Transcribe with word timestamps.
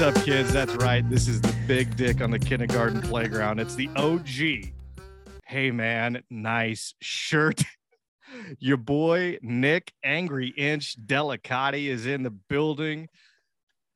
What's 0.00 0.16
up, 0.16 0.24
kids? 0.24 0.50
That's 0.50 0.74
right. 0.76 1.06
This 1.10 1.28
is 1.28 1.42
the 1.42 1.54
big 1.68 1.94
dick 1.94 2.22
on 2.22 2.30
the 2.30 2.38
kindergarten 2.38 3.02
playground. 3.02 3.60
It's 3.60 3.74
the 3.74 3.90
OG. 3.96 4.72
Hey, 5.44 5.70
man, 5.70 6.22
nice 6.30 6.94
shirt. 7.02 7.62
Your 8.58 8.78
boy, 8.78 9.36
Nick 9.42 9.92
Angry 10.02 10.48
Inch 10.48 10.96
Delicati, 11.04 11.88
is 11.88 12.06
in 12.06 12.22
the 12.22 12.30
building, 12.30 13.10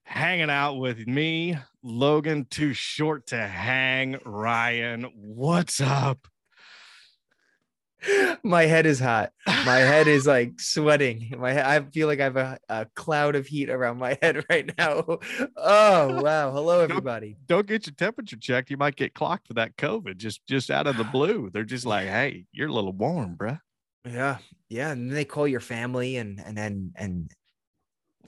hanging 0.02 0.50
out 0.50 0.74
with 0.74 1.06
me, 1.06 1.56
Logan, 1.82 2.48
too 2.50 2.74
short 2.74 3.28
to 3.28 3.38
hang. 3.38 4.18
Ryan, 4.27 5.05
what's 5.14 5.80
up? 5.80 6.28
My 8.42 8.66
head 8.66 8.86
is 8.86 9.00
hot. 9.00 9.32
My 9.46 9.78
head 9.78 10.08
is 10.08 10.26
like 10.26 10.52
sweating. 10.60 11.34
My 11.38 11.76
I 11.76 11.80
feel 11.80 12.06
like 12.06 12.20
I 12.20 12.24
have 12.24 12.36
a, 12.36 12.58
a 12.68 12.86
cloud 12.94 13.36
of 13.36 13.46
heat 13.46 13.70
around 13.70 13.98
my 13.98 14.18
head 14.20 14.44
right 14.50 14.70
now. 14.78 15.18
Oh 15.56 16.22
wow! 16.22 16.50
Hello 16.52 16.80
everybody. 16.80 17.36
Don't 17.46 17.66
get 17.66 17.86
your 17.86 17.94
temperature 17.94 18.36
checked. 18.36 18.70
You 18.70 18.77
might 18.77 18.96
get 18.96 19.14
clocked 19.14 19.48
for 19.48 19.54
that 19.54 19.77
COVID 19.77 20.16
just 20.16 20.46
just 20.46 20.70
out 20.70 20.86
of 20.86 20.96
the 20.96 21.04
blue. 21.12 21.50
They're 21.52 21.64
just 21.64 21.86
like, 21.86 22.06
hey, 22.06 22.46
you're 22.52 22.68
a 22.68 22.72
little 22.72 22.92
warm, 22.92 23.36
bruh. 23.36 23.60
Yeah, 24.05 24.38
yeah. 24.68 24.91
And 24.91 25.08
then 25.08 25.14
they 25.14 25.24
call 25.24 25.48
your 25.48 25.60
family 25.60 26.16
and 26.16 26.41
and 26.44 26.56
then 26.56 26.92
and 26.96 27.30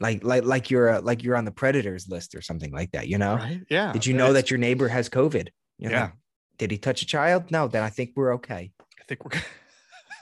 like 0.00 0.24
like 0.24 0.44
like 0.44 0.70
you're 0.70 0.88
uh, 0.88 1.00
like 1.02 1.22
you're 1.22 1.36
on 1.36 1.44
the 1.44 1.50
predators 1.50 2.08
list 2.08 2.34
or 2.34 2.42
something 2.42 2.72
like 2.72 2.92
that. 2.92 3.08
You 3.08 3.18
know? 3.18 3.36
Right? 3.36 3.60
Yeah. 3.68 3.92
Did 3.92 4.06
you 4.06 4.14
know 4.14 4.32
that 4.32 4.50
your 4.50 4.58
neighbor 4.58 4.88
has 4.88 5.08
COVID? 5.08 5.48
You 5.78 5.90
know? 5.90 5.94
Yeah. 5.94 6.10
Did 6.58 6.70
he 6.70 6.78
touch 6.78 7.02
a 7.02 7.06
child? 7.06 7.50
No. 7.50 7.68
Then 7.68 7.82
I 7.82 7.90
think 7.90 8.12
we're 8.16 8.34
okay. 8.36 8.72
I 8.80 9.04
think 9.06 9.24
we're. 9.24 9.40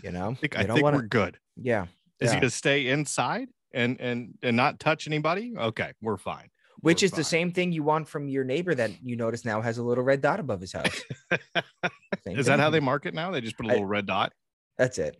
You 0.04 0.12
know? 0.12 0.30
I 0.30 0.34
think, 0.34 0.58
I 0.58 0.62
don't 0.64 0.76
think 0.76 0.84
wanna- 0.84 0.98
we're 0.98 1.02
good. 1.04 1.38
Yeah. 1.56 1.86
Is 2.20 2.30
he 2.30 2.36
gonna 2.36 2.50
stay 2.50 2.88
inside 2.88 3.48
and 3.72 3.98
and 4.00 4.34
and 4.42 4.56
not 4.56 4.78
touch 4.78 5.06
anybody? 5.06 5.54
Okay, 5.56 5.92
we're 6.02 6.16
fine. 6.18 6.48
Which 6.80 7.00
We're 7.02 7.06
is 7.06 7.12
the 7.12 7.24
same 7.24 7.52
thing 7.52 7.72
you 7.72 7.82
want 7.82 8.06
from 8.08 8.28
your 8.28 8.44
neighbor 8.44 8.74
that 8.74 8.90
you 9.02 9.16
notice 9.16 9.44
now 9.46 9.62
has 9.62 9.78
a 9.78 9.82
little 9.82 10.04
red 10.04 10.20
dot 10.20 10.38
above 10.40 10.60
his 10.60 10.72
house. 10.72 11.00
Is 12.26 12.46
that 12.46 12.60
how 12.60 12.68
they 12.70 12.80
mark 12.80 13.06
it 13.06 13.14
now? 13.14 13.30
They 13.30 13.40
just 13.40 13.56
put 13.56 13.66
a 13.66 13.68
little 13.70 13.86
red 13.86 14.06
dot. 14.06 14.32
That's 14.78 14.98
it. 14.98 15.16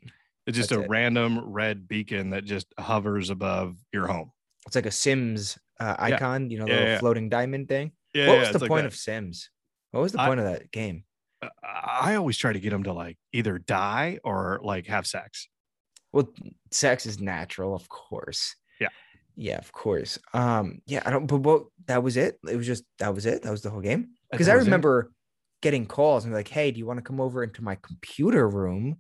It's 0.47 0.57
just 0.57 0.71
that's 0.71 0.81
a 0.81 0.85
it. 0.85 0.91
random 0.91 1.41
red 1.53 1.89
beacon 1.89 2.31
that 2.31 2.45
just 2.45 2.67
hovers 2.79 3.31
above 3.31 3.77
your 3.93 4.07
home. 4.07 4.31
It's 4.67 4.77
like 4.77 4.87
a 4.87 4.91
Sims 4.91 5.59
uh, 5.81 5.97
Yeah. 5.99 6.05
icon, 6.17 6.51
you 6.51 6.59
know, 6.59 6.65
the 6.67 6.71
Yeah, 6.73 6.77
little 6.77 6.93
yeah. 6.93 6.99
floating 6.99 7.29
diamond 7.31 7.69
thing. 7.69 7.93
Yeah, 8.13 8.29
what 8.29 8.39
was 8.41 8.51
the 8.51 8.59
like 8.59 8.69
point 8.69 8.83
that. 8.83 8.89
of 8.93 8.97
Sims? 8.97 9.49
What 9.93 10.01
was 10.01 10.13
the 10.13 10.21
I- 10.21 10.27
point 10.27 10.41
of 10.41 10.47
that 10.47 10.71
game? 10.71 11.05
I 11.63 12.15
always 12.15 12.37
try 12.37 12.53
to 12.53 12.61
get 12.61 12.71
them 12.71 12.85
to 12.85 12.93
like 12.93 13.19
either 13.33 13.59
die 13.59 14.19
or 14.25 14.61
like 14.63 14.87
have 14.87 15.07
sex. 15.07 15.49
Well, 16.13 16.33
sex 16.71 17.07
is 17.07 17.21
natural, 17.21 17.75
of 17.75 17.89
course. 17.89 18.55
Yeah. 18.81 18.89
Yeah, 19.37 19.59
of 19.59 19.73
course. 19.73 20.19
Um, 20.33 20.81
yeah, 20.87 21.03
I 21.05 21.11
don't 21.11 21.27
but 21.27 21.39
what 21.39 21.65
that 21.87 22.03
was 22.03 22.17
it. 22.17 22.39
It 22.49 22.57
was 22.57 22.67
just 22.67 22.85
that 22.99 23.15
was 23.15 23.27
it. 23.27 23.43
That 23.43 23.51
was 23.51 23.63
the 23.63 23.71
whole 23.71 23.81
game. 23.81 24.11
Because 24.31 24.49
I 24.49 24.55
was 24.55 24.65
it. 24.65 24.69
remember 24.69 25.11
getting 25.61 25.87
calls 25.87 26.25
and 26.25 26.33
like, 26.33 26.49
hey, 26.49 26.71
do 26.71 26.79
you 26.79 26.87
want 26.87 26.99
to 26.99 27.03
come 27.03 27.21
over 27.21 27.43
into 27.43 27.63
my 27.63 27.77
computer 27.77 28.49
room? 28.49 28.99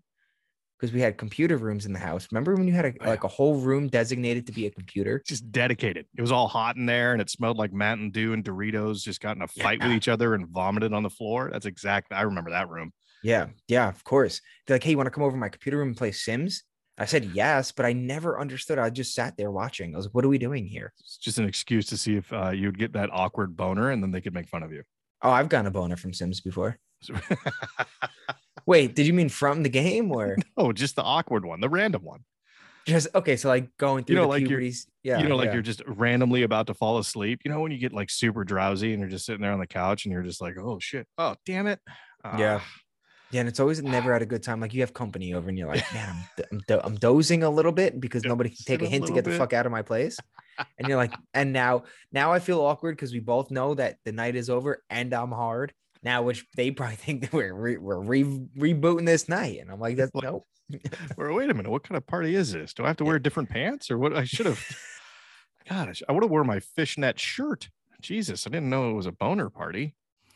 Because 0.84 0.92
we 0.94 1.00
had 1.00 1.16
computer 1.16 1.56
rooms 1.56 1.86
in 1.86 1.94
the 1.94 1.98
house. 1.98 2.28
Remember 2.30 2.54
when 2.54 2.68
you 2.68 2.74
had 2.74 2.84
a, 2.84 2.88
Oh, 2.88 2.94
yeah. 3.00 3.08
like 3.08 3.24
a 3.24 3.28
whole 3.28 3.54
room 3.56 3.88
designated 3.88 4.46
to 4.48 4.52
be 4.52 4.66
a 4.66 4.70
computer? 4.70 5.22
just 5.26 5.50
dedicated. 5.50 6.04
It 6.14 6.20
was 6.20 6.30
all 6.30 6.46
hot 6.46 6.76
in 6.76 6.84
there 6.84 7.12
and 7.12 7.22
it 7.22 7.30
smelled 7.30 7.56
like 7.56 7.72
Mountain 7.72 8.10
Dew 8.10 8.34
and 8.34 8.44
Doritos 8.44 9.02
just 9.02 9.22
got 9.22 9.34
in 9.36 9.40
a 9.42 9.48
fight 9.48 9.82
with 9.82 9.92
each 9.92 10.08
other 10.08 10.34
and 10.34 10.46
vomited 10.46 10.92
on 10.92 11.02
the 11.02 11.08
floor. 11.08 11.48
That's 11.50 11.64
exactly 11.64 12.18
I 12.18 12.22
remember 12.22 12.50
that 12.50 12.68
room. 12.68 12.92
Yeah, 13.22 13.46
yeah, 13.66 13.88
of 13.88 14.04
course. 14.04 14.42
They're 14.66 14.74
like, 14.74 14.84
hey, 14.84 14.90
you 14.90 14.98
want 14.98 15.06
to 15.06 15.10
come 15.10 15.22
over 15.22 15.32
to 15.32 15.38
my 15.40 15.48
computer 15.48 15.78
room 15.78 15.88
and 15.88 15.96
play 15.96 16.12
Sims? 16.12 16.64
I 16.98 17.06
said 17.06 17.24
yes, 17.32 17.72
but 17.72 17.86
I 17.86 17.94
never 17.94 18.38
understood. 18.38 18.78
I 18.78 18.90
just 18.90 19.14
sat 19.14 19.38
there 19.38 19.50
watching. 19.50 19.94
I 19.94 19.96
was 19.96 20.04
like, 20.06 20.14
what 20.14 20.26
are 20.26 20.28
we 20.28 20.36
doing 20.36 20.66
here? 20.66 20.92
It's 21.00 21.16
just 21.16 21.38
an 21.38 21.46
excuse 21.48 21.86
to 21.86 21.96
see 21.96 22.16
if 22.16 22.30
uh, 22.30 22.50
you'd 22.50 22.78
get 22.78 22.92
that 22.92 23.08
awkward 23.10 23.56
boner 23.56 23.90
and 23.90 24.02
then 24.02 24.10
they 24.10 24.20
could 24.20 24.34
make 24.34 24.48
fun 24.50 24.62
of 24.62 24.70
you. 24.70 24.82
Oh, 25.22 25.30
I've 25.30 25.48
gotten 25.48 25.66
a 25.66 25.70
boner 25.70 25.96
from 25.96 26.12
Sims 26.12 26.42
before. 26.42 26.78
Wait, 28.66 28.94
did 28.94 29.06
you 29.06 29.12
mean 29.12 29.28
from 29.28 29.62
the 29.62 29.68
game 29.68 30.12
or 30.12 30.36
oh, 30.56 30.72
just 30.72 30.96
the 30.96 31.02
awkward 31.02 31.44
one, 31.44 31.60
the 31.60 31.68
random 31.68 32.02
one. 32.02 32.24
just 32.86 33.08
okay? 33.14 33.36
So 33.36 33.48
like 33.48 33.76
going 33.76 34.04
through 34.04 34.14
you 34.14 34.20
know, 34.20 34.24
the 34.24 34.28
like 34.28 34.40
you're- 34.40 34.48
puberties. 34.48 34.86
Yeah, 35.02 35.18
you 35.18 35.28
know, 35.28 35.36
like 35.36 35.46
yeah. 35.46 35.54
you're 35.54 35.62
just 35.62 35.82
randomly 35.86 36.44
about 36.44 36.66
to 36.68 36.74
fall 36.74 36.96
asleep. 36.98 37.42
You 37.44 37.50
know, 37.50 37.60
when 37.60 37.72
you 37.72 37.78
get 37.78 37.92
like 37.92 38.08
super 38.10 38.42
drowsy 38.42 38.92
and 38.92 39.00
you're 39.00 39.10
just 39.10 39.26
sitting 39.26 39.42
there 39.42 39.52
on 39.52 39.60
the 39.60 39.66
couch 39.66 40.06
and 40.06 40.12
you're 40.12 40.22
just 40.22 40.40
like, 40.40 40.56
oh 40.58 40.78
shit, 40.80 41.06
oh 41.18 41.36
damn 41.44 41.66
it. 41.66 41.78
Yeah. 42.38 42.60
Ah, 42.62 42.66
yeah, 43.30 43.40
and 43.40 43.48
it's 43.48 43.58
always 43.58 43.82
never 43.82 44.12
at 44.12 44.22
a 44.22 44.26
good 44.26 44.42
time. 44.42 44.60
Like 44.60 44.72
you 44.72 44.80
have 44.82 44.94
company 44.94 45.34
over, 45.34 45.48
and 45.48 45.58
you're 45.58 45.68
like, 45.68 45.84
man, 45.94 46.08
I'm 46.08 46.44
I'm, 46.52 46.62
do- 46.68 46.80
I'm 46.82 46.94
dozing 46.94 47.42
a 47.42 47.50
little 47.50 47.72
bit 47.72 48.00
because 48.00 48.22
Yeah, 48.22 48.28
nobody 48.28 48.50
can 48.50 48.64
take 48.64 48.80
a 48.80 48.84
a 48.84 48.88
hint 48.88 49.06
to 49.06 49.12
little 49.12 49.16
get 49.16 49.30
the 49.30 49.36
fuck 49.36 49.52
out 49.52 49.66
of 49.66 49.72
my 49.72 49.82
place. 49.82 50.16
And 50.78 50.86
you're 50.86 50.96
like, 50.96 51.12
and 51.34 51.52
now, 51.52 51.82
now 52.12 52.32
I 52.32 52.38
feel 52.38 52.60
awkward 52.60 52.96
because 52.96 53.12
we 53.12 53.18
both 53.18 53.50
know 53.50 53.74
that 53.74 53.96
the 54.04 54.12
night 54.12 54.36
is 54.36 54.48
over 54.48 54.84
and 54.88 55.12
I'm 55.12 55.32
hard 55.32 55.74
now, 56.04 56.22
which 56.22 56.46
they 56.56 56.70
probably 56.70 56.96
think 57.04 57.22
that 57.22 57.32
we're 57.32 57.54
re- 57.54 57.76
we're 57.78 58.00
re- 58.00 58.24
rebooting 58.56 59.06
this 59.06 59.28
night, 59.28 59.58
and 59.60 59.70
I'm 59.70 59.80
like, 59.80 59.96
that's 59.96 60.14
Like- 60.14 60.24
no. 60.24 60.44
or 61.16 61.32
wait 61.34 61.50
a 61.50 61.54
minute, 61.54 61.70
what 61.70 61.82
kind 61.84 61.96
of 61.96 62.06
party 62.06 62.34
is 62.34 62.52
this? 62.52 62.72
Do 62.74 62.84
I 62.84 62.88
have 62.88 62.96
to 62.98 63.04
wear 63.04 63.18
different 63.18 63.50
pants 63.50 63.90
or 63.90 63.98
what? 63.98 64.14
I 64.16 64.24
should 64.24 64.46
have. 64.46 64.62
God, 65.68 65.96
I, 66.08 66.12
would 66.12 66.22
have 66.22 66.30
worn 66.30 66.46
my 66.46 66.60
fishnet 66.60 67.18
shirt. 67.18 67.70
Jesus, 68.02 68.46
I 68.46 68.50
didn't 68.50 68.68
know 68.68 68.90
it 68.90 68.94
was 68.94 69.06
a 69.06 69.12
boner 69.12 69.48
party. 69.48 69.94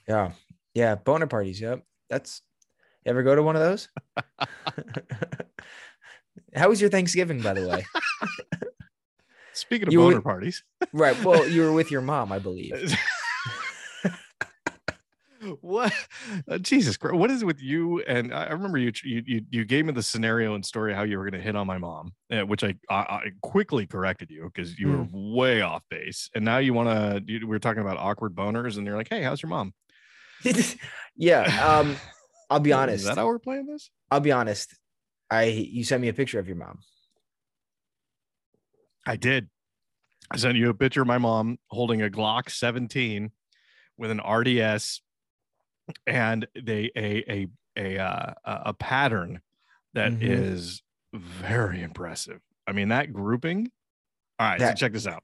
Yeah, 0.08 0.32
yeah, 0.74 0.94
boner 0.94 1.26
parties. 1.26 1.60
Yep, 1.60 1.82
that's. 2.08 2.40
You 3.04 3.10
ever 3.10 3.22
go 3.22 3.34
to 3.34 3.42
one 3.42 3.56
of 3.56 3.62
those? 3.62 3.88
How 6.54 6.68
was 6.68 6.80
your 6.80 6.90
Thanksgiving, 6.90 7.40
by 7.40 7.54
the 7.54 7.68
way? 7.68 7.84
Speaking 9.52 9.88
of 9.88 9.92
You 9.92 10.00
boner 10.00 10.16
would- 10.16 10.24
parties, 10.24 10.62
right. 10.92 11.22
Well, 11.24 11.46
you 11.48 11.62
were 11.62 11.72
with 11.72 11.90
your 11.90 12.00
mom, 12.00 12.32
I 12.32 12.38
believe. 12.38 12.96
What 15.60 15.92
uh, 16.50 16.58
jesus 16.58 16.96
christ 16.96 17.14
what 17.16 17.30
is 17.30 17.42
it 17.42 17.44
with 17.44 17.62
you 17.62 18.00
and 18.02 18.34
i 18.34 18.48
remember 18.48 18.78
you 18.78 18.92
you 19.04 19.22
you, 19.26 19.42
you 19.50 19.64
gave 19.64 19.84
me 19.84 19.92
the 19.92 20.02
scenario 20.02 20.54
and 20.54 20.64
story 20.66 20.92
how 20.92 21.02
you 21.02 21.16
were 21.16 21.24
going 21.24 21.40
to 21.40 21.44
hit 21.44 21.54
on 21.54 21.66
my 21.66 21.78
mom 21.78 22.12
uh, 22.32 22.40
which 22.40 22.64
I, 22.64 22.74
I 22.90 22.94
i 22.94 23.30
quickly 23.42 23.86
corrected 23.86 24.30
you 24.30 24.50
because 24.52 24.78
you 24.78 24.88
were 24.88 25.06
way 25.12 25.60
off 25.60 25.82
base 25.90 26.28
and 26.34 26.44
now 26.44 26.58
you 26.58 26.74
want 26.74 26.88
to 26.88 27.22
we 27.38 27.44
were 27.44 27.58
talking 27.58 27.82
about 27.82 27.98
awkward 27.98 28.34
boners 28.34 28.76
and 28.76 28.86
you're 28.86 28.96
like 28.96 29.08
hey 29.10 29.22
how's 29.22 29.42
your 29.42 29.50
mom 29.50 29.74
yeah. 31.16 31.42
Um, 31.66 31.96
I'll 32.50 32.60
be 32.60 32.70
is 32.70 32.76
honest. 32.76 33.04
that 33.06 33.16
how 33.18 33.26
we're 33.26 33.38
playing 33.38 33.66
this 33.66 33.90
I'll 34.10 34.20
be 34.20 34.32
honest. 34.32 34.74
I 35.30 35.44
you 35.44 35.84
sent 35.84 36.00
me 36.00 36.08
a 36.08 36.14
picture 36.14 36.38
of 36.38 36.46
your 36.46 36.56
mom. 36.56 36.78
i 39.06 39.16
did 39.16 39.48
i 40.30 40.36
sent 40.36 40.56
you 40.56 40.70
a 40.70 40.74
picture 40.74 41.02
of 41.02 41.06
my 41.08 41.18
mom 41.18 41.58
holding 41.68 42.02
a 42.02 42.08
glock 42.08 42.50
17 42.50 43.30
with 43.96 44.10
an 44.10 44.20
rds 44.20 45.00
and 46.06 46.46
they 46.54 46.90
a 46.96 47.24
a 47.30 47.46
a 47.76 47.98
uh, 47.98 48.34
a 48.44 48.74
pattern 48.74 49.40
that 49.94 50.12
is 50.22 50.82
Mhm. 51.14 51.20
very 51.20 51.82
impressive. 51.82 52.40
I 52.66 52.72
mean, 52.72 52.88
that 52.88 53.12
grouping. 53.12 53.70
All 54.38 54.48
right, 54.48 54.58
That- 54.58 54.78
so 54.78 54.86
check 54.86 54.92
this 54.92 55.06
out. 55.06 55.22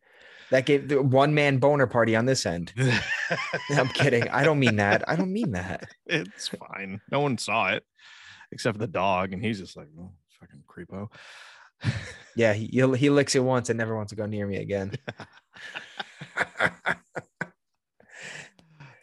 That 0.51 0.67
gave 0.67 0.89
the 0.89 1.03
one 1.03 1.35
man 1.35 1.59
boner 1.59 1.87
party 1.87 2.15
on 2.17 2.27
this 2.27 2.47
end. 2.47 2.73
I'm 3.71 3.89
kidding. 3.89 4.29
I 4.29 4.45
don't 4.45 4.59
mean 4.59 4.77
that. 4.77 5.07
I 5.09 5.17
don't 5.17 5.33
mean 5.33 5.53
that. 5.53 5.85
it's 6.07 6.49
fine. 6.49 7.01
No 7.11 7.21
one 7.21 7.39
saw 7.39 7.69
it 7.71 7.85
except 8.53 8.75
for 8.75 8.79
the 8.79 8.87
dog, 8.87 9.33
and 9.33 9.43
he's 9.43 9.59
just 9.59 9.77
like, 9.77 9.89
oh, 9.99 10.13
fucking 10.41 10.63
creepo. 10.69 11.09
Yeah, 12.37 12.53
he 12.53 12.67
he 12.97 13.11
licks 13.11 13.35
it 13.35 13.41
once 13.41 13.69
and 13.69 13.79
never 13.79 13.97
wants 13.97 14.11
to 14.11 14.17
go 14.17 14.27
near 14.27 14.47
me 14.47 14.57
again. 14.59 14.93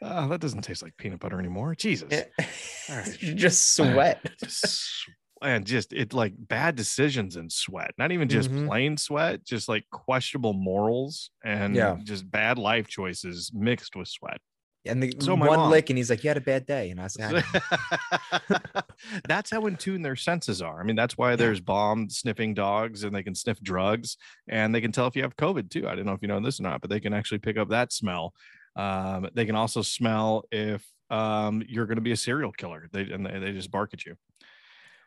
Oh, 0.01 0.27
that 0.29 0.41
doesn't 0.41 0.61
taste 0.63 0.81
like 0.81 0.97
peanut 0.97 1.19
butter 1.19 1.39
anymore. 1.39 1.75
Jesus. 1.75 2.23
Just 3.19 3.75
sweat. 3.75 4.19
Just 4.39 5.09
and 5.43 5.65
just 5.65 5.91
it 5.91 6.13
like 6.13 6.33
bad 6.37 6.75
decisions 6.75 7.35
and 7.35 7.51
sweat 7.51 7.89
not 7.97 8.11
even 8.11 8.29
just 8.29 8.51
Mhm. 8.51 8.67
plain 8.67 8.95
sweat 8.95 9.43
just 9.43 9.67
like 9.67 9.83
questionable 9.91 10.53
morals 10.53 11.31
and 11.43 11.75
Yeah. 11.75 11.97
just 12.03 12.29
bad 12.29 12.59
life 12.59 12.87
choices 12.87 13.49
mixed 13.51 13.95
with 13.95 14.07
sweat 14.07 14.37
And 14.85 15.01
the 15.01 15.15
So 15.19 15.33
one 15.35 15.69
lick, 15.71 15.89
and 15.89 15.97
he's 15.97 16.11
like, 16.11 16.23
"You 16.23 16.29
had 16.29 16.37
a 16.37 16.41
bad 16.41 16.67
day," 16.67 16.91
and 16.91 16.99
I 17.01 17.07
said, 17.07 17.43
that's 19.27 19.49
how 19.51 19.65
in 19.65 19.77
tune 19.77 20.01
their 20.01 20.15
senses 20.15 20.61
are. 20.61 20.79
I 20.79 20.83
mean, 20.83 20.95
that's 20.95 21.17
why 21.17 21.35
there's 21.35 21.59
bomb 21.59 22.09
sniffing 22.09 22.53
dogs 22.53 23.03
and 23.03 23.15
they 23.15 23.23
can 23.23 23.35
sniff 23.35 23.59
drugs 23.61 24.17
and 24.47 24.73
they 24.73 24.81
can 24.81 24.91
tell 24.91 25.07
if 25.07 25.15
you 25.15 25.21
have 25.23 25.35
COVID 25.37 25.69
too. 25.69 25.87
I 25.87 25.95
don't 25.95 26.05
know 26.05 26.13
if 26.13 26.21
you 26.21 26.27
know 26.27 26.39
this 26.39 26.59
or 26.59 26.63
not, 26.63 26.81
but 26.81 26.89
they 26.89 26.99
can 26.99 27.13
actually 27.13 27.39
pick 27.39 27.57
up 27.57 27.69
that 27.69 27.91
smell. 27.93 28.33
Um, 28.75 29.29
they 29.33 29.45
can 29.45 29.55
also 29.55 29.81
smell 29.81 30.45
if 30.51 30.85
um, 31.09 31.63
you're 31.67 31.85
going 31.85 31.97
to 31.97 32.01
be 32.01 32.13
a 32.13 32.17
serial 32.17 32.51
killer. 32.51 32.87
They 32.91 33.01
and 33.11 33.25
they, 33.25 33.39
they 33.39 33.51
just 33.51 33.71
bark 33.71 33.93
at 33.93 34.05
you. 34.05 34.15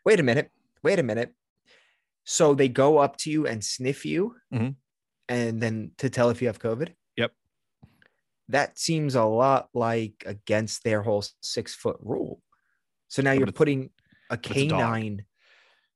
"Wait 0.04 0.20
a 0.20 0.22
minute, 0.22 0.50
wait 0.82 0.98
a 0.98 1.02
minute." 1.02 1.34
So 2.24 2.54
they 2.54 2.68
go 2.68 2.98
up 2.98 3.16
to 3.18 3.30
you 3.30 3.46
and 3.46 3.64
sniff 3.64 4.04
you, 4.06 4.36
Mhm. 4.52 4.76
and 5.28 5.62
then 5.62 5.92
to 5.98 6.08
tell 6.10 6.30
if 6.30 6.40
you 6.42 6.48
have 6.48 6.58
COVID. 6.58 6.94
Yep. 7.16 7.32
That 8.48 8.78
seems 8.78 9.14
a 9.14 9.24
lot 9.24 9.68
like 9.74 10.22
against 10.26 10.84
their 10.84 11.02
whole 11.02 11.24
six 11.40 11.74
foot 11.74 11.96
rule. 12.00 12.42
So 13.08 13.22
now 13.22 13.32
you're 13.32 13.46
putting 13.52 13.90
a 14.30 14.34
it's 14.34 14.46
a 14.48 14.52
canine, 14.52 15.24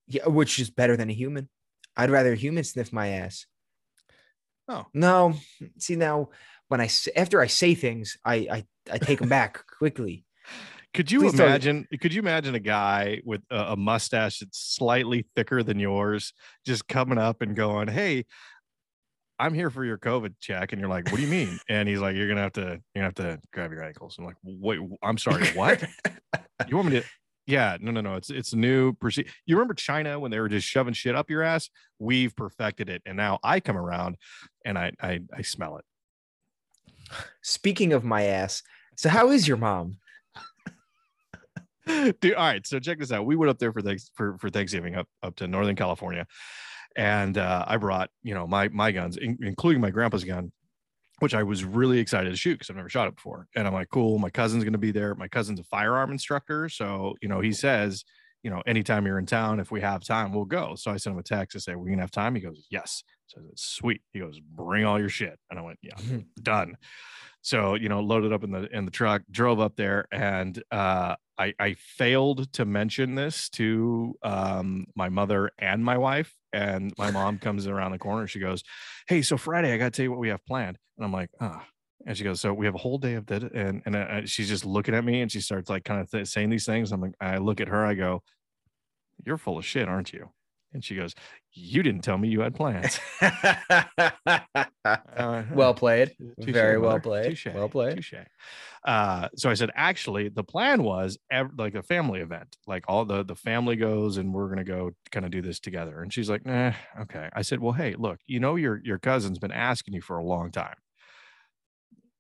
yeah, 0.06 0.26
which 0.26 0.59
is 0.59 0.70
better 0.70 0.97
than 0.97 1.11
a 1.11 1.15
human. 1.15 1.49
I'd 1.97 2.11
rather 2.11 2.32
a 2.32 2.37
human 2.37 2.65
sniff 2.65 2.93
my 2.93 3.09
ass. 3.09 3.47
Oh. 4.69 4.87
No, 4.93 5.35
see 5.79 5.97
now 5.97 6.29
when 6.69 6.81
I 6.81 6.88
after 7.17 7.41
I 7.41 7.47
say 7.49 7.75
things, 7.75 8.17
I 8.25 8.35
I, 8.35 8.65
I 8.93 8.99
take 8.99 9.19
them 9.19 9.29
back 9.29 9.65
quickly. 9.79 10.25
Could 10.94 11.11
you 11.11 11.20
Please 11.20 11.32
don't- 11.35 11.47
imagine? 11.47 11.87
Could 12.00 12.15
you 12.15 12.20
imagine 12.23 12.55
a 12.55 12.61
guy 12.61 13.20
with 13.25 13.43
a, 13.50 13.73
a 13.73 13.76
mustache 13.76 14.38
that's 14.38 14.59
slightly 14.59 15.26
thicker 15.37 15.62
than 15.62 15.79
yours, 15.79 16.32
just 16.65 16.88
coming 16.88 17.19
up 17.19 17.43
and 17.43 17.55
going, 17.55 17.88
"Hey, 17.88 18.25
I'm 19.38 19.55
here 19.55 19.70
for 19.70 19.85
your 19.85 19.99
COVID 19.99 20.35
check," 20.41 20.73
and 20.73 20.81
you're 20.81 20.88
like, 20.88 21.06
"What 21.11 21.17
do 21.17 21.23
you 21.23 21.29
mean?" 21.29 21.59
and 21.69 21.88
he's 21.88 22.00
like, 22.00 22.17
"You're 22.17 22.29
gonna 22.29 22.41
have 22.41 22.53
to, 22.55 22.61
you're 22.61 22.81
gonna 22.94 23.05
have 23.06 23.15
to 23.17 23.38
grab 23.53 23.70
your 23.70 23.85
ankles." 23.85 24.17
I'm 24.19 24.25
like, 24.25 24.37
"Wait, 24.43 24.81
I'm 25.03 25.19
sorry, 25.19 25.47
what? 25.55 25.85
you 26.69 26.76
want 26.76 26.91
me 26.91 27.00
to?" 27.00 27.06
Yeah, 27.47 27.79
no, 27.81 27.91
no, 27.93 28.03
no. 28.03 28.17
It's 28.17 28.29
it's 28.29 28.53
a 28.53 28.59
new 28.59 28.93
procedure. 28.93 29.31
You 29.47 29.56
remember 29.56 29.73
China 29.73 30.20
when 30.20 30.31
they 30.31 30.38
were 30.38 30.50
just 30.50 30.69
shoving 30.69 30.93
shit 30.93 31.15
up 31.15 31.31
your 31.31 31.43
ass? 31.43 31.70
We've 31.99 32.37
perfected 32.37 32.91
it, 32.91 33.00
and 33.06 33.17
now 33.17 33.38
I 33.43 33.61
come 33.61 33.79
around, 33.79 34.17
and 34.67 34.76
I 34.76 34.93
I, 35.00 35.20
I 35.35 35.41
smell 35.41 35.79
it. 35.79 35.85
Speaking 37.43 37.93
of 37.93 38.05
my 38.05 38.25
ass, 38.25 38.62
so 38.96 39.08
how 39.08 39.31
is 39.31 39.46
your 39.46 39.56
mom? 39.56 39.99
Dude, 42.20 42.34
all 42.34 42.44
right. 42.44 42.66
So 42.66 42.78
check 42.78 42.99
this 42.99 43.12
out. 43.12 43.26
We 43.26 43.37
went 43.37 43.50
up 43.50 43.58
there 43.58 43.72
for 43.72 43.81
thanks 43.81 44.10
for, 44.14 44.37
for 44.38 44.50
Thanksgiving 44.50 44.94
up 44.94 45.08
up 45.22 45.37
to 45.37 45.49
Northern 45.49 45.76
California, 45.76 46.26
and 46.96 47.38
uh, 47.38 47.64
I 47.66 47.76
brought 47.76 48.10
you 48.22 48.34
know 48.34 48.46
my 48.46 48.69
my 48.69 48.93
guns, 48.93 49.16
in- 49.16 49.38
including 49.40 49.81
my 49.81 49.90
grandpa's 49.90 50.25
gun, 50.25 50.52
which 51.20 51.34
I 51.34 51.43
was 51.43 51.64
really 51.64 51.99
excited 51.99 52.31
to 52.31 52.37
shoot 52.37 52.55
because 52.55 52.70
I've 52.70 52.76
never 52.76 52.90
shot 52.90 53.08
it 53.08 53.16
before. 53.16 53.46
And 53.55 53.66
I'm 53.66 53.72
like, 53.72 53.88
cool. 53.90 54.19
My 54.19 54.31
cousin's 54.31 54.64
going 54.64 54.72
to 54.72 54.78
be 54.78 54.90
there. 54.90 55.14
My 55.14 55.28
cousin's 55.28 55.60
a 55.60 55.64
firearm 55.64 56.10
instructor, 56.10 56.69
so 56.69 57.14
you 57.22 57.28
know 57.28 57.40
he 57.40 57.52
says, 57.52 58.05
you 58.43 58.50
know, 58.50 58.62
anytime 58.66 59.06
you're 59.06 59.19
in 59.19 59.26
town, 59.26 59.60
if 59.60 59.70
we 59.70 59.81
have 59.81 60.05
time, 60.05 60.32
we'll 60.32 60.44
go. 60.44 60.75
So 60.75 60.90
I 60.90 60.96
sent 60.96 61.14
him 61.14 61.20
a 61.20 61.22
text 61.22 61.55
to 61.55 61.60
say, 61.60 61.75
we're 61.75 61.88
gonna 61.88 62.02
have 62.02 62.10
time. 62.10 62.34
He 62.34 62.40
goes, 62.40 62.66
yes. 62.70 63.02
So 63.29 63.41
said, 63.41 63.59
sweet. 63.59 64.03
He 64.13 64.21
goes, 64.21 64.41
bring 64.41 64.85
all 64.85 64.99
your 64.99 65.09
shit. 65.09 65.39
And 65.51 65.59
I 65.59 65.63
went, 65.63 65.79
yeah, 65.83 65.97
done. 66.43 66.77
So 67.43 67.75
you 67.75 67.89
know, 67.89 68.01
loaded 68.01 68.33
up 68.33 68.43
in 68.45 68.51
the 68.51 68.69
in 68.75 68.85
the 68.85 68.91
truck, 68.91 69.23
drove 69.31 69.61
up 69.61 69.77
there, 69.77 70.07
and 70.11 70.61
uh, 70.71 71.15
I 71.39 71.55
I 71.59 71.75
failed 71.75 72.53
to 72.55 72.65
mention 72.65 73.15
this 73.15 73.49
to 73.51 74.15
um, 74.23 74.87
my 74.95 75.09
mother 75.09 75.51
and 75.59 75.85
my 75.85 75.99
wife. 75.99 76.35
And 76.53 76.93
my 76.99 77.11
mom 77.11 77.39
comes 77.39 77.67
around 77.67 77.93
the 77.93 77.99
corner. 77.99 78.27
She 78.27 78.41
goes, 78.41 78.63
"Hey, 79.07 79.23
so 79.23 79.37
Friday, 79.37 79.73
I 79.73 79.77
got 79.77 79.87
to 79.87 79.91
tell 79.93 80.05
you 80.05 80.11
what 80.11 80.19
we 80.19 80.29
have 80.29 80.45
planned." 80.47 80.79
And 80.97 81.05
I'm 81.05 81.13
like, 81.13 81.31
"Ah." 81.41 81.65
And 82.07 82.17
she 82.17 82.25
goes, 82.25 82.41
"So 82.41 82.53
we 82.53 82.67
have 82.67 82.75
a 82.75 82.79
whole 82.79 82.99
day 82.99 83.15
of 83.15 83.27
that," 83.27 83.43
and 83.53 83.83
and 83.87 83.95
uh, 83.95 84.27
she's 84.27 84.49
just 84.49 84.65
looking 84.65 84.95
at 84.95 85.05
me, 85.05 85.21
and 85.21 85.31
she 85.31 85.41
starts 85.41 85.71
like 85.71 85.85
kind 85.85 86.01
of 86.01 86.11
th- 86.11 86.27
saying 86.27 86.51
these 86.51 86.67
things. 86.67 86.91
I'm 86.91 87.01
like, 87.01 87.15
I 87.21 87.39
look 87.39 87.61
at 87.61 87.69
her, 87.69 87.85
I 87.85 87.95
go, 87.95 88.23
"You're 89.25 89.39
full 89.39 89.59
of 89.59 89.65
shit, 89.65 89.89
aren't 89.89 90.13
you?" 90.13 90.31
And 90.73 90.85
she 90.85 90.97
goes, 90.97 91.15
"You 91.53 91.82
didn't 91.82 92.03
tell 92.03 92.19
me 92.19 92.29
you 92.29 92.41
had 92.41 92.55
plans." 92.55 92.99
Uh, 93.23 93.85
well 95.53 95.75
played. 95.75 96.15
Touche, 96.41 96.53
Very 96.53 96.79
well 96.79 96.93
mother. 96.93 97.00
played. 97.00 97.25
Touche, 97.31 97.47
Well 97.55 97.69
played. 97.69 97.97
touche. 97.97 98.15
Uh, 98.85 99.29
so 99.37 99.50
I 99.50 99.55
said, 99.55 99.70
actually, 99.75 100.29
the 100.29 100.44
plan 100.44 100.82
was 100.82 101.19
ev- 101.31 101.50
like 101.59 101.75
a 101.75 101.82
family 101.82 102.20
event. 102.20 102.56
Like 102.67 102.85
all 102.88 103.05
the 103.05 103.25
the 103.25 103.35
family 103.35 103.76
goes, 103.76 104.17
and 104.19 104.32
we're 104.32 104.49
gonna 104.49 104.65
go 104.65 104.91
kind 105.11 105.25
of 105.25 105.32
do 105.32 105.43
this 105.43 105.59
together. 105.61 106.03
And 106.03 106.12
she's 106.12 106.31
like, 106.31 106.44
nah, 106.47 106.73
okay. 107.00 107.29
I 107.32 107.43
said, 107.43 107.61
well, 107.61 107.73
hey, 107.73 107.94
look, 107.99 108.19
you 108.26 108.41
know 108.41 108.56
your 108.56 108.81
your 108.85 108.99
cousin's 108.99 109.38
been 109.38 109.53
asking 109.53 109.94
you 109.94 110.03
for 110.03 110.19
a 110.19 110.25
long 110.25 110.50
time. 110.53 110.75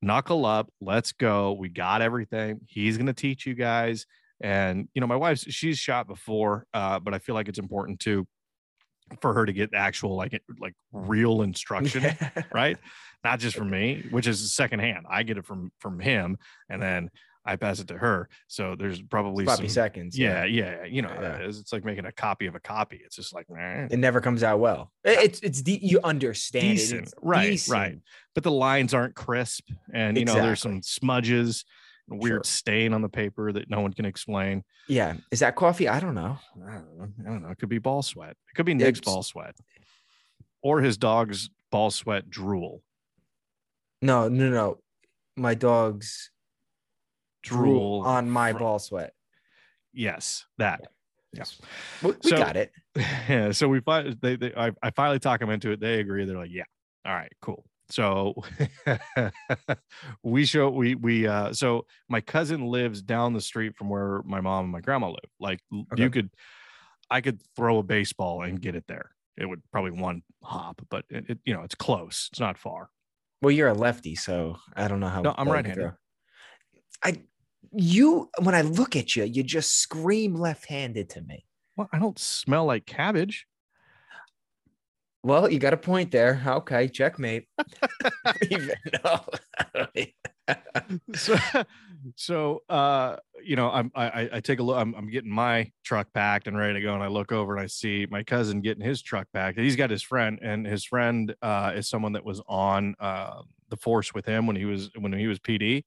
Knuckle 0.00 0.46
up, 0.46 0.70
let's 0.80 1.12
go. 1.12 1.52
We 1.52 1.68
got 1.68 2.02
everything. 2.02 2.60
He's 2.66 2.96
gonna 2.98 3.12
teach 3.12 3.46
you 3.46 3.54
guys. 3.54 4.06
And 4.40 4.88
you 4.94 5.00
know, 5.00 5.06
my 5.08 5.16
wife's 5.16 5.42
she's 5.52 5.78
shot 5.78 6.06
before, 6.06 6.64
uh, 6.72 7.00
but 7.00 7.14
I 7.14 7.18
feel 7.18 7.34
like 7.34 7.48
it's 7.48 7.58
important 7.58 7.98
too 8.00 8.26
for 9.20 9.34
her 9.34 9.46
to 9.46 9.52
get 9.52 9.74
actual 9.74 10.16
like 10.16 10.40
like 10.58 10.74
hmm. 10.92 11.06
real 11.06 11.42
instruction 11.42 12.04
right? 12.52 12.78
Not 13.24 13.40
just 13.40 13.56
from 13.56 13.70
me, 13.78 14.06
which 14.10 14.26
is 14.26 14.52
secondhand. 14.52 15.06
I 15.08 15.22
get 15.22 15.38
it 15.38 15.46
from 15.46 15.72
from 15.78 16.00
him, 16.00 16.38
and 16.68 16.80
then 16.80 17.10
I 17.48 17.56
pass 17.56 17.80
it 17.80 17.88
to 17.88 17.96
her. 17.96 18.28
So 18.46 18.76
there's 18.76 19.00
probably 19.00 19.46
some, 19.46 19.68
seconds. 19.68 20.18
yeah, 20.18 20.44
yeah, 20.44 20.84
you 20.84 21.00
know, 21.00 21.08
Yeah. 21.08 21.16
Uh, 21.16 21.20
that 21.20 21.42
is. 21.42 21.58
It's 21.58 21.72
like 21.72 21.82
making 21.82 22.04
a 22.04 22.12
copy 22.12 22.46
of 22.46 22.54
a 22.54 22.60
copy. 22.60 23.00
It's 23.02 23.16
just 23.16 23.34
like, 23.34 23.46
nah. 23.48 23.86
It 23.90 23.98
never 23.98 24.20
comes 24.20 24.42
out 24.42 24.60
well. 24.60 24.92
It's 25.02 25.40
it's 25.40 25.62
de- 25.62 25.84
you 25.84 26.00
understand 26.04 26.66
it, 26.66 26.76
Decent, 26.76 27.02
it's 27.04 27.14
right, 27.22 27.50
decent. 27.50 27.78
right. 27.78 27.98
but 28.34 28.44
the 28.44 28.52
lines 28.52 28.92
aren't 28.92 29.14
crisp, 29.14 29.70
and 29.94 30.18
you 30.18 30.26
know, 30.26 30.34
there's 30.34 30.60
some 30.60 30.82
smudges, 30.82 31.64
weird 32.08 32.44
Sure. 32.46 32.50
stain 32.50 32.92
on 32.94 33.02
the 33.02 33.08
paper 33.08 33.52
that 33.52 33.68
no 33.70 33.80
one 33.80 33.92
can 33.92 34.04
explain. 34.04 34.64
Yeah. 34.88 35.16
Is 35.30 35.40
that 35.40 35.56
coffee? 35.56 35.88
I 35.88 36.00
don't 36.00 36.14
know. 36.14 36.38
I 36.66 36.72
don't 36.72 36.98
know. 36.98 37.08
I 37.20 37.30
don't 37.30 37.42
know. 37.42 37.48
It 37.50 37.58
could 37.58 37.68
be 37.68 37.78
ball 37.78 38.02
sweat. 38.02 38.30
It 38.30 38.54
could 38.56 38.66
be 38.66 38.74
Nick's 38.74 38.98
It's- 39.00 39.04
ball 39.14 39.22
sweat, 39.22 39.54
or 40.62 40.80
his 40.80 40.96
dog's 40.96 41.50
ball 41.70 41.90
sweat 41.90 42.30
drool. 42.30 42.82
No, 44.00 44.28
no, 44.28 44.48
no. 44.50 44.78
My 45.36 45.54
dog's 45.54 46.30
drool 47.42 48.00
Drool 48.00 48.02
on 48.06 48.30
my 48.30 48.52
fro- 48.52 48.60
ball 48.60 48.78
sweat. 48.78 49.12
Yes, 49.92 50.46
that. 50.58 50.80
Yes. 51.32 51.60
We, 52.02 52.10
we 52.12 52.16
So- 52.30 52.36
got 52.36 52.56
it. 52.56 52.72
yeah 53.28 53.50
so 53.52 53.68
we 53.68 53.80
find 53.80 54.16
they, 54.20 54.36
they 54.36 54.52
I, 54.56 54.72
I 54.82 54.90
finally 54.90 55.18
talk 55.20 55.38
them 55.40 55.50
into 55.50 55.70
it 55.70 55.78
they 55.78 56.00
agree 56.00 56.24
they're 56.24 56.36
like 56.36 56.50
yeah 56.50 56.64
all 57.04 57.14
right 57.14 57.30
cool 57.40 57.64
so 57.90 58.34
we 60.22 60.44
show 60.44 60.68
we 60.70 60.94
we 60.94 61.26
uh 61.26 61.52
so 61.52 61.86
my 62.08 62.20
cousin 62.20 62.66
lives 62.66 63.02
down 63.02 63.32
the 63.32 63.40
street 63.40 63.74
from 63.76 63.88
where 63.88 64.22
my 64.24 64.40
mom 64.40 64.64
and 64.64 64.72
my 64.72 64.80
grandma 64.80 65.08
live 65.08 65.30
like 65.40 65.60
Okay. 65.92 66.02
you 66.02 66.10
could 66.10 66.30
i 67.10 67.20
could 67.20 67.40
throw 67.56 67.78
a 67.78 67.82
baseball 67.82 68.42
and 68.42 68.60
get 68.60 68.74
it 68.74 68.84
there 68.88 69.10
it 69.36 69.46
would 69.46 69.62
probably 69.72 69.90
one 69.92 70.22
hop 70.42 70.80
but 70.90 71.04
it, 71.10 71.24
it 71.30 71.38
you 71.44 71.54
know 71.54 71.62
it's 71.62 71.74
close 71.74 72.28
it's 72.32 72.40
not 72.40 72.58
far 72.58 72.90
Well, 73.40 73.52
you're 73.52 73.68
a 73.68 73.74
lefty, 73.74 74.16
so 74.16 74.58
I 74.74 74.88
don't 74.88 74.98
know 75.00 75.08
how. 75.08 75.22
No, 75.22 75.32
I'm 75.38 75.48
right-handed. 75.48 75.92
I, 77.04 77.22
you, 77.70 78.28
when 78.42 78.54
I 78.56 78.62
look 78.62 78.96
at 78.96 79.14
you, 79.14 79.22
you 79.24 79.44
just 79.44 79.78
scream 79.78 80.34
left-handed 80.34 81.08
to 81.10 81.20
me. 81.22 81.46
well 81.76 81.88
i 81.92 81.98
don't 81.98 82.18
smell 82.18 82.64
like 82.66 82.84
cabbage 82.84 83.46
Well, 85.22 85.50
you 85.50 85.58
got 85.58 85.72
a 85.74 85.76
point 85.76 86.10
there. 86.10 86.40
Okay, 86.46 86.88
checkmate. 86.88 87.48
So 91.14 91.36
so 92.16 92.62
uh 92.70 93.16
you 93.44 93.56
know 93.56 93.70
i'm 93.70 93.90
i 93.94 94.08
I- 94.08 94.28
i 94.34 94.40
take 94.40 94.60
a 94.60 94.62
look 94.62 94.78
I'm, 94.78 94.94
I'm 94.94 95.10
getting 95.10 95.30
my 95.30 95.70
truck 95.84 96.12
packed 96.14 96.46
and 96.46 96.56
ready 96.56 96.74
to 96.74 96.80
go 96.80 96.94
and 96.94 97.02
i 97.02 97.08
look 97.08 97.32
over 97.32 97.54
and 97.56 97.62
i 97.62 97.66
see 97.66 98.06
my 98.10 98.22
cousin 98.22 98.60
getting 98.62 98.84
his 98.84 99.02
truck 99.02 99.26
packed 99.32 99.58
he's 99.58 99.76
got 99.76 99.90
his 99.90 100.02
friend 100.02 100.38
and 100.40 100.66
his 100.66 100.84
friend 100.84 101.34
uh 101.42 101.72
is 101.74 101.88
someone 101.88 102.12
that 102.12 102.24
was 102.24 102.40
on 102.48 102.94
uh 103.00 103.42
the 103.68 103.76
force 103.76 104.14
with 104.14 104.24
him 104.24 104.46
when 104.46 104.56
he 104.56 104.64
was 104.64 104.90
when 104.98 105.12
he 105.12 105.26
was 105.26 105.38
pd 105.38 105.84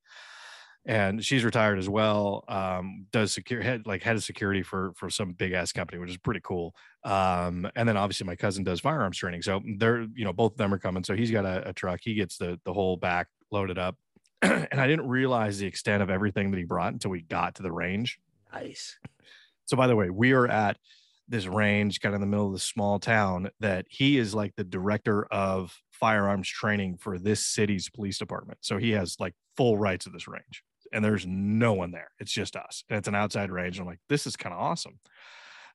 and 0.85 1.23
she's 1.23 1.43
retired 1.43 1.77
as 1.77 1.87
well 1.87 2.43
um 2.47 3.05
does 3.11 3.31
secure 3.31 3.61
head 3.61 3.83
like 3.85 4.01
head 4.01 4.15
of 4.15 4.23
security 4.23 4.63
for 4.63 4.93
for 4.95 5.11
some 5.11 5.31
big 5.33 5.51
ass 5.51 5.71
company 5.71 5.99
which 5.99 6.09
is 6.09 6.17
pretty 6.17 6.39
cool 6.43 6.75
um 7.03 7.69
and 7.75 7.87
then 7.87 7.95
obviously 7.95 8.25
my 8.25 8.35
cousin 8.35 8.63
does 8.63 8.79
firearms 8.79 9.17
training 9.17 9.43
so 9.43 9.61
they're 9.77 10.07
you 10.15 10.25
know 10.25 10.33
both 10.33 10.53
of 10.53 10.57
them 10.57 10.73
are 10.73 10.79
coming 10.79 11.03
so 11.03 11.15
he's 11.15 11.29
got 11.29 11.45
a, 11.45 11.69
a 11.69 11.73
truck 11.73 11.99
he 12.01 12.15
gets 12.15 12.37
the 12.37 12.59
the 12.65 12.73
whole 12.73 12.97
back 12.97 13.27
loaded 13.51 13.77
up 13.77 13.95
and 14.41 14.81
I 14.81 14.87
didn't 14.87 15.07
realize 15.07 15.59
the 15.59 15.67
extent 15.67 16.01
of 16.01 16.09
everything 16.09 16.49
that 16.51 16.57
he 16.57 16.63
brought 16.63 16.93
until 16.93 17.11
we 17.11 17.21
got 17.21 17.55
to 17.55 17.63
the 17.63 17.71
range. 17.71 18.19
nice. 18.51 18.97
So, 19.65 19.77
by 19.77 19.87
the 19.87 19.95
way, 19.95 20.09
we 20.09 20.31
are 20.31 20.47
at 20.47 20.77
this 21.27 21.45
range, 21.45 22.01
kind 22.01 22.15
of 22.15 22.21
in 22.21 22.27
the 22.27 22.31
middle 22.31 22.47
of 22.47 22.53
this 22.53 22.63
small 22.63 22.99
town, 22.99 23.51
that 23.59 23.85
he 23.87 24.17
is 24.17 24.33
like 24.33 24.55
the 24.55 24.63
director 24.63 25.25
of 25.25 25.77
firearms 25.91 26.49
training 26.49 26.97
for 26.97 27.19
this 27.19 27.45
city's 27.45 27.87
police 27.89 28.17
department. 28.17 28.57
So, 28.61 28.77
he 28.77 28.91
has 28.91 29.17
like 29.19 29.35
full 29.55 29.77
rights 29.77 30.07
of 30.07 30.13
this 30.13 30.27
range, 30.27 30.63
and 30.91 31.03
there's 31.03 31.25
no 31.27 31.73
one 31.73 31.91
there. 31.91 32.11
It's 32.19 32.31
just 32.31 32.55
us, 32.55 32.83
and 32.89 32.97
it's 32.97 33.07
an 33.07 33.15
outside 33.15 33.51
range. 33.51 33.79
I'm 33.79 33.85
like, 33.85 33.99
this 34.09 34.25
is 34.27 34.35
kind 34.35 34.53
of 34.53 34.59
awesome. 34.61 34.99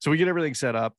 So, 0.01 0.11
we 0.11 0.17
get 0.19 0.29
everything 0.29 0.55
set 0.55 0.75
up, 0.77 0.95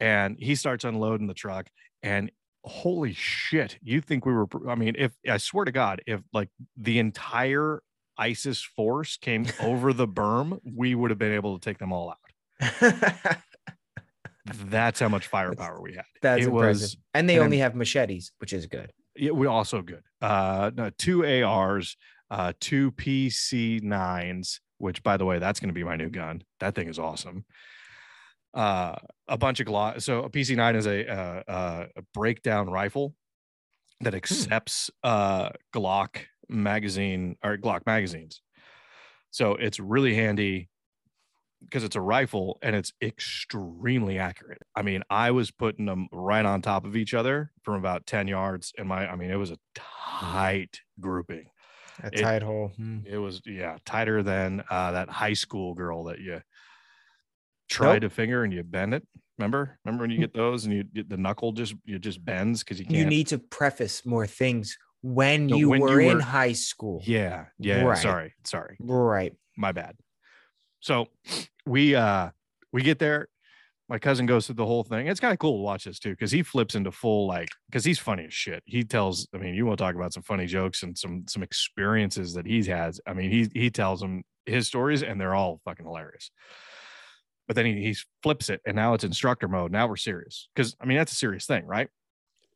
and 0.00 0.36
he 0.38 0.54
starts 0.54 0.84
unloading 0.84 1.26
the 1.26 1.34
truck, 1.34 1.66
and 2.02 2.30
holy 2.64 3.12
shit 3.14 3.78
you 3.82 4.00
think 4.00 4.26
we 4.26 4.32
were 4.32 4.46
i 4.68 4.74
mean 4.74 4.94
if 4.98 5.12
i 5.30 5.36
swear 5.38 5.64
to 5.64 5.70
god 5.72 6.02
if 6.06 6.20
like 6.34 6.48
the 6.76 6.98
entire 6.98 7.80
isis 8.18 8.60
force 8.60 9.16
came 9.16 9.46
over 9.62 9.92
the 9.92 10.08
berm 10.08 10.58
we 10.64 10.94
would 10.94 11.08
have 11.08 11.20
been 11.20 11.32
able 11.32 11.56
to 11.58 11.64
take 11.64 11.78
them 11.78 11.92
all 11.92 12.10
out 12.10 12.94
that's 14.66 14.98
how 15.00 15.08
much 15.08 15.26
firepower 15.28 15.80
we 15.80 15.94
had 15.94 16.04
That's 16.20 16.42
It 16.44 16.48
impressive. 16.48 16.80
was- 16.82 16.96
and 17.14 17.28
they 17.28 17.36
and 17.36 17.44
only 17.44 17.58
have 17.58 17.74
machetes, 17.74 18.32
which 18.38 18.52
is 18.52 18.66
good. 18.66 18.90
yeah, 19.16 19.30
we 19.30 19.46
also 19.46 19.80
good 19.80 20.02
uh 20.20 20.70
no, 20.74 20.90
two 20.98 21.24
ars 21.44 21.96
uh 22.30 22.52
two 22.60 22.90
pc9s 22.92 24.60
which 24.78 25.02
by 25.02 25.16
the 25.16 25.24
way 25.24 25.38
that's 25.38 25.60
going 25.60 25.68
to 25.68 25.74
be 25.74 25.84
my 25.84 25.96
new 25.96 26.10
gun 26.10 26.42
that 26.60 26.74
thing 26.74 26.88
is 26.88 26.98
awesome 26.98 27.44
uh 28.54 28.96
a 29.28 29.38
bunch 29.38 29.60
of 29.60 29.66
glock 29.66 30.02
so 30.02 30.22
a 30.24 30.30
pc9 30.30 30.76
is 30.76 30.86
a 30.86 31.08
uh, 31.08 31.42
uh, 31.48 31.86
a 31.96 32.02
breakdown 32.14 32.68
rifle 32.68 33.14
that 34.00 34.14
accepts 34.14 34.90
uh 35.02 35.50
glock 35.74 36.18
magazine 36.48 37.36
or 37.42 37.56
glock 37.56 37.84
magazines 37.86 38.40
so 39.30 39.52
it's 39.52 39.78
really 39.78 40.14
handy 40.14 40.68
because 41.62 41.84
it's 41.84 41.96
a 41.96 42.00
rifle 42.00 42.58
and 42.62 42.76
it's 42.76 42.92
extremely 43.02 44.18
accurate. 44.18 44.62
I 44.74 44.82
mean, 44.82 45.02
I 45.10 45.30
was 45.30 45.50
putting 45.50 45.86
them 45.86 46.08
right 46.12 46.44
on 46.44 46.62
top 46.62 46.84
of 46.84 46.96
each 46.96 47.14
other 47.14 47.50
from 47.62 47.74
about 47.74 48.06
10 48.06 48.28
yards. 48.28 48.72
And 48.78 48.88
my, 48.88 49.08
I 49.08 49.16
mean, 49.16 49.30
it 49.30 49.36
was 49.36 49.50
a 49.50 49.58
tight 49.74 50.80
grouping. 51.00 51.46
A 52.02 52.06
It- 52.08 52.20
tight 52.20 52.42
hole. 52.42 52.72
Hmm. 52.76 53.00
It 53.06 53.18
was, 53.18 53.42
yeah, 53.46 53.78
tighter 53.84 54.22
than 54.22 54.62
uh, 54.70 54.92
that 54.92 55.08
high 55.08 55.32
school 55.32 55.74
girl 55.74 56.04
that 56.04 56.20
you 56.20 56.40
tried 57.68 57.94
Nope. 58.02 58.02
to 58.02 58.10
finger 58.10 58.44
and 58.44 58.52
you 58.52 58.62
bend 58.62 58.94
it. 58.94 59.06
Remember? 59.38 59.78
Remember 59.84 60.02
when 60.04 60.10
you 60.10 60.18
get 60.18 60.34
those 60.34 60.64
and 60.64 60.74
you 60.74 61.04
the 61.04 61.16
knuckle 61.16 61.52
just 61.52 61.74
you 61.84 61.98
just 61.98 62.24
bends 62.24 62.64
because 62.64 62.78
you 62.80 62.86
can't. 62.86 62.96
You 62.96 63.04
need 63.06 63.28
to 63.28 63.38
preface 63.38 64.04
more 64.04 64.26
things 64.26 64.76
when 65.02 65.48
you 65.48 65.68
when 65.68 65.80
you 65.80 65.86
were 65.86 66.00
in 66.00 66.16
were- 66.16 66.22
high 66.22 66.52
school. 66.54 67.00
yeah, 67.04 67.46
yeah. 67.58 67.82
Right. 67.82 67.98
Sorry, 67.98 68.34
sorry. 68.44 68.76
Right. 68.80 69.32
my 69.56 69.70
bad. 69.72 69.94
So 70.80 71.06
we 71.66 71.94
uh 71.94 72.30
we 72.72 72.82
get 72.82 72.98
there. 72.98 73.28
My 73.88 73.98
cousin 73.98 74.26
goes 74.26 74.46
through 74.46 74.56
the 74.56 74.66
whole 74.66 74.84
thing. 74.84 75.06
It's 75.06 75.18
kind 75.20 75.32
of 75.32 75.38
cool 75.38 75.58
to 75.58 75.62
watch 75.62 75.84
this 75.84 75.98
too, 75.98 76.10
because 76.10 76.30
he 76.30 76.42
flips 76.42 76.74
into 76.74 76.92
full 76.92 77.26
like 77.26 77.48
because 77.70 77.84
he's 77.84 77.98
funny 77.98 78.26
as 78.26 78.34
shit. 78.34 78.62
He 78.66 78.84
tells, 78.84 79.26
I 79.34 79.38
mean, 79.38 79.54
you 79.54 79.64
want 79.64 79.78
to 79.78 79.84
talk 79.84 79.94
about 79.94 80.12
some 80.12 80.22
funny 80.22 80.46
jokes 80.46 80.82
and 80.82 80.96
some 80.96 81.24
some 81.26 81.42
experiences 81.42 82.34
that 82.34 82.46
he's 82.46 82.66
had. 82.66 82.94
I 83.06 83.14
mean, 83.14 83.30
he 83.30 83.48
he 83.54 83.70
tells 83.70 84.00
them 84.00 84.24
his 84.44 84.66
stories 84.66 85.02
and 85.02 85.18
they're 85.20 85.34
all 85.34 85.60
fucking 85.64 85.86
hilarious. 85.86 86.30
But 87.46 87.56
then 87.56 87.64
he, 87.64 87.80
he 87.82 87.96
flips 88.22 88.50
it 88.50 88.60
and 88.66 88.76
now 88.76 88.92
it's 88.92 89.04
instructor 89.04 89.48
mode. 89.48 89.72
Now 89.72 89.86
we're 89.86 89.96
serious. 89.96 90.48
Because 90.54 90.76
I 90.80 90.84
mean, 90.84 90.98
that's 90.98 91.12
a 91.12 91.16
serious 91.16 91.46
thing, 91.46 91.64
right? 91.64 91.88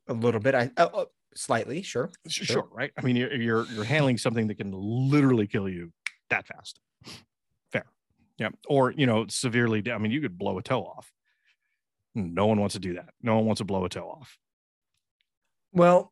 A 0.07 0.13
little 0.13 0.39
bit. 0.39 0.53
I 0.53 0.69
uh, 0.77 0.89
uh, 0.93 1.05
slightly, 1.33 1.81
sure. 1.81 2.11
Sure, 2.27 2.45
Sure. 2.45 2.67
right? 2.71 2.91
I 2.95 3.01
mean, 3.01 3.15
you're, 3.15 3.33
you're 3.33 3.65
you're 3.73 3.83
handling 3.85 4.19
something 4.19 4.45
that 4.49 4.55
can 4.59 4.71
literally 4.71 5.47
kill 5.47 5.67
you 5.67 5.91
that 6.29 6.45
fast. 6.45 6.79
Fair, 7.71 7.85
yeah. 8.37 8.49
Or 8.67 8.91
you 8.91 9.07
know, 9.07 9.25
severely. 9.29 9.81
I 9.91 9.97
mean, 9.97 10.11
you 10.11 10.21
could 10.21 10.37
blow 10.37 10.59
a 10.59 10.61
toe 10.61 10.83
off. 10.83 11.11
No 12.15 12.45
one 12.45 12.59
wants 12.59 12.73
to 12.73 12.79
do 12.79 12.93
that. 12.95 13.09
No 13.21 13.35
one 13.35 13.45
wants 13.45 13.59
to 13.59 13.65
blow 13.65 13.85
a 13.85 13.89
toe 13.89 14.07
off. 14.07 14.37
Well, 15.71 16.11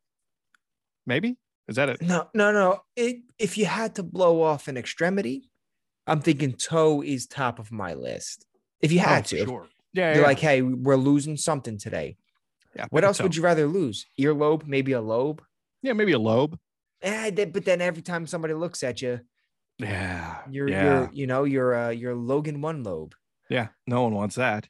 Maybe 1.05 1.37
is 1.67 1.75
that 1.77 1.89
it? 1.89 2.01
no, 2.01 2.27
no, 2.33 2.51
no. 2.51 2.81
It, 2.95 3.17
if 3.39 3.57
you 3.57 3.65
had 3.65 3.95
to 3.95 4.03
blow 4.03 4.41
off 4.41 4.67
an 4.67 4.77
extremity, 4.77 5.49
I'm 6.07 6.21
thinking 6.21 6.53
toe 6.53 7.01
is 7.01 7.25
top 7.27 7.57
of 7.59 7.71
my 7.71 7.93
list. 7.95 8.45
If 8.81 8.91
you 8.91 8.99
had 8.99 9.19
Oh, 9.25 9.37
to, 9.37 9.45
sure. 9.45 9.67
Yeah, 9.93 10.13
you're 10.13 10.21
yeah. 10.21 10.27
like, 10.27 10.39
hey, 10.39 10.61
we're 10.61 10.95
losing 10.95 11.37
something 11.37 11.77
today. 11.77 12.17
yeah. 12.75 12.85
What 12.91 13.03
else 13.03 13.21
would 13.21 13.35
you 13.35 13.43
rather 13.43 13.67
lose? 13.67 14.05
Earlobe, 14.19 14.65
maybe 14.65 14.91
a 14.93 15.01
lobe. 15.01 15.41
Yeah, 15.81 15.93
maybe 15.93 16.11
a 16.13 16.19
lobe. 16.19 16.57
Then- 17.01 17.51
but 17.51 17.65
then 17.65 17.81
every 17.81 18.01
time 18.03 18.25
somebody 18.27 18.53
looks 18.53 18.83
at 18.83 19.01
you, 19.01 19.19
Yeah, 19.79 20.37
you're, 20.49 20.69
yeah, 20.69 20.83
you're 20.83 21.09
you 21.13 21.27
know, 21.27 21.43
you're 21.43 21.73
uh, 21.75 21.89
you're 21.89 22.15
Logan 22.15 22.61
one 22.61 22.83
lobe. 22.83 23.13
yeah. 23.49 23.69
No 23.87 24.03
one 24.03 24.13
wants 24.13 24.35
that. 24.35 24.67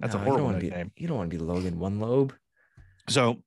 That's 0.00 0.14
No, 0.14 0.20
a 0.20 0.24
horrible 0.24 0.44
wanna 0.46 0.58
nickname. 0.60 0.92
Be, 0.96 1.02
you 1.02 1.08
don't 1.08 1.16
want 1.18 1.30
to 1.30 1.36
be 1.36 1.42
Logan 1.42 1.78
one 1.78 1.98
lobe. 2.00 2.34
so 3.08 3.42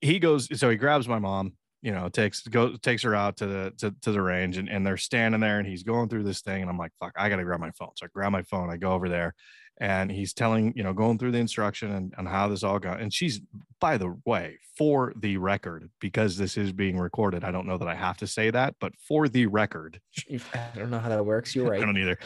he 0.00 0.18
goes 0.18 0.58
so 0.58 0.68
he 0.68 0.76
grabs 0.76 1.06
my 1.06 1.18
mom 1.18 1.52
you 1.82 1.92
know 1.92 2.08
takes 2.08 2.40
goes 2.48 2.78
takes 2.80 3.02
her 3.04 3.14
out 3.14 3.36
to 3.36 3.46
the 3.46 3.72
to, 3.78 3.94
to 4.02 4.10
the 4.10 4.20
range 4.20 4.56
and, 4.56 4.68
and 4.68 4.84
they're 4.84 4.96
standing 4.96 5.40
there 5.40 5.58
and 5.60 5.68
he's 5.68 5.84
going 5.84 6.08
through 6.08 6.24
this 6.24 6.40
thing 6.40 6.60
and 6.62 6.68
i'm 6.70 6.78
like 6.78 6.90
fuck 6.98 7.12
i 7.16 7.28
gotta 7.28 7.44
grab 7.44 7.60
my 7.60 7.70
phone 7.72 7.90
so 7.94 8.04
i 8.06 8.08
grab 8.12 8.32
my 8.32 8.42
phone 8.42 8.68
i 8.70 8.76
go 8.76 8.92
over 8.92 9.08
there 9.08 9.32
and 9.78 10.10
he's 10.10 10.32
telling 10.32 10.72
you 10.74 10.82
know 10.82 10.92
going 10.92 11.18
through 11.18 11.30
the 11.30 11.38
instruction 11.38 11.92
and, 11.92 12.14
and 12.18 12.26
how 12.26 12.48
this 12.48 12.64
all 12.64 12.78
got 12.80 13.00
and 13.00 13.12
she's 13.14 13.40
by 13.80 13.96
the 13.96 14.18
way 14.26 14.58
for 14.76 15.12
the 15.20 15.36
record 15.36 15.88
because 16.00 16.36
this 16.36 16.56
is 16.56 16.72
being 16.72 16.98
recorded 16.98 17.44
i 17.44 17.52
don't 17.52 17.66
know 17.66 17.78
that 17.78 17.86
i 17.86 17.94
have 17.94 18.16
to 18.16 18.26
say 18.26 18.50
that 18.50 18.74
but 18.80 18.92
for 19.06 19.28
the 19.28 19.46
record 19.46 20.00
I 20.54 20.70
don't 20.74 20.90
know 20.90 20.98
how 20.98 21.10
that 21.10 21.24
works. 21.24 21.54
You're 21.54 21.70
right 21.70 21.80
i 21.82 21.84
don't 21.84 21.98
either 21.98 22.18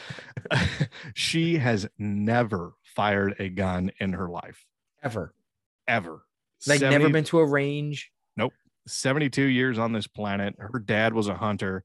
she 1.15 1.59
has 1.59 1.87
never 1.99 2.73
fired 2.95 3.37
a 3.39 3.49
gun 3.49 3.91
in 3.99 4.13
her 4.13 4.29
life 4.29 4.65
Ever. 5.03 5.35
ever 5.89 6.25
Like 6.67 6.81
70 6.81 6.99
never 6.99 7.13
been 7.13 7.25
to 7.25 7.39
a 7.39 7.47
range. 7.47 8.11
Nope. 8.37 8.53
72 8.87 9.43
years 9.43 9.79
on 9.79 9.93
this 9.93 10.07
planet. 10.07 10.55
Her 10.59 10.79
dad 10.79 11.15
was 11.15 11.29
a 11.29 11.35
hunter. 11.35 11.85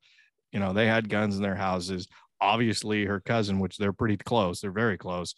You 0.51 0.59
know, 0.59 0.73
they 0.73 0.87
had 0.87 1.09
guns 1.09 1.35
in 1.35 1.41
their 1.41 1.55
houses. 1.55 2.07
Obviously, 2.41 3.05
her 3.05 3.19
cousin, 3.19 3.59
which 3.59 3.77
they're 3.77 3.93
pretty 3.93 4.17
close, 4.17 4.59
they're 4.59 4.71
very 4.71 4.97
close. 4.97 5.35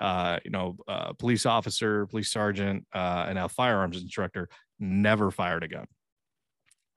Uh, 0.00 0.38
you 0.44 0.50
know, 0.50 0.76
uh, 0.88 1.12
police 1.12 1.46
officer, 1.46 2.06
police 2.06 2.30
sergeant, 2.30 2.86
uh, 2.94 3.26
and 3.26 3.36
now 3.36 3.46
firearms 3.46 4.00
instructor 4.00 4.48
never 4.80 5.30
fired 5.30 5.62
a 5.62 5.68
gun. 5.68 5.86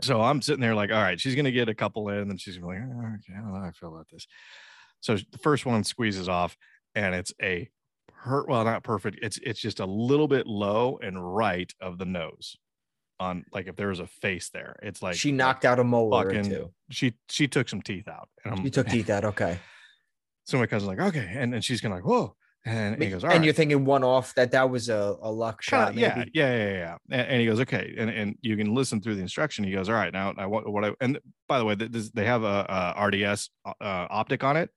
So 0.02 0.22
I'm 0.22 0.42
sitting 0.42 0.62
there 0.62 0.76
like, 0.76 0.92
all 0.92 1.02
right, 1.02 1.20
she's 1.20 1.36
gonna 1.36 1.52
get 1.52 1.70
a 1.70 1.76
couple 1.76 2.10
in, 2.10 2.18
and 2.18 2.30
then 2.30 2.38
she's 2.38 2.58
gonna 2.58 2.74
be 2.74 2.80
like, 2.80 2.90
oh, 2.90 3.16
okay, 3.16 3.38
I 3.38 3.42
don't 3.42 3.54
know 3.54 3.60
how 3.60 3.68
I 3.68 3.72
feel 3.72 3.94
about 3.94 4.08
this. 4.12 4.28
So 5.02 5.16
the 5.16 5.38
first 5.38 5.66
one 5.66 5.84
squeezes 5.84 6.30
off, 6.30 6.58
and 6.96 7.14
it's 7.14 7.34
a 7.42 7.70
per 8.26 8.44
well, 8.48 8.64
not 8.66 8.84
perfect. 8.84 9.20
It's 9.22 9.38
it's 9.44 9.60
just 9.60 9.80
a 9.80 9.86
little 9.86 10.28
bit 10.28 10.48
low 10.48 10.98
and 11.02 11.36
right 11.36 11.72
of 11.80 11.98
the 11.98 12.06
nose 12.06 12.58
on 13.20 13.46
like 13.54 13.68
if 13.68 13.76
there 13.76 13.90
was 13.90 14.00
a 14.00 14.08
face 14.08 14.50
there. 14.50 14.76
It's 14.82 15.02
like 15.02 15.16
she 15.16 15.32
knocked 15.32 15.64
out 15.64 15.80
a 15.80 15.84
molar 15.84 16.28
or 16.28 16.30
fucking- 16.34 16.50
two. 16.50 16.74
she 16.90 17.14
she 17.30 17.48
took 17.48 17.70
some 17.70 17.82
teeth 17.82 18.08
out. 18.08 18.28
And 18.44 18.54
I'm 18.56 18.64
You 18.66 18.72
took 18.72 18.88
teeth 18.88 19.10
out. 19.10 19.24
Okay. 19.34 19.60
so 20.44 20.58
my 20.58 20.66
cousin's 20.66 20.90
like, 20.90 21.00
okay. 21.00 21.32
And 21.38 21.54
and 21.54 21.64
she's 21.64 21.80
gonna 21.82 21.96
like, 21.96 22.06
whoa. 22.06 22.36
And 22.68 23.00
he 23.02 23.12
goes, 23.12 23.24
all 23.24 23.30
and 23.30 23.40
right. 23.40 23.46
you're 23.46 23.54
thinking 23.54 23.86
one 23.86 24.04
off 24.04 24.34
that 24.34 24.50
that 24.54 24.72
was 24.72 24.90
a, 24.90 25.16
a 25.22 25.32
luck 25.32 25.62
shot. 25.62 25.94
Kinda- 25.94 26.02
yeah, 26.02 26.24
yeah, 26.34 26.58
yeah, 26.58 26.72
yeah. 26.74 26.98
And, 27.12 27.28
and 27.28 27.40
he 27.40 27.46
goes, 27.46 27.60
okay. 27.62 27.94
And 27.96 28.10
and 28.10 28.36
you 28.42 28.58
can 28.58 28.74
listen 28.74 29.02
through 29.02 29.16
the 29.16 29.22
instruction. 29.22 29.64
He 29.64 29.72
goes, 29.72 29.88
all 29.88 29.96
right, 29.96 30.12
now 30.12 30.34
I 30.36 30.48
want 30.48 30.68
what 30.68 30.84
I 30.84 30.92
and 31.00 31.20
by 31.48 31.60
the 31.60 31.66
way, 31.66 31.76
this, 31.76 32.10
they 32.10 32.26
have 32.26 32.44
a, 32.44 32.96
a 32.98 33.06
RDS 33.06 33.50
uh, 33.66 33.72
optic 33.80 34.44
on 34.44 34.58
it. 34.58 34.72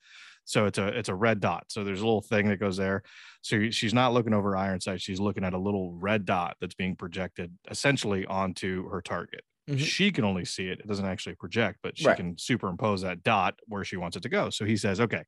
So 0.48 0.64
it's 0.64 0.78
a 0.78 0.86
it's 0.88 1.10
a 1.10 1.14
red 1.14 1.40
dot. 1.40 1.64
So 1.68 1.84
there's 1.84 2.00
a 2.00 2.04
little 2.06 2.22
thing 2.22 2.48
that 2.48 2.58
goes 2.58 2.78
there. 2.78 3.02
So 3.42 3.68
she's 3.68 3.92
not 3.92 4.14
looking 4.14 4.32
over 4.32 4.56
iron 4.56 4.80
sight. 4.80 5.02
She's 5.02 5.20
looking 5.20 5.44
at 5.44 5.52
a 5.52 5.58
little 5.58 5.92
red 5.92 6.24
dot 6.24 6.56
that's 6.58 6.74
being 6.74 6.96
projected 6.96 7.52
essentially 7.70 8.24
onto 8.24 8.88
her 8.88 9.02
target. 9.02 9.42
Mhm. 9.68 9.78
She 9.78 10.10
can 10.10 10.24
only 10.24 10.46
see 10.46 10.68
it. 10.68 10.80
It 10.80 10.86
doesn't 10.86 11.04
actually 11.04 11.34
project, 11.34 11.80
but 11.82 11.98
she 11.98 12.06
Right. 12.06 12.16
can 12.16 12.38
superimpose 12.38 13.02
that 13.02 13.22
dot 13.22 13.58
where 13.66 13.84
she 13.84 13.98
wants 13.98 14.16
it 14.16 14.22
to 14.22 14.30
go. 14.30 14.48
So 14.48 14.64
he 14.64 14.78
says, 14.78 15.00
okay, 15.02 15.24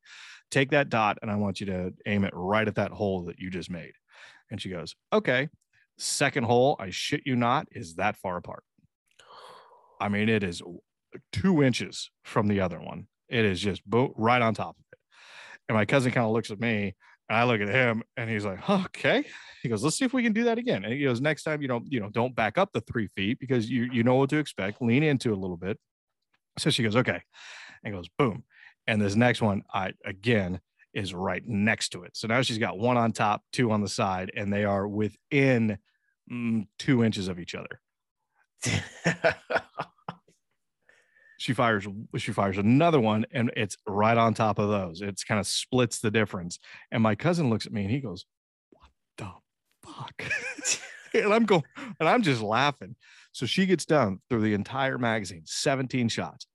take 0.50 0.70
that 0.70 0.88
dot 0.88 1.18
and 1.20 1.30
I 1.30 1.36
want 1.36 1.60
you 1.60 1.66
to 1.66 1.92
aim 2.06 2.24
it 2.24 2.32
right 2.34 2.66
at 2.66 2.76
that 2.76 2.92
hole 2.92 3.22
that 3.26 3.38
you 3.38 3.50
just 3.50 3.68
made. 3.68 3.92
And 4.50 4.58
she 4.58 4.70
goes, 4.70 4.96
okay. 5.12 5.50
Second 5.98 6.44
hole, 6.44 6.76
I 6.78 6.88
shit 6.88 7.24
you 7.26 7.36
not, 7.36 7.68
is 7.72 7.96
that 7.96 8.16
far 8.16 8.38
apart. 8.38 8.64
I 10.00 10.08
mean, 10.08 10.30
it 10.30 10.42
is 10.42 10.62
two 11.30 11.62
inches 11.62 12.10
from 12.24 12.46
the 12.48 12.60
other 12.60 12.80
one. 12.80 13.08
It 13.28 13.44
is 13.44 13.60
just 13.60 13.84
bo- 13.84 14.14
right 14.16 14.40
on 14.40 14.54
top 14.54 14.76
of. 14.78 14.84
And 15.70 15.76
my 15.76 15.84
cousin 15.84 16.10
kind 16.10 16.26
of 16.26 16.32
looks 16.32 16.50
at 16.50 16.58
me 16.58 16.96
and 17.28 17.38
I 17.38 17.44
look 17.44 17.60
at 17.60 17.68
him 17.68 18.02
and 18.16 18.28
he's 18.28 18.44
like, 18.44 18.68
okay. 18.68 19.24
He 19.62 19.68
goes, 19.68 19.84
let's 19.84 19.96
see 19.96 20.04
if 20.04 20.12
we 20.12 20.24
can 20.24 20.32
do 20.32 20.42
that 20.42 20.58
again. 20.58 20.82
And 20.82 20.92
he 20.92 21.04
goes, 21.04 21.20
next 21.20 21.44
time 21.44 21.62
you 21.62 21.68
don't, 21.68 21.84
you 21.92 22.00
know, 22.00 22.08
don't 22.10 22.34
back 22.34 22.58
up 22.58 22.72
the 22.72 22.80
three 22.80 23.06
feet 23.06 23.38
because 23.38 23.70
you 23.70 23.84
you 23.92 24.02
know 24.02 24.16
what 24.16 24.30
to 24.30 24.38
expect. 24.38 24.82
Lean 24.82 25.04
into 25.04 25.32
a 25.32 25.36
little 25.36 25.56
bit. 25.56 25.78
So 26.58 26.70
she 26.70 26.82
goes, 26.82 26.96
okay. 26.96 27.22
And 27.84 27.94
goes, 27.94 28.08
boom. 28.18 28.42
And 28.88 29.00
this 29.00 29.14
next 29.14 29.42
one, 29.42 29.62
I 29.72 29.92
again 30.04 30.58
is 30.92 31.14
right 31.14 31.46
next 31.46 31.90
to 31.90 32.02
it. 32.02 32.16
So 32.16 32.26
now 32.26 32.42
she's 32.42 32.58
got 32.58 32.76
one 32.76 32.96
on 32.96 33.12
top, 33.12 33.44
two 33.52 33.70
on 33.70 33.80
the 33.80 33.88
side, 33.88 34.32
and 34.34 34.52
they 34.52 34.64
are 34.64 34.88
within 34.88 35.78
mm, 36.28 36.66
two 36.80 37.04
inches 37.04 37.28
of 37.28 37.38
each 37.38 37.54
other. 37.54 37.80
she 41.40 41.54
fires 41.54 41.88
she 42.18 42.32
fires 42.32 42.58
another 42.58 43.00
one 43.00 43.24
and 43.32 43.50
it's 43.56 43.74
right 43.86 44.18
on 44.18 44.34
top 44.34 44.58
of 44.58 44.68
those. 44.68 45.00
It's 45.00 45.24
kind 45.24 45.40
of 45.40 45.46
splits 45.46 45.98
the 45.98 46.10
difference 46.10 46.58
and 46.92 47.02
my 47.02 47.14
cousin 47.14 47.48
looks 47.48 47.64
at 47.64 47.72
me 47.72 47.82
and 47.82 47.90
he 47.90 47.98
goes 48.00 48.26
what 48.70 48.90
the 49.16 49.30
fuck? 49.86 50.22
And 51.12 51.34
i'm 51.34 51.44
going 51.44 51.64
and 51.98 52.08
i'm 52.08 52.22
just 52.22 52.40
laughing. 52.40 52.94
So 53.32 53.44
she 53.46 53.66
gets 53.66 53.84
done 53.84 54.20
through 54.28 54.42
the 54.42 54.54
entire 54.54 54.96
magazine 54.96 55.42
17 55.44 56.08
shots 56.08 56.46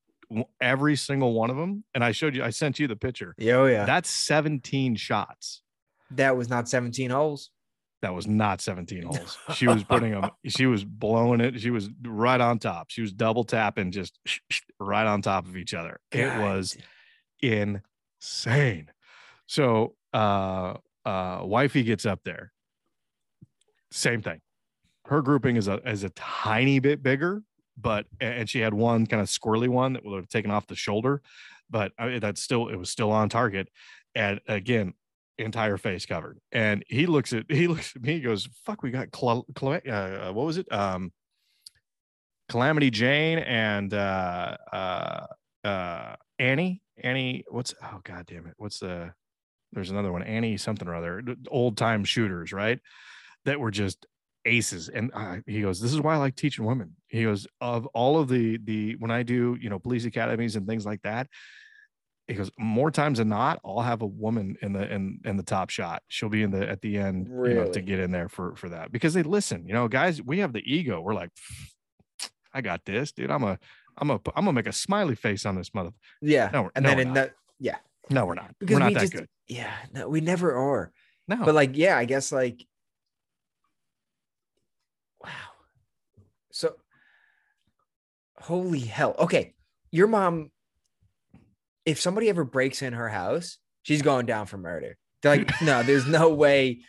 every 0.61 0.95
single 0.95 1.33
one 1.33 1.49
of 1.49 1.57
them 1.57 1.83
and 1.93 2.03
i 2.03 2.11
showed 2.11 2.35
you 2.35 2.43
i 2.43 2.51
sent 2.51 2.79
you 2.79 2.87
the 2.87 2.95
picture. 2.95 3.33
Yeah, 3.37 3.55
oh 3.55 3.65
yeah. 3.65 3.85
that's 3.85 4.09
17 4.09 4.95
shots. 4.95 5.61
That 6.11 6.37
was 6.37 6.47
not 6.47 6.69
17 6.69 7.09
holes. 7.09 7.49
That 8.05 8.13
was 8.13 8.27
not 8.27 8.61
17 8.61 9.01
holes. 9.01 9.35
She 9.55 9.65
was 9.65 9.83
putting 9.83 10.11
them, 10.11 10.29
she 10.45 10.67
was 10.67 10.83
blowing 10.83 11.41
it. 11.41 11.59
She 11.59 11.71
was 11.71 11.89
right 12.03 12.39
on 12.39 12.59
top. 12.59 12.91
She 12.91 13.01
was 13.01 13.11
double 13.11 13.43
tapping 13.43 13.91
just 13.91 14.19
right 14.79 15.07
on 15.07 15.23
top 15.23 15.47
of 15.47 15.57
each 15.57 15.73
other. 15.73 15.99
It 16.11 16.27
was 16.39 16.77
insane. 17.41 18.91
So 19.47 19.95
uh 20.13 20.75
uh 21.03 21.39
wifey 21.41 21.81
gets 21.81 22.05
up 22.05 22.19
there. 22.23 22.51
Same 23.89 24.21
thing. 24.21 24.39
Her 25.05 25.23
grouping 25.23 25.55
is 25.55 25.67
a 25.67 25.77
is 25.89 26.03
a 26.03 26.09
tiny 26.09 26.77
bit 26.77 27.01
bigger, 27.01 27.41
but 27.75 28.05
and 28.21 28.47
she 28.47 28.59
had 28.59 28.75
one 28.75 29.07
kind 29.07 29.21
of 29.21 29.29
squirrely 29.29 29.67
one 29.67 29.93
that 29.93 30.05
would 30.05 30.17
have 30.17 30.29
taken 30.29 30.51
off 30.51 30.67
the 30.67 30.75
shoulder, 30.75 31.23
but 31.71 31.91
I 31.97 32.19
that's 32.19 32.43
still 32.43 32.67
it 32.67 32.75
was 32.75 32.91
still 32.91 33.11
on 33.11 33.29
target. 33.29 33.67
And 34.13 34.41
again, 34.47 34.93
entire 35.37 35.77
face 35.77 36.05
covered. 36.05 36.39
And 36.51 36.83
he 36.87 37.05
looks 37.05 37.33
at 37.33 37.45
he 37.49 37.67
looks 37.67 37.95
at 37.95 38.01
me. 38.01 38.13
He 38.13 38.21
goes, 38.21 38.47
"Fuck, 38.65 38.83
we 38.83 38.91
got 38.91 39.11
Cla- 39.11 39.43
Cla- 39.55 39.79
uh, 39.79 40.31
what 40.31 40.45
was 40.45 40.57
it? 40.57 40.71
Um, 40.71 41.11
Calamity 42.49 42.91
Jane 42.91 43.39
and 43.39 43.93
uh, 43.93 44.57
uh, 44.71 45.25
uh, 45.63 46.15
Annie 46.39 46.81
Annie, 46.97 47.43
what's 47.49 47.73
oh 47.81 47.99
god 48.03 48.25
damn 48.25 48.47
it, 48.47 48.53
what's 48.57 48.79
the 48.79 49.13
there's 49.73 49.91
another 49.91 50.11
one, 50.11 50.23
Annie 50.23 50.57
something 50.57 50.87
or 50.87 50.95
other, 50.95 51.21
old 51.49 51.77
time 51.77 52.05
shooters, 52.05 52.53
right? 52.53 52.79
That 53.43 53.59
were 53.59 53.71
just 53.71 54.05
aces. 54.45 54.89
And 54.89 55.11
he 55.45 55.61
goes, 55.61 55.81
"This 55.81 55.93
is 55.93 55.99
why 55.99 56.13
I 56.13 56.17
like 56.17 56.35
teaching 56.35 56.65
women." 56.65 56.95
He 57.07 57.23
goes, 57.23 57.47
"Of 57.59 57.85
all 57.87 58.17
of 58.17 58.29
the 58.29 58.57
the 58.63 58.95
when 58.97 59.11
I 59.11 59.23
do 59.23 59.57
you 59.59 59.69
know 59.69 59.79
police 59.79 60.05
academies 60.05 60.55
and 60.55 60.67
things 60.67 60.85
like 60.85 61.01
that." 61.01 61.27
He 62.27 62.33
goes 62.33 62.49
more 62.57 62.89
times 62.89 63.19
than 63.19 63.29
not, 63.29 63.59
I'll 63.63 63.81
have 63.81 64.01
a 64.01 64.07
woman 64.07 64.57
in 64.61 64.73
the 64.73 64.91
in 64.91 65.19
in 65.25 65.37
the 65.37 65.43
top 65.43 65.69
shot. 65.69 66.01
She'll 66.07 66.29
be 66.29 66.41
in 66.41 66.49
the 66.51 66.67
at 66.67 66.81
the 66.81 66.97
end, 66.97 67.27
you 67.27 67.53
know, 67.53 67.71
to 67.71 67.81
get 67.81 67.99
in 67.99 68.11
there 68.11 68.29
for 68.29 68.55
for 68.55 68.69
that 68.69 68.91
because 68.91 69.13
they 69.13 69.21
listen. 69.21 69.67
You 69.67 69.73
know, 69.73 69.87
guys, 69.87 70.21
we 70.23 70.39
have 70.39 70.51
the 70.51 70.63
ego. 70.65 70.99
We're 71.01 71.13
like, 71.13 71.29
I 72.53 72.61
got 72.61 72.83
this, 72.85 73.11
dude. 73.11 73.29
I'm 73.29 73.43
a 73.43 73.59
I'm 73.97 74.09
a 74.09 74.15
I'm 74.35 74.45
gonna 74.45 74.53
make 74.53 74.65
a 74.67 74.71
smiley 74.73 75.13
face 75.15 75.45
on 75.45 75.55
this 75.55 75.73
mother. 75.73 75.91
Yeah. 76.21 76.49
No, 76.51 76.71
and 76.75 76.83
no, 76.83 76.89
then 76.89 76.99
in 76.99 77.13
not. 77.13 77.29
the 77.59 77.73
No, 78.09 78.25
we're 78.25 78.33
not. 78.35 78.55
because 78.59 78.73
we're 78.73 78.79
not 78.79 78.87
we 78.89 78.93
that 78.95 78.99
just 79.01 79.13
good. 79.13 79.27
yeah, 79.47 79.73
no, 79.93 80.09
we 80.09 80.19
never 80.21 80.53
are. 80.55 80.91
No, 81.27 81.37
But 81.43 81.53
like, 81.55 81.71
yeah, 81.77 81.97
I 81.97 82.05
guess 82.05 82.31
like 82.31 82.65
wow. 85.23 85.29
So 86.51 86.75
holy 88.39 88.79
hell. 88.79 89.15
Okay. 89.19 89.53
Your 89.91 90.07
mom, 90.07 90.51
if 91.85 92.01
somebody 92.01 92.29
ever 92.29 92.43
breaks 92.43 92.81
in 92.81 92.93
her 92.93 93.09
house, 93.09 93.57
she's 93.83 94.01
going 94.01 94.25
down 94.25 94.47
for 94.47 94.57
murder. 94.57 94.97
They're 95.21 95.37
like, 95.37 95.61
no, 95.61 95.83
there's 95.83 96.05
no 96.07 96.29
way 96.29 96.81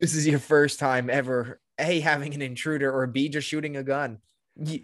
this 0.00 0.14
is 0.14 0.26
your 0.26 0.38
first 0.38 0.78
time 0.78 1.10
ever 1.10 1.60
A 1.78 2.00
having 2.00 2.34
an 2.34 2.42
intruder 2.42 2.92
or 2.92 3.06
B 3.06 3.28
just 3.28 3.48
shooting 3.48 3.76
a 3.76 3.82
gun. 3.82 4.18
You, 4.56 4.82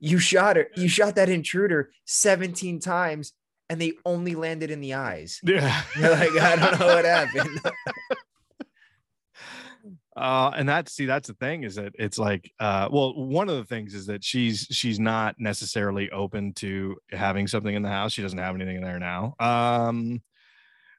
you 0.00 0.18
shot 0.18 0.56
her, 0.56 0.68
you 0.76 0.88
shot 0.88 1.16
that 1.16 1.28
intruder 1.28 1.90
17 2.06 2.80
times 2.80 3.32
and 3.70 3.80
they 3.80 3.94
only 4.04 4.34
landed 4.34 4.70
in 4.70 4.80
the 4.80 4.94
eyes. 4.94 5.40
yeah. 5.42 5.82
You're 5.98 6.10
like, 6.10 6.30
I 6.38 6.56
don't 6.56 6.78
know 6.78 6.86
what 6.86 7.04
happened. 7.04 7.60
uh 10.18 10.50
and 10.56 10.68
that's 10.68 10.92
see 10.92 11.06
that's 11.06 11.28
the 11.28 11.34
thing 11.34 11.62
is 11.62 11.76
that 11.76 11.92
it's 11.98 12.18
like 12.18 12.50
uh 12.60 12.88
well 12.90 13.14
one 13.14 13.48
of 13.48 13.56
the 13.56 13.64
things 13.64 13.94
is 13.94 14.06
that 14.06 14.22
she's 14.24 14.66
she's 14.70 14.98
not 14.98 15.36
necessarily 15.38 16.10
open 16.10 16.52
to 16.54 16.96
having 17.10 17.46
something 17.46 17.74
in 17.74 17.82
the 17.82 17.88
house. 17.88 18.12
She 18.12 18.22
doesn't 18.22 18.38
have 18.38 18.54
anything 18.54 18.76
in 18.76 18.82
there 18.82 18.98
now. 18.98 19.34
Um 19.38 20.22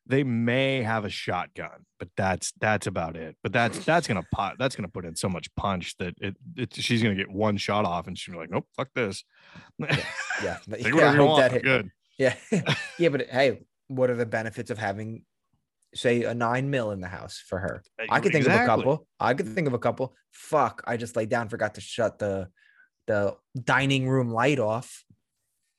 they 0.08 0.24
may 0.24 0.82
have 0.82 1.06
a 1.06 1.10
shotgun 1.10 1.86
but 2.00 2.08
that's 2.16 2.54
that's 2.60 2.88
about 2.88 3.16
it. 3.18 3.36
But 3.44 3.52
that's 3.52 3.84
that's 3.86 4.08
gonna 4.08 4.24
pot 4.32 4.56
that's 4.58 4.76
gonna 4.76 4.88
put 4.88 5.06
in 5.06 5.16
so 5.16 5.30
much 5.30 5.54
punch 5.56 5.98
that 5.98 6.16
it, 6.22 6.36
it 6.56 6.74
she's 6.74 7.04
gonna 7.04 7.16
get 7.16 7.30
one 7.30 7.58
shot 7.58 7.86
off 7.86 8.08
and 8.08 8.18
she's 8.18 8.34
like 8.34 8.50
nope 8.50 8.66
fuck 8.76 8.90
this. 8.96 9.24
Yeah. 9.78 10.04
Yeah, 10.44 10.58
I 10.74 10.78
you 10.78 11.00
hope 11.00 11.40
that 11.40 11.52
hit- 11.52 11.64
good. 11.64 11.92
Yeah. 12.18 12.36
yeah, 12.98 13.10
but 13.10 13.28
hey, 13.30 13.62
what 13.88 14.10
are 14.10 14.16
the 14.16 14.26
benefits 14.26 14.72
of 14.72 14.78
having 14.78 15.24
say 15.96 16.24
a 16.24 16.34
nine 16.34 16.69
mil 16.69 16.91
in 16.91 17.01
the 17.01 17.08
house 17.08 17.41
for 17.48 17.60
her? 17.60 17.84
I 18.10 18.19
could 18.19 18.31
think 18.31 18.46
of 18.46 18.53
a 18.53 18.65
couple. 18.65 19.08
I 19.19 19.34
could 19.34 19.48
think 19.48 19.67
of 19.67 19.74
a 19.74 19.79
couple. 19.79 20.15
Fuck. 20.31 20.84
I 20.86 20.98
just 20.98 21.15
laid 21.15 21.29
down, 21.29 21.50
forgot 21.50 21.75
to 21.75 21.81
shut 21.81 22.19
the 22.19 22.50
the 23.08 23.36
dining 23.63 24.08
room 24.08 24.29
light 24.31 24.60
off. 24.60 25.03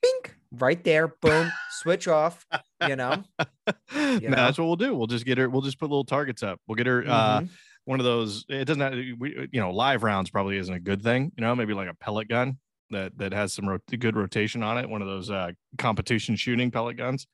Bink. 0.02 0.36
Right 0.52 0.82
there. 0.82 1.08
Boom. 1.08 1.52
Switch 1.70 2.08
off. 2.08 2.44
You 2.86 2.96
know? 2.96 3.22
No, 3.94 4.18
know? 4.18 4.30
that's 4.30 4.58
what 4.58 4.64
we'll 4.66 4.76
do. 4.76 4.94
We'll 4.96 5.06
just 5.06 5.24
get 5.24 5.38
her. 5.38 5.48
We'll 5.48 5.62
just 5.62 5.78
put 5.78 5.90
little 5.90 6.04
targets 6.04 6.42
up. 6.42 6.60
We'll 6.66 6.74
get 6.76 6.86
her 6.86 7.04
uh, 7.06 7.40
Mhm. 7.40 7.48
one 7.84 8.00
of 8.00 8.04
those. 8.04 8.44
It 8.48 8.64
doesn't. 8.64 8.80
Have, 8.80 8.94
we, 9.18 9.48
you 9.52 9.60
know, 9.60 9.70
live 9.70 10.02
rounds 10.02 10.30
probably 10.30 10.56
isn't 10.56 10.74
a 10.74 10.80
good 10.80 11.02
thing. 11.02 11.30
You 11.36 11.42
know, 11.42 11.54
maybe 11.54 11.72
like 11.74 11.88
a 11.88 11.94
pellet 11.94 12.28
gun 12.28 12.58
that 12.90 13.16
that 13.18 13.32
has 13.32 13.52
some 13.52 13.68
rot- 13.68 13.82
good 13.99 14.16
rotation 14.16 14.62
on 14.64 14.78
it. 14.78 14.88
One 14.88 15.02
of 15.02 15.08
those 15.08 15.30
uh, 15.30 15.52
competition 15.78 16.34
shooting 16.36 16.70
pellet 16.73 16.96
guns. 16.96 17.26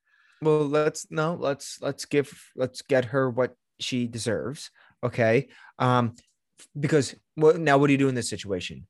Well, 0.43 0.67
let's 0.67 1.11
no, 1.11 1.35
let's 1.35 1.81
let's 1.81 2.05
give 2.05 2.33
let's 2.57 2.83
get 2.83 3.07
her 3.07 3.31
what 3.31 3.57
she 3.81 4.07
deserves. 4.07 4.71
Okay. 5.03 5.49
Um, 5.79 6.15
because 6.79 7.15
what 7.35 7.59
now 7.59 7.79
what 7.79 7.87
do 7.89 7.93
you 7.93 7.99
do 7.99 8.09
in 8.09 8.15
this 8.15 8.29
situation? 8.31 8.87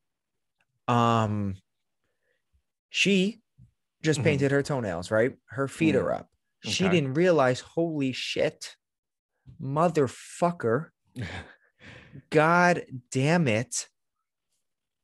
Um 0.89 1.57
she 2.91 3.41
just 4.03 4.21
Mhm. 4.21 4.25
painted 4.25 4.51
her 4.53 4.63
toenails, 4.63 5.11
right? 5.11 5.37
Her 5.47 5.69
feet 5.69 5.95
Mm. 5.95 6.03
are 6.03 6.13
up. 6.13 6.31
She 6.65 6.85
Okay. 6.85 6.95
didn't 6.97 7.15
realize, 7.15 7.61
holy 7.61 8.13
shit, 8.13 8.77
motherfucker. 9.61 10.91
God 12.31 12.87
damn 13.11 13.49
it. 13.49 13.89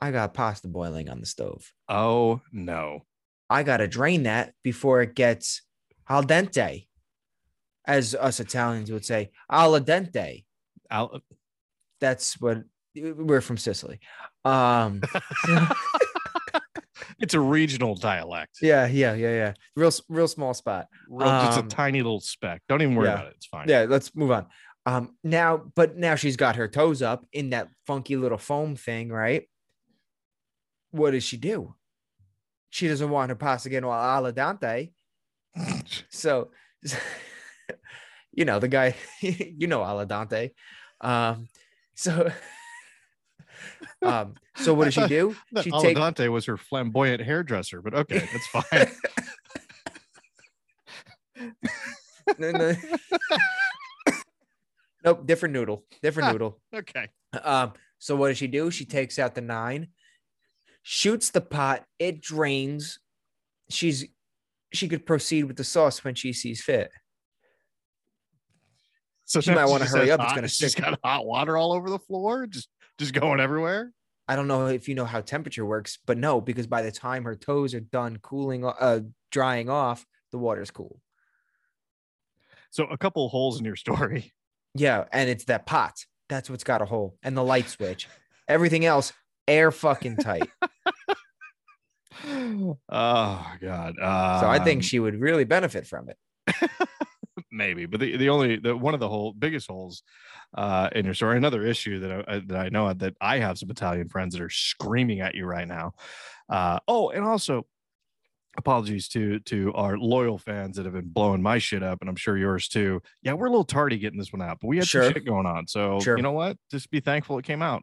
I 0.01 0.11
got 0.11 0.35
pasta 0.35 0.69
boiling 0.69 1.09
on 1.09 1.21
the 1.21 1.27
stove. 1.27 1.73
Oh 1.89 2.41
no. 2.53 3.07
I 3.51 3.63
gotta 3.63 3.87
drain 3.87 4.25
that 4.25 4.55
before 4.63 5.03
it 5.03 5.15
gets 5.15 5.63
al 6.09 6.23
dente, 6.25 6.87
as 7.87 8.15
us 8.15 8.41
Italians 8.41 8.91
would 8.91 9.05
say, 9.05 9.31
al 9.51 9.79
dente. 9.81 10.45
Al- 10.91 11.21
That's 12.01 12.41
what 12.41 12.63
we're 12.95 13.41
from 13.41 13.57
Sicily. 13.57 14.01
Um, 14.45 15.01
it's 17.19 17.35
a 17.35 17.41
regional 17.41 17.95
dialect. 17.95 18.59
yeah, 18.61 18.87
yeah, 18.87 19.15
yeah, 19.15 19.31
yeah. 19.35 19.53
Real, 19.77 19.91
real 20.09 20.29
small 20.29 20.55
spot. 20.55 20.89
Real- 21.09 21.29
just 21.29 21.59
a 21.59 21.63
Um, 21.63 21.69
tiny 21.69 22.03
little 22.03 22.21
speck. 22.21 22.63
Don't 22.69 22.83
even 22.83 22.95
worry 22.95 23.07
yeah. 23.09 23.15
about 23.15 23.27
it. 23.29 23.35
It's 23.37 23.47
fine. 23.47 23.69
Yeah, 23.69 23.87
let's 23.89 24.15
move 24.15 24.31
on. 24.31 24.47
Um, 24.85 25.17
now, 25.23 25.59
but 25.77 25.97
now 25.97 26.17
she's 26.17 26.37
got 26.37 26.57
her 26.57 26.67
toes 26.67 27.03
up 27.03 27.25
in 27.33 27.51
that 27.51 27.69
funky 27.87 28.17
little 28.17 28.39
foam 28.39 28.75
thing, 28.75 29.11
right? 29.11 29.49
What 30.91 31.13
does 31.13 31.23
she 31.25 31.37
do? 31.37 31.75
She 32.71 32.89
doesn't 32.89 33.11
want 33.11 33.29
her 33.31 33.37
pasta 33.37 33.69
getting 33.69 33.89
all 33.89 33.93
al 33.93 34.33
dente. 34.33 34.93
So, 36.11 36.51
you 38.33 38.45
know, 38.45 38.59
the 38.59 38.69
guy, 38.69 38.95
you 39.21 39.67
know, 39.67 39.81
Aladante. 39.81 40.53
Um, 41.01 41.49
so, 41.95 42.31
um, 44.03 44.35
so 44.57 44.75
what 44.75 44.85
does 44.87 44.95
she 44.95 45.07
do? 45.09 45.37
She 45.63 45.71
take 45.71 45.97
Aladante 45.97 46.29
was 46.29 46.47
her 46.47 46.57
flamboyant 46.57 47.21
hairdresser, 47.23 47.83
but 47.83 47.95
okay, 47.95 48.27
that's 48.33 48.47
fine. 48.47 48.89
no, 52.39 52.51
no. 52.53 52.75
nope, 55.05 55.27
different 55.27 55.53
noodle, 55.53 55.85
different 56.03 56.29
Ah. 56.29 56.33
noodle. 56.33 56.61
okay. 56.75 57.09
Um, 57.43 57.73
so 57.99 58.17
what 58.17 58.29
does 58.29 58.39
she 58.39 58.47
do? 58.47 58.71
She 58.71 58.85
takes 58.85 59.19
out 59.19 59.35
the 59.35 59.41
nine, 59.41 59.89
shoots 60.83 61.31
the 61.31 61.41
pot, 61.41 61.85
it 61.99 62.21
drains. 62.21 62.99
She's 63.71 64.07
she 64.73 64.89
could 64.89 65.05
proceed 65.07 65.45
with 65.45 65.57
the 65.57 65.65
sauce 65.65 66.03
when 66.05 66.15
she 66.15 66.33
sees 66.33 66.63
fit. 66.63 66.91
So 69.25 69.41
She 69.41 69.53
might 69.55 69.65
wanna 69.69 69.85
hurry 69.87 70.09
has 70.09 70.11
up, 70.11 70.21
it's 70.21 70.29
hot- 70.29 70.35
gonna 70.37 70.49
She's 70.49 70.73
stick. 70.73 70.85
got 70.85 70.99
hot 71.05 71.27
water 71.27 71.57
all 71.57 71.73
over 71.73 71.89
the 71.91 71.99
floor, 71.99 72.47
just 72.47 72.69
just 72.99 73.13
going 73.15 73.41
everywhere. 73.41 73.93
I 74.29 74.37
don't 74.37 74.47
know 74.49 74.67
if 74.67 74.89
you 74.89 74.95
know 74.95 75.05
how 75.05 75.21
temperature 75.21 75.65
works, 75.67 75.99
but 76.07 76.17
no, 76.19 76.41
because 76.41 76.67
by 76.67 76.83
the 76.83 76.93
time 76.93 77.25
her 77.25 77.35
toes 77.35 77.75
are 77.75 77.81
done 77.81 78.19
cooling, 78.23 78.65
uh, 78.65 79.01
drying 79.31 79.69
off, 79.69 80.07
the 80.31 80.39
water's 80.39 80.71
cool. 80.71 81.01
So 82.71 82.85
a 82.85 82.97
couple 82.97 83.29
holes 83.29 83.59
in 83.59 83.65
your 83.65 83.77
story. 83.77 84.33
Yeah, 84.75 85.05
and 85.13 85.29
it's 85.29 85.45
that 85.47 85.67
pot. 85.67 85.95
That's 86.29 86.49
what's 86.49 86.65
got 86.65 86.81
a 86.81 86.87
hole, 86.87 87.17
and 87.23 87.37
the 87.37 87.43
light 87.43 87.69
switch. 87.69 88.09
Everything 88.49 88.85
else, 88.87 89.13
air 89.49 89.71
fucking 89.71 90.17
tight. 90.19 90.49
oh 92.25 93.47
God. 93.61 93.95
Uh, 94.01 94.41
So 94.41 94.49
I 94.49 94.59
think 94.59 94.83
she 94.85 94.99
would 94.99 95.21
really 95.21 95.45
benefit 95.45 95.87
from 95.87 96.09
it. 96.09 96.19
maybe, 97.51 97.87
but 97.87 98.01
the, 98.01 98.17
the 98.17 98.29
only 98.29 98.57
the 98.57 98.77
one 98.77 98.95
of 98.95 99.01
the 99.01 99.09
whole 99.09 99.33
biggest 99.33 99.69
holes 99.69 100.03
uh, 100.55 100.89
in 100.95 101.05
your 101.05 101.15
story, 101.15 101.37
another 101.37 101.65
issue 101.67 102.01
that 102.01 102.29
I, 102.29 102.39
that 102.41 102.57
I 102.59 102.69
know 102.69 102.93
that 102.93 103.15
I 103.21 103.39
have 103.39 103.59
some 103.59 103.71
Italian 103.71 104.09
friends 104.09 104.35
that 104.35 104.43
are 104.43 104.51
screaming 104.51 105.21
at 105.21 105.35
you 105.35 105.47
right 105.47 105.67
now. 105.69 105.93
Uh, 106.49 106.79
oh, 106.89 107.11
and 107.11 107.25
also 107.25 107.67
apologies 108.59 109.09
to 109.09 109.39
to 109.41 109.73
our 109.75 109.97
loyal 109.97 110.37
fans 110.37 110.77
that 110.77 110.85
have 110.85 110.95
been 110.95 111.09
blowing 111.09 111.41
my 111.43 111.59
shit 111.59 111.83
up, 111.83 111.99
and 112.01 112.11
I'm 112.11 112.17
sure 112.17 112.37
yours 112.37 112.69
too. 112.69 113.01
Yeah, 113.23 113.33
we're 113.35 113.47
a 113.47 113.51
little 113.51 113.65
tardy 113.65 113.99
getting 113.99 114.19
this 114.19 114.33
one 114.33 114.43
out, 114.43 114.59
but 114.61 114.69
we 114.69 114.77
had 114.79 114.87
Sure. 114.87 115.05
some 115.05 115.13
shit 115.15 115.25
going 115.25 115.47
on. 115.47 115.67
So 115.67 116.01
Sure. 116.01 116.17
you 116.17 116.23
know 116.23 116.33
what? 116.33 116.57
Just 116.71 116.91
be 116.91 117.01
thankful 117.01 117.39
it 117.39 117.45
came 117.45 117.63
out. 117.63 117.83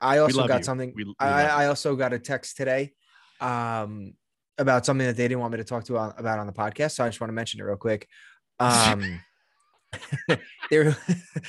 I 0.00 0.18
also 0.18 0.46
got 0.46 0.58
you. 0.58 0.64
something. 0.64 0.92
We- 0.94 1.04
we 1.04 1.14
I. 1.18 1.64
I 1.64 1.66
also 1.66 1.96
got 1.96 2.12
a 2.12 2.18
text 2.18 2.56
today 2.56 2.92
um, 3.40 4.14
about 4.58 4.84
something 4.86 5.06
that 5.06 5.16
they 5.16 5.24
didn't 5.28 5.40
want 5.40 5.52
me 5.52 5.58
to 5.58 5.64
talk 5.64 5.84
to 5.84 5.98
on, 5.98 6.14
about 6.16 6.38
on 6.38 6.46
the 6.46 6.52
podcast. 6.52 6.92
So 6.92 7.04
I 7.04 7.08
just 7.08 7.20
want 7.20 7.28
to 7.30 7.34
mention 7.34 7.60
it 7.60 7.64
real 7.64 7.76
quick. 7.76 8.08
Um, 8.60 9.20
there, 10.70 10.96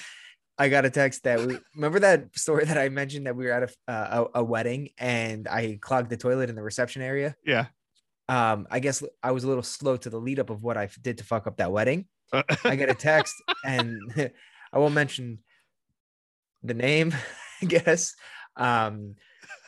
I 0.58 0.69
got 0.69 0.86
a 0.86 0.89
text 0.89 1.23
that 1.23 1.39
we 1.45 1.58
remember 1.75 1.99
that 1.99 2.36
story 2.38 2.65
that 2.65 2.77
I 2.77 2.89
mentioned 2.89 3.27
that 3.27 3.36
we 3.36 3.45
were 3.45 3.51
at 3.51 3.63
a, 3.63 3.91
uh, 3.91 4.25
a, 4.36 4.39
a 4.39 4.43
wedding 4.43 4.89
and 4.97 5.47
I 5.47 5.77
clogged 5.81 6.10
the 6.10 6.17
toilet 6.17 6.49
in 6.49 6.55
the 6.55 6.63
reception 6.63 7.01
area. 7.01 7.36
Yeah. 7.45 7.67
Um, 8.29 8.65
I 8.71 8.79
guess 8.79 9.03
I 9.21 9.31
was 9.31 9.43
a 9.43 9.47
little 9.47 9.63
slow 9.63 9.97
to 9.97 10.10
the 10.10 10.17
lead 10.17 10.39
up 10.39 10.49
of 10.49 10.63
what 10.63 10.77
I 10.77 10.89
did 11.01 11.17
to 11.19 11.23
fuck 11.23 11.45
up 11.45 11.58
that 11.58 11.71
wedding. 11.71 12.08
I 12.63 12.75
get 12.75 12.89
a 12.89 12.95
text 12.95 13.36
and 13.63 13.99
I 14.73 14.79
won't 14.79 14.93
mention 14.93 15.39
the 16.63 16.73
name, 16.73 17.13
I 17.61 17.65
guess. 17.65 18.13
Um, 18.57 19.15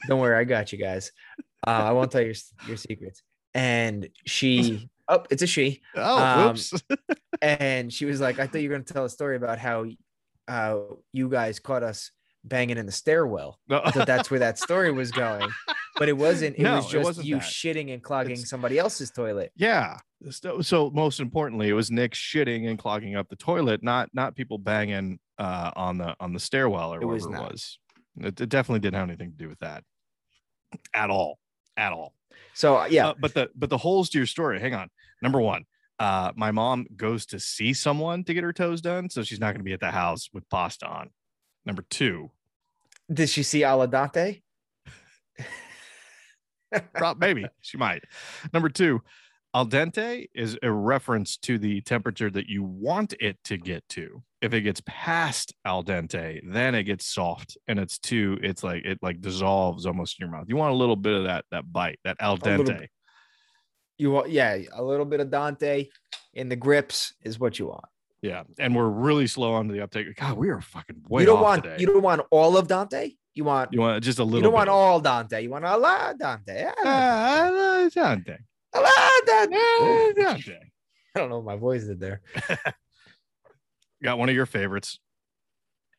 don't 0.08 0.20
worry, 0.20 0.38
I 0.38 0.44
got 0.44 0.72
you 0.72 0.78
guys. 0.78 1.12
Uh, 1.66 1.72
I 1.72 1.92
won't 1.92 2.12
tell 2.12 2.22
your 2.22 2.36
your 2.68 2.78
secrets. 2.78 3.22
And 3.54 4.10
she 4.26 4.90
oh, 5.08 5.24
it's 5.30 5.42
a 5.42 5.48
she. 5.48 5.82
Oh, 5.96 6.18
Um, 6.24 6.48
whoops. 6.50 6.74
And 7.42 7.94
she 7.94 8.06
was 8.06 8.20
like, 8.20 8.40
I 8.40 8.48
thought 8.48 8.62
you 8.62 8.70
were 8.70 8.76
going 8.76 8.86
to 8.86 8.94
tell 8.94 9.06
a 9.06 9.10
story 9.10 9.36
about 9.36 9.60
how 9.60 9.86
uh, 10.48 10.78
you 11.14 11.30
guys 11.30 11.60
caught 11.60 11.84
us 11.84 12.10
banging 12.44 12.78
in 12.80 12.88
the 12.88 12.92
stairwell. 12.92 13.60
No. 13.70 13.80
I 13.84 13.92
thought 13.92 14.08
that's 14.08 14.32
where 14.32 14.40
that 14.40 14.58
story 14.58 14.92
was 14.92 15.12
going. 15.12 15.48
But 16.00 16.10
it 16.10 16.18
wasn't. 16.18 16.56
It 16.58 16.64
No, 16.64 16.78
was 16.78 16.88
just 16.88 17.04
wasn't 17.06 17.28
you 17.28 17.36
that. 17.36 17.44
shitting 17.44 17.94
and 17.94 18.02
clogging 18.02 18.32
It's- 18.34 18.50
somebody 18.50 18.80
else's 18.80 19.12
toilet. 19.12 19.52
yeah. 19.56 19.98
So, 20.30 20.62
so 20.62 20.90
most 20.90 21.20
importantly, 21.20 21.70
it 21.70 21.74
was 21.74 21.92
Nick 21.92 22.14
shitting 22.14 22.68
and 22.68 22.80
clogging 22.80 23.16
up 23.16 23.30
the 23.30 23.36
toilet, 23.36 23.84
not 23.84 24.10
not 24.14 24.36
people 24.36 24.58
banging 24.58 25.20
uh, 25.38 25.72
on 25.76 25.98
the 25.98 26.16
on 26.20 26.34
the 26.34 26.40
stairwell 26.40 26.94
or 26.94 27.02
It 27.02 27.06
was 27.06 27.28
whatever 27.28 27.46
it 27.46 27.52
was. 27.52 27.80
It, 28.20 28.42
it 28.42 28.50
definitely 28.50 28.80
didn't 28.80 28.96
have 28.96 29.08
anything 29.08 29.32
to 29.32 29.38
do 29.38 29.48
with 29.48 29.60
that 29.60 29.84
at 30.94 31.10
all, 31.10 31.38
at 31.76 31.94
all. 31.94 32.14
So 32.54 32.86
yeah, 32.86 33.10
Uh, 33.10 33.14
but 33.20 33.34
the 33.34 33.50
but 33.56 33.70
the 33.70 33.78
holes 33.78 34.10
to 34.10 34.18
your 34.18 34.28
story. 34.28 34.60
Hang 34.60 34.74
on. 34.74 34.90
Number 35.22 35.40
one, 35.40 35.66
uh, 36.00 36.32
my 36.36 36.52
mom 36.52 36.88
goes 36.96 37.26
to 37.28 37.40
see 37.40 37.74
someone 37.74 38.24
to 38.24 38.34
get 38.34 38.44
her 38.44 38.54
toes 38.54 38.82
done, 38.82 39.10
so 39.10 39.24
she's 39.24 39.40
not 39.40 39.48
going 39.48 39.60
to 39.60 39.64
be 39.64 39.74
at 39.74 39.80
the 39.80 39.92
house 39.92 40.30
with 40.34 40.50
pasta 40.50 40.88
on. 40.88 41.10
Number 41.66 41.84
two, 41.90 42.32
did 43.12 43.30
she 43.30 43.44
see 43.44 43.64
Ala 43.64 43.88
Dante? 43.88 44.42
maybe 47.18 47.46
she 47.62 47.78
might. 47.78 48.04
Number 48.54 48.70
two, 48.70 49.02
al 49.54 49.66
dente 49.66 50.28
is 50.36 50.58
a 50.62 50.72
reference 50.72 51.38
to 51.38 51.58
the 51.58 51.82
temperature 51.82 52.30
that 52.30 52.48
you 52.48 52.64
want 52.64 53.14
it 53.20 53.38
to 53.46 53.58
get 53.58 53.88
to. 53.90 54.22
If 54.42 54.54
it 54.54 54.62
gets 54.62 54.82
past 54.86 55.54
al 55.66 55.84
dente, 55.84 56.42
then 56.46 56.76
it 56.76 56.84
gets 56.84 57.06
soft 57.06 57.58
and 57.68 57.80
it's 57.80 57.98
too. 57.98 58.38
It's 58.44 58.64
like 58.64 58.86
it 58.86 59.00
like 59.02 59.22
dissolves 59.22 59.86
almost 59.86 60.20
in 60.20 60.28
your 60.28 60.36
mouth. 60.36 60.46
You 60.48 60.58
want 60.58 60.74
a 60.74 60.78
little 60.78 60.96
bit 60.96 61.14
of 61.14 61.24
that 61.24 61.46
that 61.52 61.72
bite, 61.72 62.00
that 62.04 62.18
al 62.20 62.38
dente. 62.38 62.88
You 63.98 64.12
want 64.12 64.30
yeah, 64.30 64.58
a 64.74 64.84
little 64.84 65.06
bit 65.06 65.22
of 65.22 65.32
Dante 65.32 65.88
in 66.34 66.50
the 66.50 66.56
grips 66.56 67.16
is 67.24 67.40
what 67.40 67.58
you 67.58 67.68
want. 67.68 67.86
Yeah, 68.22 68.44
and 68.60 68.76
we're 68.76 68.90
really 68.90 69.28
slow 69.28 69.54
on 69.54 69.68
the 69.68 69.82
uptake. 69.82 70.16
God, 70.16 70.38
we 70.38 70.50
are 70.50 70.62
fucking 70.62 71.04
way 71.08 71.22
you 71.22 71.26
don't 71.26 71.42
want 71.42 71.64
today. 71.64 71.78
you 71.80 71.88
don't 71.88 72.04
want 72.04 72.22
all 72.30 72.58
of 72.58 72.68
Dante. 72.68 73.12
You 73.34 73.44
want 73.44 73.74
You 73.74 73.82
want 73.82 74.04
just 74.04 74.20
a 74.20 74.24
little. 74.24 74.40
you 74.40 74.44
don't 74.44 74.54
want 74.54 74.70
all 74.70 75.00
Dante. 75.00 75.42
You 75.42 75.50
want 75.50 75.66
a 75.66 75.78
lot 75.78 76.18
Dante. 76.20 76.70
Ah, 76.84 77.88
Dante. 77.94 78.38
A 78.78 78.82
lot 78.82 79.26
Dante. 79.26 80.22
Dante. 80.22 80.60
I 81.16 81.20
don't 81.20 81.30
know 81.30 81.38
what 81.38 81.46
my 81.46 81.56
voice 81.56 81.84
did 81.84 82.00
there. 82.00 82.22
Got 84.04 84.20
one 84.20 84.30
of 84.30 84.36
your 84.36 84.46
favorites. 84.46 85.00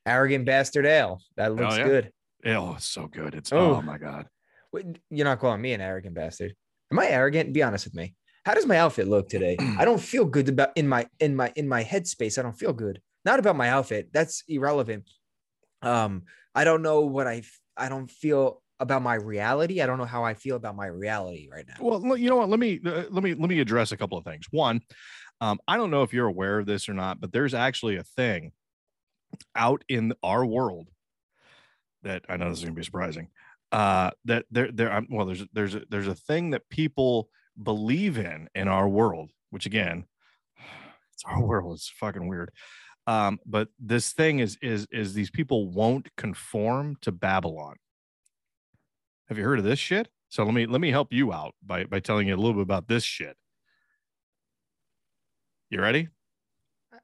Arrogant 0.07 0.47
bastard 0.47 0.87
ale. 0.87 1.21
That 1.37 1.55
looks 1.55 1.77
yeah? 1.77 1.85
good. 1.85 2.12
Oh, 2.47 2.75
it's 2.75 2.87
so 2.87 3.07
good. 3.07 3.35
It's 3.35 3.53
Oh. 3.53 3.77
oh, 3.77 3.83
my 3.83 3.99
god. 3.99 4.27
You're 5.11 5.25
not 5.25 5.41
calling 5.41 5.61
me 5.61 5.73
an 5.73 5.81
arrogant 5.81 6.14
bastard. 6.14 6.55
Am 6.93 6.99
I 6.99 7.09
arrogant? 7.09 7.53
Be 7.53 7.62
honest 7.62 7.87
with 7.87 7.95
me. 7.95 8.14
How 8.45 8.55
does 8.55 8.67
my 8.67 8.79
outfit 8.79 9.09
look 9.09 9.29
today? 9.29 9.57
I 9.79 9.85
don't 9.85 10.01
feel 10.01 10.25
good 10.25 10.49
about 10.49 10.71
in 10.77 10.88
my 10.88 11.07
in 11.21 11.35
my 11.35 11.53
in 11.57 11.69
my 11.69 11.85
headspace. 11.85 12.38
I 12.38 12.43
don't 12.43 12.59
feel 12.59 12.73
good. 12.73 13.01
Not 13.25 13.38
about 13.38 13.57
my 13.57 13.69
outfit. 13.69 14.11
That's 14.12 14.45
irrelevant. 14.49 15.11
Um, 15.83 16.23
I 16.55 16.64
don't 16.64 16.83
know 16.83 17.03
what 17.03 17.27
I 17.27 17.43
I 17.77 17.88
don't 17.88 18.11
feel 18.11 18.62
about 18.81 19.03
my 19.03 19.14
reality. 19.14 19.81
I 19.81 19.87
don't 19.87 19.99
know 19.99 20.05
how 20.05 20.25
I 20.25 20.35
feel 20.35 20.57
about 20.57 20.77
my 20.77 20.87
reality 20.87 21.49
right 21.51 21.64
now. 21.67 21.75
Well, 21.81 22.17
you 22.17 22.29
know 22.29 22.37
what? 22.37 22.49
Let 22.49 22.61
me 22.61 22.81
uh, 22.85 23.05
let 23.11 23.23
me 23.23 23.35
let 23.35 23.49
me 23.49 23.61
address 23.61 23.93
a 23.93 23.97
couple 23.97 24.19
of 24.19 24.25
things. 24.25 24.47
One, 24.51 24.81
um, 25.41 25.59
I 25.67 25.77
don't 25.77 25.91
know 25.91 26.03
if 26.03 26.12
you're 26.12 26.27
aware 26.27 26.59
of 26.59 26.67
this 26.67 26.88
or 26.88 26.95
not, 26.95 27.21
but 27.21 27.33
there's 27.33 27.55
actually 27.55 27.97
a 27.97 28.05
thing 28.05 28.53
out 29.55 29.85
in 29.88 30.12
our 30.23 30.45
world 30.45 30.88
that 32.03 32.25
I 32.29 32.37
know 32.37 32.49
this 32.49 32.59
is 32.59 32.64
gonna 32.64 32.75
be 32.75 32.85
surprising. 32.85 33.29
Uh, 33.71 34.11
that 34.25 34.47
there 34.51 34.71
there 34.73 34.93
um, 34.93 35.07
well, 35.11 35.27
there's 35.27 35.45
there's 35.53 35.75
a, 35.75 35.83
there's 35.91 36.09
a 36.09 36.14
thing 36.14 36.51
that 36.51 36.69
people 36.71 37.29
believe 37.61 38.19
in 38.19 38.49
in 38.55 38.69
our 38.69 38.88
world, 38.88 39.31
which 39.51 39.67
again, 39.67 40.05
it's 41.12 41.25
our 41.25 41.43
world. 41.43 41.75
It's 41.75 41.88
fucking 41.88 42.27
weird. 42.29 42.51
Um, 43.07 43.38
but 43.47 43.69
this 43.79 44.12
thing 44.12 44.38
is 44.38 44.59
is 44.62 44.87
is 44.93 45.14
these 45.14 45.31
people 45.31 45.69
won't 45.69 46.09
conform 46.17 46.97
to 47.03 47.12
Babylon. 47.12 47.77
Have 49.29 49.38
you 49.38 49.45
heard 49.45 49.59
of 49.59 49.64
this 49.64 49.79
shit? 49.79 50.09
So 50.31 50.45
let 50.45 50.55
me 50.55 50.67
let 50.67 50.81
me 50.81 50.91
help 50.91 51.12
you 51.12 51.33
out 51.33 51.55
by 51.64 51.85
by 51.85 52.01
telling 52.01 52.29
you 52.29 52.35
a 52.35 52.37
little 52.37 52.55
bit 52.55 52.62
about 52.62 52.88
this 52.88 53.05
shit. 53.05 53.37
You 55.71 55.81
ready? 55.81 56.09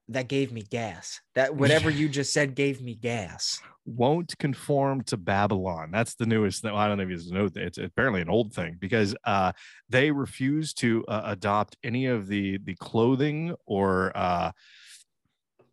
That 0.08 0.28
gave 0.28 0.52
me 0.52 0.62
gas. 0.62 1.20
That 1.34 1.54
whatever 1.54 1.88
you 1.88 2.08
just 2.08 2.32
said 2.32 2.54
gave 2.54 2.82
me 2.82 2.94
gas. 2.94 3.60
Won't 3.86 4.36
conform 4.38 5.02
to 5.04 5.16
Babylon. 5.16 5.90
That's 5.90 6.14
the 6.14 6.26
newest 6.26 6.62
thing. 6.62 6.74
I 6.74 6.88
don't 6.88 6.98
know 6.98 7.04
if 7.04 7.10
it's 7.10 7.30
a 7.30 7.34
new 7.34 7.48
thing. 7.48 7.64
It's 7.64 7.78
apparently 7.78 8.20
an 8.20 8.28
old 8.28 8.52
thing 8.52 8.76
because 8.78 9.14
uh, 9.24 9.52
they 9.88 10.10
refuse 10.10 10.74
to 10.74 11.04
uh, 11.08 11.22
adopt 11.24 11.76
any 11.82 12.06
of 12.06 12.26
the 12.26 12.58
the 12.58 12.74
clothing 12.74 13.54
or 13.66 14.12
uh, 14.14 14.52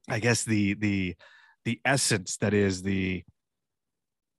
I 0.09 0.19
guess 0.19 0.43
the 0.43 0.75
the 0.75 1.15
the 1.65 1.79
essence 1.85 2.37
that 2.37 2.53
is 2.53 2.83
the 2.83 3.23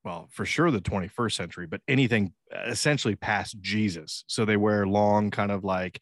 well 0.05 0.29
for 0.33 0.45
sure 0.45 0.71
the 0.71 0.81
21st 0.81 1.33
century 1.33 1.67
but 1.67 1.81
anything 1.89 2.33
essentially 2.67 3.17
past 3.17 3.61
jesus. 3.61 4.25
So 4.27 4.45
they 4.45 4.57
wear 4.57 4.87
long 4.87 5.31
kind 5.31 5.51
of 5.51 5.65
like 5.65 6.01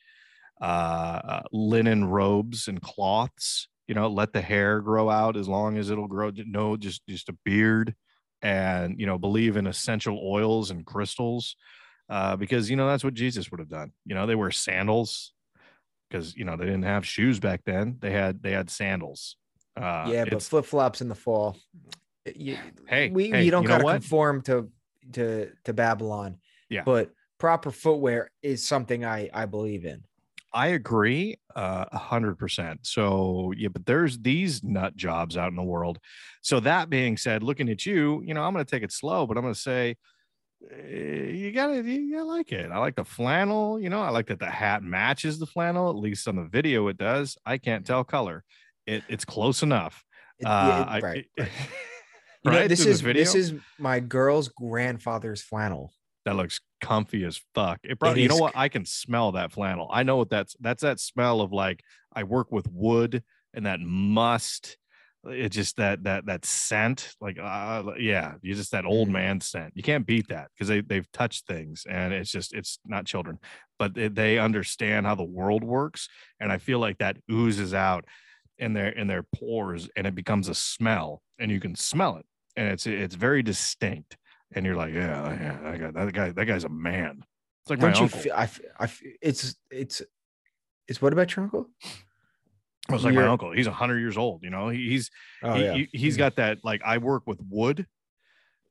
uh, 0.60 0.64
uh 0.64 1.42
linen 1.52 2.04
robes 2.04 2.68
and 2.68 2.82
cloths 2.82 3.68
you 3.88 3.94
know 3.94 4.08
let 4.08 4.32
the 4.32 4.42
hair 4.42 4.80
grow 4.80 5.08
out 5.08 5.36
as 5.36 5.48
long 5.48 5.78
as 5.78 5.90
it'll 5.90 6.06
grow 6.06 6.30
no 6.46 6.76
just 6.76 7.02
just 7.08 7.28
a 7.30 7.36
beard 7.44 7.94
and 8.42 9.00
you 9.00 9.06
know 9.06 9.18
believe 9.18 9.56
in 9.56 9.66
essential 9.66 10.20
oils 10.22 10.70
and 10.70 10.84
crystals 10.84 11.56
uh 12.10 12.36
because 12.36 12.68
you 12.68 12.76
know 12.76 12.86
that's 12.86 13.04
what 13.04 13.14
jesus 13.14 13.50
would 13.50 13.60
have 13.60 13.68
done. 13.68 13.92
You 14.04 14.14
know 14.14 14.26
they 14.26 14.34
wear 14.34 14.50
sandals 14.50 15.32
because 16.10 16.36
you 16.36 16.44
know 16.44 16.56
they 16.56 16.64
didn't 16.64 16.82
have 16.82 17.06
shoes 17.06 17.38
back 17.38 17.62
then. 17.64 17.96
They 18.00 18.10
had 18.10 18.42
they 18.42 18.52
had 18.52 18.70
sandals. 18.70 19.36
Uh 19.76 20.06
yeah, 20.08 20.24
but 20.24 20.42
flip 20.42 20.64
flops 20.64 21.00
in 21.00 21.08
the 21.08 21.14
fall. 21.14 21.56
You, 22.34 22.58
Hey, 22.86 23.10
we 23.10 23.30
hey, 23.30 23.44
you 23.44 23.50
don't 23.50 23.62
you 23.62 23.68
gotta 23.68 23.84
conform 23.84 24.42
to 24.42 24.70
to 25.12 25.50
to 25.64 25.72
Babylon. 25.72 26.38
Yeah. 26.68 26.82
but 26.84 27.10
proper 27.38 27.70
footwear 27.70 28.30
is 28.42 28.66
something 28.66 29.04
I 29.04 29.30
I 29.32 29.46
believe 29.46 29.84
in. 29.84 30.04
I 30.52 30.68
agree 30.68 31.38
uh, 31.54 31.84
a 31.92 31.98
hundred 31.98 32.36
percent. 32.36 32.80
So 32.82 33.52
yeah, 33.56 33.68
but 33.68 33.86
there's 33.86 34.18
these 34.18 34.62
nut 34.64 34.96
jobs 34.96 35.36
out 35.36 35.48
in 35.48 35.56
the 35.56 35.62
world. 35.62 35.98
So 36.42 36.58
that 36.60 36.90
being 36.90 37.16
said, 37.16 37.42
looking 37.42 37.68
at 37.68 37.86
you, 37.86 38.20
you 38.24 38.34
know, 38.34 38.42
I'm 38.42 38.52
going 38.52 38.64
to 38.64 38.70
take 38.70 38.82
it 38.82 38.90
slow, 38.92 39.26
but 39.28 39.36
I'm 39.36 39.44
going 39.44 39.54
to 39.54 39.60
say 39.60 39.96
eh, 40.70 41.30
you 41.30 41.52
got 41.52 41.68
to 41.68 41.82
you 41.82 42.12
gotta 42.12 42.24
like 42.28 42.50
it. 42.52 42.70
I 42.70 42.78
like 42.78 42.96
the 42.96 43.04
flannel. 43.04 43.78
You 43.80 43.90
know, 43.90 44.00
I 44.02 44.10
like 44.10 44.26
that 44.26 44.40
the 44.40 44.50
hat 44.50 44.82
matches 44.82 45.38
the 45.38 45.46
flannel. 45.46 45.88
At 45.90 45.96
least 45.96 46.26
on 46.28 46.36
the 46.36 46.44
video, 46.48 46.88
it 46.88 46.98
does. 46.98 47.38
I 47.46 47.58
can't 47.58 47.86
tell 47.86 48.02
color. 48.04 48.42
It, 48.86 49.04
it's 49.08 49.24
close 49.24 49.62
enough. 49.62 50.04
It- 50.40 50.46
Uh, 50.46 50.66
yeah, 50.66 50.84
I- 50.88 51.00
right. 51.00 51.26
it- 52.44 52.48
right. 52.48 52.60
Know, 52.62 52.68
this 52.68 52.86
is 52.86 53.02
this 53.02 53.34
is 53.34 53.54
my 53.78 54.00
girl's 54.00 54.48
grandfather's 54.48 55.42
flannel. 55.42 55.92
that 56.26 56.36
looks 56.36 56.60
comfy 56.82 57.24
as 57.24 57.40
fuck. 57.54 57.78
It 57.82 57.98
probably, 57.98 58.20
It 58.20 58.24
you 58.24 58.28
know 58.28 58.36
what? 58.36 58.52
I 58.54 58.68
can 58.68 58.84
smell 58.84 59.32
that 59.32 59.52
flannel. 59.52 59.88
I 59.90 60.02
know 60.02 60.16
what 60.16 60.28
that's 60.30 60.54
that's 60.60 60.82
that 60.82 61.00
smell 61.00 61.40
of 61.40 61.50
like 61.52 61.82
I 62.14 62.24
work 62.24 62.52
with 62.52 62.68
wood 62.70 63.22
and 63.54 63.64
that 63.66 63.80
must. 63.80 64.76
It's 65.24 65.54
just 65.56 65.76
that 65.76 66.04
that 66.04 66.26
that 66.26 66.44
scent, 66.46 67.14
like 67.20 67.38
uh, 67.38 67.82
yeah, 67.98 68.34
you 68.42 68.54
just 68.54 68.70
that 68.72 68.86
old 68.86 69.08
Mhm. 69.08 69.12
man 69.12 69.40
scent. 69.40 69.72
You 69.76 69.82
can't 69.82 70.06
beat 70.06 70.28
that 70.28 70.48
because 70.54 70.68
they 70.68 70.80
they've 70.82 71.10
touched 71.12 71.46
things 71.46 71.84
and 71.88 72.12
it's 72.14 72.30
just 72.30 72.54
it's 72.54 72.78
not 72.86 73.04
children, 73.06 73.38
but 73.78 73.92
they, 73.94 74.08
they 74.08 74.38
understand 74.38 75.04
how 75.06 75.14
the 75.14 75.22
world 75.24 75.62
works, 75.64 76.08
and 76.38 76.50
I 76.52 76.56
feel 76.58 76.78
like 76.78 76.98
that 76.98 77.18
oozes 77.30 77.74
out 77.74 78.04
in 78.58 78.72
their 78.74 78.88
in 78.90 79.06
their 79.08 79.22
pores 79.22 79.88
and 79.96 80.06
it 80.06 80.14
becomes 80.14 80.48
a 80.48 80.54
smell, 80.54 81.22
and 81.38 81.50
you 81.50 81.60
can 81.60 81.74
smell 81.74 82.16
it, 82.16 82.24
and 82.60 82.68
it's 82.68 82.86
it's 82.86 83.14
very 83.14 83.42
distinct 83.42 84.16
and 84.54 84.66
you're 84.66 84.76
like, 84.76 84.92
yeah, 84.92 85.32
yeah, 85.40 85.58
that 85.70 85.78
guy, 85.80 85.90
that 86.04 86.12
guy, 86.12 86.30
that 86.32 86.44
guy's 86.44 86.64
a 86.64 86.68
man. 86.68 87.24
It's 87.62 87.70
like 87.70 87.78
my 87.78 87.86
Don't 87.90 87.96
you 87.98 88.04
uncle. 88.04 88.18
feel? 88.20 88.32
I, 88.34 88.48
I 88.78 88.90
it's 89.22 89.54
it's 89.70 90.02
it's 90.88 91.00
what 91.00 91.12
about 91.12 91.34
your 91.34 91.44
uncle? 91.44 91.68
I 92.88 92.92
was 92.92 93.04
like 93.04 93.14
my 93.14 93.20
you're- 93.22 93.30
uncle. 93.32 93.52
He's 93.52 93.66
hundred 93.66 94.00
years 94.00 94.18
old. 94.18 94.42
You 94.42 94.50
know, 94.50 94.68
He- 94.68 94.88
he's 94.90 95.10
Oh 95.42 95.54
he, 95.54 95.62
yeah, 95.64 95.74
he, 95.74 95.88
he's 95.92 96.16
got 96.16 96.36
that. 96.36 96.58
Like 96.64 96.82
I 96.84 96.98
work 96.98 97.26
with 97.26 97.38
wood, 97.48 97.86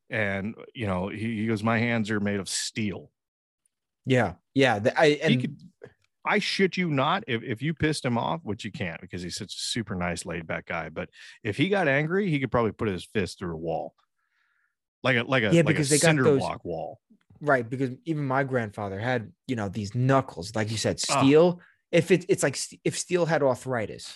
and 0.09 0.55
you 0.75 0.85
know, 0.87 1.07
he, 1.07 1.37
he 1.41 1.47
goes, 1.47 1.63
my 1.63 1.79
hands 1.79 2.11
are 2.11 2.19
made 2.19 2.39
of 2.39 2.49
steel. 2.49 3.11
yeah, 4.05 4.33
yeah. 4.53 4.79
the- 4.79 4.99
I 4.99 5.09
He 5.11 5.21
and 5.21 5.41
could, 5.41 5.57
I 6.29 6.39
shit 6.39 6.77
you 6.77 6.89
not. 6.89 7.23
If 7.27 7.41
if 7.43 7.61
you 7.61 7.73
pissed 7.73 8.05
him 8.05 8.17
off, 8.17 8.41
which 8.43 8.63
you 8.63 8.71
can't 8.71 9.01
because 9.01 9.21
he's 9.21 9.35
such 9.35 9.53
a 9.53 9.57
super 9.59 9.95
nice, 9.95 10.25
laid 10.25 10.45
back 10.47 10.65
guy, 10.67 10.89
but 10.89 11.09
if 11.43 11.57
he 11.57 11.69
got 11.69 11.87
angry, 11.87 12.29
he 12.29 12.39
could 12.39 12.51
probably 12.51 12.71
put 12.71 12.87
his 12.87 13.03
fist 13.03 13.39
through 13.39 13.53
a 13.53 13.57
wall, 13.57 13.93
like 15.03 15.17
a 15.17 15.23
like 15.23 15.43
a 15.43 15.47
Yeah, 15.53 15.61
like 15.61 15.67
because 15.67 15.87
a 15.87 15.95
they 15.95 15.97
got 15.99 16.07
cinder 16.09 16.23
those- 16.23 16.39
block 16.39 16.63
wall. 16.63 16.99
right 17.41 17.67
because 17.69 17.91
even 18.05 18.25
my 18.25 18.43
grandfather 18.43 18.99
had 18.99 19.31
you 19.47 19.55
know 19.55 19.69
these 19.69 19.95
knuckles, 19.95 20.55
like 20.55 20.69
you 20.71 20.77
said, 20.77 20.99
Ah. 21.09 21.21
steel. 21.21 21.59
If 21.91 22.11
it, 22.11 22.25
it's 22.29 22.43
like 22.43 22.55
if 22.83 22.97
steel 22.97 23.25
had 23.25 23.41
arthritis, 23.41 24.15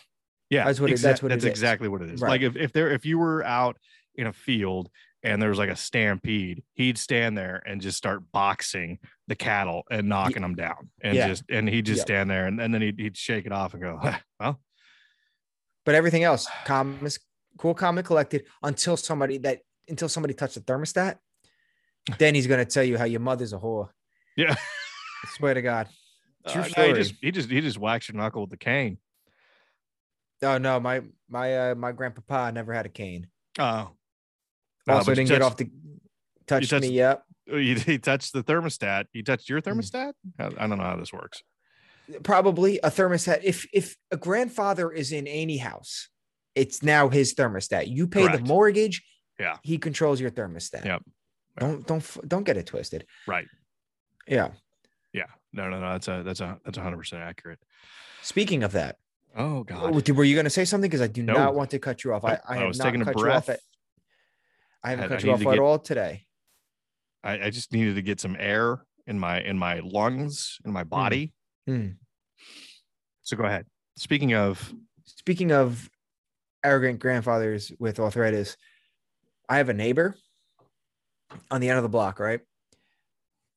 Yeah, 0.51 0.65
That's 0.65 0.79
what 0.79 0.91
it- 0.91 0.99
that's 0.99 1.23
what 1.23 1.31
it 1.31 1.35
that's 1.35 1.45
is. 1.45 1.49
exactly 1.49 1.87
what 1.87 2.03
it 2.03 2.11
is. 2.11 2.21
Right. 2.21 2.29
Like 2.29 2.41
if 2.41 2.55
if 2.55 2.71
there 2.73 2.91
if 2.91 3.05
you 3.05 3.17
were 3.17 3.43
out 3.43 3.77
in 4.15 4.27
a 4.27 4.33
field 4.33 4.91
and 5.23 5.41
there 5.41 5.49
was 5.49 5.57
like 5.57 5.69
a 5.69 5.75
stampede, 5.75 6.63
he'd 6.73 6.97
stand 6.97 7.37
there 7.37 7.63
and 7.65 7.79
just 7.81 7.97
start 7.97 8.23
boxing 8.31 8.99
the 9.27 9.35
cattle 9.35 9.83
and 9.89 10.09
knocking 10.09 10.41
them 10.41 10.55
down, 10.55 10.89
and 11.01 11.15
Yeah. 11.15 11.27
just 11.27 11.43
and 11.49 11.67
he'd 11.69 11.85
just 11.85 11.99
Yeah. 11.99 12.03
stand 12.05 12.29
there, 12.29 12.45
and, 12.47 12.59
and 12.59 12.73
then 12.73 12.81
he'd, 12.81 12.99
he'd 12.99 13.17
shake 13.17 13.45
it 13.45 13.51
off 13.51 13.73
and 13.73 13.81
go, 13.83 13.99
well, 14.39 14.61
But 15.85 15.95
everything 15.95 16.23
else, 16.23 16.47
calm, 16.65 16.99
cool, 17.57 17.73
calm, 17.73 17.97
and 17.97 18.05
collected 18.05 18.45
until 18.61 18.97
somebody 18.97 19.37
that 19.39 19.61
until 19.89 20.07
somebody 20.09 20.33
touched 20.33 20.55
the 20.55 20.61
thermostat. 20.61 21.17
Then 22.17 22.35
he's 22.35 22.47
gonna 22.47 22.65
tell 22.65 22.83
you 22.83 22.97
how 22.97 23.05
your 23.05 23.21
mother's 23.21 23.53
a 23.53 23.57
whore. 23.57 23.89
yeah. 24.35 24.55
I 24.55 25.27
swear 25.37 25.53
to 25.53 25.61
God. 25.61 25.87
True 26.49 26.63
Uh, 26.63 26.69
no, 26.77 26.87
he 26.87 26.93
just 26.93 27.13
he 27.21 27.31
just 27.31 27.49
he 27.49 27.61
just 27.61 27.77
whacks 27.77 28.09
your 28.09 28.17
knuckle 28.17 28.41
with 28.41 28.49
the 28.49 28.57
cane. 28.57 28.97
Oh 30.41 30.57
no, 30.57 30.81
my 30.81 31.01
my 31.29 31.71
uh, 31.71 31.75
my 31.75 31.93
grandpapa 31.93 32.51
never 32.53 32.73
had 32.73 32.85
a 32.85 32.89
cane. 32.89 33.27
Oh, 33.57 33.91
Also 34.87 35.11
you 35.11 35.15
didn't 35.15 35.29
get 35.29 35.41
off 35.41 35.57
the 35.57 35.69
touched 36.47 36.69
touched- 36.69 36.81
me 36.81 36.89
yep. 36.89 37.23
He, 37.45 37.73
he 37.75 37.97
touched 37.97 38.31
the 38.33 38.41
thermostat. 38.43 39.05
You 39.11 39.21
touched 39.23 39.49
your 39.49 39.59
Hmm. 39.59 39.69
thermostat. 39.69 40.13
I, 40.39 40.45
I 40.45 40.67
don't 40.67 40.77
know 40.77 40.83
how 40.83 40.95
this 40.95 41.11
works. 41.11 41.41
Probably 42.23 42.79
a 42.83 42.89
thermostat. 42.89 43.41
If 43.43 43.65
if 43.73 43.95
a 44.11 44.17
grandfather 44.17 44.91
is 44.91 45.11
in 45.11 45.25
any 45.27 45.57
house, 45.57 46.09
it's 46.55 46.83
now 46.83 47.09
his 47.09 47.33
thermostat. 47.33 47.87
You 47.87 48.07
pay 48.07 48.23
Correct. 48.27 48.43
the 48.43 48.47
mortgage. 48.47 49.03
Yeah. 49.39 49.57
He 49.63 49.77
controls 49.77 50.19
your 50.21 50.31
thermostat. 50.31 50.85
Yep. 50.85 51.03
Don't 51.59 51.87
don't 51.87 52.17
don't 52.27 52.43
get 52.43 52.57
it 52.57 52.65
twisted. 52.67 53.05
Right. 53.27 53.47
Yeah. 54.27 54.49
Yeah. 55.13 55.25
No, 55.53 55.69
no, 55.69 55.79
no. 55.79 55.91
That's 55.93 56.07
a 56.07 56.23
that's 56.25 56.41
a 56.41 56.57
that's 56.65 56.77
a 56.77 56.81
hundred 56.81 56.97
percent 56.97 57.21
accurate. 57.23 57.59
Speaking 58.21 58.63
of 58.63 58.73
that, 58.73 58.97
Oh 59.35 59.63
God. 59.63 59.93
Were 60.09 60.23
you 60.23 60.35
going 60.35 60.43
to 60.45 60.49
say 60.49 60.63
something? 60.65 60.89
Because 60.89 61.01
I 61.01 61.07
do 61.07 61.23
No. 61.23 61.33
not 61.33 61.55
want 61.55 61.71
to 61.71 61.79
cut 61.79 62.03
you 62.03 62.13
off. 62.13 62.23
I. 62.23 62.39
I, 62.47 62.59
I 62.59 62.65
was 62.65 62.77
not 62.77 62.85
taking 62.85 63.01
a 63.01 63.05
you 63.05 63.13
breath. 63.13 63.49
At, 63.49 63.59
I 64.83 64.91
haven't 64.91 65.05
I- 65.05 65.07
cut 65.09 65.23
I 65.23 65.27
you 65.27 65.33
off 65.33 65.41
at 65.41 65.43
get- 65.45 65.59
all 65.59 65.79
today. 65.79 66.25
I, 67.23 67.45
I 67.45 67.49
just 67.51 67.71
needed 67.71 67.95
to 67.95 68.01
get 68.01 68.19
some 68.19 68.35
air 68.37 68.85
in 69.07 69.17
my 69.17 69.41
in 69.41 69.57
my 69.57 69.79
lungs 69.79 70.57
in 70.65 70.73
my 70.73 70.83
body. 70.83 71.33
Hmm. 71.67 71.89
So 73.21 73.37
go 73.37 73.43
ahead. 73.45 73.65
Speaking 73.95 74.33
of, 74.33 74.73
Speaking 75.05 75.51
of 75.53 75.89
arrogant 76.65 76.99
grandfathers 76.99 77.71
with 77.79 77.99
arthritis, 77.99 78.57
I 79.47 79.57
have 79.57 79.69
a 79.69 79.73
neighbor 79.73 80.15
on 81.49 81.61
the 81.61 81.69
end 81.69 81.77
of 81.77 81.83
the 81.83 81.89
block. 81.89 82.19
Right. 82.19 82.41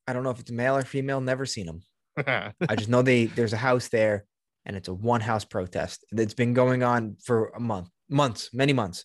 I 0.06 0.12
don't 0.12 0.22
know 0.22 0.30
if 0.30 0.38
it's 0.38 0.50
male 0.52 0.76
or 0.76 0.82
female. 0.82 1.20
Never 1.20 1.46
seen 1.46 1.66
him. 1.66 1.82
I 2.26 2.76
just 2.76 2.88
know 2.88 3.02
they 3.02 3.26
there's 3.26 3.52
a 3.52 3.56
house 3.56 3.88
there, 3.88 4.24
and 4.64 4.76
it's 4.76 4.86
a 4.88 4.94
one 4.94 5.20
house 5.20 5.44
protest 5.44 6.04
that's 6.12 6.34
been 6.34 6.54
going 6.54 6.84
on 6.84 7.16
for 7.24 7.48
a 7.48 7.60
month, 7.60 7.88
months, 8.08 8.50
many 8.52 8.72
months. 8.72 9.04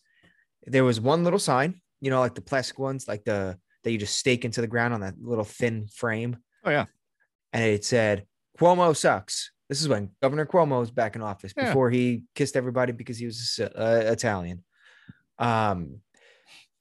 There 0.67 0.84
was 0.84 0.99
one 1.01 1.23
little 1.23 1.39
sign, 1.39 1.81
you 2.02 2.10
know, 2.10 2.20
like 2.20 2.36
the 2.36 2.42
plastic 2.42 2.78
ones, 2.80 3.08
like 3.08 3.24
the 3.24 3.58
that 3.84 3.92
you 3.92 3.98
just 3.98 4.18
stake 4.18 4.44
into 4.46 4.60
the 4.62 4.68
ground 4.68 4.94
on 4.94 5.02
that 5.02 5.16
little 5.22 5.44
thin 5.46 5.88
frame. 5.88 6.38
oh 6.66 6.70
yeah, 6.72 6.86
and 7.54 7.64
it 7.64 7.86
said 7.86 8.26
Cuomo 8.60 8.96
sucks. 8.96 9.52
This 9.70 9.82
is 9.82 9.88
when 9.88 10.10
Governor 10.22 10.46
Cuomo 10.46 10.80
was 10.82 10.92
back 10.92 11.16
in 11.16 11.22
office 11.22 11.54
Yeah. 11.56 11.68
before 11.68 11.90
he 11.90 12.24
kissed 12.36 12.58
everybody 12.58 12.92
because 12.92 13.18
he 13.18 13.26
was 13.26 13.58
uh, 13.64 14.02
Italian. 14.06 14.64
Um, 15.40 16.02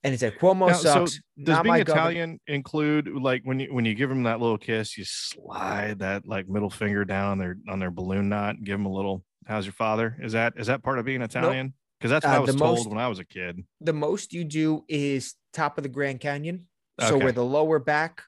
and 0.03 0.13
it 0.13 0.19
said 0.19 0.37
Cuomo 0.39 0.67
Now, 0.67 0.73
so 0.73 1.05
sucks. 1.05 1.21
does 1.37 1.47
not 1.55 1.63
being 1.63 1.73
my 1.73 1.83
governor. 1.83 2.01
Italian 2.09 2.39
include 2.47 3.07
like 3.07 3.43
when 3.43 3.59
you 3.59 3.73
when 3.73 3.85
you 3.85 3.93
give 3.95 4.09
them 4.09 4.23
that 4.23 4.39
little 4.41 4.57
kiss, 4.57 4.97
you 4.97 5.05
slide 5.05 5.99
that 5.99 6.27
like 6.27 6.49
middle 6.49 6.69
finger 6.69 7.05
down 7.05 7.37
their 7.37 7.55
on 7.69 7.79
their 7.79 7.91
balloon 7.91 8.27
knot 8.29 8.55
and 8.55 8.65
give 8.65 8.77
them 8.77 8.85
a 8.87 8.91
little. 8.91 9.23
How's 9.47 9.65
your 9.65 9.73
father? 9.73 10.17
Is 10.21 10.33
that 10.33 10.53
is 10.57 10.67
that 10.67 10.83
part 10.83 10.99
of 10.99 11.05
being 11.05 11.21
Italian? 11.21 11.73
Because 12.01 12.09
that's 12.09 12.25
what 12.25 12.33
Uh, 12.33 12.37
I 12.37 12.39
was 12.39 12.55
told 12.55 12.59
most- 12.77 12.89
when 12.89 12.97
I 12.97 13.07
was 13.07 13.19
a 13.19 13.23
kid. 13.25 13.63
The 13.79 13.93
most 13.93 14.33
you 14.33 14.43
do 14.43 14.83
is 14.89 15.35
top 15.53 15.77
of 15.77 15.83
the 15.83 15.89
Grand 15.89 16.19
Canyon. 16.19 16.67
So 16.99 17.15
Okay. 17.15 17.23
where 17.25 17.31
the 17.31 17.45
lower 17.45 17.77
back 17.77 18.23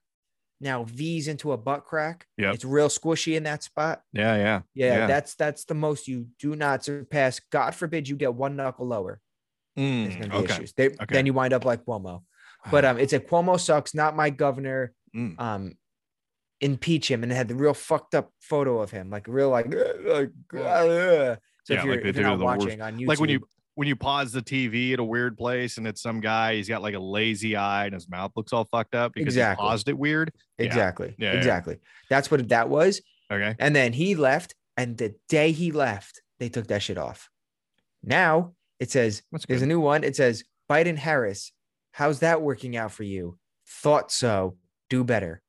now 0.61 0.83
V's 0.83 1.27
into 1.27 1.51
a 1.51 1.57
butt 1.57 1.83
crack. 1.83 2.27
Yeah, 2.37 2.53
It's 2.53 2.63
real 2.63 2.87
squishy 2.87 3.35
in 3.35 3.43
that 3.43 3.63
spot. 3.63 4.03
Yeah, 4.13 4.35
yeah, 4.37 4.61
Yeah, 4.75 4.97
Yeah. 4.99 5.07
that's 5.07 5.33
that's 5.35 5.65
the 5.65 5.73
most 5.73 6.07
you 6.07 6.27
do 6.39 6.55
not 6.55 6.83
surpass. 6.85 7.39
God 7.39 7.73
forbid 7.73 8.07
you 8.07 8.15
get 8.15 8.35
one 8.35 8.55
knuckle 8.55 8.87
lower. 8.87 9.19
There's 9.75 10.13
Mm, 10.15 10.19
gonna 10.21 10.29
be 10.29 10.35
okay. 10.45 10.53
issues. 10.53 10.73
They, 10.73 10.89
Okay. 10.89 11.05
Then 11.09 11.25
you 11.25 11.33
wind 11.33 11.51
up 11.53 11.65
like 11.65 11.83
Cuomo. 11.83 12.23
But 12.71 12.85
um, 12.85 12.99
it's 12.99 13.11
a 13.13 13.19
Cuomo 13.19 13.59
sucks, 13.59 13.93
not 13.95 14.15
my 14.15 14.29
governor. 14.29 14.93
Mm. 15.15 15.39
Um, 15.39 15.77
impeach 16.61 17.09
him, 17.11 17.23
and 17.23 17.31
it 17.31 17.35
had 17.35 17.47
the 17.49 17.55
real 17.55 17.73
fucked 17.73 18.15
up 18.15 18.31
photo 18.39 18.79
of 18.81 18.91
him, 18.91 19.09
like 19.09 19.27
real 19.27 19.49
like. 19.49 19.65
like 20.05 20.31
uh, 20.55 21.35
so 21.65 21.73
Yeah, 21.73 21.79
if 21.79 21.83
you're, 21.85 21.95
like 21.95 22.05
if 22.05 22.15
you're 22.15 22.25
not 22.25 22.37
the 22.39 22.45
worst- 22.45 22.59
watching 22.61 22.81
on 22.81 22.97
YouTube, 22.97 23.07
like 23.07 23.19
when 23.19 23.29
you 23.29 23.41
when 23.75 23.87
you 23.87 23.95
pause 23.95 24.31
the 24.31 24.41
TV 24.41 24.93
at 24.93 24.99
a 24.99 25.03
weird 25.03 25.37
place 25.37 25.77
and 25.77 25.87
it's 25.87 26.01
some 26.01 26.19
guy, 26.19 26.55
he's 26.55 26.67
got 26.69 26.81
like 26.81 26.93
a 26.95 26.99
lazy 26.99 27.55
eye 27.55 27.85
and 27.85 27.93
his 27.93 28.07
mouth 28.09 28.31
looks 28.35 28.53
all 28.53 28.65
fucked 28.65 28.93
up 28.95 29.13
because 29.13 29.33
Exactly. 29.33 29.63
he 29.63 29.67
paused 29.69 29.89
it 29.89 29.97
weird. 29.97 30.31
exactly, 30.59 31.15
Yeah, 31.17 31.31
yeah. 31.33 31.37
exactly. 31.39 31.79
That's 32.09 32.29
what 32.29 32.47
that 32.49 32.69
was. 32.69 33.01
Okay. 33.31 33.55
And 33.59 33.75
then 33.75 33.93
he 33.93 34.13
left, 34.15 34.53
and 34.77 34.97
the 34.97 35.15
day 35.27 35.51
he 35.51 35.71
left, 35.71 36.21
they 36.39 36.49
took 36.49 36.67
that 36.67 36.83
shit 36.83 36.97
off. 36.97 37.29
Now 38.03 38.53
it 38.79 38.91
says 38.91 39.23
there's 39.47 39.61
a 39.61 39.65
new 39.67 39.79
one. 39.79 40.03
It 40.03 40.15
says 40.15 40.43
Biden 40.69 40.97
Harris. 40.97 41.51
How's 41.93 42.19
that 42.19 42.41
working 42.41 42.75
out 42.75 42.91
for 42.91 43.03
you? 43.03 43.37
Thought 43.67 44.11
so. 44.11 44.57
Do 44.89 45.03
better. 45.03 45.41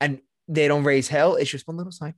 And 0.00 0.20
they 0.48 0.68
don't 0.68 0.84
raise 0.84 1.08
hell. 1.08 1.36
It's 1.36 1.50
just 1.50 1.66
one 1.66 1.76
little 1.76 1.92
sign. 1.92 2.14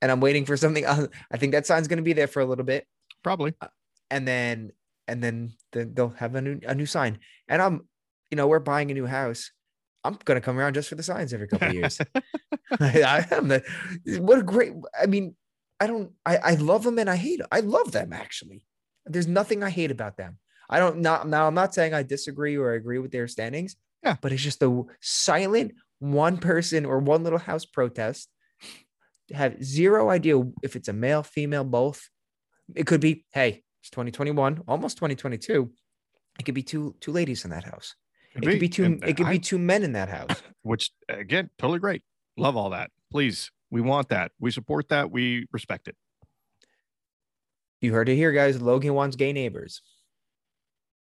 And 0.00 0.12
I'm 0.12 0.20
waiting 0.20 0.44
for 0.44 0.56
something. 0.56 0.86
I 0.86 1.36
think 1.36 1.52
that 1.52 1.66
sign's 1.66 1.88
going 1.88 1.96
to 1.98 2.02
be 2.02 2.12
there 2.12 2.26
for 2.28 2.40
a 2.40 2.46
little 2.46 2.64
bit, 2.64 2.86
Probably. 3.22 3.54
Uh, 3.60 3.66
and 4.10 4.26
then 4.26 4.72
and 5.08 5.22
then 5.22 5.52
they'll 5.72 6.14
have 6.18 6.34
a 6.34 6.40
new 6.40 6.60
a 6.66 6.74
new 6.74 6.86
sign. 6.86 7.18
And 7.48 7.62
I'm, 7.62 7.88
you 8.30 8.36
know, 8.36 8.46
we're 8.46 8.58
buying 8.58 8.90
a 8.90 8.94
new 8.94 9.06
house. 9.06 9.52
I'm 10.04 10.18
gonna 10.24 10.40
come 10.40 10.58
around 10.58 10.74
just 10.74 10.88
for 10.88 10.94
the 10.94 11.02
signs 11.02 11.32
every 11.32 11.48
couple 11.48 11.68
of 11.68 11.74
years. 11.74 12.00
I 12.80 13.26
am 13.30 13.48
the 13.48 13.62
what 14.20 14.38
a 14.38 14.42
great. 14.42 14.72
I 15.00 15.06
mean, 15.06 15.34
I 15.80 15.86
don't. 15.86 16.12
I 16.24 16.36
I 16.36 16.54
love 16.54 16.82
them 16.82 16.98
and 16.98 17.10
I 17.10 17.16
hate. 17.16 17.40
I 17.50 17.60
love 17.60 17.92
them 17.92 18.12
actually. 18.12 18.64
There's 19.04 19.28
nothing 19.28 19.62
I 19.62 19.70
hate 19.70 19.90
about 19.90 20.16
them. 20.16 20.38
I 20.68 20.78
don't 20.78 20.98
not 21.00 21.28
now. 21.28 21.46
I'm 21.46 21.54
not 21.54 21.74
saying 21.74 21.94
I 21.94 22.02
disagree 22.02 22.56
or 22.56 22.72
agree 22.72 22.98
with 22.98 23.12
their 23.12 23.28
standings. 23.28 23.76
Yeah. 24.02 24.16
but 24.20 24.32
it's 24.32 24.42
just 24.42 24.60
the 24.60 24.84
silent 25.00 25.72
one 25.98 26.38
person 26.38 26.84
or 26.84 26.98
one 26.98 27.24
little 27.24 27.38
house 27.38 27.64
protest. 27.64 28.28
Have 29.32 29.62
zero 29.64 30.10
idea 30.10 30.40
if 30.62 30.76
it's 30.76 30.88
a 30.88 30.92
male, 30.92 31.24
female, 31.24 31.64
both. 31.64 32.08
It 32.74 32.86
could 32.86 33.00
be. 33.00 33.24
Hey, 33.32 33.64
it's 33.86 33.90
2021, 33.92 34.62
almost 34.66 34.96
2022. 34.96 35.70
It 36.40 36.42
could 36.44 36.54
be 36.56 36.62
two 36.64 36.96
two 37.00 37.12
ladies 37.12 37.44
in 37.44 37.50
that 37.50 37.62
house. 37.64 37.94
It 38.34 38.42
could 38.42 38.58
be 38.60 38.68
two. 38.68 38.84
And 38.84 39.04
It 39.04 39.16
could 39.16 39.26
I- 39.26 39.32
be 39.32 39.38
two 39.38 39.58
men 39.58 39.84
in 39.84 39.92
that 39.92 40.08
house. 40.08 40.42
which 40.62 40.90
again, 41.08 41.50
totally 41.58 41.78
great. 41.78 42.02
Love 42.36 42.56
all 42.56 42.70
that. 42.70 42.90
Please, 43.12 43.50
we 43.70 43.80
want 43.80 44.08
that. 44.08 44.32
We 44.40 44.50
support 44.50 44.88
that. 44.88 45.10
We 45.12 45.46
respect 45.52 45.86
it. 45.86 45.94
You 47.80 47.92
heard 47.92 48.08
it 48.08 48.16
here, 48.16 48.32
guys. 48.32 48.60
Logan 48.60 48.94
wants 48.94 49.14
gay 49.16 49.32
neighbors. 49.32 49.82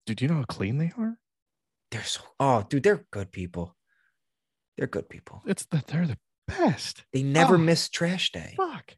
Dude, 0.05 0.17
do 0.17 0.25
you 0.25 0.29
know 0.29 0.37
how 0.39 0.43
clean 0.43 0.77
they 0.77 0.91
are? 0.97 1.17
They're 1.89 2.03
so 2.03 2.21
oh, 2.39 2.65
dude, 2.69 2.83
they're 2.83 3.05
good 3.11 3.31
people. 3.31 3.77
They're 4.77 4.87
good 4.87 5.07
people. 5.07 5.41
It's 5.45 5.65
the 5.65 5.81
they're 5.87 6.05
the 6.07 6.17
best. 6.47 7.05
They 7.13 7.23
never 7.23 7.55
Oh. 7.55 7.59
miss 7.59 7.87
trash 7.87 8.31
day. 8.31 8.55
Fuck. 8.57 8.95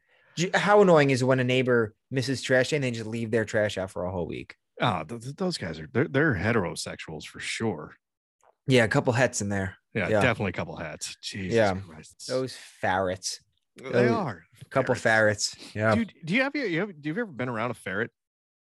How 0.54 0.82
annoying 0.82 1.10
is 1.10 1.22
it 1.22 1.24
when 1.26 1.40
a 1.40 1.44
neighbor 1.44 1.94
misses 2.10 2.42
trash 2.42 2.70
day 2.70 2.76
and 2.76 2.84
they 2.84 2.90
just 2.90 3.06
leave 3.06 3.30
their 3.30 3.44
trash 3.44 3.78
out 3.78 3.90
for 3.90 4.04
a 4.04 4.10
whole 4.12 4.26
week? 4.26 4.54
Oh, 4.80 5.02
th- 5.04 5.22
th- 5.22 5.36
those 5.36 5.56
guys 5.58 5.78
are 5.80 5.88
they're 5.92 6.08
they're 6.08 6.34
heterosexuals 6.34 7.24
for 7.24 7.40
sure. 7.40 7.94
Yeah, 8.66 8.84
a 8.84 8.88
couple 8.88 9.12
hets 9.12 9.40
in 9.40 9.48
there. 9.48 9.76
Yeah, 9.94 10.08
Yeah. 10.08 10.20
definitely 10.20 10.50
a 10.50 10.52
couple 10.52 10.76
hats. 10.76 11.16
Jesus 11.22 11.54
Yeah. 11.54 11.74
Christ. 11.74 12.26
Those 12.28 12.54
ferrets. 12.80 13.40
they 13.76 13.90
those- 13.90 14.10
are. 14.10 14.44
A 14.60 14.68
couple 14.68 14.94
Ferrets. 14.94 15.54
ferrets. 15.54 15.74
Yeah. 15.74 15.94
Dude, 15.94 16.12
do 16.24 16.34
you 16.34 16.42
have 16.42 16.54
you, 16.56 16.64
you 16.64 16.80
have 16.80 17.00
do 17.00 17.08
you 17.08 17.14
ever 17.14 17.26
been 17.26 17.48
around 17.48 17.70
a 17.70 17.74
ferret? 17.74 18.10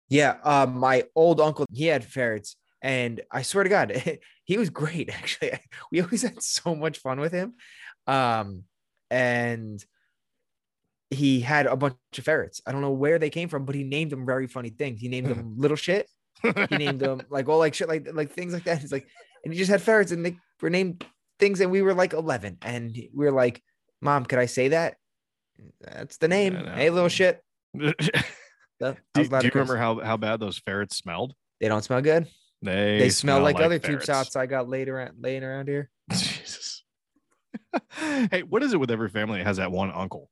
Yeah. 0.08 0.36
Uh, 0.42 0.66
my 0.66 1.04
old 1.14 1.40
uncle, 1.40 1.64
he 1.72 1.86
had 1.86 2.04
ferrets. 2.04 2.56
And 2.82 3.22
I 3.30 3.42
swear 3.42 3.64
to 3.64 3.70
God, 3.70 4.18
he 4.44 4.58
was 4.58 4.68
great. 4.70 5.08
Actually, 5.14 5.58
we 5.90 6.00
always 6.02 6.22
had 6.22 6.42
so 6.42 6.74
much 6.74 6.98
fun 6.98 7.18
with 7.20 7.32
him. 7.32 7.54
Um, 8.06 8.64
and 9.10 9.82
he 11.10 11.40
had 11.40 11.66
a 11.66 11.76
bunch 11.76 11.94
of 12.18 12.24
ferrets. 12.24 12.60
I 12.66 12.72
don't 12.72 12.80
know 12.80 12.90
where 12.92 13.18
they 13.18 13.30
came 13.30 13.48
from, 13.48 13.64
but 13.64 13.74
he 13.74 13.84
named 13.84 14.10
them 14.10 14.26
very 14.26 14.46
funny 14.46 14.70
things. 14.70 15.00
He 15.00 15.08
named 15.08 15.28
them 15.28 15.54
little 15.58 15.76
shit. 15.76 16.08
He 16.42 16.76
named 16.76 17.00
them 17.00 17.22
like 17.30 17.48
all 17.48 17.58
like 17.58 17.74
shit, 17.74 17.88
like 17.88 18.08
like 18.12 18.32
things 18.32 18.52
like 18.52 18.64
that. 18.64 18.78
He's 18.80 18.92
like, 18.92 19.06
and 19.44 19.52
he 19.52 19.58
just 19.58 19.70
had 19.70 19.82
ferrets, 19.82 20.12
and 20.12 20.24
they 20.24 20.36
were 20.60 20.70
named 20.70 21.04
things, 21.38 21.60
and 21.60 21.70
we 21.70 21.82
were 21.82 21.94
like 21.94 22.12
eleven, 22.12 22.58
and 22.62 22.94
we 22.94 23.24
were 23.24 23.32
like, 23.32 23.62
"Mom, 24.00 24.24
could 24.24 24.38
I 24.38 24.46
say 24.46 24.68
that?" 24.68 24.96
That's 25.80 26.18
the 26.18 26.28
name. 26.28 26.54
Hey, 26.54 26.90
little 26.90 27.08
shit. 27.08 27.42
do, 27.78 27.92
do 27.92 28.08
that 28.80 28.98
was 29.16 29.28
a 29.28 29.30
lot 29.30 29.44
you 29.44 29.50
curse. 29.50 29.54
remember 29.54 29.76
how, 29.76 30.00
how 30.00 30.16
bad 30.18 30.40
those 30.40 30.58
ferrets 30.58 30.96
smelled? 30.96 31.34
They 31.60 31.68
don't 31.68 31.82
smell 31.82 32.02
good. 32.02 32.26
They 32.60 32.98
They, 32.98 33.08
smell, 33.08 33.40
like, 33.40 33.60
other 33.60 33.78
tube 33.78 34.02
ferrets. 34.02 34.06
shots 34.06 34.36
I 34.36 34.46
got 34.46 34.68
laid 34.68 34.88
around 34.88 35.16
laying 35.18 35.44
around 35.44 35.68
here. 35.68 35.90
Jesus. 36.10 36.84
hey, 38.30 38.42
what 38.42 38.62
is 38.62 38.72
it 38.74 38.80
with 38.80 38.90
every 38.90 39.08
family 39.08 39.38
that 39.38 39.46
has 39.46 39.56
that 39.56 39.72
one 39.72 39.90
uncle? 39.92 40.28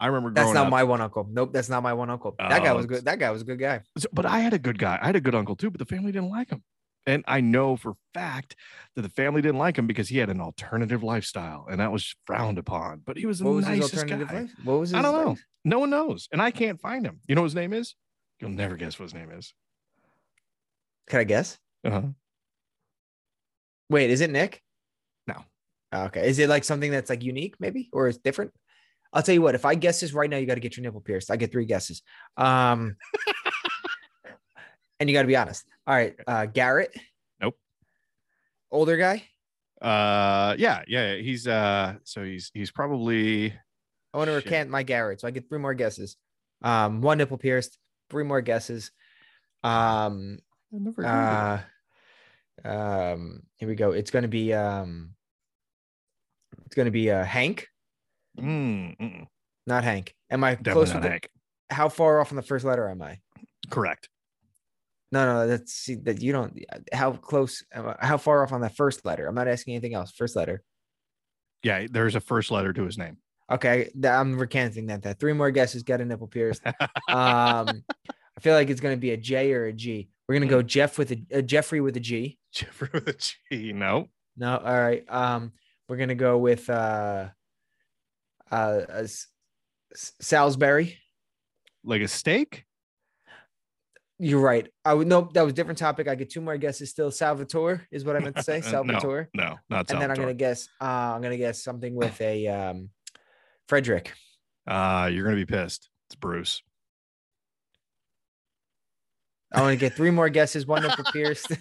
I 0.00 0.06
remember 0.06 0.30
That's 0.30 0.52
not 0.54 0.66
up, 0.66 0.70
my 0.70 0.82
one 0.82 1.00
uncle. 1.02 1.28
Nope, 1.30 1.52
that's 1.52 1.68
not 1.68 1.82
my 1.82 1.92
one 1.92 2.08
uncle. 2.10 2.34
that 2.38 2.62
guy 2.62 2.70
Oh, 2.70 2.76
was 2.76 2.86
good. 2.86 3.04
That 3.04 3.18
guy 3.18 3.30
was 3.30 3.42
a 3.42 3.44
good 3.44 3.58
guy. 3.58 3.82
but 4.12 4.24
I 4.26 4.40
had 4.40 4.54
a 4.54 4.58
good 4.58 4.78
guy. 4.78 4.98
I 5.00 5.06
had 5.06 5.16
a 5.16 5.20
good 5.20 5.34
uncle 5.34 5.56
too, 5.56 5.70
but 5.70 5.78
the 5.78 5.84
family 5.84 6.10
didn't 6.10 6.30
like 6.30 6.48
him. 6.50 6.62
And 7.06 7.24
I 7.28 7.40
know 7.40 7.76
for 7.76 7.94
fact 8.14 8.56
that 8.96 9.02
the 9.02 9.08
family 9.08 9.42
didn't 9.42 9.58
like 9.58 9.76
him 9.76 9.86
because 9.86 10.08
he 10.08 10.18
had 10.18 10.28
an 10.30 10.40
alternative 10.40 11.02
lifestyle 11.02 11.66
and 11.70 11.80
that 11.80 11.92
was 11.92 12.14
frowned 12.26 12.58
upon. 12.58 13.02
But 13.04 13.16
he 13.18 13.26
was 13.26 13.38
the 13.40 13.44
What 13.44 13.54
was 13.56 13.66
his 13.66 13.78
nicest 13.80 13.94
alternative 13.94 14.28
guy. 14.28 14.40
life? 14.40 14.50
What 14.64 14.80
was 14.80 14.90
his 14.90 14.98
I 14.98 15.02
don't 15.02 15.14
know. 15.24 15.36
No 15.64 15.78
one 15.78 15.90
knows. 15.90 16.28
And 16.32 16.40
I 16.40 16.50
can't 16.50 16.80
find 16.80 17.04
him. 17.04 17.20
You 17.26 17.34
know 17.34 17.42
what 17.42 17.46
his 17.48 17.54
name 17.54 17.72
is? 17.72 17.94
You'll 18.40 18.50
never 18.50 18.76
guess 18.76 18.98
what 18.98 19.04
his 19.04 19.14
name 19.14 19.30
is. 19.30 19.52
Can 21.08 21.20
I 21.20 21.24
guess? 21.24 21.58
Uh-huh. 21.84 22.02
Wait, 23.88 24.10
is 24.10 24.20
it 24.20 24.30
Nick? 24.30 24.62
No. 25.26 25.44
Okay. 25.94 26.28
Is 26.28 26.38
it 26.38 26.48
like 26.48 26.64
something 26.64 26.90
that's 26.90 27.10
like 27.10 27.22
unique, 27.22 27.56
maybe, 27.58 27.88
or 27.92 28.08
is 28.08 28.18
different? 28.18 28.52
I'll 29.12 29.22
tell 29.22 29.34
you 29.34 29.42
what. 29.42 29.54
If 29.54 29.64
I 29.64 29.74
guess 29.74 30.00
this 30.00 30.12
right 30.12 30.30
now, 30.30 30.36
you 30.36 30.46
got 30.46 30.54
to 30.54 30.60
get 30.60 30.76
your 30.76 30.82
nipple 30.84 31.00
pierced. 31.00 31.30
I 31.30 31.36
get 31.36 31.50
three 31.50 31.64
guesses. 31.64 32.02
Um, 32.36 32.96
and 35.00 35.08
you 35.08 35.14
got 35.14 35.22
to 35.22 35.28
be 35.28 35.36
honest. 35.36 35.64
All 35.86 35.94
right, 35.94 36.14
uh, 36.26 36.46
Garrett. 36.46 36.96
Nope. 37.40 37.56
Older 38.70 38.96
guy. 38.96 39.24
Uh 39.80 40.54
yeah, 40.58 40.82
yeah. 40.86 41.14
He's 41.16 41.48
uh 41.48 41.94
so 42.04 42.22
he's 42.22 42.50
he's 42.52 42.70
probably 42.70 43.54
I 44.12 44.18
want 44.18 44.28
to 44.28 44.34
Shit. 44.36 44.44
recant 44.44 44.70
my 44.70 44.82
Garrett, 44.82 45.20
so 45.22 45.26
I 45.28 45.30
get 45.30 45.48
three 45.48 45.58
more 45.58 45.72
guesses. 45.72 46.16
Um, 46.62 47.00
one 47.00 47.16
nipple 47.16 47.38
pierced. 47.38 47.78
Three 48.10 48.24
more 48.24 48.42
guesses. 48.42 48.90
Um, 49.64 50.38
I 50.74 50.78
never 50.78 51.02
heard 51.02 51.08
of 51.08 51.60
uh, 52.64 53.12
um, 53.12 53.42
here 53.56 53.68
we 53.68 53.74
go. 53.74 53.92
It's 53.92 54.10
gonna 54.10 54.28
be 54.28 54.52
um, 54.52 55.14
it's 56.66 56.74
gonna 56.74 56.90
be 56.90 57.10
uh 57.10 57.24
Hank. 57.24 57.66
Mm, 58.38 58.96
mm, 58.98 59.26
not 59.66 59.84
Hank. 59.84 60.14
Am 60.30 60.44
I 60.44 60.54
definitely 60.54 60.72
close 60.72 60.88
not 60.88 60.94
with 60.96 61.02
the, 61.04 61.08
Hank. 61.10 61.30
how 61.70 61.88
far 61.88 62.20
off 62.20 62.32
on 62.32 62.36
the 62.36 62.42
first 62.42 62.64
letter 62.64 62.88
am 62.88 63.02
I? 63.02 63.18
Correct. 63.70 64.08
No, 65.12 65.26
no, 65.26 65.46
that's 65.48 65.72
see 65.72 65.96
that 65.96 66.22
you 66.22 66.32
don't. 66.32 66.56
How 66.92 67.12
close? 67.12 67.64
am 67.72 67.88
I- 67.88 67.96
How 68.06 68.16
far 68.16 68.42
off 68.44 68.52
on 68.52 68.60
that 68.60 68.76
first 68.76 69.04
letter? 69.04 69.26
I'm 69.26 69.34
not 69.34 69.48
asking 69.48 69.74
anything 69.74 69.94
else. 69.94 70.12
First 70.12 70.36
letter. 70.36 70.62
Yeah, 71.62 71.86
there's 71.90 72.14
a 72.14 72.20
first 72.20 72.50
letter 72.50 72.72
to 72.72 72.84
his 72.84 72.96
name. 72.96 73.18
Okay, 73.50 73.90
I'm 74.04 74.38
recanting 74.38 74.86
that. 74.86 75.02
That 75.02 75.18
three 75.18 75.32
more 75.32 75.50
guesses. 75.50 75.82
Get 75.82 76.00
a 76.00 76.04
nipple 76.04 76.28
pierced. 76.28 76.62
Um, 77.08 77.82
I 78.36 78.40
feel 78.40 78.54
like 78.54 78.70
it's 78.70 78.80
gonna 78.80 78.96
be 78.96 79.10
a 79.10 79.16
J 79.16 79.52
or 79.52 79.66
a 79.66 79.72
G. 79.72 80.08
We're 80.28 80.36
gonna 80.36 80.46
go 80.46 80.62
Jeff 80.62 80.96
with 80.96 81.10
a, 81.10 81.20
a 81.32 81.42
Jeffrey 81.42 81.80
with 81.80 81.96
a 81.96 82.00
G. 82.00 82.38
Jeffrey 82.52 82.88
with 82.92 83.08
a 83.08 83.16
G. 83.50 83.72
No. 83.72 84.08
No, 84.36 84.56
all 84.58 84.78
right. 84.80 85.04
Um, 85.08 85.52
we're 85.88 85.96
gonna 85.96 86.14
go 86.14 86.38
with 86.38 86.70
uh, 86.70 87.28
uh, 88.50 89.06
Salisbury. 89.94 90.98
Like 91.84 92.02
a 92.02 92.08
steak? 92.08 92.64
You're 94.18 94.40
right. 94.40 94.68
I 94.84 94.92
would 94.92 95.06
nope. 95.06 95.32
That 95.32 95.42
was 95.42 95.52
a 95.52 95.54
different 95.54 95.78
topic. 95.78 96.06
I 96.06 96.14
get 96.14 96.28
two 96.28 96.42
more 96.42 96.58
guesses. 96.58 96.90
Still, 96.90 97.10
Salvatore 97.10 97.86
is 97.90 98.04
what 98.04 98.16
I 98.16 98.18
meant 98.18 98.36
to 98.36 98.42
say. 98.42 98.58
Uh, 98.58 98.60
no. 98.64 98.70
Salvatore. 98.70 99.30
No, 99.34 99.56
not 99.70 99.90
and 99.90 100.00
then 100.00 100.10
I'm 100.10 100.16
gonna 100.16 100.34
guess. 100.34 100.68
Uh, 100.78 100.84
I'm 100.84 101.22
gonna 101.22 101.38
guess 101.38 101.62
something 101.62 101.94
with 101.94 102.20
a 102.20 102.46
um, 102.48 102.90
Frederick. 103.66 104.12
Uh, 104.66 105.08
you're 105.10 105.24
gonna 105.24 105.36
be 105.36 105.46
pissed. 105.46 105.88
It's 106.08 106.16
Bruce. 106.16 106.60
I 109.52 109.62
want 109.62 109.72
to 109.72 109.78
get 109.78 109.94
three 109.94 110.10
more 110.10 110.28
guesses. 110.28 110.66
One 110.66 110.82
for 110.82 111.02
Pierce. 111.12 111.46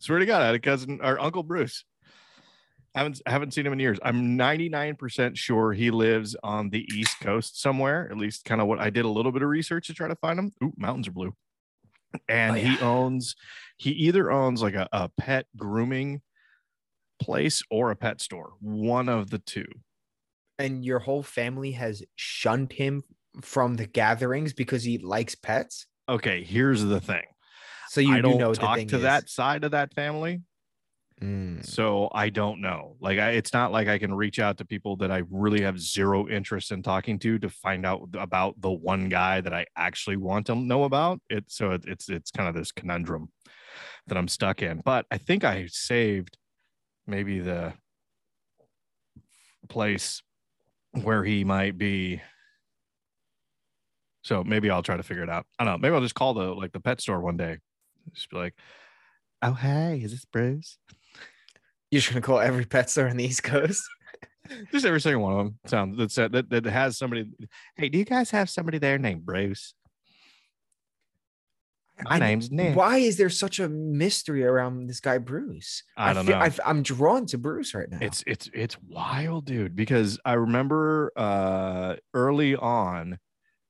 Swear 0.00 0.18
to 0.18 0.26
God, 0.26 0.42
I 0.42 0.46
had 0.46 0.54
a 0.56 0.60
cousin 0.60 1.00
or 1.02 1.20
Uncle 1.20 1.42
Bruce. 1.42 1.84
Haven't 3.00 3.22
haven't 3.26 3.54
seen 3.54 3.66
him 3.66 3.72
in 3.72 3.78
years. 3.80 3.98
I'm 4.02 4.36
99% 4.36 5.34
sure 5.36 5.72
he 5.72 5.90
lives 5.90 6.36
on 6.42 6.68
the 6.68 6.86
East 6.94 7.18
Coast 7.20 7.60
somewhere. 7.60 8.06
At 8.10 8.18
least, 8.18 8.44
kind 8.44 8.60
of 8.60 8.66
what 8.66 8.78
I 8.78 8.90
did 8.90 9.06
a 9.06 9.08
little 9.08 9.32
bit 9.32 9.40
of 9.42 9.48
research 9.48 9.86
to 9.86 9.94
try 9.94 10.06
to 10.06 10.16
find 10.16 10.38
him. 10.38 10.52
Ooh, 10.62 10.74
mountains 10.76 11.08
are 11.08 11.12
blue. 11.12 11.32
Oh, 12.14 12.18
and 12.28 12.52
Oh, 12.56 12.58
he 12.58 12.78
owns, 12.80 13.36
he 13.78 13.90
either 13.92 14.30
owns 14.30 14.60
like 14.62 14.74
a, 14.74 14.86
a 14.92 15.08
pet 15.16 15.46
grooming 15.56 16.20
place 17.22 17.62
or 17.70 17.90
a 17.90 17.96
pet 17.96 18.20
store. 18.20 18.52
One 18.60 19.08
of 19.08 19.30
the 19.30 19.38
two. 19.38 19.66
and 20.58 20.84
your 20.84 20.98
whole 20.98 21.22
family 21.22 21.72
has 21.72 22.02
shunned 22.16 22.72
him 22.74 23.02
from 23.40 23.76
the 23.76 23.86
gatherings 23.86 24.52
because 24.52 24.82
he 24.84 24.98
likes 24.98 25.34
pets. 25.34 25.86
Okay, 26.08 26.44
here's 26.44 26.84
the 26.84 27.00
thing. 27.00 27.22
So 27.88 28.00
you 28.02 28.12
I 28.12 28.16
do 28.16 28.22
don't 28.22 28.38
know 28.38 28.52
talk 28.54 28.78
to 28.78 28.96
is. 28.96 29.02
that 29.02 29.30
side 29.30 29.64
of 29.64 29.70
that 29.70 29.94
family. 29.94 30.42
Mm. 31.22 31.64
So 31.64 32.08
I 32.12 32.30
don't 32.30 32.62
know. 32.62 32.96
Like 32.98 33.18
I, 33.18 33.32
it's 33.32 33.52
not 33.52 33.72
like 33.72 33.88
I 33.88 33.98
can 33.98 34.14
reach 34.14 34.38
out 34.38 34.56
to 34.58 34.64
people 34.64 34.96
that 34.96 35.10
I 35.10 35.22
really 35.30 35.60
have 35.60 35.78
zero 35.78 36.26
interest 36.28 36.72
in 36.72 36.82
talking 36.82 37.18
to 37.18 37.38
to 37.38 37.50
find 37.50 37.84
out 37.84 38.08
about 38.14 38.58
the 38.60 38.70
one 38.70 39.10
guy 39.10 39.42
that 39.42 39.52
I 39.52 39.66
actually 39.76 40.16
want 40.16 40.46
to 40.46 40.54
know 40.54 40.84
about. 40.84 41.20
It 41.28 41.44
so 41.48 41.72
it, 41.72 41.84
it's 41.86 42.08
it's 42.08 42.30
kind 42.30 42.48
of 42.48 42.54
this 42.54 42.72
conundrum 42.72 43.30
that 44.06 44.18
I'm 44.18 44.28
stuck 44.28 44.62
in. 44.62 44.80
But 44.84 45.06
I 45.10 45.18
think 45.18 45.44
I 45.44 45.66
saved 45.66 46.38
maybe 47.06 47.40
the 47.40 47.74
place 49.68 50.22
where 50.92 51.24
he 51.24 51.44
might 51.44 51.78
be. 51.78 52.22
So 54.22 54.44
maybe 54.44 54.70
I'll 54.70 54.82
try 54.82 54.96
to 54.96 55.02
figure 55.02 55.22
it 55.22 55.30
out. 55.30 55.46
I 55.58 55.64
don't 55.64 55.74
know. 55.74 55.78
Maybe 55.78 55.94
I'll 55.94 56.02
just 56.02 56.14
call 56.14 56.34
the 56.34 56.54
like 56.54 56.72
the 56.72 56.80
pet 56.80 57.00
store 57.00 57.20
one 57.20 57.36
day. 57.36 57.58
Just 58.12 58.30
be 58.30 58.36
like, 58.36 58.54
"Oh 59.42 59.54
hey, 59.54 60.00
is 60.02 60.12
this 60.12 60.24
Bruce?" 60.24 60.78
You're 61.90 62.00
just 62.00 62.12
gonna 62.12 62.20
call 62.22 62.40
every 62.40 62.64
pet 62.66 62.88
store 62.90 63.08
on 63.08 63.16
the 63.16 63.24
East 63.24 63.42
Coast. 63.42 63.82
just 64.72 64.84
every 64.84 65.00
single 65.00 65.22
one 65.22 65.32
of 65.32 65.38
them 65.38 65.58
sounds 65.66 65.96
that 65.98 66.10
said 66.10 66.32
that, 66.32 66.50
that 66.50 66.64
has 66.64 66.98
somebody 66.98 67.24
hey 67.76 67.88
do 67.88 67.98
you 67.98 68.04
guys 68.04 68.30
have 68.32 68.50
somebody 68.50 68.78
there 68.78 68.98
named 68.98 69.24
bruce 69.24 69.74
my 72.02 72.16
I- 72.16 72.18
name's 72.18 72.50
nick 72.50 72.74
Why 72.74 72.96
is 72.98 73.16
there 73.16 73.28
such 73.30 73.60
a 73.60 73.68
mystery 73.68 74.42
around 74.44 74.88
this 74.88 74.98
guy 75.00 75.18
Bruce? 75.18 75.84
I 75.96 76.12
don't 76.14 76.26
feel- 76.26 76.36
know. 76.36 76.42
I've- 76.42 76.58
I'm 76.64 76.82
drawn 76.82 77.26
to 77.26 77.38
Bruce 77.38 77.74
right 77.74 77.88
now. 77.88 77.98
it's 78.00 78.24
it's 78.26 78.50
it's 78.52 78.76
wild 78.88 79.44
dude 79.44 79.76
because 79.76 80.18
i 80.24 80.32
remember 80.32 81.12
uh 81.14 81.94
early 82.14 82.56
on 82.56 83.18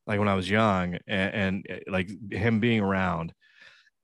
like 0.06 0.18
when 0.18 0.28
i 0.28 0.35
was 0.35 0.48
young 0.48 0.96
and, 1.06 1.35
and 1.35 1.66
uh, 1.70 1.90
like 1.92 2.09
him 2.33 2.59
being 2.61 2.80
around 2.80 3.35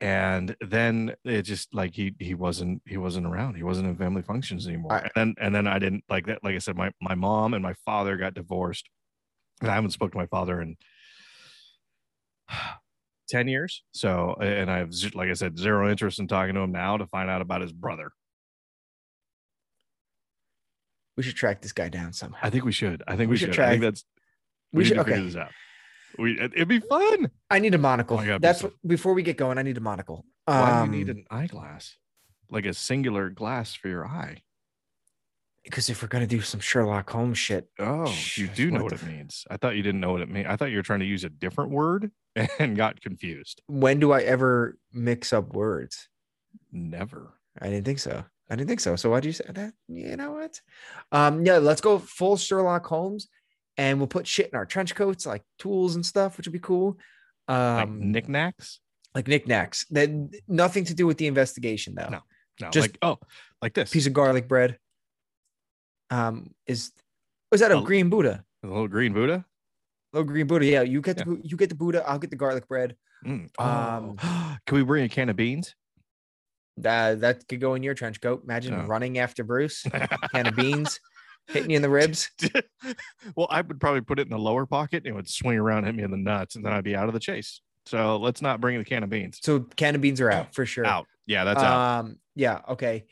and 0.00 0.54
then 0.60 1.14
it 1.24 1.42
just 1.42 1.72
like 1.74 1.94
he 1.94 2.14
he 2.18 2.34
wasn't 2.34 2.82
he 2.86 2.96
wasn't 2.98 3.26
around 3.26 3.54
he 3.54 3.62
wasn't 3.62 3.86
in 3.86 3.96
family 3.96 4.20
functions 4.22 4.66
anymore 4.68 4.92
I- 4.92 5.00
and 5.00 5.10
then 5.14 5.34
and 5.40 5.54
then 5.54 5.66
i 5.66 5.78
didn't 5.78 6.04
like 6.08 6.26
that 6.26 6.44
like 6.44 6.54
i 6.54 6.58
said 6.58 6.76
my 6.76 6.90
my 7.00 7.14
mom 7.14 7.54
and 7.54 7.62
my 7.62 7.74
father 7.86 8.16
got 8.18 8.34
divorced 8.34 8.88
and 9.62 9.70
i 9.70 9.74
haven't 9.74 9.92
spoke 9.92 10.12
to 10.12 10.18
my 10.18 10.26
father 10.26 10.60
in 10.60 10.76
10 13.30 13.48
years 13.48 13.82
so 13.92 14.36
and 14.40 14.70
i 14.70 14.78
have 14.78 14.90
like 15.14 15.30
i 15.30 15.32
said 15.32 15.58
zero 15.58 15.90
interest 15.90 16.18
in 16.18 16.28
talking 16.28 16.54
to 16.54 16.60
him 16.60 16.72
now 16.72 16.96
to 16.98 17.06
find 17.06 17.28
out 17.30 17.40
about 17.40 17.62
his 17.62 17.72
brother 17.72 18.10
we 21.16 21.22
should 21.22 21.34
track 21.36 21.62
this 21.62 21.72
guy 21.72 21.88
down 21.88 22.12
somehow. 22.12 22.38
I 22.42 22.50
think 22.50 22.64
we 22.66 22.72
should. 22.72 23.02
I 23.08 23.16
think 23.16 23.28
We 23.30 23.32
we, 23.32 23.36
should 23.38 23.54
should. 23.54 23.64
I 23.64 23.70
think 23.70 23.82
that's 23.82 24.04
we 24.70 24.80
we, 24.80 24.84
should. 24.84 24.98
Okay, 24.98 25.18
this 25.22 25.34
out. 25.34 25.50
We 26.18 26.38
it- 26.40 26.52
it'd 26.54 26.68
be 26.68 26.80
fun. 26.80 27.30
I 27.50 27.58
need 27.58 27.74
a 27.74 27.78
monocle. 27.78 28.18
Oh 28.20 28.24
God, 28.26 28.42
That's 28.42 28.62
Bruce. 28.62 28.72
what, 28.82 28.88
before 28.88 29.14
we 29.14 29.22
get 29.22 29.36
going. 29.36 29.58
I 29.58 29.62
need 29.62 29.76
a 29.76 29.80
monocle. 29.80 30.24
Why 30.44 30.80
Um, 30.80 30.90
do 30.92 30.98
you 30.98 31.04
need 31.04 31.10
an 31.16 31.24
eyeglass? 31.30 31.96
Like 32.50 32.64
a 32.66 32.74
singular 32.74 33.30
glass 33.30 33.74
for 33.74 33.88
your 33.88 34.06
eye. 34.06 34.42
because 35.64 35.88
if 35.88 36.00
we're 36.00 36.06
gonna 36.08 36.26
do 36.28 36.40
some 36.40 36.60
Sherlock 36.60 37.10
Holmes 37.10 37.38
shit, 37.38 37.68
Oh, 37.80 38.12
you 38.36 38.46
do 38.46 38.70
know 38.70 38.84
what 38.84 38.92
it 38.92 39.02
means. 39.04 39.44
I 39.50 39.56
thought 39.56 39.74
you 39.74 39.82
didn't 39.82 40.00
know 40.00 40.12
what 40.12 40.20
it 40.22 40.28
means. 40.30 40.46
I 40.48 40.54
thought 40.56 40.70
you 40.70 40.76
were 40.76 40.82
trying 40.84 41.00
to 41.00 41.06
use 41.06 41.24
a 41.24 41.28
different 41.28 41.70
word 41.72 42.12
and 42.60 42.76
got 42.76 43.00
confused. 43.00 43.62
when 43.66 43.98
do 43.98 44.12
I 44.12 44.20
ever 44.22 44.78
mix 44.92 45.32
up 45.32 45.54
words? 45.54 46.08
Never. 46.70 47.34
I 47.60 47.68
didn't 47.70 47.84
think 47.84 47.98
so. 47.98 48.24
I 48.48 48.54
didn't 48.54 48.68
think 48.68 48.78
so. 48.80 48.94
So 48.94 49.10
why 49.10 49.18
do 49.18 49.28
you 49.28 49.32
say 49.32 49.46
that? 49.48 49.72
You 49.88 50.16
know 50.16 50.32
what? 50.32 50.60
Um, 51.10 51.44
yeah, 51.44 51.58
let's 51.58 51.80
go 51.80 51.98
full 51.98 52.36
Sherlock 52.36 52.86
Holmes, 52.86 53.26
and 53.76 53.98
we'll 53.98 54.06
put 54.06 54.26
shit 54.26 54.48
in 54.50 54.56
our 54.56 54.66
trench 54.66 54.94
coats, 54.94 55.26
like 55.26 55.42
tools 55.58 55.94
and 55.96 56.04
stuff, 56.04 56.36
which 56.36 56.46
would 56.46 56.52
be 56.52 56.58
cool. 56.58 56.98
Like 57.48 57.84
Um, 57.88 58.12
knickknacks? 58.12 58.80
like 59.14 59.28
knickknacks. 59.28 59.86
That 59.90 60.10
nothing 60.48 60.84
to 60.86 60.94
do 60.94 61.06
with 61.06 61.16
the 61.18 61.26
investigation, 61.26 61.94
though. 61.94 62.08
No. 62.08 62.20
No, 62.60 62.70
just- 62.70 62.84
like 62.88 62.98
oh, 63.02 63.18
like 63.62 63.74
this. 63.74 63.90
Piece 63.90 64.06
of 64.06 64.12
garlic 64.12 64.48
bread. 64.48 64.78
Um, 66.10 66.54
is 66.66 66.92
was 67.50 67.60
that 67.60 67.70
a 67.72 67.78
A- 67.78 67.82
green 67.82 68.08
Buddha? 68.10 68.44
a 68.62 68.66
little 68.66 68.88
green 68.88 69.12
Buddha. 69.12 69.44
Little 70.12 70.26
green 70.26 70.46
Buddha. 70.46 70.64
Yeah, 70.66 70.82
you 70.82 71.00
get 71.00 71.18
the 71.18 71.40
you 71.42 71.56
get 71.56 71.68
the 71.68 71.74
Buddha. 71.74 72.02
I'll 72.08 72.18
get 72.18 72.30
the 72.30 72.36
garlic 72.36 72.66
bread. 72.68 72.96
Mm. 73.24 73.50
Um, 73.60 74.16
Oh. 74.22 74.56
Can 74.66 74.78
we 74.78 74.84
bring 74.84 75.04
a 75.04 75.08
can 75.08 75.28
of 75.28 75.36
beans? 75.36 75.74
That 76.78 77.20
that 77.20 77.46
could 77.48 77.60
go 77.60 77.74
in 77.74 77.82
your 77.82 77.94
trench 77.94 78.20
coat. 78.20 78.42
Imagine 78.44 78.74
Oh. 78.74 78.84
running 78.86 79.18
after 79.18 79.44
Bruce, 79.44 79.82
can 80.32 80.46
of 80.46 80.56
beans, 80.56 81.00
hitting 81.48 81.70
you 81.70 81.76
in 81.76 81.82
the 81.82 81.90
ribs. 81.90 82.30
well, 83.36 83.46
I 83.50 83.60
would 83.60 83.80
probably 83.80 84.00
put 84.00 84.18
it 84.18 84.22
in 84.22 84.30
the 84.30 84.38
lower 84.38 84.66
pocket 84.66 85.04
and 85.04 85.06
it 85.06 85.14
would 85.14 85.28
swing 85.28 85.58
around, 85.58 85.84
hit 85.84 85.94
me 85.94 86.02
in 86.02 86.10
the 86.10 86.16
nuts, 86.16 86.56
and 86.56 86.64
then 86.64 86.72
I'd 86.72 86.84
be 86.84 86.96
out 86.96 87.08
of 87.08 87.14
the 87.14 87.20
chase. 87.20 87.60
So 87.86 88.16
let's 88.16 88.42
not 88.42 88.60
bring 88.60 88.78
the 88.78 88.84
can 88.84 89.04
of 89.04 89.10
beans 89.10 89.38
So 89.42 89.60
can 89.60 89.94
of 89.94 90.00
beans 90.00 90.20
are 90.20 90.30
out 90.30 90.54
for 90.54 90.66
sure. 90.66 90.84
out. 90.84 91.06
Yeah, 91.26 91.44
that's 91.44 91.62
out. 91.62 92.00
um, 92.00 92.18
yeah. 92.34 92.60
Okay. 92.68 93.04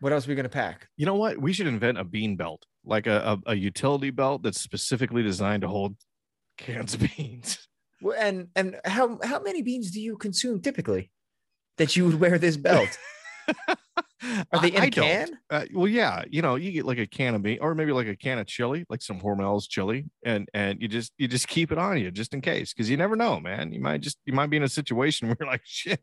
What 0.00 0.12
else 0.12 0.26
are 0.26 0.30
we 0.30 0.34
gonna 0.34 0.48
pack? 0.48 0.88
You 0.96 1.06
know 1.06 1.14
what? 1.16 1.38
We 1.38 1.52
should 1.52 1.66
invent 1.66 1.98
a 1.98 2.04
bean 2.04 2.36
belt, 2.36 2.64
like 2.84 3.06
a, 3.06 3.38
a, 3.46 3.52
a 3.52 3.54
utility 3.54 4.10
belt 4.10 4.42
that's 4.42 4.60
specifically 4.60 5.22
designed 5.22 5.62
to 5.62 5.68
hold 5.68 5.96
cans 6.58 6.94
of 6.94 7.00
beans. 7.16 7.58
Well, 8.02 8.16
And 8.20 8.48
and 8.54 8.76
how 8.84 9.18
how 9.22 9.40
many 9.40 9.62
beans 9.62 9.90
do 9.90 9.98
you 9.98 10.18
consume 10.18 10.60
typically 10.60 11.10
that 11.78 11.96
you 11.96 12.04
would 12.04 12.20
wear 12.20 12.38
this 12.38 12.58
belt? 12.58 12.98
Are 14.52 14.60
they 14.60 14.68
in 14.72 14.82
I 14.82 14.86
a 14.86 14.90
don't. 14.90 15.04
can? 15.04 15.38
Uh, 15.50 15.64
well, 15.72 15.88
yeah, 15.88 16.24
you 16.30 16.42
know, 16.42 16.54
you 16.56 16.72
get 16.72 16.84
like 16.84 16.98
a 16.98 17.06
can 17.06 17.34
of 17.34 17.42
bean, 17.42 17.58
or 17.60 17.74
maybe 17.74 17.92
like 17.92 18.06
a 18.06 18.16
can 18.16 18.38
of 18.38 18.46
chili, 18.46 18.84
like 18.88 19.02
some 19.02 19.20
Hormel's 19.20 19.66
chili, 19.66 20.06
and 20.24 20.48
and 20.54 20.80
you 20.80 20.88
just 20.88 21.12
you 21.18 21.28
just 21.28 21.48
keep 21.48 21.72
it 21.72 21.78
on 21.78 21.98
you 21.98 22.10
just 22.10 22.34
in 22.34 22.40
case, 22.40 22.72
because 22.72 22.88
you 22.88 22.96
never 22.96 23.16
know, 23.16 23.40
man. 23.40 23.72
You 23.72 23.80
might 23.80 24.00
just 24.00 24.18
you 24.24 24.32
might 24.32 24.50
be 24.50 24.56
in 24.56 24.62
a 24.62 24.68
situation 24.68 25.28
where 25.28 25.36
you're 25.38 25.48
like, 25.48 25.62
shit, 25.64 26.00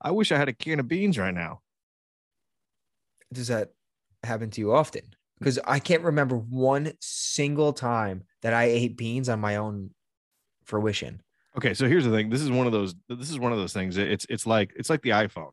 I 0.00 0.10
wish 0.10 0.32
I 0.32 0.36
had 0.36 0.48
a 0.48 0.52
can 0.52 0.80
of 0.80 0.88
beans 0.88 1.18
right 1.18 1.34
now. 1.34 1.60
Does 3.32 3.48
that 3.48 3.70
happen 4.22 4.50
to 4.50 4.60
you 4.60 4.72
often? 4.72 5.02
Because 5.38 5.58
I 5.64 5.78
can't 5.78 6.02
remember 6.02 6.36
one 6.36 6.92
single 7.00 7.72
time 7.72 8.24
that 8.42 8.54
I 8.54 8.64
ate 8.64 8.96
beans 8.96 9.28
on 9.28 9.40
my 9.40 9.56
own 9.56 9.90
fruition. 10.64 11.20
Okay, 11.56 11.74
so 11.74 11.88
here's 11.88 12.04
the 12.04 12.10
thing. 12.10 12.30
This 12.30 12.40
is 12.40 12.50
one 12.50 12.66
of 12.66 12.72
those. 12.72 12.94
This 13.08 13.30
is 13.30 13.38
one 13.38 13.52
of 13.52 13.58
those 13.58 13.72
things. 13.72 13.96
It's 13.96 14.26
it's 14.28 14.46
like 14.46 14.72
it's 14.76 14.90
like 14.90 15.02
the 15.02 15.10
iPhone. 15.10 15.50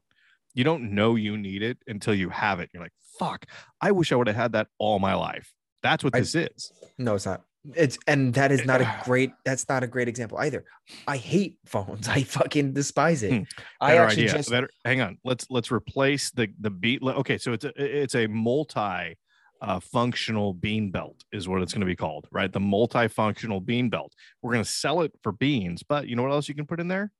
You 0.53 0.63
don't 0.63 0.93
know 0.93 1.15
you 1.15 1.37
need 1.37 1.63
it 1.63 1.77
until 1.87 2.13
you 2.13 2.29
have 2.29 2.59
it. 2.59 2.69
You're 2.73 2.83
like, 2.83 2.93
fuck. 3.17 3.45
I 3.79 3.91
wish 3.91 4.11
I 4.11 4.15
would 4.15 4.27
have 4.27 4.35
had 4.35 4.53
that 4.53 4.67
all 4.77 4.99
my 4.99 5.13
life. 5.13 5.51
That's 5.83 6.03
what 6.03 6.15
I- 6.15 6.19
this 6.19 6.35
is. 6.35 6.71
No, 6.97 7.15
it's 7.15 7.25
not. 7.25 7.41
It's 7.75 7.99
and 8.07 8.33
that 8.33 8.51
is 8.51 8.65
not 8.65 8.81
a 8.81 9.01
great. 9.03 9.33
That's 9.45 9.69
not 9.69 9.83
a 9.83 9.87
great 9.87 10.07
example 10.07 10.39
either. 10.39 10.65
I 11.07 11.17
hate 11.17 11.59
phones. 11.65 12.07
I 12.07 12.23
fucking 12.23 12.73
despise 12.73 13.21
it. 13.21 13.31
Hmm, 13.31 13.43
I 13.79 13.97
actually 13.97 14.23
idea. 14.23 14.37
just 14.37 14.49
Better. 14.49 14.69
Hang 14.83 15.01
on. 15.01 15.19
Let's 15.23 15.45
let's 15.51 15.71
replace 15.71 16.31
the 16.31 16.47
the 16.59 16.71
beat. 16.71 17.03
Okay, 17.03 17.37
so 17.37 17.53
it's 17.53 17.65
a 17.65 17.71
it's 17.77 18.15
a 18.15 18.27
multi. 18.27 19.15
Uh, 19.63 19.79
functional 19.79 20.55
bean 20.55 20.89
belt 20.89 21.23
is 21.31 21.47
what 21.47 21.61
it's 21.61 21.71
going 21.71 21.81
to 21.81 21.85
be 21.85 21.95
called, 21.95 22.27
right? 22.31 22.51
The 22.51 22.59
multifunctional 22.59 23.63
bean 23.63 23.91
belt. 23.91 24.11
We're 24.41 24.53
going 24.53 24.63
to 24.63 24.69
sell 24.69 25.01
it 25.01 25.11
for 25.21 25.31
beans, 25.31 25.83
but 25.83 26.07
you 26.07 26.15
know 26.15 26.23
what 26.23 26.31
else 26.31 26.49
you 26.49 26.55
can 26.55 26.65
put 26.65 26.79
in 26.79 26.87
there? 26.87 27.11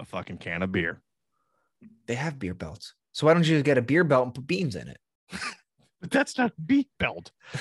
A 0.00 0.04
fucking 0.04 0.38
can 0.38 0.62
of 0.62 0.72
beer. 0.72 1.00
they 2.06 2.14
have 2.16 2.38
beer 2.38 2.54
belts. 2.54 2.94
So 3.12 3.26
why 3.26 3.34
don't 3.34 3.46
you 3.46 3.54
just 3.56 3.64
get 3.64 3.78
a 3.78 3.82
beer 3.82 4.02
belt 4.04 4.24
and 4.26 4.34
put 4.34 4.46
beans 4.46 4.74
in 4.74 4.88
it? 4.88 4.98
But 6.00 6.10
that's 6.10 6.38
not 6.38 6.50
a 6.56 6.60
beat 6.60 6.88
belt. 6.98 7.30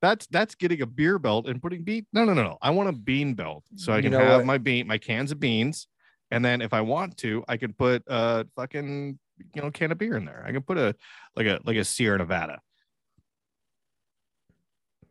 That's 0.00 0.26
that's 0.28 0.54
getting 0.54 0.80
a 0.82 0.86
beer 0.86 1.18
belt 1.18 1.48
and 1.48 1.60
putting 1.60 1.82
bean. 1.82 2.06
No, 2.12 2.24
no, 2.24 2.32
no, 2.32 2.44
no. 2.44 2.58
I 2.62 2.70
want 2.70 2.88
a 2.88 2.92
bean 2.92 3.34
belt 3.34 3.64
so 3.74 3.92
I 3.92 3.96
You 3.96 4.02
can 4.02 4.12
know 4.12 4.18
have 4.20 4.36
what? 4.38 4.46
my 4.46 4.58
bean, 4.58 4.86
my 4.86 4.98
cans 4.98 5.32
of 5.32 5.40
beans, 5.40 5.88
and 6.30 6.44
then 6.44 6.60
if 6.62 6.72
I 6.72 6.82
want 6.82 7.16
to, 7.18 7.42
I 7.48 7.56
can 7.56 7.72
put 7.72 8.04
a 8.06 8.46
fucking 8.54 9.18
you 9.54 9.62
know 9.62 9.70
can 9.72 9.90
of 9.90 9.98
beer 9.98 10.16
in 10.16 10.24
there. 10.24 10.44
I 10.46 10.52
can 10.52 10.62
put 10.62 10.78
a 10.78 10.94
like 11.34 11.46
a 11.46 11.58
like 11.64 11.76
a 11.76 11.84
Sierra 11.84 12.18
Nevada. 12.18 12.60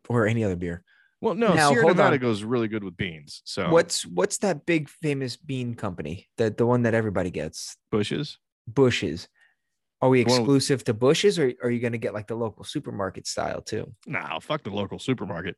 or 0.08 0.26
any 0.26 0.44
other 0.46 0.56
beer. 0.56 0.84
Well, 1.20 1.34
no, 1.34 1.54
Now, 1.54 1.70
Sierra 1.70 1.84
hold 1.84 1.98
Nevada 1.98 2.16
on. 2.16 2.22
goes 2.22 2.44
really 2.44 2.68
good 2.68 2.84
with 2.84 2.96
beans. 2.96 3.42
So 3.46 3.70
What's 3.70 4.06
what's 4.06 4.38
that 4.40 4.66
big 4.66 4.88
famous 4.88 5.36
bean 5.36 5.74
company? 5.76 6.28
That 6.38 6.58
the 6.58 6.66
one 6.66 6.84
that 6.84 6.94
everybody 6.94 7.32
gets? 7.32 7.76
Bush's? 7.92 8.38
Bush's. 8.68 9.28
Are 10.00 10.10
we 10.10 10.22
exclusive 10.22 10.84
to 10.84 10.94
Bush's, 10.94 11.40
or 11.40 11.52
are 11.64 11.72
you 11.72 11.80
going 11.80 11.94
to 11.94 11.98
get 11.98 12.14
like 12.14 12.28
the 12.28 12.36
local 12.36 12.64
supermarket 12.64 13.26
style 13.26 13.62
too? 13.62 13.92
Nah, 14.06 14.38
fuck 14.40 14.62
the 14.64 14.70
local 14.70 15.00
supermarket. 15.00 15.56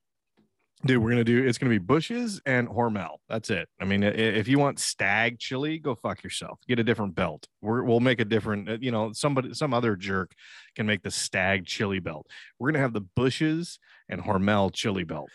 Dude, 0.86 1.03
we're 1.03 1.10
gonna 1.10 1.26
do 1.26 1.45
it's 1.45 1.57
gonna 1.57 1.72
be 1.72 1.78
Bush's 1.78 2.39
and 2.45 2.70
Hormel. 2.70 3.18
That's 3.28 3.49
it. 3.49 3.68
I 3.82 3.84
mean, 3.84 4.01
if 4.01 4.47
you 4.47 4.60
want 4.60 4.80
Stagg 4.80 5.38
chili, 5.38 5.78
go 5.78 5.93
fuck 5.93 6.24
yourself. 6.24 6.57
Get 6.70 6.80
a 6.80 6.86
different 6.86 7.16
belt. 7.16 7.45
We're, 7.60 7.84
we'll 7.84 7.99
make 7.99 8.22
a 8.22 8.26
different. 8.26 8.70
uh, 8.70 8.78
You 8.80 8.91
know, 8.91 9.12
somebody, 9.12 9.53
some 9.53 9.74
other 9.74 9.97
jerk 9.97 10.32
can 10.78 10.86
make 10.86 11.03
the 11.03 11.12
Stagg 11.12 11.66
chili 11.66 11.99
belt. 11.99 12.28
We're 12.60 12.72
gonna 12.72 12.82
have 12.82 12.93
the 12.93 13.01
Bush's 13.01 13.78
and 14.07 14.22
Hormel 14.24 14.72
chili 14.74 15.03
belt. 15.03 15.30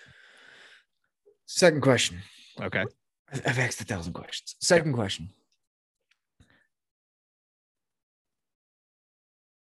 Second 1.47 1.81
question. 1.83 2.21
Okay. 2.61 2.85
I've 3.33 3.59
asked 3.59 3.81
a 3.81 3.85
thousand 3.85 4.13
questions. 4.13 4.55
Second 4.61 4.93
question. 4.95 5.31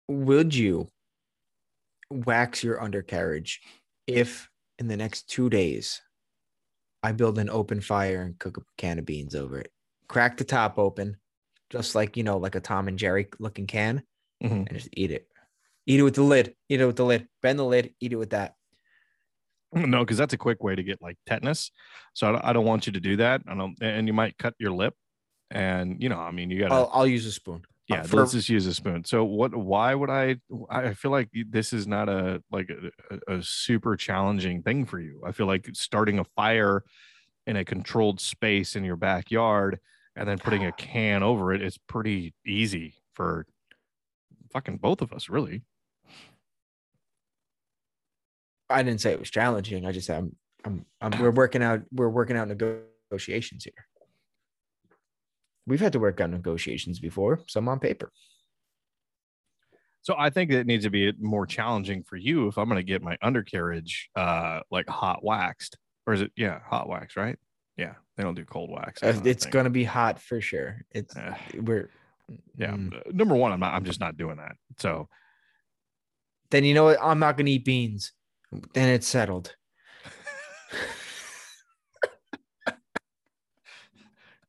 Would 0.08 0.56
you 0.56 0.88
wax 2.12 2.64
your 2.64 2.82
undercarriage 2.82 3.62
if 4.08 4.50
in 4.80 4.88
the 4.88 4.98
next 4.98 5.30
two 5.30 5.50
days 5.50 6.02
I 7.04 7.12
build 7.12 7.38
an 7.38 7.50
open 7.50 7.80
fire 7.80 8.24
and 8.24 8.38
cook 8.40 8.58
a 8.58 8.62
can 8.78 8.98
of 9.00 9.06
beans 9.06 9.36
over 9.36 9.60
it? 9.60 9.72
Crack 10.08 10.38
the 10.38 10.44
top 10.44 10.80
open, 10.80 11.18
just 11.70 11.94
like 11.94 12.18
you 12.18 12.24
know, 12.24 12.38
like 12.38 12.56
a 12.56 12.60
Tom 12.60 12.88
and 12.88 12.98
Jerry 12.98 13.28
looking 13.40 13.68
can, 13.68 14.02
Mhm. 14.42 14.68
and 14.68 14.74
just 14.74 14.90
eat 14.94 15.12
it. 15.12 15.28
Eat 15.86 16.00
it 16.00 16.04
with 16.04 16.16
the 16.16 16.24
lid. 16.24 16.56
Eat 16.70 16.82
it 16.82 16.86
with 16.88 16.96
the 16.96 17.06
lid. 17.06 17.28
Bend 17.42 17.60
the 17.60 17.66
lid. 17.66 17.94
Eat 18.00 18.14
it 18.14 18.18
with 18.18 18.32
that. 18.32 18.56
No, 19.74 20.00
because 20.00 20.18
that's 20.18 20.34
a 20.34 20.38
quick 20.38 20.64
way 20.64 20.76
to 20.76 20.84
get 20.84 21.02
like 21.02 21.18
tetanus. 21.28 21.72
So 22.14 22.28
I 22.28 22.32
don't, 22.32 22.46
I 22.46 22.54
don't 22.54 22.66
want 22.66 22.88
you 22.88 22.94
to 22.94 23.00
do 23.00 23.18
that. 23.18 23.42
I 23.48 23.54
don't, 23.56 23.78
and 23.82 24.08
you 24.08 24.14
might 24.14 24.38
cut 24.38 24.56
your 24.60 24.72
lip. 24.72 24.96
And 25.52 26.02
you 26.02 26.10
know, 26.10 26.20
I 26.20 26.32
mean, 26.32 26.50
you 26.50 26.60
gotta. 26.60 26.74
I'll, 26.74 26.90
I'll 26.94 27.08
use 27.08 27.26
a 27.26 27.32
spoon. 27.32 27.62
yeah 27.88 28.02
Uh, 28.02 28.04
for- 28.04 28.18
let's 28.18 28.32
just 28.34 28.50
use 28.50 28.66
a 28.68 28.74
spoon 28.74 29.04
so 29.04 29.24
what 29.24 29.56
why 29.56 29.96
would 29.96 30.10
i 30.12 30.36
i 30.70 30.94
feel 30.94 31.10
like 31.12 31.30
this 31.50 31.74
is 31.74 31.88
not 31.88 32.08
a 32.08 32.42
like 32.52 32.70
a, 32.70 32.92
a- 33.16 33.38
a 33.38 33.44
super 33.44 33.96
challenging 33.98 34.62
thing 34.62 34.86
for 34.86 35.00
you 35.00 35.22
i 35.26 35.32
feel 35.32 35.48
like 35.48 35.68
starting 35.74 36.20
a 36.20 36.24
fire 36.36 36.84
in 37.48 37.56
a 37.58 37.66
controlled 37.66 38.20
space 38.22 38.76
in 38.76 38.84
your 38.84 38.96
backyard 38.96 39.80
and 40.16 40.28
then 40.30 40.38
putting 40.38 40.66
a 40.66 40.72
can 40.74 41.24
over 41.24 41.52
it 41.52 41.64
is 41.64 41.80
pretty 41.88 42.34
easy 42.46 42.94
for 43.16 43.48
fucking 44.54 44.78
both 44.78 45.02
of 45.02 45.12
us 45.12 45.28
really 45.30 45.64
I 48.70 48.84
didn't 48.84 49.02
say 49.02 49.12
it 49.12 49.20
was 49.20 49.30
challenging. 49.32 49.86
I 49.86 49.92
just 49.92 50.08
said 50.08 50.18
I'm, 50.20 50.36
I'm, 50.66 50.86
I'm 51.14 51.22
we're 51.22 51.32
working 51.32 51.64
out, 51.64 51.82
we're 51.92 52.10
working 52.10 52.38
out 52.38 52.48
negotiations 52.48 53.64
here. 53.64 53.86
We've 55.66 55.80
had 55.80 55.94
to 55.94 56.00
work 56.00 56.20
out 56.22 56.30
negotiations 56.32 57.00
before, 57.00 57.42
some 57.48 57.68
on 57.68 57.80
paper. 57.80 58.12
so 60.02 60.16
i 60.18 60.30
think 60.30 60.52
it 60.52 60.66
needs 60.66 60.84
to 60.86 60.90
be 60.90 61.12
more 61.20 61.46
challenging 61.46 62.04
for 62.04 62.16
you 62.16 62.48
if 62.48 62.58
i'm 62.58 62.68
going 62.70 62.78
to 62.80 62.92
get 62.94 63.02
my 63.04 63.18
undercarriage 63.22 64.10
uh 64.16 64.60
like 64.72 64.88
hot 64.90 65.24
waxed 65.24 65.78
or 66.08 66.14
is 66.14 66.22
it 66.22 66.32
yeah 66.36 66.60
hot 66.66 66.88
wax 66.88 67.16
right 67.18 67.38
yeah 67.78 67.94
they 68.16 68.24
don't 68.24 68.36
do 68.36 68.46
cold 68.46 68.70
wax 68.72 69.04
Uh, 69.04 69.08
That's 69.08 69.18
not 69.20 69.28
a 69.28 69.30
it's 69.30 69.46
gonna 69.46 69.70
be 69.70 69.84
hot 69.84 70.20
for 70.20 70.40
sure. 70.42 70.86
It's 70.92 71.16
Eh. 71.16 71.36
we're 71.62 71.90
yeah 72.58 72.72
Mm. 72.72 72.96
uh, 72.96 73.02
number 73.12 73.36
one 73.36 73.52
i'm 73.52 73.60
not 73.60 73.74
i'm 73.74 73.84
just 73.86 74.00
not 74.00 74.16
doing 74.18 74.38
that 74.38 74.56
so 74.78 75.10
Then 76.52 76.64
you 76.64 76.74
know 76.74 76.86
what? 76.86 76.98
I'm 77.02 77.20
not 77.20 77.38
gonna 77.38 77.52
eat 77.52 77.66
beans. 77.66 78.12
Then 78.74 78.90
it's 78.90 79.08
settled. 79.08 79.56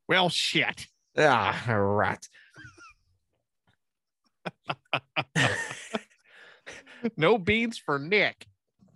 well 0.08 0.28
shit 0.28 0.86
Ah, 1.16 1.64
rat. 1.68 2.28
no 7.16 7.38
beans 7.38 7.78
for 7.78 7.98
nick 7.98 8.46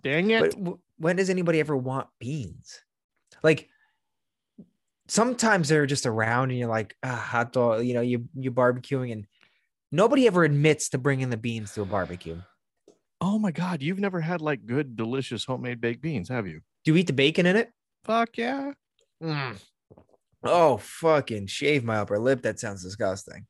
dang 0.03 0.31
it 0.31 0.55
But 0.59 0.79
when 0.99 1.17
does 1.17 1.31
anybody 1.31 1.61
ever 1.61 1.77
want 1.77 2.09
beans? 2.21 2.81
Like 3.43 3.69
sometimes 5.09 5.69
they're 5.69 5.87
just 5.87 6.07
around 6.07 6.51
and 6.51 6.59
you're 6.59 6.69
like, 6.69 6.97
ah, 7.03 7.17
hot 7.17 7.53
dog, 7.53 7.85
you 7.85 7.95
know, 7.95 8.01
you 8.01 8.29
you 8.35 8.51
barbecuing 8.53 9.13
and 9.13 9.27
nobody 9.91 10.27
ever 10.27 10.45
admits 10.45 10.89
to 10.91 10.99
bringing 10.99 11.31
the 11.31 11.37
beans 11.37 11.75
to 11.75 11.83
a 11.83 11.87
barbecue. 11.87 12.41
Oh 13.21 13.39
my 13.39 13.51
god 13.51 13.83
you've 13.83 13.99
never 14.01 14.21
had 14.21 14.41
like 14.41 14.67
good 14.67 14.97
delicious 14.97 15.45
homemade 15.45 15.81
baked 15.81 16.01
beans 16.03 16.29
have 16.29 16.47
you 16.47 16.61
Do 16.85 16.93
you 16.93 16.99
eat 16.99 17.07
the 17.07 17.13
bacon 17.13 17.47
in 17.47 17.57
it? 17.57 17.71
fuck 18.05 18.37
yeah 18.37 18.73
Mm. 19.23 19.57
Oh, 20.43 20.77
fucking 20.77 21.47
shave 21.47 21.85
my 21.85 21.97
upper 21.97 22.19
lip. 22.19 22.43
That 22.43 22.61
sounds 22.61 22.83
disgusting. 22.83 23.47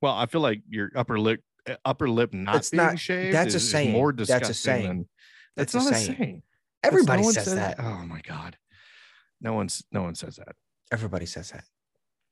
well 0.00 0.14
i 0.14 0.24
feel 0.26 0.40
like 0.40 0.62
your 0.68 0.90
upper 0.96 1.18
lip 1.18 1.40
uh, 1.68 1.74
upper 1.84 2.08
lip 2.08 2.32
not 2.32 2.56
It's 2.56 2.70
being 2.70 2.82
not- 2.84 2.98
shaved 2.98 3.34
that's 3.34 3.54
a 3.54 3.56
is, 3.58 3.64
is 3.64 3.70
saying. 3.70 3.92
more 3.92 4.12
disgusting. 4.12 4.46
That's 4.48 4.58
a 4.58 4.62
saying. 4.62 4.86
than 4.88 5.08
That's 5.56 5.72
that's 5.72 5.86
a 5.86 5.90
not 5.90 5.98
saying. 5.98 6.12
a 6.12 6.16
saying 6.16 6.42
Everybody 6.82 7.20
no 7.20 7.26
one 7.26 7.34
says 7.34 7.54
that. 7.54 7.78
oh 7.78 8.04
my 8.06 8.20
god 8.22 8.56
no 9.42 9.52
one's 9.52 9.82
no 9.92 10.02
one 10.02 10.14
says 10.14 10.36
that 10.36 10.54
Everybody 10.92 11.26
says 11.26 11.50
that. 11.50 11.64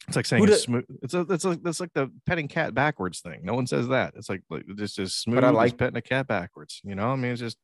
It's 0.09 0.17
like 0.17 0.27
saying 0.27 0.49
a 0.49 0.55
smooth 0.57 0.85
it's 1.03 1.15
a, 1.15 1.21
it's 1.31 1.45
like 1.45 1.63
that's 1.63 1.81
like 1.81 1.93
the 1.93 2.11
petting 2.27 2.49
cat 2.49 2.75
backwards 2.75 3.21
thing 3.21 3.41
no 3.45 3.55
one 3.55 3.67
says 3.67 3.89
that 3.89 4.15
it's 4.17 4.29
like 4.29 4.43
like 4.51 4.65
just 4.77 4.99
as 4.99 5.15
smooth 5.15 5.45
I 5.45 5.51
like- 5.51 5.77
petting 5.79 5.97
a 5.97 6.03
cat 6.03 6.27
backwards 6.27 6.81
you 6.83 6.95
know 6.95 7.11
i 7.11 7.17
mean 7.17 7.33
it's 7.33 7.41
just 7.41 7.59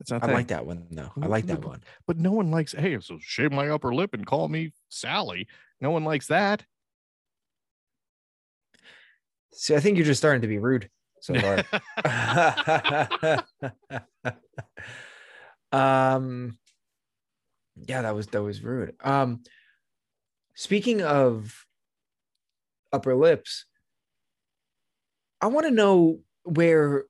it's 0.00 0.12
not 0.12 0.22
I 0.22 0.32
like 0.32 0.46
that 0.48 0.64
one 0.64 0.86
though. 0.92 1.10
I 1.20 1.26
like 1.26 1.46
that 1.46 1.64
one. 1.64 1.82
but 2.06 2.18
no 2.18 2.30
one 2.30 2.52
likes 2.52 2.72
hey 2.72 2.98
so 3.00 3.18
shave 3.20 3.50
my 3.52 3.68
upper 3.68 3.92
lip 3.92 4.14
and 4.14 4.24
call 4.24 4.48
me 4.48 4.72
sally 4.88 5.48
no 5.80 5.90
one 5.90 6.04
likes 6.04 6.28
that 6.28 6.64
See, 9.54 9.74
I 9.74 9.80
think 9.80 9.96
you're 9.96 10.06
just 10.06 10.20
starting 10.20 10.42
to 10.42 10.46
be 10.46 10.58
rude 10.58 10.88
so 11.20 11.34
far. 11.34 11.64
um 15.72 16.56
yeah 17.86 18.02
that 18.02 18.14
was 18.14 18.26
that 18.28 18.42
was 18.42 18.62
rude 18.62 18.94
um 19.02 19.42
speaking 20.58 21.00
of 21.02 21.64
upper 22.92 23.14
lips 23.14 23.64
i 25.40 25.46
want 25.46 25.64
to 25.66 25.70
know 25.70 26.18
where 26.42 27.04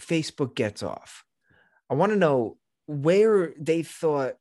facebook 0.00 0.54
gets 0.56 0.82
off 0.82 1.24
i 1.90 1.94
want 1.94 2.10
to 2.10 2.16
know 2.18 2.56
where 2.86 3.52
they 3.58 3.82
thought 3.82 4.34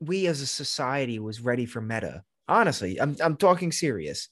we 0.00 0.26
as 0.26 0.40
a 0.42 0.46
society 0.46 1.18
was 1.18 1.40
ready 1.40 1.64
for 1.64 1.80
meta. 1.80 2.24
Honestly, 2.48 3.00
I'm 3.00 3.16
I'm 3.22 3.36
talking 3.36 3.72
serious. 3.72 4.28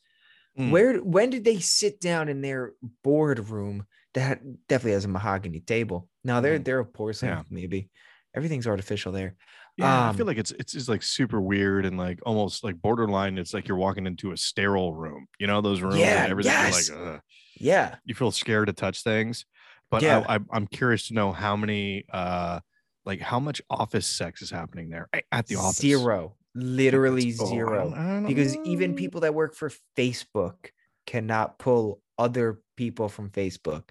Mm. 0.59 0.71
Where 0.71 0.99
when 0.99 1.31
did 1.31 1.45
they 1.45 1.61
sit 1.61 1.99
down 2.01 2.29
in 2.29 2.43
their 2.43 2.73
boardroom 3.03 3.87
that 4.13 4.41
definitely 4.69 4.93
has 4.93 5.07
a 5.07 5.09
mahogany 5.09 5.61
table? 5.61 6.09
Now 6.25 6.41
they're 6.41 6.59
Mm. 6.59 6.65
they're 6.65 6.81
a 6.81 6.85
porcelain, 6.85 7.31
Yeah. 7.31 7.43
maybe. 7.49 7.91
Everything's 8.35 8.67
artificial 8.67 9.13
there. 9.13 9.37
Yeah, 9.79 10.11
I 10.11 10.13
feel 10.13 10.23
Um, 10.23 10.27
like 10.29 10.37
it's 10.39 10.51
it's 10.53 10.73
just 10.73 10.89
like 10.89 11.03
super 11.03 11.41
weird 11.41 11.87
and 11.87 11.97
like 11.97 12.19
almost 12.27 12.63
like 12.63 12.77
borderline. 12.81 13.39
It's 13.39 13.55
like 13.55 13.67
you're 13.69 13.79
walking 13.79 14.07
into 14.07 14.33
a 14.33 14.37
sterile 14.37 14.93
room. 14.95 15.27
You 15.39 15.47
know 15.47 15.61
those 15.63 15.81
rooms 15.81 15.97
Yeah, 15.97 16.25
and 16.25 16.31
everything. 16.31 16.53
yes. 16.53 16.91
Like 16.91 16.99
ugh. 17.01 17.21
Yeah. 17.59 17.95
you 18.05 18.15
feel 18.15 18.31
scared 18.33 18.67
to 18.67 18.73
touch 18.75 19.03
things. 19.03 19.47
But 19.91 20.03
Yeah. 20.03 20.25
I, 20.29 20.37
I, 20.37 20.39
I'm 20.53 20.67
curious 20.67 21.09
to 21.09 21.15
know 21.15 21.33
how 21.33 21.55
many, 21.57 22.05
uh, 22.13 22.61
like 23.05 23.21
how 23.21 23.39
much 23.41 23.61
office 23.71 24.07
sex 24.07 24.43
is 24.43 24.51
happening 24.51 24.89
there 24.91 25.09
at 25.31 25.47
the 25.47 25.57
office. 25.57 25.77
Zero. 25.79 26.37
Literally 26.55 27.35
Oh, 27.41 27.45
I 27.47 27.49
zero. 27.49 27.85
don't- 27.91 27.95
I 27.99 28.07
don't 28.15 28.27
because 28.27 28.57
even 28.65 28.95
people 28.95 29.21
that 29.23 29.35
work 29.35 29.55
for 29.55 29.71
Facebook 29.97 30.71
cannot 31.07 31.59
pull 31.59 32.01
other 32.19 32.61
people 32.77 33.09
from 33.09 33.31
Facebook. 33.31 33.85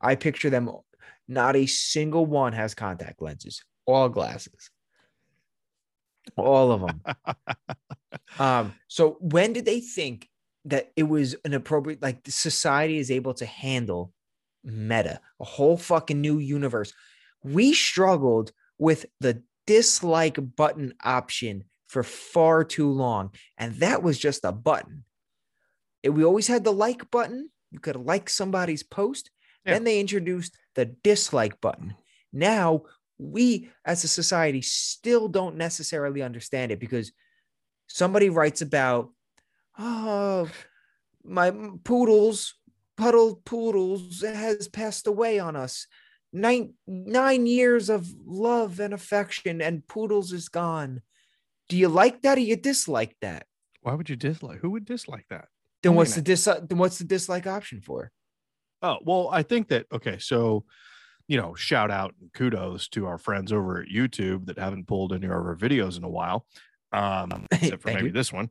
I 0.00 0.14
picture 0.16 0.50
them, 0.50 0.70
not 1.28 1.56
a 1.56 1.66
single 1.66 2.24
one 2.26 2.52
has 2.52 2.74
contact 2.74 3.20
lenses, 3.22 3.62
all 3.86 4.08
glasses, 4.08 4.70
all 6.36 6.72
of 6.72 6.80
them. 6.80 7.02
um, 8.38 8.74
so 8.88 9.16
when 9.20 9.52
did 9.52 9.64
they 9.64 9.80
think 9.80 10.28
that 10.66 10.92
it 10.96 11.04
was 11.04 11.36
an 11.44 11.54
appropriate, 11.54 12.02
like 12.02 12.20
society 12.26 12.98
is 12.98 13.10
able 13.10 13.34
to 13.34 13.46
handle 13.46 14.12
meta, 14.62 15.20
a 15.40 15.44
whole 15.44 15.76
fucking 15.76 16.20
new 16.20 16.38
universe? 16.38 16.92
We 17.42 17.74
struggled 17.74 18.52
with 18.78 19.06
the 19.20 19.42
dislike 19.66 20.38
button 20.56 20.94
option 21.02 21.64
for 21.88 22.02
far 22.02 22.64
too 22.64 22.90
long. 22.90 23.30
And 23.56 23.76
that 23.76 24.02
was 24.02 24.18
just 24.18 24.44
a 24.44 24.52
button. 24.52 25.04
It- 26.02 26.10
we 26.10 26.24
always 26.24 26.48
had 26.48 26.64
the 26.64 26.72
like 26.72 27.10
button. 27.10 27.50
You 27.70 27.78
could 27.78 27.96
like 27.96 28.28
somebody's 28.28 28.82
post. 28.82 29.30
Yeah. 29.64 29.74
Then 29.74 29.84
they 29.84 30.00
introduced 30.00 30.56
the 30.74 30.86
dislike 30.86 31.60
button. 31.60 31.94
Now 32.32 32.82
we 33.18 33.70
as 33.84 34.04
a 34.04 34.08
society 34.08 34.62
still 34.62 35.28
don't 35.28 35.56
necessarily 35.56 36.22
understand 36.22 36.72
it 36.72 36.80
because 36.80 37.12
somebody 37.86 38.30
writes 38.30 38.62
about, 38.62 39.10
oh, 39.78 40.48
my 41.24 41.52
poodles, 41.84 42.54
puddle 42.96 43.40
poodles 43.44 44.22
has 44.22 44.68
passed 44.68 45.06
away 45.06 45.38
on 45.38 45.56
us. 45.56 45.86
Nine 46.32 46.74
nine 46.86 47.46
years 47.46 47.88
of 47.88 48.08
love 48.26 48.80
and 48.80 48.92
affection, 48.92 49.60
and 49.60 49.86
poodles 49.86 50.32
is 50.32 50.48
gone. 50.48 51.00
Do 51.68 51.76
you 51.76 51.88
like 51.88 52.22
that 52.22 52.38
or 52.38 52.40
you 52.40 52.56
dislike 52.56 53.16
that? 53.20 53.46
Why 53.82 53.94
would 53.94 54.10
you 54.10 54.16
dislike? 54.16 54.58
Who 54.58 54.70
would 54.70 54.84
dislike 54.84 55.26
that? 55.30 55.46
Then 55.82 55.94
what's 55.94 56.14
the 56.14 56.22
dis 56.22 56.44
then 56.44 56.78
what's 56.78 56.98
the 56.98 57.04
dislike 57.04 57.46
option 57.46 57.80
for? 57.80 58.10
Oh, 58.82 58.98
well, 59.02 59.28
I 59.30 59.42
think 59.42 59.68
that 59.68 59.86
okay, 59.92 60.18
so 60.18 60.64
you 61.28 61.36
know, 61.36 61.54
shout 61.54 61.90
out 61.90 62.14
and 62.20 62.32
kudos 62.32 62.88
to 62.88 63.06
our 63.06 63.18
friends 63.18 63.52
over 63.52 63.80
at 63.80 63.88
YouTube 63.88 64.46
that 64.46 64.58
haven't 64.58 64.86
pulled 64.86 65.12
any 65.12 65.26
of 65.26 65.32
our 65.32 65.56
videos 65.56 65.96
in 65.96 66.04
a 66.04 66.08
while. 66.08 66.46
Um, 66.92 67.46
except 67.52 67.82
for 67.82 67.88
maybe 67.88 68.06
you. 68.06 68.12
this 68.12 68.32
one. 68.32 68.50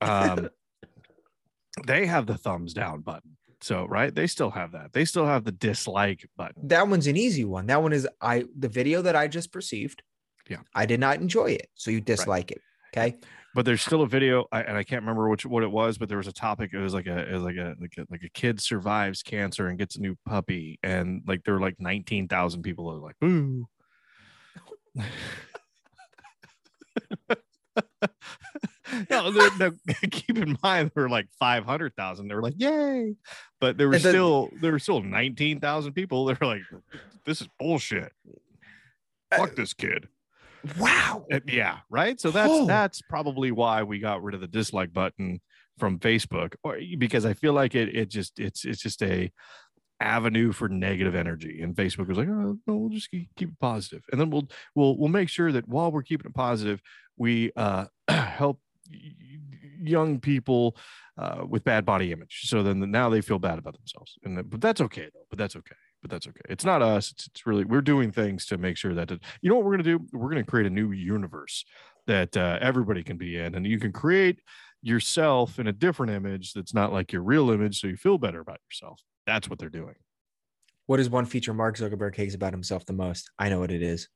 Um 0.00 0.48
they 1.86 2.06
have 2.06 2.26
the 2.26 2.36
thumbs 2.36 2.72
down 2.72 3.00
button. 3.00 3.36
So 3.60 3.86
right, 3.86 4.14
they 4.14 4.26
still 4.26 4.50
have 4.50 4.72
that. 4.72 4.92
They 4.92 5.04
still 5.04 5.26
have 5.26 5.44
the 5.44 5.52
dislike 5.52 6.28
button. 6.36 6.68
That 6.68 6.88
one's 6.88 7.06
an 7.06 7.16
easy 7.16 7.44
one. 7.44 7.66
That 7.66 7.82
one 7.82 7.92
is 7.92 8.08
I 8.20 8.44
the 8.58 8.68
video 8.68 9.02
that 9.02 9.16
I 9.16 9.28
just 9.28 9.52
perceived. 9.52 10.02
Yeah. 10.48 10.58
I 10.74 10.84
did 10.86 11.00
not 11.00 11.20
enjoy 11.20 11.52
it. 11.52 11.68
So 11.74 11.90
you 11.90 12.00
dislike 12.00 12.50
it. 12.50 12.60
Okay. 12.94 13.16
But 13.54 13.64
there's 13.64 13.82
still 13.82 14.02
a 14.02 14.08
video, 14.08 14.46
I, 14.50 14.62
and 14.62 14.76
I 14.76 14.82
can't 14.82 15.02
remember 15.02 15.28
which 15.28 15.46
what 15.46 15.62
it 15.62 15.70
was, 15.70 15.96
but 15.96 16.08
there 16.08 16.18
was 16.18 16.26
a 16.26 16.32
topic. 16.32 16.72
It 16.72 16.78
was 16.78 16.92
like 16.92 17.06
a 17.06 17.18
it 17.28 17.32
was 17.32 17.42
like 17.42 17.56
a 17.56 17.76
like 17.80 17.94
a 17.98 18.06
like 18.10 18.22
a 18.24 18.28
kid 18.30 18.60
survives 18.60 19.22
cancer 19.22 19.68
and 19.68 19.78
gets 19.78 19.94
a 19.96 20.00
new 20.00 20.16
puppy, 20.26 20.78
and 20.82 21.22
like 21.26 21.44
there 21.44 21.54
were 21.54 21.60
like 21.60 21.76
nineteen 21.78 22.26
thousand 22.26 22.62
people 22.62 22.90
that 22.92 23.00
were 23.00 23.06
like, 23.06 23.16
"Ooh." 23.24 23.68
no, 29.10 29.30
no, 29.58 29.72
keep 30.10 30.38
in 30.38 30.58
mind 30.62 30.90
there 30.94 31.04
were 31.04 31.08
like 31.10 31.28
five 31.38 31.64
hundred 31.64 31.94
thousand. 31.96 32.28
They 32.28 32.34
were 32.34 32.42
like, 32.42 32.54
"Yay!" 32.58 33.14
But 33.60 33.76
there 33.78 33.88
were 33.88 33.94
And 33.94 34.02
the- 34.04 34.08
still 34.10 34.50
there 34.60 34.72
were 34.72 34.78
still 34.78 35.00
nineteen 35.02 35.60
thousand 35.60 35.92
people. 35.92 36.24
They 36.26 36.34
were 36.40 36.46
like, 36.46 36.62
"This 37.24 37.40
is 37.40 37.48
bullshit. 37.58 38.12
Uh, 39.32 39.36
Fuck 39.38 39.54
this 39.56 39.72
kid." 39.74 40.08
Wow. 40.78 41.26
Uh, 41.32 41.40
yeah, 41.46 41.78
right. 41.90 42.20
So 42.20 42.30
that's 42.30 42.52
Oh. 42.52 42.66
that's 42.66 43.02
probably 43.02 43.50
why 43.50 43.82
we 43.82 43.98
got 43.98 44.22
rid 44.22 44.34
of 44.34 44.40
the 44.40 44.46
dislike 44.48 44.92
button 44.92 45.40
from 45.78 45.98
Facebook, 45.98 46.54
or 46.62 46.78
because 46.98 47.24
I 47.26 47.34
feel 47.34 47.52
like 47.52 47.74
it 47.74 47.94
it 47.94 48.08
just 48.10 48.38
it's 48.38 48.64
it's 48.64 48.80
just 48.80 49.02
a 49.02 49.30
avenue 50.00 50.52
for 50.52 50.68
negative 50.68 51.14
energy, 51.14 51.60
and 51.62 51.74
Facebook 51.74 52.08
was 52.08 52.18
like, 52.18 52.28
oh, 52.28 52.58
no, 52.66 52.76
we'll 52.76 52.88
just 52.90 53.10
keep, 53.10 53.28
keep 53.36 53.48
it 53.50 53.60
positive, 53.60 54.02
and 54.12 54.20
then 54.20 54.30
we'll 54.30 54.48
we'll 54.74 54.96
we'll 54.98 55.08
make 55.08 55.28
sure 55.28 55.52
that 55.52 55.68
while 55.68 55.90
we're 55.92 56.02
keeping 56.02 56.26
it 56.30 56.34
positive, 56.34 56.80
we 57.16 57.52
uh 57.56 57.86
help 58.08 58.60
young 59.82 60.20
people 60.20 60.76
uh, 61.18 61.44
with 61.48 61.64
bad 61.64 61.84
body 61.84 62.12
image. 62.12 62.42
So 62.44 62.62
then 62.62 62.90
now 62.90 63.08
they 63.08 63.20
feel 63.20 63.38
bad 63.38 63.58
about 63.58 63.74
themselves, 63.76 64.18
and 64.24 64.48
but 64.48 64.60
that's 64.60 64.80
okay 64.80 65.08
though. 65.12 65.26
But 65.30 65.38
that's 65.38 65.56
okay. 65.56 65.76
But 66.04 66.10
that's 66.10 66.26
okay. 66.28 66.42
It's 66.50 66.66
not 66.66 66.82
us. 66.82 67.12
It's, 67.12 67.28
it's 67.28 67.46
really 67.46 67.64
we're 67.64 67.80
doing 67.80 68.12
things 68.12 68.44
to 68.46 68.58
make 68.58 68.76
sure 68.76 68.92
that 68.92 69.10
it, 69.10 69.22
you 69.40 69.48
know 69.48 69.56
what 69.56 69.64
we're 69.64 69.70
gonna 69.70 69.84
do. 69.84 70.00
We're 70.12 70.28
gonna 70.28 70.44
create 70.44 70.66
a 70.66 70.70
new 70.70 70.92
universe 70.92 71.64
that 72.06 72.36
uh, 72.36 72.58
everybody 72.60 73.02
can 73.02 73.16
be 73.16 73.38
in, 73.38 73.54
and 73.54 73.66
you 73.66 73.80
can 73.80 73.90
create 73.90 74.40
yourself 74.82 75.58
in 75.58 75.66
a 75.66 75.72
different 75.72 76.12
image 76.12 76.52
that's 76.52 76.74
not 76.74 76.92
like 76.92 77.10
your 77.10 77.22
real 77.22 77.50
image, 77.50 77.80
so 77.80 77.86
you 77.86 77.96
feel 77.96 78.18
better 78.18 78.40
about 78.40 78.60
yourself. 78.70 79.00
That's 79.26 79.48
what 79.48 79.58
they're 79.58 79.70
doing. 79.70 79.94
What 80.84 81.00
is 81.00 81.08
one 81.08 81.24
feature 81.24 81.54
Mark 81.54 81.78
Zuckerberg 81.78 82.14
hates 82.14 82.34
about 82.34 82.52
himself 82.52 82.84
the 82.84 82.92
most? 82.92 83.30
I 83.38 83.48
know 83.48 83.60
what 83.60 83.72
it 83.72 83.82
is. 83.82 84.10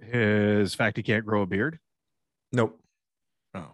His 0.00 0.72
fact 0.72 0.98
he 0.98 1.02
can't 1.02 1.26
grow 1.26 1.42
a 1.42 1.46
beard. 1.46 1.80
Nope. 2.52 2.80
Oh, 3.56 3.72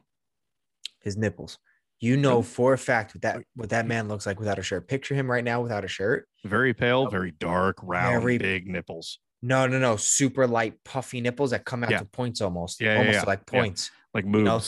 His 1.03 1.19
nipples. 1.19 1.59
You 2.05 2.17
know 2.19 2.43
for 2.43 2.73
a 2.75 2.79
fact 2.79 3.15
what 3.15 3.23
that 3.23 3.43
what 3.55 3.71
that 3.71 3.87
man 3.87 4.09
looks 4.09 4.27
like 4.27 4.39
without 4.39 4.59
a 4.59 4.63
shirt. 4.63 4.87
Picture 4.89 5.15
him 5.15 5.31
right 5.31 5.43
now 5.45 5.63
without 5.63 5.85
a 5.85 5.89
shirt. 5.89 6.29
very 6.45 6.75
pale, 6.75 7.09
very 7.09 7.31
dark, 7.33 7.77
round, 7.83 8.21
Very- 8.23 8.39
big 8.39 8.67
nipples, 8.69 9.19
No, 9.43 9.67
no, 9.67 9.79
no. 9.79 9.97
Super 9.97 10.47
light, 10.47 10.75
puffy 10.85 11.21
nipples 11.21 11.51
that 11.53 11.65
come 11.65 11.83
out 11.85 11.91
Yeah. 11.91 11.99
to 12.01 12.05
points 12.05 12.41
almost. 12.41 12.81
Yeah, 12.81 12.93
yeah, 12.95 12.99
almost 12.99 13.15
yeah, 13.21 13.25
like 13.27 13.41
yeah. 13.51 13.61
points. 13.61 13.91
like 14.13 14.25
know. 14.27 14.61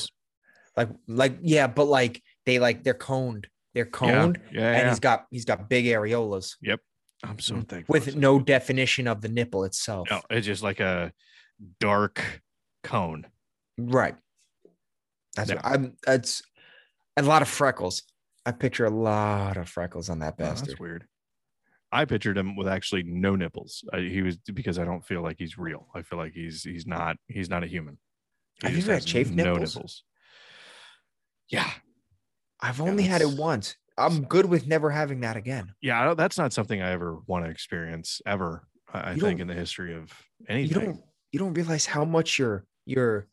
Like 0.77 0.89
like 1.09 1.39
yeah, 1.43 1.67
but 1.67 1.85
like 1.85 2.23
they 2.47 2.59
like 2.59 2.83
they're 2.85 2.95
coned. 2.95 3.47
They're 3.75 3.85
coned. 3.87 4.41
yeah, 4.53 4.71
And 4.73 4.83
yeah. 4.85 4.89
he's 4.91 5.01
got 5.01 5.27
he's 5.31 5.45
got 5.45 5.69
big 5.69 5.85
areolas 5.87 6.57
Yep. 6.63 6.81
I'm 7.25 7.39
so 7.39 7.57
thankful. 7.63 7.93
with 7.93 8.15
no 8.17 8.39
definition 8.39 9.07
of 9.09 9.21
the 9.21 9.29
nipple 9.29 9.65
itself. 9.65 10.09
no, 10.11 10.21
it's 10.31 10.47
just 10.47 10.63
like 10.63 10.81
a 10.81 11.13
dark 11.81 12.43
cone. 12.83 13.27
Right. 13.79 14.15
That's 15.35 15.51
Yeah. 15.51 15.57
what 15.57 15.67
I'm 15.67 15.97
that's 16.07 16.43
a 17.17 17.23
lot 17.23 17.43
of 17.43 17.49
freckles. 17.49 18.03
I 18.45 18.53
picture 18.53 18.85
a 18.85 18.91
lot 18.91 19.57
of 19.57 19.69
freckles 19.69 20.09
on 20.09 20.21
that 20.21 20.35
Oh, 20.35 20.45
bastard. 20.45 20.69
that's 20.69 20.81
weird. 20.81 21.07
I 21.93 22.05
pictured 22.05 22.37
him 22.37 22.57
with 22.57 22.69
actually 22.69 23.03
no 23.05 23.37
nipples. 23.37 23.85
I, 23.93 24.01
he 24.01 24.23
was 24.23 24.37
because 24.39 24.79
I 24.79 24.85
don't 24.85 25.05
feel 25.05 25.23
like 25.23 25.37
he's 25.39 25.57
real. 25.57 25.89
I 25.95 26.03
feel 26.03 26.19
like 26.19 26.33
he's 26.33 26.63
he's 26.63 26.87
not 26.87 27.17
he's 27.29 27.49
not 27.49 27.63
a 27.65 27.67
human. 27.67 27.99
He 28.61 28.67
Have 28.69 28.77
you 28.77 28.83
ever 28.83 28.95
had 28.95 29.05
chafed 29.07 29.33
nipples? 29.33 30.05
Yeah, 31.49 31.71
I've 32.61 32.79
Yeah, 32.79 32.85
only 32.85 33.05
had 33.05 33.23
it 33.23 33.31
once. 33.39 33.77
I'm 33.99 34.25
good 34.25 34.47
with 34.47 34.67
never 34.67 34.91
having 34.91 35.21
that 35.21 35.37
again. 35.37 35.75
yeah. 35.81 36.01
I 36.01 36.05
don't- 36.05 36.19
That's 36.19 36.37
not 36.37 36.53
something 36.53 36.83
I 36.83 36.91
ever 36.91 37.19
want 37.27 37.45
to 37.47 37.51
experience 37.51 38.21
ever. 38.27 38.67
I, 38.93 39.13
You 39.13 39.21
think 39.21 39.41
in 39.41 39.47
the 39.47 39.55
history 39.55 39.95
of 39.95 40.13
You 40.41 40.47
anything. 40.49 40.85
don't 40.85 41.01
you 41.33 41.39
don't 41.39 41.55
realize 41.55 41.87
how 41.87 42.05
much 42.05 42.39
your 42.39 42.67
your 42.85 43.29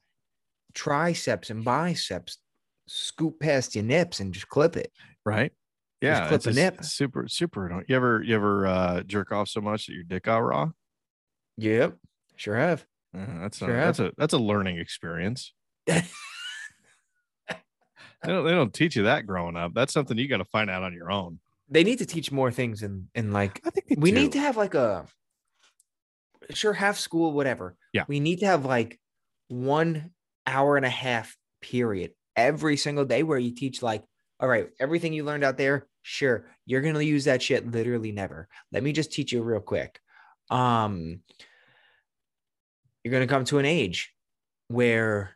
triceps 0.74 1.50
and 1.50 1.64
biceps 1.66 2.38
scoop 2.88 3.40
past 3.40 3.76
your 3.76 3.84
nips 3.84 4.20
and 4.20 4.34
just 4.34 4.48
clip 4.50 4.76
it. 4.78 4.92
right? 5.26 5.52
Yeah, 6.02 6.28
clip 6.28 6.36
it's 6.38 6.46
a 6.48 6.50
just 6.50 6.58
nip. 6.60 6.84
super 6.84 7.28
super. 7.28 7.68
annoying. 7.68 7.86
You 7.88 7.96
ever 7.96 8.22
you 8.24 8.36
ever 8.36 8.68
uh, 8.68 9.04
jerk 9.04 9.32
off 9.32 9.48
so 9.48 9.62
much 9.62 9.88
that 9.88 9.94
your 9.94 10.04
dick 10.04 10.24
got 10.24 10.38
raw? 10.40 10.72
Yep. 11.58 11.98
Sure 12.36 12.58
have. 12.58 12.86
Uh, 13.18 13.26
that's 13.42 13.60
Sure 13.60 13.70
a, 13.70 13.86
that's 13.86 14.00
a 14.00 14.12
that's 14.18 14.34
a 14.34 14.38
learning 14.40 14.80
experience. 14.80 15.54
They 18.26 18.32
don't, 18.32 18.46
they 18.46 18.52
don't 18.52 18.74
teach 18.74 18.96
you 18.96 19.04
that 19.04 19.28
growing 19.28 19.58
up. 19.58 19.74
That's 19.74 19.92
something 19.92 20.18
you 20.18 20.30
got 20.30 20.38
to 20.38 20.46
find 20.46 20.70
out 20.70 20.82
on 20.82 20.94
your 20.94 21.12
own. 21.12 21.40
they 21.70 21.84
need 21.84 21.98
to 22.00 22.06
teach 22.06 22.32
more 22.32 22.52
things 22.52 22.82
in 22.82 23.10
in 23.16 23.32
like 23.34 23.60
I 23.66 23.70
think 23.70 23.86
we 23.98 24.12
need 24.14 24.32
to 24.32 24.40
have 24.40 24.56
like 24.56 24.76
a 24.76 25.06
sure 26.52 26.72
half 26.72 26.98
school 26.98 27.34
whatever 27.34 27.76
Yeah. 27.92 28.06
we 28.08 28.22
need 28.22 28.40
to 28.40 28.46
have 28.46 28.64
like 28.64 28.98
one 29.50 30.12
hour 30.48 30.78
and 30.78 30.86
a 30.86 30.90
half 30.90 31.36
period 31.62 32.12
every 32.36 32.78
single 32.78 33.06
day 33.06 33.24
where 33.24 33.38
you 33.38 33.54
teach 33.54 33.82
like 33.82 34.04
all 34.40 34.48
right 34.48 34.70
everything 34.80 35.14
you 35.14 35.24
learned 35.24 35.44
out 35.44 35.58
there 35.58 35.88
sure 36.02 36.46
you're 36.66 36.82
going 36.82 36.94
to 36.96 37.04
use 37.06 37.26
that 37.26 37.42
shit 37.42 37.70
literally 37.72 38.12
never 38.12 38.48
let 38.72 38.84
me 38.84 38.92
just 38.92 39.12
teach 39.12 39.32
you 39.32 39.42
real 39.44 39.60
quick 39.60 40.00
um 40.50 41.20
you're 43.04 43.12
going 43.12 43.26
to 43.28 43.32
come 43.34 43.46
to 43.46 43.60
an 43.60 43.66
age 43.66 44.14
where 44.68 45.36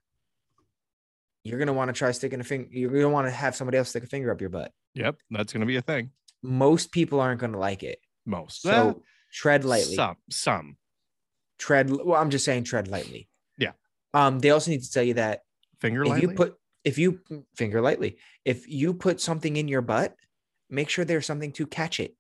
you're 1.43 1.57
going 1.59 1.67
to 1.67 1.73
want 1.73 1.89
to 1.89 1.93
try 1.93 2.11
sticking 2.11 2.39
a 2.39 2.43
finger 2.43 2.67
you're 2.71 2.89
going 2.91 3.03
to 3.03 3.09
want 3.09 3.27
to 3.27 3.31
have 3.31 3.55
somebody 3.55 3.77
else 3.77 3.89
stick 3.89 4.03
a 4.03 4.07
finger 4.07 4.31
up 4.31 4.41
your 4.41 4.49
butt 4.49 4.71
Yep, 4.95 5.17
that's 5.29 5.53
going 5.53 5.61
to 5.61 5.67
be 5.67 5.75
a 5.75 5.81
thing. 5.81 6.09
most 6.41 6.91
people 6.91 7.19
aren't 7.19 7.39
going 7.39 7.51
to 7.53 7.59
like 7.59 7.83
it 7.83 7.99
Most. 8.25 8.61
so 8.63 8.89
Eh, 8.89 8.93
tread 9.31 9.63
lightly 9.63 9.95
Some. 9.95 10.15
Some. 10.29 10.77
tread 11.59 11.89
well 11.89 12.19
i'm 12.19 12.29
just 12.29 12.45
saying 12.45 12.63
tread 12.63 12.87
lightly 12.87 13.29
Yeah. 13.57 13.71
um 14.13 14.39
they 14.39 14.49
also 14.49 14.71
need 14.71 14.83
to 14.83 14.91
tell 14.91 15.03
you 15.03 15.13
that 15.15 15.41
Finger 15.79 16.01
if 16.03 16.09
lightly. 16.09 16.21
you 16.31 16.35
put 16.35 16.55
if 16.87 16.97
you 16.97 17.07
finger 17.61 17.79
lightly 17.87 18.11
if 18.45 18.59
you 18.67 18.93
put 18.93 19.19
something 19.19 19.55
in 19.61 19.67
your 19.67 19.81
butt 19.91 20.15
make 20.69 20.89
sure 20.89 21.03
there's 21.05 21.25
something 21.31 21.51
to 21.51 21.65
catch 21.79 21.99
it 22.05 22.11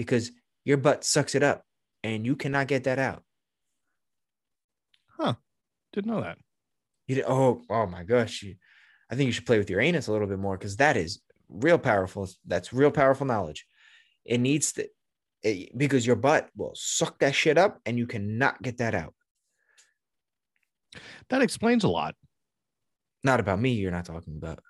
because 0.00 0.24
your 0.64 0.76
butt 0.86 1.04
sucks 1.04 1.34
it 1.34 1.42
up 1.50 1.58
and 2.02 2.26
you 2.26 2.34
cannot 2.42 2.66
get 2.72 2.84
that 2.84 2.98
out 2.98 3.22
Huh. 5.18 5.34
Didn't 5.92 6.10
know 6.12 6.22
that. 6.22 6.38
you 7.08 7.16
di- 7.16 7.24
oh 7.36 7.62
oh 7.68 7.86
my 7.86 8.02
gosh 8.04 8.42
you, 8.42 8.54
i 9.10 9.14
think 9.14 9.26
you 9.26 9.32
should 9.32 9.46
play 9.50 9.58
with 9.58 9.70
your 9.70 9.80
anus 9.88 10.08
a 10.08 10.12
little 10.12 10.26
bit 10.32 10.38
more 10.46 10.56
because 10.56 10.76
that 10.78 10.96
is 10.96 11.20
real 11.48 11.78
powerful 11.78 12.28
that's 12.46 12.72
real 12.72 12.90
powerful 13.00 13.26
knowledge 13.26 13.66
it 14.24 14.38
needs 14.38 14.72
to 14.72 14.82
it- 15.42 15.76
because 15.82 16.06
your 16.06 16.16
butt 16.16 16.48
will 16.56 16.72
suck 16.74 17.18
that 17.20 17.34
shit 17.34 17.58
up 17.58 17.80
and 17.86 17.98
you 17.98 18.06
cannot 18.06 18.60
get 18.62 18.78
that 18.78 18.94
out 18.94 19.14
That 21.28 21.42
explains 21.42 21.84
a 21.84 21.88
lot. 22.00 22.14
Not 23.24 23.40
about 23.40 23.60
me 23.60 23.72
you're 23.72 23.90
not 23.90 24.04
talking 24.04 24.36
about 24.36 24.60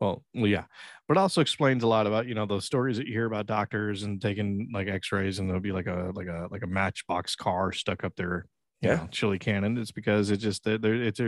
Well, 0.00 0.26
yeah, 0.34 0.66
but 1.08 1.16
it 1.16 1.20
also 1.20 1.40
explains 1.40 1.82
a 1.82 1.86
lot 1.86 2.06
about 2.06 2.26
you 2.26 2.34
know 2.34 2.44
those 2.44 2.66
stories 2.66 2.98
that 2.98 3.06
you 3.06 3.14
hear 3.14 3.24
about 3.24 3.46
doctors 3.46 4.02
and 4.02 4.20
taking 4.20 4.68
like 4.72 4.88
X-rays, 4.88 5.38
and 5.38 5.48
there'll 5.48 5.62
be 5.62 5.72
like 5.72 5.86
a 5.86 6.12
like 6.14 6.26
a 6.26 6.48
like 6.50 6.62
a 6.62 6.66
matchbox 6.66 7.34
car 7.34 7.72
stuck 7.72 8.04
up 8.04 8.14
their 8.16 8.46
Yeah. 8.80 8.96
know, 8.96 9.08
chili 9.10 9.38
cannon. 9.38 9.78
It's 9.78 9.92
because 9.92 10.30
it 10.30 10.36
just 10.36 10.64
there- 10.64 10.78
it's 10.84 11.20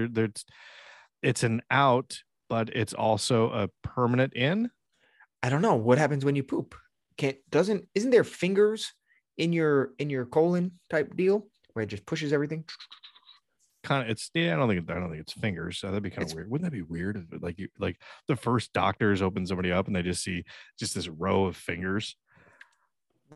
it's 1.23 1.43
an 1.43 1.63
out, 1.71 2.19
but 2.49 2.71
it's 2.77 2.95
also 2.95 3.51
a 3.51 3.69
permanent 3.83 4.35
in. 4.35 4.71
I 5.43 5.51
don't 5.51 5.63
know 5.63 5.77
what 5.77 5.99
happens 5.99 6.25
when 6.25 6.37
you 6.37 6.43
poop. 6.43 6.75
Can't 7.17 7.39
doesn't 7.51 7.89
isn't 7.95 8.11
there 8.11 8.25
fingers 8.25 8.93
in 9.37 9.53
your 9.53 9.93
in 9.99 10.11
your 10.11 10.27
colon 10.27 10.79
type 10.91 11.17
deal 11.17 11.49
where 11.73 11.83
it 11.83 11.89
just 11.89 12.07
pushes 12.07 12.33
everything? 12.33 12.65
Kind 13.85 14.03
of, 14.05 14.11
it's 14.11 14.31
yeah. 14.35 14.55
I 14.55 14.57
don't 14.57 14.69
think 14.69 14.91
I 14.91 14.95
don't 14.95 15.09
think 15.11 15.23
it's 15.23 15.33
fingers. 15.33 15.79
So 15.79 15.87
that'd 15.89 16.03
be 16.03 16.11
kind 16.11 16.23
It's- 16.23 16.33
of 16.33 16.37
weird. 16.37 16.51
Wouldn't 16.51 16.71
that 16.71 16.77
be 16.77 16.83
weird? 16.83 17.17
If, 17.17 17.43
like 17.43 17.59
you 17.59 17.69
like 17.79 17.97
the 18.27 18.37
first 18.37 18.73
doctors 18.73 19.23
open 19.23 19.47
somebody 19.47 19.71
up 19.73 19.87
and 19.87 19.95
they 19.95 20.03
just 20.03 20.23
see 20.23 20.45
just 20.79 20.95
this 20.95 21.09
row 21.09 21.45
of 21.47 21.57
fingers. 21.57 22.17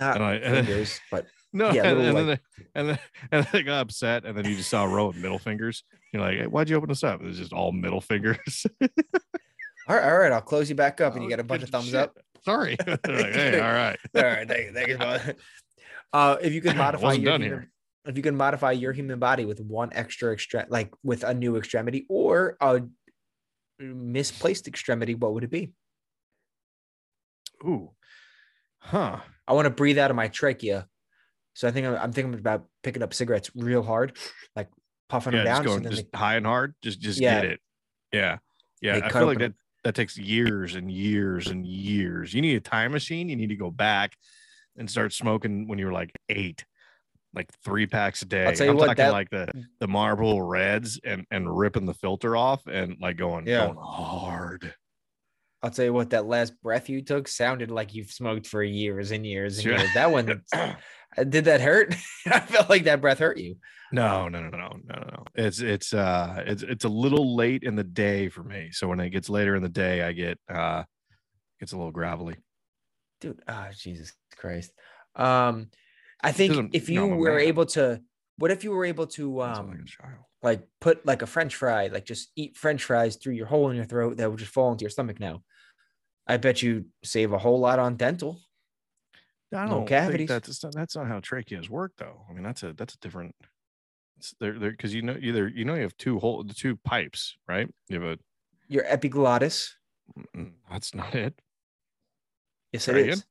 Not 0.01 0.17
And 0.17 0.25
I- 0.25 0.35
and 0.35 0.67
fingers, 0.67 1.01
but 1.11 1.27
No, 1.55 1.71
Yeah, 1.71 1.85
and, 1.85 2.01
and 2.01 2.17
then 2.17 2.27
they, 2.27 2.39
and 2.75 2.89
then 2.89 2.99
and 3.31 3.45
then 3.45 3.49
they 3.53 3.63
got 3.63 3.83
upset, 3.83 4.25
and 4.25 4.37
then 4.37 4.47
you 4.47 4.57
just 4.57 4.71
saw 4.71 4.85
a 4.85 4.89
row 4.89 5.09
of 5.09 5.17
middle 5.17 5.39
fingers. 5.39 5.85
You're 6.13 6.23
like, 6.23 6.39
hey, 6.39 6.47
why'd 6.47 6.69
you 6.71 6.77
open 6.77 6.89
this 6.89 7.05
up? 7.05 7.21
It's 7.23 7.37
just 7.39 7.53
all 7.53 7.73
middle 7.73 8.01
fingers. 8.01 8.67
all 8.81 8.89
right, 9.97 10.03
all 10.05 10.19
right, 10.19 10.33
I'll 10.33 10.41
close 10.41 10.71
you 10.71 10.75
back 10.75 11.01
up 11.03 11.13
and 11.15 11.23
you 11.23 11.29
Oh, 11.29 11.31
get 11.31 11.41
a 11.41 11.45
bunch 11.45 11.63
of 11.63 11.69
thumbs 11.69 11.87
shit. 11.87 11.97
up. 11.97 12.17
Sorry. 12.45 12.77
Like, 12.87 13.01
hey, 13.07 13.61
all 13.61 13.73
right. 13.73 13.99
All 14.17 14.23
right, 14.23 14.49
thank, 14.49 14.73
thank 14.75 14.89
you. 14.89 15.35
Uh, 16.13 16.37
if 16.43 16.53
you 16.55 16.61
could 16.63 16.75
modify 16.77 17.13
your 17.13 17.33
done 17.33 17.43
human, 17.43 17.59
here. 17.61 17.71
If 18.05 18.17
you 18.17 18.23
can 18.23 18.37
modify 18.37 18.73
your 18.73 18.93
human 18.93 19.19
body 19.19 19.45
with 19.45 19.61
one 19.61 19.91
extra 19.93 20.33
extra 20.33 20.67
like 20.69 20.93
with 21.03 21.23
a 21.25 21.33
new 21.35 21.57
extremity 21.57 22.07
or 22.09 22.57
a 22.61 22.83
misplaced 23.79 24.67
extremity, 24.69 25.15
what 25.15 25.35
would 25.35 25.45
it 25.45 25.51
be? 25.51 25.71
Ooh, 27.65 27.91
huh? 28.79 29.19
I 29.47 29.53
want 29.53 29.67
to 29.67 29.71
breathe 29.71 29.99
out 29.99 30.11
of 30.11 30.17
my 30.17 30.29
trachea. 30.29 30.87
So 31.55 31.69
I 31.69 31.71
think 31.71 31.87
I'm, 31.87 31.95
I'm 31.97 32.13
thinking 32.13 32.35
about 32.35 32.67
picking 32.83 33.03
up 33.03 33.15
cigarettes 33.15 33.51
real 33.55 33.83
hard, 33.83 34.17
like 34.57 34.69
puffing 35.09 35.33
Yeah, 35.35 35.39
them 35.45 35.47
down. 35.47 35.57
so 35.59 35.65
going 35.71 35.83
then 35.83 35.93
just 35.93 36.11
they- 36.13 36.19
high 36.19 36.37
and 36.37 36.47
hard. 36.47 36.75
Just 36.83 37.01
just 37.01 37.21
Yeah. 37.21 37.41
get 37.43 37.53
it. 37.53 37.61
Yeah, 38.13 38.39
yeah. 38.81 39.01
I 39.05 39.09
feel 39.11 39.27
like 39.27 39.39
that 39.39 39.55
that 39.85 39.95
takes 39.95 40.17
years 40.19 40.75
and 40.75 40.91
years 40.91 41.49
and 41.49 41.67
years. 41.67 42.35
You 42.35 42.41
need 42.43 42.57
a 42.57 42.61
time 42.61 42.93
machine. 42.93 43.29
You 43.29 43.37
need 43.37 43.49
to 43.49 43.57
go 43.57 43.71
back 43.71 44.17
and 44.77 44.91
start 44.91 45.13
smoking 45.13 45.67
when 45.69 45.79
you 45.79 45.87
were 45.87 45.93
like 45.93 46.13
eight, 46.29 46.65
like 47.35 47.49
three 47.65 47.87
packs 47.87 48.23
a 48.23 48.27
day. 48.27 48.53
tell 48.55 48.67
you 48.67 48.73
I'm 48.73 48.77
what, 48.77 48.87
talking 48.87 49.05
that- 49.05 49.13
like 49.13 49.31
the 49.31 49.49
the 49.81 49.89
Marlboro 49.89 50.39
Reds 50.39 51.01
and 51.05 51.25
and 51.31 51.49
ripping 51.57 51.87
the 51.87 51.95
filter 51.95 52.37
off 52.37 52.67
and 52.67 52.97
like 53.01 53.17
going 53.17 53.47
Yeah. 53.47 53.67
going 53.67 53.79
hard. 53.81 54.75
I'll 55.65 55.71
tell 55.71 55.85
you 55.85 55.93
what, 55.93 56.11
that 56.11 56.27
last 56.27 56.61
breath 56.61 56.89
you 56.89 57.03
took 57.03 57.29
sounded 57.29 57.71
like 57.71 57.95
you've 57.95 58.11
smoked 58.11 58.49
for 58.49 58.65
years 58.65 59.13
and 59.13 59.25
years 59.25 59.59
and 59.59 59.63
Sure. 59.63 59.73
years. 59.79 59.95
That 59.95 60.11
one, 60.11 60.43
uh, 60.53 60.75
did 61.29 61.45
that 61.45 61.61
hurt? 61.61 61.95
I 62.27 62.41
felt 62.41 62.69
like 62.69 62.85
that 62.85 63.01
breath 63.01 63.21
hurt 63.21 63.39
you. 63.39 63.57
No, 63.93 64.29
no, 64.29 64.41
no, 64.41 64.49
no, 64.49 64.57
no, 64.59 64.95
no, 64.97 65.07
no. 65.11 65.25
It's 65.37 65.61
it's 65.61 65.93
uh 65.95 66.43
it's 66.47 66.63
it's 66.65 66.85
a 66.85 66.89
little 66.89 67.37
late 67.37 67.63
in 67.63 67.77
the 67.77 67.85
day 67.85 68.29
for 68.29 68.43
me. 68.43 68.71
So 68.73 68.89
when 68.89 68.99
it 69.01 69.11
gets 69.11 69.29
later 69.29 69.55
in 69.55 69.63
the 69.63 69.69
day, 69.69 70.03
I 70.03 70.13
get 70.13 70.39
uh 70.53 70.83
gets 71.61 71.73
a 71.73 71.77
little 71.77 71.93
gravelly. 71.93 72.37
Dude, 73.21 73.41
ah, 73.47 73.69
Jesus 73.79 74.13
Christ. 74.37 74.73
Um, 75.15 75.69
I 76.23 76.33
think 76.33 76.75
if 76.75 76.89
you 76.89 77.07
were 77.07 77.37
man. 77.37 77.49
able 77.49 77.67
to, 77.67 78.01
what 78.39 78.51
if 78.51 78.65
you 78.65 78.71
were 78.71 78.85
able 78.85 79.07
to, 79.09 79.37
like 79.37 79.59
um, 79.59 79.85
like 80.43 80.67
put 80.81 81.05
like 81.07 81.23
a 81.23 81.27
French 81.27 81.55
fry, 81.55 81.89
like 81.89 82.05
just 82.05 82.31
eat 82.37 82.57
French 82.57 82.85
fries 82.85 83.17
through 83.17 83.35
your 83.35 83.47
hole 83.47 83.71
in 83.71 83.77
your 83.77 83.85
throat 83.85 84.17
that 84.17 84.31
would 84.31 84.39
just 84.39 84.53
fall 84.53 84.73
into 84.73 84.83
your 84.83 84.91
stomach 84.91 85.21
now? 85.21 85.43
I 86.27 86.37
bet 86.37 86.63
you 86.63 86.87
save 87.03 87.33
a 87.33 87.39
whole 87.39 87.59
lot 87.59 87.79
on 87.79 87.97
dental. 87.97 88.41
I 89.55 89.69
don't 89.69 89.87
cavities. 89.87 90.29
think 90.29 90.29
that's 90.29 90.65
that's 90.75 90.97
not, 90.97 91.09
how 91.09 91.21
tracheas 91.21 91.69
work 91.69 91.93
though. 91.99 92.25
I 92.29 92.33
mean, 92.33 92.43
that's 92.43 92.63
a 92.63 92.73
that's 92.73 92.95
a 92.95 92.99
different. 92.99 93.35
It's 94.17 94.35
there 94.41 94.59
there 94.59 94.71
because 94.71 94.95
you 94.95 95.03
know 95.03 95.17
either 95.21 95.49
you 95.49 95.65
know 95.65 95.75
you 95.75 95.83
have 95.83 95.97
two 95.97 96.19
hole 96.19 96.43
the 96.43 96.55
two 96.55 96.77
pipes 96.77 97.37
right. 97.49 97.69
You 97.89 98.01
have 98.01 98.13
a 98.13 98.19
Your 98.69 98.85
epiglottis. 98.87 99.77
that's 100.71 100.95
not 100.95 101.15
it. 101.15 101.39
Yes, 102.73 102.89
it 102.89 102.97
is. 102.97 103.25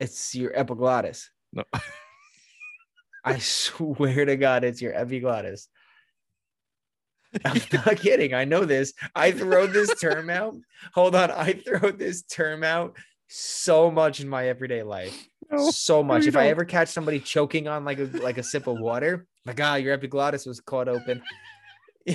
It's 0.00 0.34
your 0.34 0.52
epiglottis. 0.58 1.30
No. 1.56 1.64
I 3.24 3.38
swear 3.38 4.24
to 4.24 4.36
God, 4.36 4.62
it's 4.62 4.80
your 4.80 4.94
epiglottis. 4.94 5.68
I'm 7.44 7.60
not 7.72 7.96
kidding. 7.96 8.34
I 8.34 8.44
know 8.44 8.64
this. 8.64 8.94
I 9.14 9.32
throw 9.32 9.66
this 9.66 9.98
term 10.00 10.30
out. 10.30 10.54
Hold 10.94 11.16
on. 11.16 11.32
I 11.32 11.54
throw 11.54 11.90
this 11.90 12.22
term 12.22 12.62
out 12.62 12.96
so 13.26 13.90
much 13.90 14.20
in 14.20 14.28
my 14.28 14.48
everyday 14.48 14.84
life. 14.84 15.28
No, 15.50 15.70
so 15.70 16.04
much. 16.04 16.26
If 16.26 16.36
I 16.36 16.42
don't. 16.42 16.50
ever 16.50 16.64
catch 16.64 16.88
somebody 16.88 17.18
choking 17.18 17.66
on 17.66 17.84
like 17.84 17.98
a 17.98 18.04
like 18.04 18.38
a 18.38 18.42
sip 18.42 18.68
of 18.68 18.78
water, 18.78 19.26
my 19.44 19.52
God, 19.52 19.82
your 19.82 19.92
epiglottis 19.92 20.46
was 20.46 20.60
caught 20.60 20.88
open. 20.88 21.22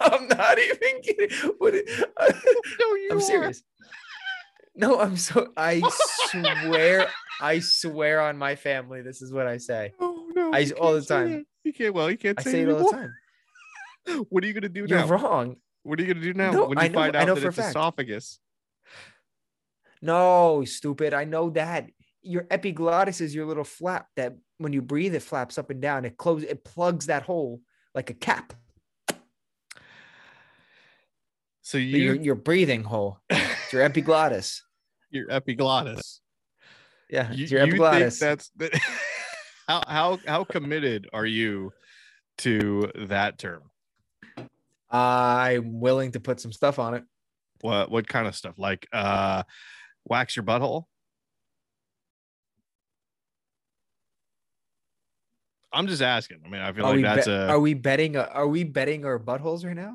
I'm 0.00 0.28
not 0.28 0.58
even 0.58 1.00
kidding. 1.02 1.30
What 1.58 1.74
no, 1.74 2.94
you 2.94 3.08
I'm 3.10 3.18
are. 3.18 3.20
serious. 3.20 3.62
No, 4.74 5.00
I'm 5.00 5.16
so 5.16 5.48
I 5.56 5.82
swear, 6.30 7.08
I 7.40 7.60
swear 7.60 8.20
on 8.20 8.36
my 8.38 8.56
family, 8.56 9.02
this 9.02 9.22
is 9.22 9.32
what 9.32 9.46
I 9.46 9.58
say. 9.58 9.92
No, 10.00 10.26
no, 10.34 10.52
I- 10.52 10.70
all 10.80 10.94
the 10.94 11.02
time. 11.02 11.46
You 11.64 11.72
can't. 11.72 11.94
Well, 11.94 12.10
you 12.10 12.16
can't 12.18 12.38
I 12.38 12.42
say, 12.42 12.50
say 12.52 12.60
it 12.62 12.68
all 12.70 12.90
the 12.90 12.96
time. 12.96 13.14
What 14.30 14.42
are 14.42 14.46
you 14.46 14.54
gonna 14.54 14.68
do 14.70 14.86
now? 14.86 15.04
You're 15.06 15.18
wrong. 15.18 15.56
What 15.82 15.98
are 15.98 16.02
you 16.02 16.14
gonna 16.14 16.24
do 16.24 16.32
now 16.32 16.50
No, 16.50 16.66
when 16.68 16.78
you 16.78 16.84
I 16.84 16.88
know- 16.88 16.98
find 16.98 17.14
out 17.16 17.26
that 17.26 17.38
it's 17.44 17.56
fact. 17.56 17.68
esophagus? 17.70 18.40
No, 20.00 20.64
stupid. 20.64 21.12
I 21.14 21.24
know 21.24 21.50
that. 21.50 21.90
Your 22.22 22.46
epiglottis 22.50 23.20
is 23.20 23.34
your 23.34 23.46
little 23.46 23.64
flap 23.64 24.06
that 24.16 24.34
when 24.58 24.72
you 24.72 24.82
breathe, 24.82 25.14
it 25.14 25.22
flaps 25.22 25.56
up 25.58 25.70
and 25.70 25.80
down. 25.80 26.04
It 26.04 26.16
closes, 26.16 26.48
it 26.48 26.64
plugs 26.64 27.06
that 27.06 27.22
hole 27.22 27.60
like 27.94 28.10
a 28.10 28.14
cap. 28.14 28.52
So 31.62 31.76
But 31.78 31.82
your 31.82 32.14
you 32.14 32.22
your 32.22 32.34
breathing 32.34 32.84
hole. 32.84 33.20
It's 33.30 33.72
your 33.72 33.82
epiglottis. 33.88 34.62
your 35.10 35.30
epiglottis. 35.30 36.20
Yeah, 37.10 37.32
You, 37.32 37.46
your 37.46 37.66
you 37.66 37.78
think 37.78 38.14
that's 38.18 38.50
that, 38.56 38.72
how 39.68 39.82
how 39.86 40.18
how 40.26 40.44
committed 40.44 41.08
are 41.12 41.26
you 41.26 41.72
to 42.38 42.90
that 43.08 43.38
term? 43.38 43.62
I'm 44.90 45.80
willing 45.80 46.12
to 46.12 46.20
put 46.20 46.40
some 46.40 46.52
stuff 46.52 46.78
on 46.78 46.94
it. 46.94 47.04
What 47.60 47.90
what 47.90 48.08
kind 48.08 48.26
of 48.26 48.34
stuff? 48.36 48.58
Like 48.58 48.86
uh 48.92 49.42
wax 50.04 50.36
your 50.36 50.44
butthole? 50.44 50.84
I'm 55.72 55.86
just 55.86 56.00
asking. 56.02 56.38
I 56.44 56.48
mean, 56.48 56.60
I 56.62 56.72
feel 56.72 56.86
Are 56.86 56.94
like 56.94 57.02
that's 57.04 57.26
bet- 57.26 57.48
a 57.48 57.48
are 57.48 57.60
we 57.60 57.74
betting? 57.74 58.16
uh, 58.16 58.28
Are 58.32 58.48
we 58.48 58.64
betting 58.64 59.04
our 59.04 59.18
buttholes 59.18 59.64
right 59.64 59.76
now? 59.76 59.94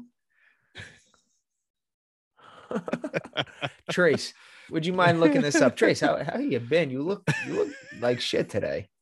Trace, 3.92 4.34
would 4.70 4.86
you 4.86 4.94
mind 4.94 5.20
looking 5.20 5.42
this 5.42 5.56
up? 5.56 5.76
Trace, 5.76 6.00
how 6.02 6.24
how 6.24 6.40
you 6.40 6.60
been? 6.60 6.90
You 6.90 7.04
look 7.04 7.24
you 7.48 7.54
look 7.54 7.70
like 8.00 8.20
shit 8.20 8.50
today. 8.50 8.88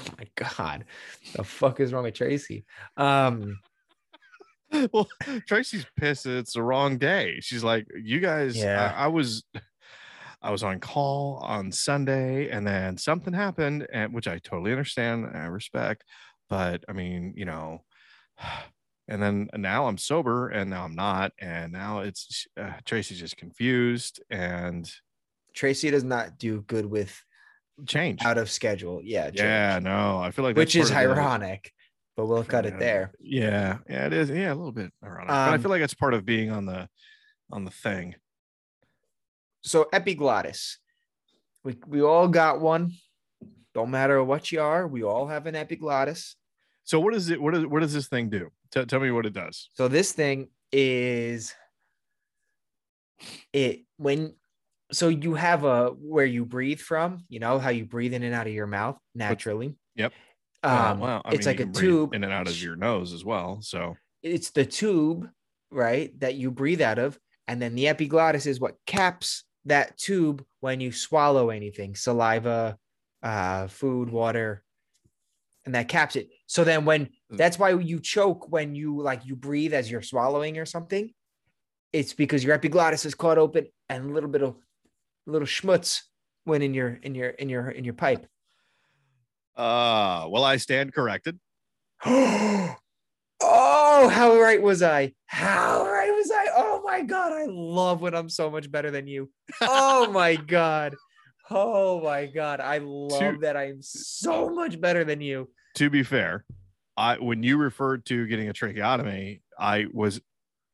Oh 0.00 0.14
my 0.16 0.26
god, 0.36 0.84
the 1.34 1.42
fuck 1.42 1.80
is 1.80 1.92
wrong 1.92 2.04
with 2.04 2.14
Tracy? 2.14 2.64
Um, 2.96 3.58
well, 4.92 5.08
Tracy's 5.46 5.84
pissed 5.96 6.24
that 6.24 6.38
it's 6.38 6.52
the 6.52 6.62
wrong 6.62 6.96
day. 6.98 7.40
She's 7.40 7.64
like, 7.64 7.86
you 8.00 8.20
guys, 8.20 8.56
Yeah. 8.56 8.94
I, 8.96 9.04
I 9.04 9.06
was 9.08 9.42
I 10.40 10.50
was 10.52 10.62
on 10.62 10.78
call 10.78 11.38
on 11.38 11.72
Sunday 11.72 12.48
and 12.50 12.66
then 12.66 12.96
something 12.96 13.34
happened, 13.34 13.86
and 13.92 14.14
which 14.14 14.28
I 14.28 14.38
totally 14.38 14.70
understand 14.70 15.24
and 15.24 15.36
I 15.36 15.46
respect. 15.46 16.04
But 16.48 16.84
I 16.88 16.92
mean, 16.92 17.34
you 17.36 17.44
know, 17.44 17.84
and 19.08 19.22
then 19.22 19.48
now 19.56 19.86
I'm 19.86 19.98
sober 19.98 20.48
and 20.48 20.70
now 20.70 20.84
I'm 20.84 20.94
not. 20.94 21.32
And 21.38 21.72
now 21.72 22.00
it's 22.00 22.46
uh, 22.56 22.72
Tracy's 22.84 23.18
just 23.18 23.36
confused 23.36 24.22
and 24.30 24.90
Tracy 25.54 25.90
does 25.90 26.04
not 26.04 26.38
do 26.38 26.60
good 26.62 26.86
with 26.86 27.18
change. 27.86 28.22
out 28.24 28.38
of 28.38 28.50
schedule. 28.50 29.00
Yeah. 29.02 29.26
change. 29.26 29.40
Yeah, 29.40 29.78
no, 29.82 30.18
I 30.18 30.30
feel 30.30 30.44
like 30.44 30.56
Which 30.56 30.76
is 30.76 30.92
ironic, 30.92 31.72
but 32.16 32.26
we'll 32.26 32.44
cut 32.44 32.66
it 32.66 32.78
there. 32.78 33.12
Yeah, 33.18 33.78
yeah, 33.88 34.06
it 34.06 34.12
is. 34.12 34.30
Yeah, 34.30 34.52
a 34.52 34.54
little 34.54 34.72
bit 34.72 34.92
ironic, 35.02 35.28
but 35.28 35.34
I 35.34 35.54
Um, 35.54 35.60
feel 35.62 35.70
like 35.70 35.82
it's 35.82 35.94
part 35.94 36.14
of 36.14 36.24
being 36.24 36.50
on 36.50 36.66
the 36.66 36.88
on 37.50 37.64
the 37.64 37.70
thing. 37.70 38.14
So 39.62 39.88
epiglottis. 39.92 40.78
We 41.64 41.76
we 41.86 42.02
all 42.02 42.28
got 42.28 42.60
one. 42.60 42.92
Don't 43.74 43.90
matter 43.90 44.22
what 44.22 44.50
you 44.52 44.60
are, 44.60 44.86
we 44.86 45.02
all 45.02 45.26
have 45.28 45.46
an 45.46 45.54
epiglottis. 45.54 46.36
So 46.84 47.00
what 47.00 47.14
is 47.14 47.30
it? 47.30 47.40
What 47.40 47.54
is 47.54 47.66
what 47.66 47.80
does 47.80 47.92
this 47.92 48.08
thing 48.08 48.30
do? 48.30 48.50
Tell 48.70 48.86
tell 48.86 49.00
me 49.00 49.10
what 49.10 49.26
it 49.26 49.32
does. 49.32 49.70
So 49.74 49.88
this 49.88 50.12
thing 50.12 50.48
is 50.72 51.54
it 53.52 53.80
when 53.96 54.34
so 54.92 55.08
you 55.08 55.34
have 55.34 55.64
a 55.64 55.88
where 55.88 56.26
you 56.26 56.44
breathe 56.44 56.80
from, 56.80 57.24
you 57.28 57.40
know 57.40 57.58
how 57.58 57.70
you 57.70 57.84
breathe 57.84 58.14
in 58.14 58.22
and 58.22 58.34
out 58.34 58.46
of 58.46 58.52
your 58.52 58.66
mouth 58.66 58.98
naturally. 59.14 59.76
Yep. 59.96 60.12
Um, 60.62 60.98
well, 60.98 61.22
I 61.24 61.34
it's 61.34 61.46
mean, 61.46 61.56
like 61.56 61.68
a 61.68 61.70
tube 61.70 62.14
in 62.14 62.24
and 62.24 62.32
out 62.32 62.48
of 62.48 62.60
your 62.60 62.76
nose 62.76 63.12
as 63.12 63.24
well. 63.24 63.58
So 63.60 63.96
it's 64.22 64.50
the 64.50 64.64
tube, 64.64 65.28
right, 65.70 66.18
that 66.20 66.34
you 66.34 66.50
breathe 66.50 66.80
out 66.80 66.98
of, 66.98 67.18
and 67.46 67.62
then 67.62 67.74
the 67.74 67.88
epiglottis 67.88 68.46
is 68.46 68.60
what 68.60 68.74
caps 68.86 69.44
that 69.66 69.96
tube 69.96 70.44
when 70.60 70.80
you 70.80 70.90
swallow 70.90 71.50
anything, 71.50 71.94
saliva, 71.94 72.76
uh, 73.22 73.68
food, 73.68 74.10
water, 74.10 74.64
and 75.64 75.74
that 75.74 75.88
caps 75.88 76.16
it. 76.16 76.28
So 76.48 76.64
then 76.64 76.86
when 76.86 77.10
that's 77.28 77.58
why 77.58 77.70
you 77.70 78.00
choke 78.00 78.50
when 78.50 78.74
you 78.74 79.00
like 79.02 79.26
you 79.26 79.36
breathe 79.36 79.74
as 79.74 79.90
you're 79.90 80.02
swallowing 80.02 80.56
or 80.58 80.64
something. 80.64 81.12
It's 81.92 82.14
because 82.14 82.42
your 82.42 82.54
epiglottis 82.54 83.04
is 83.04 83.14
caught 83.14 83.38
open 83.38 83.66
and 83.88 84.10
a 84.10 84.12
little 84.12 84.30
bit 84.30 84.42
of 84.42 84.56
little 85.26 85.46
schmutz 85.46 86.02
went 86.46 86.64
in 86.64 86.72
your 86.72 86.98
in 87.02 87.14
your 87.14 87.28
in 87.28 87.50
your 87.50 87.68
in 87.68 87.84
your 87.84 87.94
pipe. 87.94 88.26
uh 89.56 90.26
well, 90.30 90.42
I 90.42 90.56
stand 90.56 90.94
corrected. 90.94 91.38
oh, 92.06 92.76
how 93.40 94.40
right 94.40 94.62
was 94.62 94.82
I? 94.82 95.12
How 95.26 95.84
right 95.84 96.12
was 96.14 96.30
I? 96.30 96.46
Oh 96.56 96.82
my 96.82 97.02
god, 97.02 97.32
I 97.32 97.44
love 97.46 98.00
when 98.00 98.14
I'm 98.14 98.30
so 98.30 98.50
much 98.50 98.70
better 98.70 98.90
than 98.90 99.06
you. 99.06 99.30
Oh 99.60 100.10
my 100.12 100.36
god. 100.36 100.94
Oh 101.50 102.00
my 102.02 102.24
god, 102.26 102.60
I 102.60 102.78
love 102.78 103.40
that 103.40 103.56
I'm 103.56 103.82
so 103.82 104.48
much 104.48 104.80
better 104.80 105.04
than 105.04 105.20
you. 105.20 105.50
To 105.78 105.88
be 105.88 106.02
fair, 106.02 106.44
I 106.96 107.18
when 107.18 107.44
you 107.44 107.56
referred 107.56 108.04
to 108.06 108.26
getting 108.26 108.48
a 108.48 108.52
tracheotomy, 108.52 109.42
I 109.56 109.86
was 109.92 110.20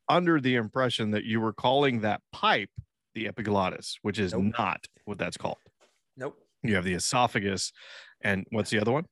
under 0.09 0.41
the 0.41 0.55
impression 0.55 1.11
that 1.11 1.25
you 1.25 1.43
were 1.43 1.53
calling 1.53 2.01
that 2.01 2.23
pipe 2.33 2.71
the 3.15 3.29
epiglottis, 3.29 3.99
which 4.01 4.19
is 4.19 4.33
Nope. 4.33 4.55
not 4.59 4.87
what 5.05 5.19
that's 5.19 5.37
called. 5.37 5.59
Nope. 6.17 6.39
You 6.63 6.77
have 6.77 6.85
the 6.85 6.95
esophagus, 6.95 7.71
and 8.23 8.47
what's 8.51 8.71
the 8.71 8.79
other 8.81 8.93
one? 8.93 9.05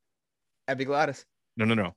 Epiglottis. 0.66 1.26
No, 1.58 1.66
no, 1.66 1.74
no. 1.74 1.92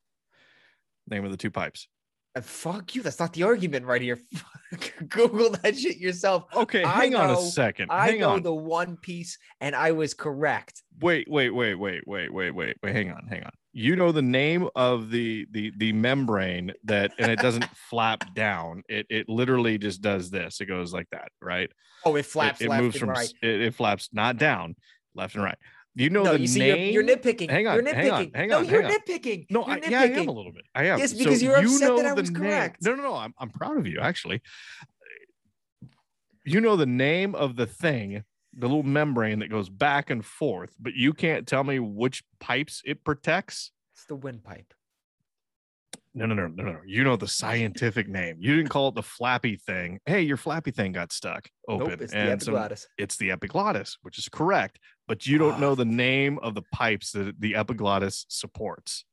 Name 1.08 1.24
of 1.24 1.32
the 1.32 1.38
two 1.38 1.52
pipes. 1.52 1.88
Uh, 2.36 2.41
fuck 2.41 2.96
you. 2.96 3.02
That's 3.02 3.18
not 3.20 3.32
the 3.32 3.43
argument 3.43 3.86
right 3.86 4.02
here. 4.02 4.20
Google 5.08 5.52
that 5.64 5.78
shit 5.78 6.00
yourself. 6.00 6.48
Okay, 6.54 6.84
I 6.84 6.89
hang 6.89 7.16
on 7.16 7.30
a 7.30 7.41
second. 7.41 7.91
I 7.91 8.08
hang 8.12 8.20
know 8.20 8.32
on. 8.32 8.43
the 8.43 8.54
one 8.54 8.98
piece, 8.98 9.38
and 9.62 9.74
I 9.74 9.93
was 9.93 10.14
correct. 10.14 10.84
wait, 11.00 11.30
wait, 11.32 11.52
wait, 11.52 11.76
wait, 11.76 12.06
wait, 12.06 12.34
wait, 12.34 12.52
wait, 12.52 12.76
wait. 12.84 12.93
Hang 12.93 13.12
on, 13.12 13.26
hang 13.30 13.46
on. 13.46 13.52
You 13.78 13.98
know 13.98 14.14
the 14.14 14.22
name 14.22 14.70
of 14.74 15.12
the 15.12 15.46
the 15.52 15.70
the 15.76 15.92
membrane 15.92 16.72
that, 16.86 17.12
and 17.20 17.30
it 17.30 17.40
doesn't 17.40 17.66
flap 17.90 18.34
down. 18.34 18.84
It 18.88 19.06
it 19.10 19.28
literally 19.28 19.78
just 19.78 20.02
does 20.02 20.30
this. 20.32 20.62
It 20.62 20.68
goes 20.68 20.94
like 20.94 21.08
that, 21.12 21.28
right? 21.42 21.70
Oh, 22.06 22.16
it 22.16 22.22
It- 22.22 22.26
flaps 22.28 22.62
it, 22.62 22.70
left 22.70 22.82
moves 22.84 22.96
and 22.96 23.00
from 23.02 23.10
right. 23.10 23.34
it, 23.42 23.62
it 23.62 23.76
flaps 23.76 24.08
not 24.14 24.38
down, 24.38 24.76
left 25.14 25.36
and 25.36 25.44
right. 25.44 25.58
You 25.94 26.10
know 26.10 26.24
no, 26.24 26.34
the 26.34 26.40
you 26.42 26.48
see, 26.48 26.60
name? 26.60 26.94
you're, 26.94 27.04
you're 27.04 27.18
nitpicking. 27.18 27.50
Hang 27.50 27.68
on, 27.68 27.76
you're 27.76 27.94
hang 27.96 28.12
on, 28.12 28.26
nitpicking. 28.28 28.36
hang 28.36 28.50
no, 28.50 28.60
you're 28.62 28.84
nitpicking. 28.84 29.46
no, 29.50 29.68
you're 29.68 29.76
I, 29.76 29.90
yeah, 29.90 30.02
I 30.02 30.06
am 30.06 30.28
a 30.30 30.32
little 30.32 30.52
bit. 30.54 30.64
I 30.74 30.86
am. 30.86 31.00
Yes, 31.00 31.12
So 31.12 31.18
because 31.18 31.44
you're 31.44 31.60
you 31.62 31.68
upset 31.74 31.88
know 31.90 31.98
that 31.98 32.06
I 32.06 32.10
the 32.16 32.22
was 32.22 32.32
name- 32.32 32.42
correct. 32.44 32.78
No, 32.82 32.96
no, 32.96 33.04
no. 33.04 33.16
I'm 33.16 33.34
I'm 33.38 33.50
proud 33.50 33.78
of 33.78 33.88
you 33.88 34.00
actually. 34.00 34.42
You 36.46 36.62
know 36.62 36.76
the 36.78 36.86
name 36.86 37.34
of 37.36 37.56
the 37.58 37.66
thing, 37.66 38.24
the 38.56 38.68
little 38.68 38.84
membrane 38.84 39.39
that 39.39 39.49
goes 39.49 39.70
back 39.70 40.10
and 40.10 40.24
forth, 40.26 40.76
but 40.80 40.93
you 40.93 41.14
can't 41.14 41.45
tell 41.47 41.64
me 41.64 41.80
which 41.80 42.24
pipes 42.39 42.82
it 42.86 43.03
protects. 43.03 43.72
It's 43.93 44.06
the 44.06 44.16
windpipe. 44.16 44.74
No, 46.18 46.26
no, 46.26 46.34
no, 46.34 46.47
no, 46.47 46.64
no. 46.64 46.80
You 46.86 47.03
know 47.03 47.18
the 47.18 47.28
scientific 47.28 48.08
name. 48.08 48.38
You 48.39 48.56
didn't 48.56 48.70
call 48.70 48.88
it 48.88 48.95
the 48.95 49.03
flappy 49.03 49.58
thing. 49.58 49.99
Hey, 50.06 50.22
your 50.22 50.38
flappy 50.38 50.72
thing 50.72 50.93
got 50.93 51.12
stuck 51.12 51.49
open, 51.68 51.89
Nope, 51.89 52.01
it's 52.01 52.14
the 52.14 52.18
and 52.18 52.41
some- 52.41 52.53
epiglottis. 52.56 52.88
it's 52.97 53.18
the 53.18 53.32
epiglottis, 53.32 53.97
which 54.01 54.18
is 54.18 54.30
correct. 54.30 54.80
But 55.08 55.28
you 55.28 55.38
don't 55.38 55.60
know 55.60 55.74
Ah. 55.74 55.76
the 55.76 55.84
name 55.86 56.39
of 56.39 56.56
the 56.56 56.62
pipes 56.72 57.12
that 57.12 57.39
the 57.41 57.56
epiglottis 57.56 58.26
supports. 58.30 59.03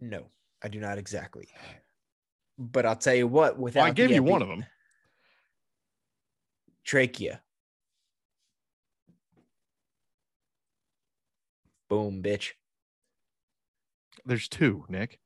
No, 0.00 0.30
I 0.62 0.68
do 0.68 0.80
not 0.80 0.96
exactly. 0.98 1.48
But 2.58 2.86
I'll 2.86 2.96
tell 2.96 3.14
you 3.14 3.26
what, 3.26 3.58
without 3.58 3.80
Well, 3.82 3.90
I 3.90 3.94
gave 3.94 4.08
the 4.08 4.14
you 4.16 4.22
one 4.22 4.42
of 4.42 4.48
them. 4.48 4.64
Trachea. 6.84 7.40
Boom, 11.88 12.22
bitch. 12.22 12.50
There's 14.24 14.48
two, 14.48 14.84
Nick. 14.88 15.18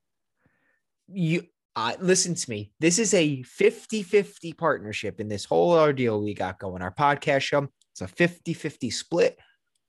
You 1.09 1.45
uh, 1.77 1.95
listen 2.01 2.35
to 2.35 2.51
me. 2.51 2.73
This 2.81 2.99
is 2.99 3.15
a 3.15 3.43
50-50 3.43 4.57
partnership 4.59 5.21
in 5.21 5.29
this 5.29 5.45
whole 5.45 5.71
ordeal 5.71 6.21
we 6.21 6.35
got 6.35 6.59
going. 6.59 6.83
Our 6.83 6.93
podcast 6.93 7.43
show, 7.43 7.69
it's 7.93 8.01
a 8.01 8.07
50-50 8.07 8.93
split. 8.93 9.39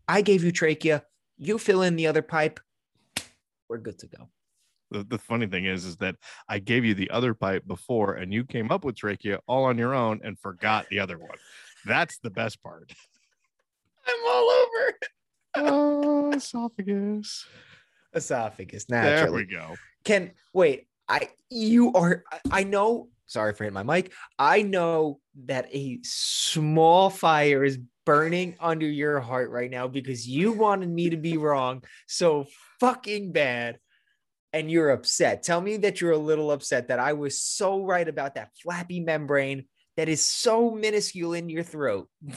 I 0.08 0.22
gave 0.22 0.44
you 0.44 0.52
trachea. 0.52 1.04
You 1.38 1.58
fill 1.58 1.82
in 1.82 1.96
the 1.96 2.08
other 2.08 2.22
pipe. 2.22 2.60
We're 3.68 3.78
good 3.80 4.00
to 4.00 4.08
go. 4.08 4.30
The, 4.92 5.04
the 5.04 5.18
funny 5.18 5.46
thing 5.48 5.66
is, 5.66 5.86
is 5.86 5.98
that 5.98 6.16
I 6.48 6.60
gave 6.60 6.84
you 6.86 6.94
the 6.94 7.10
other 7.12 7.34
pipe 7.34 7.68
before, 7.68 8.16
and 8.16 8.34
you 8.34 8.44
came 8.44 8.72
up 8.72 8.84
with 8.84 8.96
trachea 8.96 9.40
all 9.48 9.66
on 9.66 9.78
your 9.78 9.94
own 9.94 10.20
and 10.24 10.38
forgot 10.40 10.88
the 10.90 11.00
other 11.00 11.18
one. 11.18 11.38
That's 11.86 12.18
the 12.20 12.30
best 12.30 12.62
part. 12.64 12.92
I'm 14.08 14.28
all 14.28 14.50
over 14.50 14.98
Oh, 15.58 16.32
esophagus. 16.36 17.46
esophagus 18.14 18.86
There 18.86 19.02
naturally. 19.02 19.46
we 19.46 19.52
go. 19.52 19.76
Can 20.04 20.32
wait. 20.54 20.88
I 21.08 21.30
you 21.50 21.92
are. 21.94 22.24
I- 22.32 22.40
I 22.52 22.64
know. 22.64 23.10
Sorry 23.26 23.54
for 23.54 23.64
hitting 23.64 23.74
my 23.76 23.84
mic. 23.84 24.12
I 24.40 24.64
know 24.64 25.20
that 25.46 25.68
a 25.74 26.00
small 26.04 27.10
fire 27.12 27.64
is 27.64 27.78
burning 28.06 28.56
under 28.60 28.88
your 28.88 29.20
heart 29.20 29.52
right 29.52 29.70
now 29.70 29.88
because 29.88 30.28
you 30.28 30.52
wanted 30.52 30.90
me 30.90 31.12
to 31.12 31.18
be 31.18 31.38
wrong 31.38 31.84
so 32.08 32.48
fucking 32.80 33.32
bad, 33.32 33.78
and 34.54 34.72
you're 34.72 34.90
upset. 34.90 35.44
Tell 35.44 35.62
me 35.62 35.78
that 35.78 36.02
you're 36.02 36.12
a 36.12 36.18
little 36.18 36.52
upset 36.52 36.88
that 36.88 37.00
I 37.00 37.14
was 37.14 37.40
so 37.40 37.84
right 37.84 38.08
about 38.08 38.36
that 38.36 38.52
flappy 38.62 39.00
membrane 39.00 39.66
that 39.98 40.10
is 40.10 40.24
so 40.24 40.72
minuscule 40.72 41.34
in 41.34 41.50
your 41.50 41.64
throat. 41.64 42.10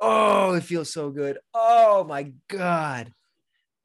Oh, 0.00 0.54
it 0.54 0.62
feels 0.62 0.90
so 0.90 1.10
good. 1.10 1.38
Oh 1.52 2.04
my 2.04 2.32
god. 2.48 3.12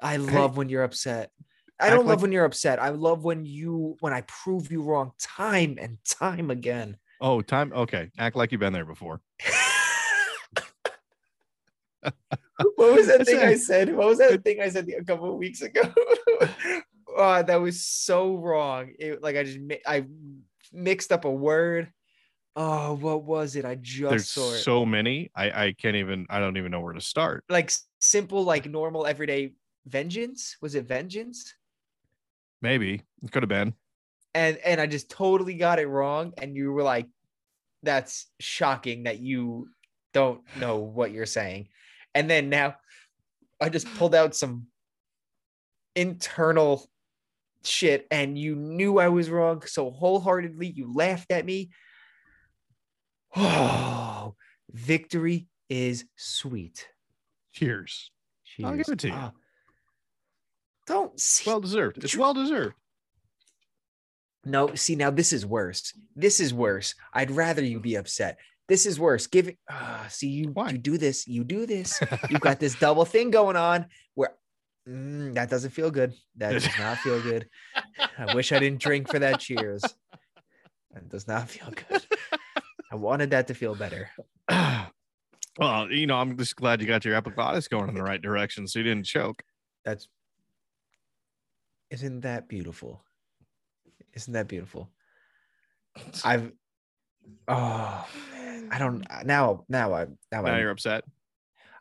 I 0.02 0.16
love 0.18 0.56
when 0.56 0.70
you're 0.70 0.84
upset. 0.84 1.32
I 1.80 1.90
don't 1.90 2.08
love 2.08 2.22
when 2.22 2.32
you're 2.32 2.46
upset. 2.46 2.82
I 2.82 2.90
love 2.90 3.26
when 3.26 3.46
you 3.46 3.98
when 4.00 4.14
I 4.14 4.22
prove 4.22 4.72
you 4.72 4.82
wrong 4.82 5.12
time 5.20 5.78
and 5.80 5.98
time 6.06 6.50
again. 6.52 6.98
oh, 7.20 7.42
time. 7.42 7.74
Okay. 7.74 8.12
Act 8.18 8.38
like 8.38 8.54
you've 8.54 8.62
been 8.62 8.72
there 8.72 8.86
before. 8.86 9.20
what 12.02 12.96
was 12.96 13.08
that 13.08 13.26
thing 13.26 13.40
I 13.40 13.56
said? 13.56 13.94
What 13.94 14.08
was 14.08 14.20
that 14.20 14.42
thing 14.44 14.62
I 14.62 14.70
said 14.70 14.88
a 14.88 15.04
couple 15.04 15.30
of 15.30 15.36
weeks 15.36 15.62
ago? 15.62 15.82
Oh, 17.16 17.44
that 17.44 17.56
was 17.62 17.82
so 17.86 18.36
wrong. 18.36 18.92
It 19.00 19.22
like 19.24 19.36
I 19.36 19.44
just 19.44 19.60
I 19.88 20.06
mixed 20.74 21.12
up 21.12 21.26
a 21.26 21.32
word. 21.32 21.92
Oh, 22.56 22.94
what 22.96 23.24
was 23.24 23.56
it? 23.56 23.66
I 23.66 23.76
just 23.76 24.10
There's 24.10 24.30
saw 24.30 24.54
it. 24.54 24.60
so 24.60 24.86
many. 24.86 25.30
I, 25.36 25.66
I 25.66 25.76
can't 25.78 25.98
even, 25.98 26.26
I 26.30 26.40
don't 26.40 26.56
even 26.56 26.72
know 26.72 26.80
where 26.80 26.94
to 26.94 27.02
start. 27.02 27.44
like 27.50 27.70
simple, 28.00 28.44
like 28.44 28.66
normal, 28.66 29.06
everyday 29.06 29.56
vengeance. 29.86 30.56
Was 30.62 30.74
it 30.76 30.86
vengeance? 30.88 31.54
Maybe 32.62 33.04
it 33.24 33.32
could 33.32 33.44
have 33.44 33.50
been. 33.50 33.74
and 34.34 34.58
and 34.60 34.80
I 34.80 34.88
just 34.88 35.10
totally 35.10 35.56
got 35.56 35.80
it 35.80 35.88
wrong. 35.88 36.34
And 36.38 36.56
you 36.56 36.72
were 36.72 36.84
like, 36.84 37.08
"That's 37.84 38.28
shocking 38.40 39.04
that 39.04 39.20
you 39.20 39.68
don't 40.14 40.42
know 40.58 40.78
what 40.78 41.12
you're 41.12 41.26
saying." 41.26 41.68
And 42.14 42.30
then 42.30 42.50
now, 42.50 42.76
I 43.60 43.68
just 43.70 43.94
pulled 43.96 44.16
out 44.16 44.34
some 44.34 44.68
internal 45.96 46.90
shit, 47.68 48.08
and 48.12 48.38
you 48.38 48.56
knew 48.56 49.00
I 49.00 49.10
was 49.10 49.30
wrong 49.30 49.62
so 49.66 49.92
wholeheartedly. 49.92 50.68
You 50.68 50.94
laughed 50.94 51.32
at 51.32 51.46
me. 51.46 51.72
Oh, 53.36 54.36
victory 54.72 55.48
is 55.70 56.06
sweet. 56.16 56.88
Cheers. 57.54 58.12
I'll 58.64 58.76
give 58.76 58.88
it 58.90 59.00
to 59.00 59.08
you. 59.08 59.14
Ah. 59.14 59.32
don't 60.88 61.20
see. 61.20 61.50
Well 61.50 61.60
deserved. 61.60 62.04
It's 62.04 62.16
well 62.16 62.34
deserved. 62.34 62.76
no, 64.46 64.76
see 64.76 64.96
now 64.96 65.12
this 65.12 65.34
is 65.34 65.46
worse. 65.46 65.94
This 66.16 66.40
is 66.40 66.54
worse. 66.54 66.96
I'd 67.14 67.32
rather 67.32 67.64
you 67.64 67.80
be 67.80 67.96
upset. 67.96 68.38
This 68.68 68.86
is 68.86 69.00
worse. 69.00 69.28
Give 69.28 69.50
it. 69.50 69.58
ah, 69.70 70.06
see 70.10 70.30
you. 70.30 70.50
Why? 70.50 70.70
You 70.72 70.78
do 70.78 70.98
this. 70.98 71.28
You 71.28 71.44
do 71.44 71.66
this. 71.66 72.00
You've 72.30 72.42
got 72.42 72.60
this 72.60 72.76
double 72.76 73.06
thing 73.06 73.30
going 73.32 73.56
on 73.56 73.88
where 74.16 74.32
Mm, 74.88 75.34
that 75.34 75.50
doesn't 75.50 75.72
feel 75.72 75.90
good. 75.92 76.14
That 76.38 76.54
does 76.54 76.68
not 76.80 76.98
feel 77.00 77.22
good. 77.22 77.50
I 78.18 78.34
wish 78.36 78.52
I 78.52 78.60
didn't 78.60 78.82
drink 78.82 79.10
for 79.10 79.20
that. 79.20 79.40
Cheers. 79.40 79.84
That 80.94 81.10
does 81.10 81.28
not 81.28 81.50
feel 81.50 81.72
good. 81.72 82.06
I 82.92 82.96
wanted 82.96 83.32
that 83.32 83.48
to 83.48 83.54
feel 83.54 83.76
better. 83.76 84.10
well, 84.50 85.92
you 85.92 86.08
know, 86.08 86.16
I'm 86.16 86.38
just 86.38 86.56
glad 86.56 86.82
you 86.82 86.88
got 86.88 87.04
your 87.04 87.16
epiglottis 87.16 87.68
going 87.68 87.90
in 87.90 87.96
the 87.96 88.04
right 88.04 88.22
direction 88.22 88.68
so 88.68 88.80
you 88.80 88.84
didn't 88.84 89.06
choke. 89.06 89.44
That's 89.84 90.08
isn't 91.90 92.22
that 92.22 92.48
beautiful? 92.48 93.04
Isn't 94.14 94.34
that 94.34 94.48
beautiful? 94.48 94.90
I've 96.24 96.52
oh 97.48 98.08
man, 98.32 98.70
I 98.72 98.80
don't 98.80 99.06
now 99.26 99.66
now 99.68 99.94
I 99.94 100.06
now 100.32 100.42
Now 100.42 100.54
I 100.54 100.60
you're 100.60 100.72
upset. 100.72 101.04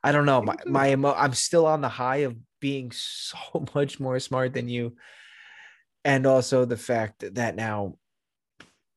I 0.02 0.12
don't 0.12 0.26
know 0.26 0.42
my 0.42 0.56
my 0.66 0.90
emo- 0.92 1.14
I'm 1.14 1.32
still 1.32 1.66
on 1.66 1.80
the 1.80 1.88
high 1.88 2.18
of 2.18 2.36
being 2.64 2.90
so 2.94 3.66
much 3.74 4.00
more 4.00 4.18
smart 4.18 4.54
than 4.54 4.70
you, 4.70 4.96
and 6.02 6.26
also 6.26 6.64
the 6.64 6.78
fact 6.78 7.34
that 7.34 7.54
now 7.54 7.96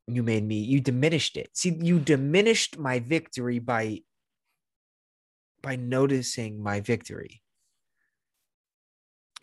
you 0.07 0.23
made 0.23 0.45
me 0.47 0.59
you 0.59 0.79
diminished 0.79 1.35
it. 1.35 1.49
See, 1.53 1.77
you 1.81 1.99
diminished 1.99 2.79
my 2.79 2.99
victory 2.99 3.59
by 3.59 3.99
by 5.61 5.75
noticing 5.75 6.63
my 6.63 6.79
victory. 6.79 7.41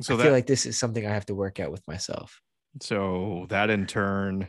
So 0.00 0.14
I 0.14 0.16
that 0.16 0.22
feel 0.22 0.32
like 0.32 0.46
this 0.46 0.64
is 0.64 0.78
something 0.78 1.06
I 1.06 1.12
have 1.12 1.26
to 1.26 1.34
work 1.34 1.60
out 1.60 1.70
with 1.70 1.86
myself. 1.86 2.40
so 2.80 3.46
that 3.50 3.68
in 3.68 3.86
turn 3.86 4.48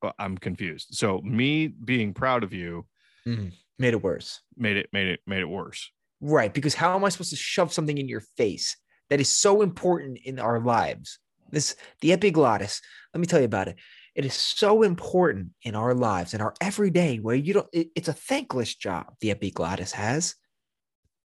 well, 0.00 0.14
I'm 0.16 0.38
confused. 0.38 0.88
So 0.92 1.20
me 1.24 1.66
being 1.66 2.14
proud 2.14 2.44
of 2.44 2.52
you 2.52 2.86
mm-hmm. 3.26 3.48
Made 3.80 3.94
it 3.94 4.02
worse. 4.02 4.40
made 4.56 4.76
it 4.76 4.88
made 4.92 5.08
it 5.08 5.20
made 5.26 5.40
it 5.40 5.48
worse. 5.48 5.90
Right. 6.20 6.52
Because 6.52 6.74
how 6.74 6.94
am 6.94 7.04
I 7.04 7.08
supposed 7.08 7.30
to 7.30 7.36
shove 7.36 7.72
something 7.72 7.96
in 7.96 8.08
your 8.08 8.22
face 8.36 8.76
that 9.10 9.20
is 9.20 9.28
so 9.28 9.62
important 9.62 10.18
in 10.24 10.38
our 10.38 10.60
lives? 10.60 11.18
This, 11.50 11.76
the 12.00 12.12
epiglottis, 12.12 12.80
let 13.14 13.20
me 13.20 13.26
tell 13.26 13.38
you 13.40 13.46
about 13.46 13.68
it. 13.68 13.76
It 14.14 14.24
is 14.24 14.34
so 14.34 14.82
important 14.82 15.50
in 15.62 15.74
our 15.76 15.94
lives, 15.94 16.34
in 16.34 16.40
our 16.40 16.54
everyday, 16.60 17.18
where 17.18 17.36
you 17.36 17.54
don't, 17.54 17.68
it- 17.72 17.90
it's 17.94 18.08
a 18.08 18.12
thankless 18.12 18.74
job 18.74 19.14
the 19.20 19.30
epiglottis 19.30 19.92
has. 19.92 20.34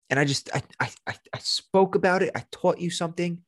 And 0.09 0.19
I 0.19 0.25
just, 0.25 0.49
I, 0.55 0.63
I, 0.79 0.89
I, 1.05 1.15
I 1.33 1.39
spoke 1.39 1.95
about 1.95 2.23
it. 2.23 2.31
I 2.33 2.45
taught 2.51 2.79
you 2.79 2.89
something. 2.89 3.39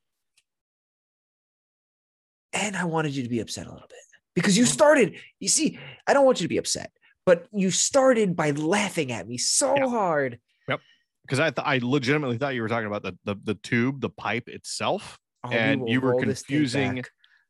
And 2.52 2.76
I 2.76 2.84
wanted 2.84 3.16
you 3.16 3.24
to 3.24 3.30
be 3.30 3.40
upset 3.40 3.68
a 3.68 3.72
little 3.72 3.88
bit 3.88 3.98
because 4.36 4.58
you 4.58 4.64
mm-hmm. 4.66 4.74
started, 4.74 5.16
you 5.40 5.48
see, 5.48 5.80
I 6.06 6.14
don't 6.14 6.26
want 6.26 6.42
you 6.42 6.46
to 6.46 6.50
be 6.50 6.58
upset, 6.58 6.92
but 7.26 7.48
you 7.54 7.72
started 7.72 8.36
by 8.36 8.52
laughing 8.52 9.12
at 9.12 9.28
me 9.28 9.38
so 9.38 9.76
Yeah. 9.78 9.88
hard. 9.88 10.40
Because 11.30 11.40
I 11.40 11.52
th- 11.52 11.66
I 11.68 11.80
legitimately 11.88 12.40
thought 12.40 12.56
you 12.56 12.64
were 12.64 12.68
talking 12.68 12.88
about 12.88 13.04
the 13.04 13.16
the, 13.24 13.36
the 13.44 13.54
tube, 13.56 14.02
the 14.02 14.10
pipe 14.10 14.48
itself. 14.50 15.20
Oh, 15.44 15.50
And 15.52 15.82
will 15.82 15.90
you 15.90 16.02
were 16.02 16.12
roll 16.12 16.22
this 16.22 16.42
thing 16.42 16.58
confusing- 16.58 17.04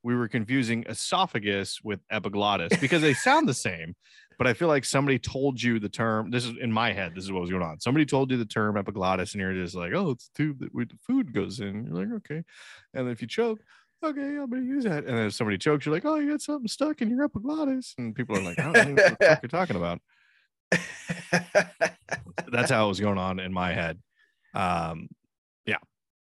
We 0.04 0.16
were 0.16 0.28
confusing 0.28 0.84
esophagus 0.88 1.80
with 1.84 2.00
epiglottis 2.12 2.78
because 2.80 3.02
they 3.02 3.14
sound 3.14 3.48
the 3.50 3.54
same. 3.54 3.96
But 4.38 4.48
I 4.48 4.54
feel 4.54 4.70
like 4.70 4.86
somebody 4.86 5.20
told 5.20 5.62
you 5.62 5.80
the 5.80 5.90
term. 5.90 6.32
This 6.32 6.46
is 6.46 6.54
in 6.62 6.72
my 6.72 6.94
head. 6.94 7.14
This 7.16 7.26
is 7.26 7.32
what 7.32 7.42
was 7.42 7.50
going 7.50 7.62
on. 7.64 7.80
Somebody 7.82 8.06
told 8.06 8.32
you 8.32 8.38
the 8.38 8.46
term 8.46 8.78
epiglottis, 8.78 9.34
and 9.34 9.42
you're 9.42 9.54
just 9.54 9.76
like, 9.76 9.92
"Oh, 9.94 10.12
it's 10.12 10.30
the 10.30 10.44
tube 10.44 10.60
that 10.60 10.74
where 10.74 10.86
the 10.86 10.98
food 11.06 11.34
goes 11.34 11.60
in." 11.60 11.86
You're 11.86 11.96
like, 12.06 12.14
"Okay," 12.20 12.44
and 12.94 13.10
if 13.10 13.22
you 13.22 13.28
choke, 13.28 13.60
okay, 14.02 14.22
I'm 14.38 14.50
gonna 14.50 14.62
use 14.62 14.86
that. 14.86 15.04
And 15.06 15.18
then 15.18 15.26
if 15.28 15.34
somebody 15.34 15.58
chokes, 15.58 15.86
you're 15.86 15.94
like, 15.94 16.06
"Oh, 16.06 16.16
you 16.16 16.30
got 16.32 16.42
something 16.42 16.68
stuck 16.70 17.02
in 17.02 17.10
your 17.10 17.26
epiglottis," 17.26 17.96
and 17.98 18.16
people 18.16 18.38
are 18.38 18.42
like, 18.42 18.60
"I 18.60 18.72
don't 18.72 18.96
know 18.96 19.04
what 19.04 19.20
the 19.20 19.26
fuck 19.26 19.42
you're 19.44 19.50
talking 19.50 19.76
about." 19.76 20.00
that's 22.52 22.72
how 22.72 22.86
it 22.86 22.90
was 22.90 23.00
going 23.00 23.18
on 23.18 23.40
in 23.40 23.54
my 23.54 23.74
head. 23.74 24.00
Um, 24.54 25.10
yeah. 25.66 25.78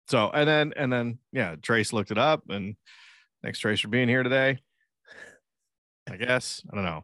So 0.08 0.30
and 0.30 0.48
then 0.48 0.74
and 0.76 0.92
then 0.92 1.20
yeah, 1.32 1.56
Trace 1.62 1.94
looked 1.94 2.12
it 2.12 2.18
up, 2.18 2.44
and 2.50 2.76
thanks 3.42 3.60
Trace 3.60 3.80
for 3.80 3.88
being 3.88 4.10
here 4.10 4.24
today. 4.24 4.60
I 6.10 6.18
guess 6.18 6.64
I 6.72 6.76
don't 6.76 6.86
know. 6.86 7.04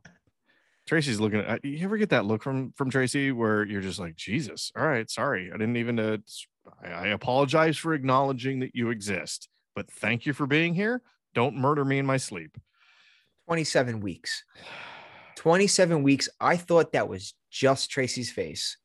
Tracy's 0.88 1.20
looking 1.20 1.40
at 1.42 1.64
you. 1.64 1.86
Ever 1.86 1.98
get 1.98 2.10
that 2.10 2.26
look 2.26 2.42
from 2.42 2.74
from 2.76 2.90
Tracy 2.90 3.32
where 3.32 3.64
you're 3.64 3.82
just 3.82 4.00
like, 4.00 4.16
Jesus, 4.16 4.72
all 4.76 4.88
right, 4.88 5.10
sorry, 5.10 5.52
I 5.54 5.58
didn't 5.58 5.78
even. 5.78 6.00
Uh, 6.00 6.18
I, 6.84 6.90
I 6.90 7.08
apologize 7.10 7.78
for 7.78 7.94
acknowledging 7.94 8.60
that 8.62 8.72
you 8.74 8.90
exist, 8.90 9.50
but 9.76 9.92
thank 9.92 10.26
you 10.26 10.34
for 10.34 10.48
being 10.48 10.74
here. 10.74 11.02
Don't 11.36 11.56
murder 11.56 11.86
me 11.86 12.00
in 12.00 12.06
my 12.06 12.18
sleep. 12.18 12.58
27 13.48 14.00
weeks. 14.00 14.44
27 15.40 16.04
weeks. 16.04 16.28
I 16.42 16.58
thought 16.58 16.92
that 16.92 17.08
was 17.08 17.34
just 17.50 17.90
Tracy's 17.90 18.30
face. 18.30 18.76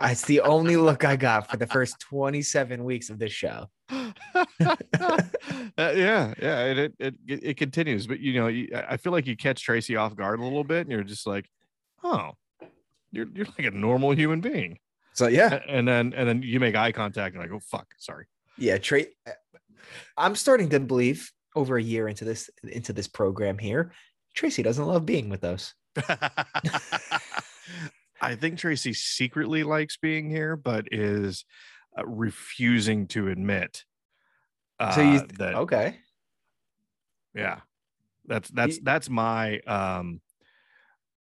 It's 0.00 0.24
the 0.24 0.40
only 0.40 0.76
look 0.78 1.04
I 1.04 1.16
got 1.16 1.50
for 1.50 1.58
the 1.58 1.66
first 1.66 2.00
27 2.00 2.82
weeks 2.84 3.10
of 3.10 3.18
this 3.18 3.32
show. 3.32 3.66
Uh, 5.78 5.92
yeah, 5.96 6.34
yeah, 6.40 6.64
it, 6.64 6.78
it 6.78 6.94
it 6.98 7.14
it 7.26 7.56
continues, 7.56 8.06
but 8.06 8.20
you 8.20 8.34
know, 8.34 8.46
you, 8.48 8.68
I 8.74 8.96
feel 8.98 9.10
like 9.12 9.26
you 9.26 9.36
catch 9.36 9.62
Tracy 9.62 9.96
off 9.96 10.14
guard 10.14 10.38
a 10.38 10.42
little 10.42 10.64
bit, 10.64 10.80
and 10.82 10.90
you're 10.90 11.02
just 11.02 11.26
like, 11.26 11.48
oh, 12.04 12.32
you're 13.10 13.26
you're 13.34 13.46
like 13.58 13.66
a 13.66 13.70
normal 13.70 14.10
human 14.12 14.40
being, 14.40 14.78
So 15.14 15.28
yeah, 15.28 15.60
and 15.68 15.88
then 15.88 16.12
and 16.14 16.28
then 16.28 16.42
you 16.42 16.60
make 16.60 16.76
eye 16.76 16.92
contact, 16.92 17.34
and 17.34 17.42
I 17.42 17.46
go, 17.46 17.58
fuck, 17.58 17.86
sorry. 17.98 18.26
yeah, 18.58 18.76
Tra- 18.78 19.06
I'm 20.16 20.34
starting 20.36 20.68
to 20.70 20.80
believe 20.80 21.32
over 21.54 21.76
a 21.78 21.82
year 21.82 22.06
into 22.06 22.24
this 22.24 22.50
into 22.64 22.92
this 22.92 23.08
program 23.08 23.56
here, 23.56 23.92
Tracy 24.34 24.62
doesn't 24.62 24.86
love 24.86 25.06
being 25.06 25.28
with 25.28 25.44
us. 25.44 25.74
I 28.20 28.36
think 28.36 28.58
Tracy 28.58 28.92
secretly 28.92 29.64
likes 29.64 29.96
being 29.96 30.30
here, 30.30 30.56
but 30.56 30.86
is 30.92 31.44
uh, 31.98 32.06
refusing 32.06 33.06
to 33.08 33.28
admit. 33.28 33.84
Uh, 34.78 34.94
So 34.94 35.00
you 35.00 35.26
that 35.38 35.54
okay? 35.56 35.98
yeah 37.34 37.60
that's 38.26 38.48
that's 38.50 38.76
You- 38.76 38.82
that's 38.84 39.10
my 39.10 39.58
um 39.60 40.20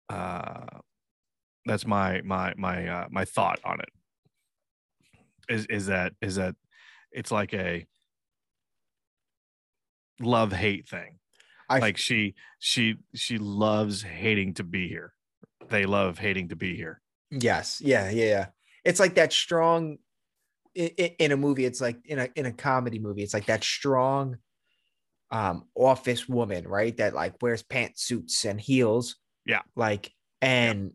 uh 0.08 0.66
that's 1.64 1.86
my 1.86 2.20
my 2.22 2.52
my 2.56 2.88
uh 2.88 3.06
my 3.10 3.24
thought 3.24 3.60
on 3.64 3.80
it 3.80 3.88
is 5.48 5.66
is 5.66 5.86
that 5.86 6.12
is 6.20 6.36
that 6.36 6.56
it's 7.12 7.30
like 7.30 7.54
a 7.54 7.86
love 10.20 10.52
hate 10.52 10.88
thing 10.88 11.18
I 11.76 11.78
like 11.78 11.96
she 11.96 12.34
she 12.58 12.96
she 13.14 13.38
loves 13.38 14.02
hating 14.02 14.54
to 14.54 14.64
be 14.64 14.88
here 14.88 15.14
they 15.68 15.86
love 15.86 16.18
hating 16.18 16.48
to 16.48 16.56
be 16.56 16.76
here 16.76 17.02
Yes. 17.32 17.80
Yeah. 17.80 18.10
Yeah. 18.10 18.24
Yeah. 18.24 18.46
It's 18.84 19.00
like 19.00 19.14
that 19.14 19.32
strong 19.32 19.98
in, 20.74 20.88
in 20.88 21.32
a 21.32 21.36
movie. 21.36 21.64
It's 21.64 21.80
like 21.80 21.98
in 22.04 22.18
a 22.18 22.28
in 22.36 22.46
a 22.46 22.52
comedy 22.52 22.98
movie. 22.98 23.22
It's 23.22 23.34
like 23.34 23.46
that 23.46 23.64
strong 23.64 24.36
um 25.30 25.64
office 25.74 26.28
woman, 26.28 26.68
right? 26.68 26.96
That 26.96 27.14
like 27.14 27.40
wears 27.40 27.62
pantsuits 27.62 28.44
and 28.44 28.60
heels. 28.60 29.16
Yeah. 29.46 29.62
Like 29.74 30.12
and 30.42 30.92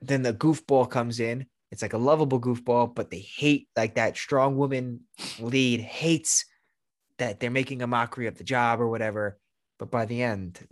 then 0.00 0.22
the 0.22 0.32
goofball 0.34 0.88
comes 0.88 1.18
in. 1.18 1.46
It's 1.72 1.82
like 1.82 1.94
a 1.94 1.98
lovable 1.98 2.40
goofball, 2.40 2.94
but 2.94 3.10
they 3.10 3.18
hate 3.18 3.68
like 3.76 3.96
that 3.96 4.16
strong 4.16 4.56
woman 4.56 5.00
lead 5.40 5.80
hates 5.80 6.44
that 7.18 7.40
they're 7.40 7.50
making 7.50 7.82
a 7.82 7.86
mockery 7.86 8.28
of 8.28 8.38
the 8.38 8.44
job 8.44 8.80
or 8.80 8.88
whatever. 8.88 9.38
But 9.84 9.90
by 9.90 10.06
the 10.06 10.22
end, 10.22 10.66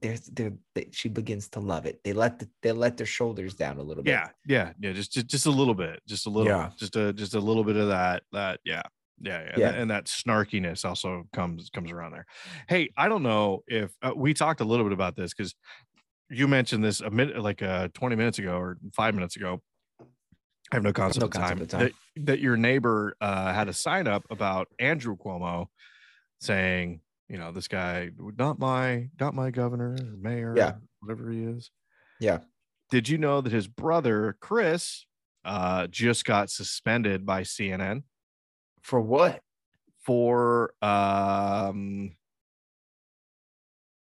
there's 0.00 0.22
there 0.22 0.52
they, 0.74 0.88
she 0.90 1.08
begins 1.08 1.48
to 1.50 1.60
love 1.60 1.86
it. 1.86 2.00
They 2.02 2.12
let 2.12 2.40
the, 2.40 2.48
they 2.62 2.72
let 2.72 2.96
their 2.96 3.06
shoulders 3.06 3.54
down 3.54 3.78
a 3.78 3.82
little 3.82 4.02
bit. 4.02 4.10
yeah 4.10 4.28
yeah 4.44 4.72
yeah 4.80 4.92
just 4.92 5.12
just, 5.12 5.28
just 5.28 5.46
a 5.46 5.50
little 5.52 5.74
bit 5.74 6.00
just 6.08 6.26
a 6.26 6.30
little 6.30 6.50
Yeah. 6.50 6.70
just 6.76 6.96
a 6.96 7.12
just 7.12 7.34
a 7.34 7.38
little 7.38 7.62
bit 7.62 7.76
of 7.76 7.86
that 7.88 8.24
that 8.32 8.58
yeah 8.64 8.82
yeah 9.20 9.40
yeah, 9.42 9.44
Yeah. 9.44 9.52
And, 9.52 9.62
that, 9.62 9.78
and 9.82 9.90
that 9.92 10.04
snarkiness 10.06 10.84
also 10.84 11.28
comes 11.32 11.70
comes 11.70 11.92
around 11.92 12.10
there 12.12 12.26
hey 12.68 12.90
i 12.96 13.06
don't 13.08 13.22
know 13.22 13.62
if 13.68 13.92
uh, 14.02 14.12
we 14.16 14.34
talked 14.34 14.60
a 14.60 14.64
little 14.64 14.84
bit 14.84 14.92
about 14.92 15.14
this 15.14 15.32
because 15.32 15.54
you 16.28 16.48
mentioned 16.48 16.82
this 16.82 17.00
a 17.02 17.10
minute 17.10 17.40
like 17.40 17.62
uh 17.62 17.86
20 17.94 18.16
minutes 18.16 18.38
ago 18.40 18.56
or 18.58 18.78
five 18.92 19.14
minutes 19.14 19.36
ago 19.36 19.60
i 20.72 20.76
have 20.76 20.82
no 20.82 20.92
concept, 20.92 21.20
No 21.20 21.26
of, 21.26 21.32
time, 21.32 21.60
of 21.60 21.68
time. 21.68 21.80
That, 21.82 21.92
that 22.26 22.40
your 22.40 22.56
neighbor 22.56 23.14
uh 23.20 23.52
had 23.52 23.68
a 23.68 23.72
sign 23.72 24.08
up 24.08 24.24
about 24.30 24.66
andrew 24.80 25.16
cuomo 25.16 25.66
saying 26.40 27.00
you 27.30 27.38
know 27.38 27.52
this 27.52 27.68
guy 27.68 28.10
not 28.36 28.58
my 28.58 29.08
not 29.20 29.34
my 29.34 29.50
governor 29.50 29.94
or 29.94 30.16
mayor 30.18 30.52
Yeah. 30.56 30.72
whatever 30.98 31.30
he 31.30 31.44
is 31.44 31.70
Yeah. 32.18 32.40
did 32.90 33.08
you 33.08 33.16
know 33.18 33.40
that 33.40 33.52
his 33.52 33.68
brother 33.68 34.36
Chris 34.40 35.06
uh, 35.44 35.86
just 35.86 36.24
got 36.26 36.50
suspended 36.50 37.24
by 37.24 37.42
CNN 37.42 38.02
For 38.82 39.00
what? 39.00 39.40
for 40.04 40.74
um, 40.82 42.16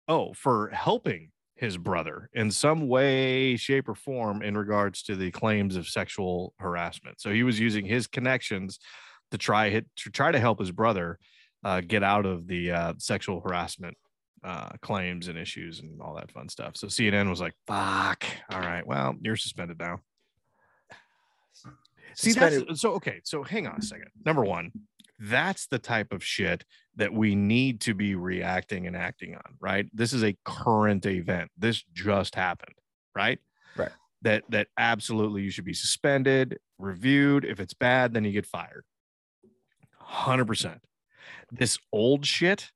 oh 0.07 0.33
for 0.33 0.69
helping 0.69 1.31
his 1.55 1.77
brother 1.77 2.29
in 2.33 2.49
some 2.51 2.87
way, 2.87 3.57
shape, 3.57 3.89
or 3.89 3.95
form 3.95 4.41
in 4.41 4.57
regards 4.57 5.03
to 5.03 5.15
the 5.17 5.29
claims 5.29 5.75
of 5.75 5.89
sexual 5.89 6.53
harassment. 6.57 7.19
So 7.19 7.31
he 7.33 7.43
was 7.43 7.59
using 7.59 7.85
his 7.85 8.07
connections 8.07 8.79
to 9.31 9.37
try 9.37 9.69
hit 9.69 9.85
to 9.97 10.09
try 10.09 10.31
to 10.31 10.39
help 10.39 10.59
his 10.59 10.71
brother 10.71 11.19
uh, 11.63 11.81
get 11.81 12.03
out 12.03 12.25
of 12.25 12.47
the 12.47 12.71
uh, 12.71 12.93
sexual 12.97 13.41
harassment 13.41 13.97
uh, 14.43 14.69
claims 14.81 15.27
and 15.27 15.37
issues 15.37 15.79
and 15.79 16.01
all 16.01 16.15
that 16.15 16.31
fun 16.31 16.47
stuff. 16.49 16.77
So 16.77 16.87
CNN 16.87 17.29
was 17.29 17.41
like, 17.41 17.53
"Fuck, 17.67 18.25
all 18.49 18.59
right, 18.59 18.85
well, 18.85 19.15
you're 19.21 19.35
suspended 19.35 19.79
now." 19.79 19.99
See, 22.15 22.31
Suspended- 22.31 22.67
that's 22.69 22.81
so 22.81 22.93
okay. 22.93 23.21
So 23.23 23.43
hang 23.43 23.67
on 23.67 23.77
a 23.79 23.81
second. 23.81 24.09
Number 24.25 24.43
one, 24.43 24.71
that's 25.19 25.67
the 25.67 25.79
type 25.79 26.11
of 26.13 26.23
shit 26.23 26.63
that 26.95 27.13
we 27.13 27.35
need 27.35 27.81
to 27.81 27.93
be 27.93 28.15
reacting 28.15 28.87
and 28.87 28.95
acting 28.95 29.35
on, 29.35 29.55
right? 29.59 29.87
This 29.93 30.13
is 30.13 30.23
a 30.23 30.35
current 30.45 31.05
event. 31.05 31.51
This 31.57 31.83
just 31.93 32.35
happened, 32.35 32.75
right? 33.15 33.39
Right. 33.75 33.91
That 34.21 34.43
that 34.49 34.67
absolutely 34.77 35.43
you 35.43 35.51
should 35.51 35.65
be 35.65 35.73
suspended, 35.73 36.59
reviewed. 36.77 37.45
If 37.45 37.59
it's 37.59 37.73
bad, 37.73 38.13
then 38.13 38.23
you 38.25 38.31
get 38.31 38.45
fired. 38.45 38.85
Hundred 39.97 40.45
percent. 40.45 40.81
This 41.51 41.77
old 41.91 42.25
shit. 42.25 42.71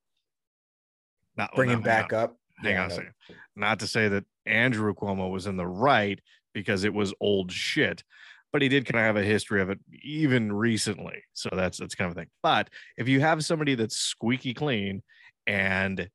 Not, 1.36 1.56
bringing 1.56 1.74
no, 1.74 1.80
him 1.80 1.84
hang 1.84 2.02
back 2.02 2.14
on. 2.14 2.20
up. 2.20 2.38
Hang 2.58 2.74
Yeah, 2.74 2.84
on 2.84 2.92
a 2.92 2.94
second. 2.94 3.14
Not 3.56 3.80
to 3.80 3.88
say 3.88 4.08
that 4.08 4.26
Andrew 4.46 4.94
Cuomo 4.94 5.32
was 5.32 5.48
in 5.48 5.58
the 5.58 5.68
right 5.68 6.20
because 6.54 6.84
it 6.84 6.94
was 6.94 7.14
old 7.20 7.52
shit, 7.52 8.04
but 8.52 8.62
he 8.62 8.70
did 8.70 8.86
kind 8.86 9.00
of 9.00 9.16
have 9.16 9.24
a 9.24 9.28
history 9.28 9.62
of 9.62 9.70
it 9.70 9.80
even 10.04 10.52
recently. 10.54 11.24
So 11.34 11.50
that's 11.52 11.80
that's 11.80 11.96
kind 11.96 12.12
of 12.12 12.18
a 12.18 12.20
thing. 12.22 12.30
But 12.44 12.70
if 12.98 13.08
you 13.08 13.20
have 13.22 13.44
somebody 13.44 13.76
that's 13.76 13.98
squeaky 13.98 14.54
clean 14.54 15.02
and 15.48 16.10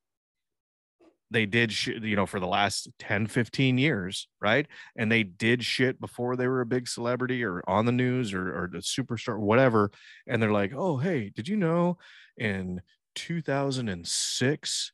they 1.31 1.47
did 1.47 1.87
you 1.87 2.16
know, 2.16 2.26
for 2.26 2.41
the 2.41 2.47
last 2.47 2.89
10, 2.99 3.26
15 3.26 3.79
years, 3.79 4.29
right? 4.41 4.66
And 4.97 5.11
they 5.12 5.22
did 5.22 5.64
shit 5.64 6.01
before 6.01 6.37
they 6.37 6.49
were 6.49 6.61
a 6.61 6.66
big 6.66 6.89
celebrity 6.89 7.45
or 7.45 7.62
on 7.68 7.87
the 7.87 7.93
news 7.93 8.33
or, 8.33 8.49
or 8.49 8.64
a 8.64 8.79
superstar, 8.79 9.39
whatever. 9.39 9.91
And 10.26 10.43
they're 10.43 10.53
like, 10.53 10.72
oh, 10.74 10.97
hey, 10.97 11.31
did 11.35 11.49
you 11.49 11.57
know 11.57 11.99
in 12.37 12.81
2006, 13.14 14.93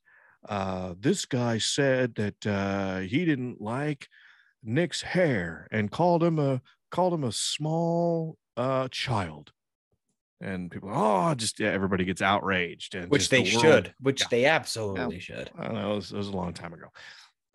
uh, 0.48 0.94
this 0.98 1.24
guy 1.24 1.58
said 1.58 2.14
that 2.16 2.46
uh, 2.46 2.98
he 2.98 3.24
didn't 3.24 3.60
like 3.60 4.08
Nick's 4.62 5.02
hair 5.02 5.68
and 5.70 5.90
called 5.90 6.22
him 6.22 6.38
a 6.38 6.60
called 6.90 7.14
him 7.14 7.24
a 7.24 7.32
small 7.32 8.36
uh, 8.56 8.88
child. 8.90 9.52
And 10.40 10.70
people, 10.70 10.90
oh, 10.92 11.34
just 11.34 11.58
yeah, 11.60 11.70
everybody 11.70 12.04
gets 12.04 12.20
outraged, 12.20 12.94
and 12.94 13.08
Which 13.10 13.28
they 13.28 13.42
the 13.42 13.50
should. 13.50 13.94
Which 14.00 14.22
Yeah. 14.22 14.26
they 14.30 14.44
absolutely 14.46 15.20
should. 15.20 15.50
I 15.58 15.64
don't 15.64 15.74
know. 15.74 15.92
It 15.92 15.96
was, 15.96 16.12
it 16.12 16.16
was 16.16 16.28
a 16.28 16.36
long 16.36 16.52
time 16.52 16.74
ago. 16.74 16.88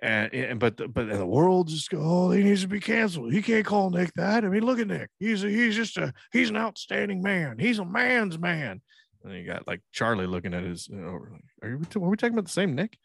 And, 0.02 0.34
and 0.34 0.60
but 0.60 0.78
the, 0.78 0.88
but 0.88 1.10
the 1.10 1.26
world 1.26 1.68
just 1.68 1.90
go, 1.90 2.00
oh, 2.02 2.32
he 2.32 2.42
needs 2.42 2.62
to 2.62 2.70
be 2.70 2.80
canceled. 2.80 3.34
He 3.34 3.42
can't 3.42 3.66
call 3.66 3.90
Nick 3.90 4.14
that. 4.14 4.46
I 4.46 4.48
mean, 4.48 4.64
look 4.64 4.80
at 4.80 4.88
Nick. 4.88 5.10
He's 5.20 5.44
a, 5.44 5.50
he's 5.50 5.76
just 5.76 5.98
a 5.98 6.14
he's 6.32 6.50
an 6.50 6.56
outstanding 6.56 7.22
man. 7.22 7.60
He's 7.60 7.80
a 7.80 7.86
man's 7.86 8.40
man. 8.40 8.82
And 9.26 9.34
you 9.34 9.46
got 9.46 9.68
like 9.68 9.82
Charlie 9.92 10.26
looking 10.26 10.54
at 10.54 10.64
his. 10.64 10.88
You 10.88 10.96
know, 10.96 11.20
are, 11.62 11.70
you, 11.70 11.82
are 11.96 12.10
we 12.10 12.16
talking 12.16 12.34
about 12.34 12.46
the 12.46 12.52
same 12.52 12.76
Nick? 12.76 12.98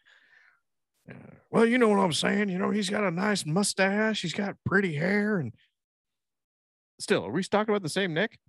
Yeah. 1.05 1.15
Well, 1.51 1.65
you 1.65 1.77
know 1.77 1.89
what 1.89 1.99
I'm 1.99 2.13
saying. 2.13 2.47
You 2.47 2.57
know, 2.57 2.71
he's 2.71 2.89
got 2.89 3.03
a 3.03 3.11
nice 3.11 3.45
mustache. 3.45 4.21
He's 4.21 4.33
got 4.33 4.55
pretty 4.65 4.95
hair, 4.95 5.37
and 5.37 5.53
still, 6.99 7.25
are 7.25 7.31
we 7.31 7.43
talking 7.43 7.73
about 7.73 7.83
the 7.83 7.89
same 7.89 8.13
Nick? 8.13 8.39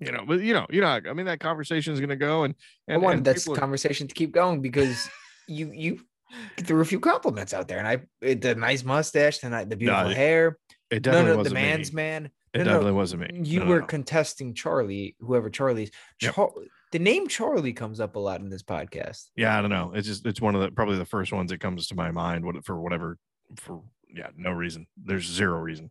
You 0.00 0.12
know, 0.12 0.24
but 0.26 0.40
you 0.40 0.54
know, 0.54 0.66
you 0.70 0.80
know, 0.80 0.86
I 0.88 1.12
mean, 1.12 1.26
that 1.26 1.40
conversation 1.40 1.92
is 1.92 1.98
going 2.00 2.10
to 2.10 2.16
go, 2.16 2.44
and 2.44 2.54
I 2.88 2.94
and, 2.94 3.02
wanted 3.02 3.16
and 3.18 3.26
that 3.26 3.48
are- 3.48 3.54
conversation 3.56 4.06
to 4.08 4.14
keep 4.14 4.32
going 4.32 4.60
because 4.62 5.08
you 5.48 5.70
you 5.72 6.00
threw 6.60 6.80
a 6.80 6.84
few 6.84 7.00
compliments 7.00 7.52
out 7.54 7.68
there, 7.68 7.78
and 7.78 7.88
I 7.88 7.98
the 8.34 8.54
nice 8.54 8.84
mustache, 8.84 9.38
the 9.38 9.66
the 9.68 9.76
beautiful 9.76 10.10
it 10.10 10.16
hair. 10.16 10.58
it 10.90 11.04
No, 11.04 11.12
definitely 11.12 11.24
no, 11.28 11.32
the 11.32 11.38
wasn't 11.38 11.54
me. 11.56 11.60
man's 11.62 11.92
man. 11.92 12.30
It 12.54 12.58
No, 12.58 12.64
no, 12.64 12.70
definitely 12.70 12.92
wasn't 12.92 13.20
me. 13.22 13.40
You 13.44 13.58
No, 13.60 13.64
no, 13.64 13.70
were 13.72 13.80
no. 13.80 13.86
contesting 13.86 14.54
Charlie, 14.54 15.16
whoever 15.20 15.50
Charlie's. 15.50 15.90
Yep. 16.22 16.34
Char- 16.34 16.52
the 16.92 16.98
name 16.98 17.28
Charlie 17.28 17.74
comes 17.74 18.00
up 18.00 18.16
a 18.16 18.18
lot 18.18 18.40
in 18.40 18.48
this 18.48 18.62
podcast. 18.62 19.26
yeah, 19.36 19.58
I 19.58 19.60
don't 19.60 19.68
know. 19.70 19.92
It's 19.94 20.06
just 20.06 20.24
it's 20.26 20.40
one 20.40 20.54
of 20.54 20.62
the 20.62 20.70
probably 20.70 20.96
the 20.96 21.04
first 21.04 21.32
ones 21.32 21.50
that 21.50 21.60
comes 21.60 21.86
to 21.88 21.94
my 21.94 22.10
mind. 22.10 22.44
What 22.44 22.64
for 22.64 22.80
whatever 22.80 23.18
for 23.56 23.82
yeah, 24.14 24.28
no 24.36 24.52
reason. 24.52 24.86
There's 24.96 25.26
zero 25.26 25.58
reason. 25.58 25.90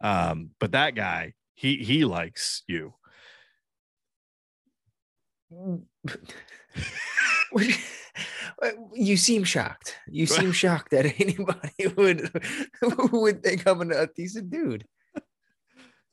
Um, 0.00 0.50
but 0.60 0.72
that 0.72 0.94
guy, 0.94 1.34
he 1.54 1.76
he 1.78 2.04
likes 2.04 2.62
you. 2.66 2.94
you 8.92 9.16
seem 9.16 9.44
shocked. 9.44 9.96
You 10.08 10.26
seem 10.26 10.52
shocked 10.52 10.90
that 10.90 11.06
anybody 11.20 11.86
would 11.96 12.30
would 13.12 13.42
think 13.42 13.66
I'm 13.66 13.90
a 13.90 14.06
decent 14.08 14.50
dude. 14.50 14.84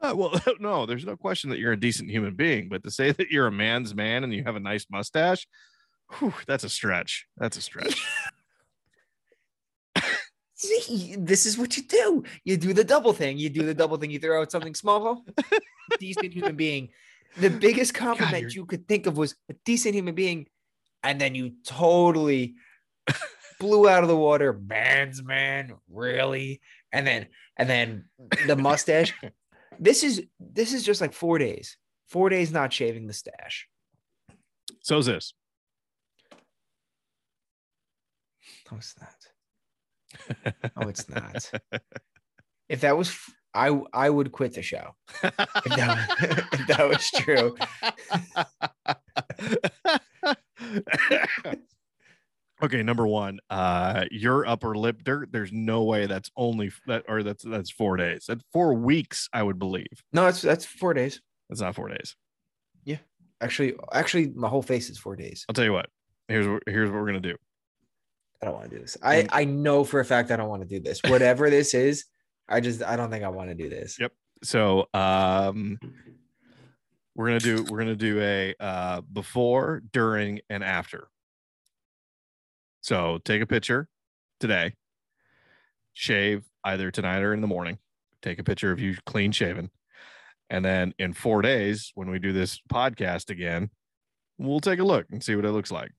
Uh, 0.02 0.14
well, 0.16 0.40
no, 0.60 0.86
there's 0.86 1.06
no 1.06 1.16
question 1.16 1.50
that 1.50 1.60
you're 1.60 1.74
a 1.74 1.80
decent 1.80 2.10
human 2.10 2.36
being, 2.36 2.70
but 2.70 2.84
to 2.84 2.92
say 2.92 3.12
that 3.12 3.30
you're 3.30 3.48
a 3.48 3.52
man's 3.52 3.96
man 3.96 4.24
and 4.24 4.34
you 4.34 4.44
have 4.44 4.56
a 4.56 4.60
nice 4.60 4.86
mustache, 4.92 5.48
whew, 6.14 6.34
that's 6.48 6.64
a 6.64 6.70
stretch. 6.70 7.26
That's 7.38 7.58
a 7.58 7.62
stretch. 7.62 8.06
See, 10.58 11.16
this 11.18 11.46
is 11.46 11.58
what 11.58 11.76
you 11.76 11.84
do. 11.84 12.24
You 12.46 12.56
do 12.56 12.74
the 12.74 12.84
double 12.84 13.12
thing. 13.12 13.38
You 13.38 13.50
do 13.50 13.64
the 13.64 13.74
double 13.74 13.98
thing. 13.98 14.10
You 14.10 14.20
throw 14.20 14.42
out 14.42 14.52
something 14.52 14.74
small. 14.74 15.26
decent 16.00 16.34
human 16.34 16.56
being. 16.56 16.90
The 17.38 17.50
biggest 17.50 17.94
compliment 17.94 18.42
you're- 18.42 18.54
you 18.54 18.66
could 18.66 18.88
think 18.88 19.06
of 19.08 19.18
was 19.18 19.36
a 19.50 19.54
decent 19.66 19.96
human 19.96 20.16
being, 20.16 20.48
and 21.04 21.20
then 21.20 21.36
you 21.36 21.56
totally 21.66 22.56
blew 23.60 23.88
out 23.90 24.04
of 24.04 24.10
the 24.10 24.16
water. 24.16 24.54
Man's 24.54 25.22
man, 25.24 25.74
really? 25.90 26.62
And 26.92 27.06
then 27.06 27.28
and 27.58 27.70
then 27.70 28.06
the 28.48 28.56
mustache. 28.56 29.14
this 29.80 30.04
is 30.04 30.24
this 30.40 30.74
is 30.74 30.84
just 30.84 31.02
like 31.02 31.14
four 31.14 31.38
days. 31.38 31.78
Four 32.08 32.30
days 32.30 32.52
not 32.52 32.72
shaving 32.72 33.08
the 33.08 33.14
stash. 33.14 33.68
So's 34.82 35.08
this. 35.08 35.34
No, 38.72 38.78
it's 38.78 38.96
not. 39.00 40.36
No, 40.76 40.88
it's 40.88 41.10
not. 41.10 41.52
If 42.70 42.82
that 42.82 42.98
was, 42.98 43.16
I 43.56 43.82
I 43.94 44.10
would 44.10 44.32
quit 44.32 44.54
the 44.54 44.62
show. 44.62 44.96
If 45.24 45.76
that, 45.78 46.48
if 46.52 46.68
that 46.68 46.88
was 46.88 47.10
true. 47.10 47.56
okay, 52.64 52.84
number 52.84 53.08
one, 53.08 53.40
uh, 53.50 54.06
your 54.12 54.46
upper 54.46 54.76
lip 54.76 55.04
dirt. 55.04 55.32
There's 55.32 55.52
no 55.52 55.84
way 55.84 56.06
that's 56.06 56.30
only 56.36 56.72
that, 56.88 57.06
or 57.08 57.24
that's 57.24 57.44
that's 57.44 57.72
four 57.72 57.98
days. 57.98 58.26
That's 58.28 58.44
four 58.54 58.74
weeks, 58.74 59.30
I 59.34 59.42
would 59.42 59.58
believe. 59.58 60.04
No, 60.14 60.26
that's 60.26 60.42
that's 60.42 60.66
four 60.66 60.94
days. 60.94 61.22
That's 61.50 61.62
not 61.62 61.76
four 61.76 61.90
days. 61.90 62.16
Yeah, 62.84 62.98
actually, 63.42 63.76
actually, 63.94 64.32
my 64.36 64.50
whole 64.50 64.62
face 64.62 64.90
is 64.90 64.98
four 64.98 65.16
days. 65.16 65.46
I'll 65.50 65.54
tell 65.54 65.66
you 65.66 65.74
what. 65.74 65.88
Here's 66.28 66.48
what 66.48 66.64
here's 66.68 66.92
what 66.92 67.00
we're 67.00 67.08
gonna 67.08 67.20
do. 67.20 67.36
I 68.42 68.46
don't 68.46 68.56
want 68.56 68.70
to 68.70 68.76
do 68.76 68.82
this. 68.82 68.98
I 69.02 69.28
I 69.32 69.46
know 69.46 69.84
for 69.84 70.00
a 70.00 70.06
fact 70.06 70.32
I 70.32 70.36
don't 70.36 70.50
want 70.50 70.62
to 70.62 70.68
do 70.68 70.80
this. 70.80 71.02
Whatever 71.08 71.50
this 71.50 71.74
is, 71.74 72.06
I 72.48 72.60
just 72.60 72.84
I 72.84 72.96
don't 72.96 73.10
think 73.10 73.24
I 73.24 73.30
want 73.30 73.50
to 73.50 73.56
do 73.56 73.70
this. 73.70 74.00
Yep. 74.00 74.12
So 74.44 74.88
um 74.94 75.80
we're 77.16 77.28
gonna 77.28 77.40
do 77.40 77.66
we're 77.70 77.80
gonna 77.80 77.96
do 77.96 78.20
a 78.22 78.56
uh 78.60 79.02
before, 79.02 79.82
during, 79.92 80.42
and 80.50 80.64
after. 80.64 81.08
So 82.82 83.20
take 83.24 83.42
a 83.42 83.48
picture 83.48 83.88
today, 84.40 84.76
shave 85.94 86.44
either 86.64 86.92
tonight 86.92 87.22
or 87.22 87.34
in 87.34 87.42
the 87.42 87.48
morning. 87.48 87.80
Take 88.22 88.40
a 88.40 88.44
picture 88.44 88.72
of 88.72 88.80
you 88.80 88.98
clean 89.06 89.32
shaven. 89.32 89.72
And 90.50 90.64
then 90.64 90.94
in 91.00 91.14
four 91.14 91.42
days, 91.42 91.92
when 91.96 92.10
we 92.10 92.20
do 92.20 92.32
this 92.32 92.60
podcast 92.72 93.30
again, 93.32 93.72
we'll 94.38 94.60
take 94.60 94.80
a 94.80 94.84
look 94.84 95.08
and 95.12 95.24
see 95.24 95.36
what 95.36 95.46
it 95.46 95.52
looks 95.52 95.72
like. 95.72 95.92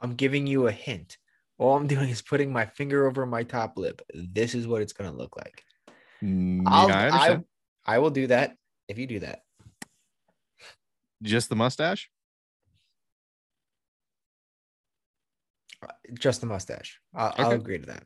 I'm 0.00 0.14
giving 0.14 0.46
you 0.46 0.68
a 0.68 0.72
hint. 0.72 1.18
All 1.58 1.76
I'm 1.76 1.86
doing 1.86 2.08
is 2.08 2.22
putting 2.22 2.52
my 2.52 2.64
finger 2.64 3.06
over 3.06 3.26
my 3.26 3.42
top 3.42 3.76
lip. 3.76 4.00
This 4.14 4.54
is 4.54 4.66
what 4.66 4.82
it's 4.82 4.92
gonna 4.92 5.12
look 5.12 5.36
like. 5.36 5.64
Mm, 6.22 6.64
I'll, 6.66 6.88
yeah, 6.88 7.10
I 7.12 7.30
I. 7.30 7.40
I 7.86 7.98
will 7.98 8.10
do 8.10 8.26
that 8.28 8.56
if 8.88 8.98
you 8.98 9.06
do 9.06 9.20
that. 9.20 9.42
Just 11.22 11.48
the 11.48 11.56
mustache. 11.56 12.10
Just 16.14 16.40
the 16.40 16.46
mustache. 16.46 17.00
I'll, 17.14 17.34
I'll 17.36 17.50
agree 17.52 17.78
to 17.78 17.86
that. 17.86 18.04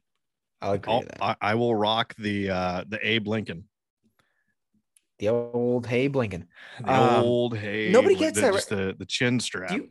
I'll 0.61 0.73
agree 0.73 0.93
I'll, 0.93 1.01
to 1.03 1.07
that. 1.07 1.23
I, 1.23 1.37
I 1.41 1.55
will 1.55 1.75
rock 1.75 2.15
the 2.19 2.51
uh 2.51 2.85
the 2.89 2.99
Abe 3.07 3.29
Lincoln. 3.29 3.65
the 5.19 5.29
old 5.29 5.87
hey 5.87 6.09
Blinkin. 6.09 6.47
The 6.81 6.93
Um, 6.93 7.27
old 7.27 7.57
hey, 7.57 7.91
nobody 7.91 8.17
gets 8.17 8.37
the, 8.37 8.41
that 8.43 8.53
Just 8.53 8.69
the 8.69 8.95
the 8.99 9.07
chin 9.07 9.41
strap. 9.41 9.71
Do 9.71 9.77
you 9.77 9.89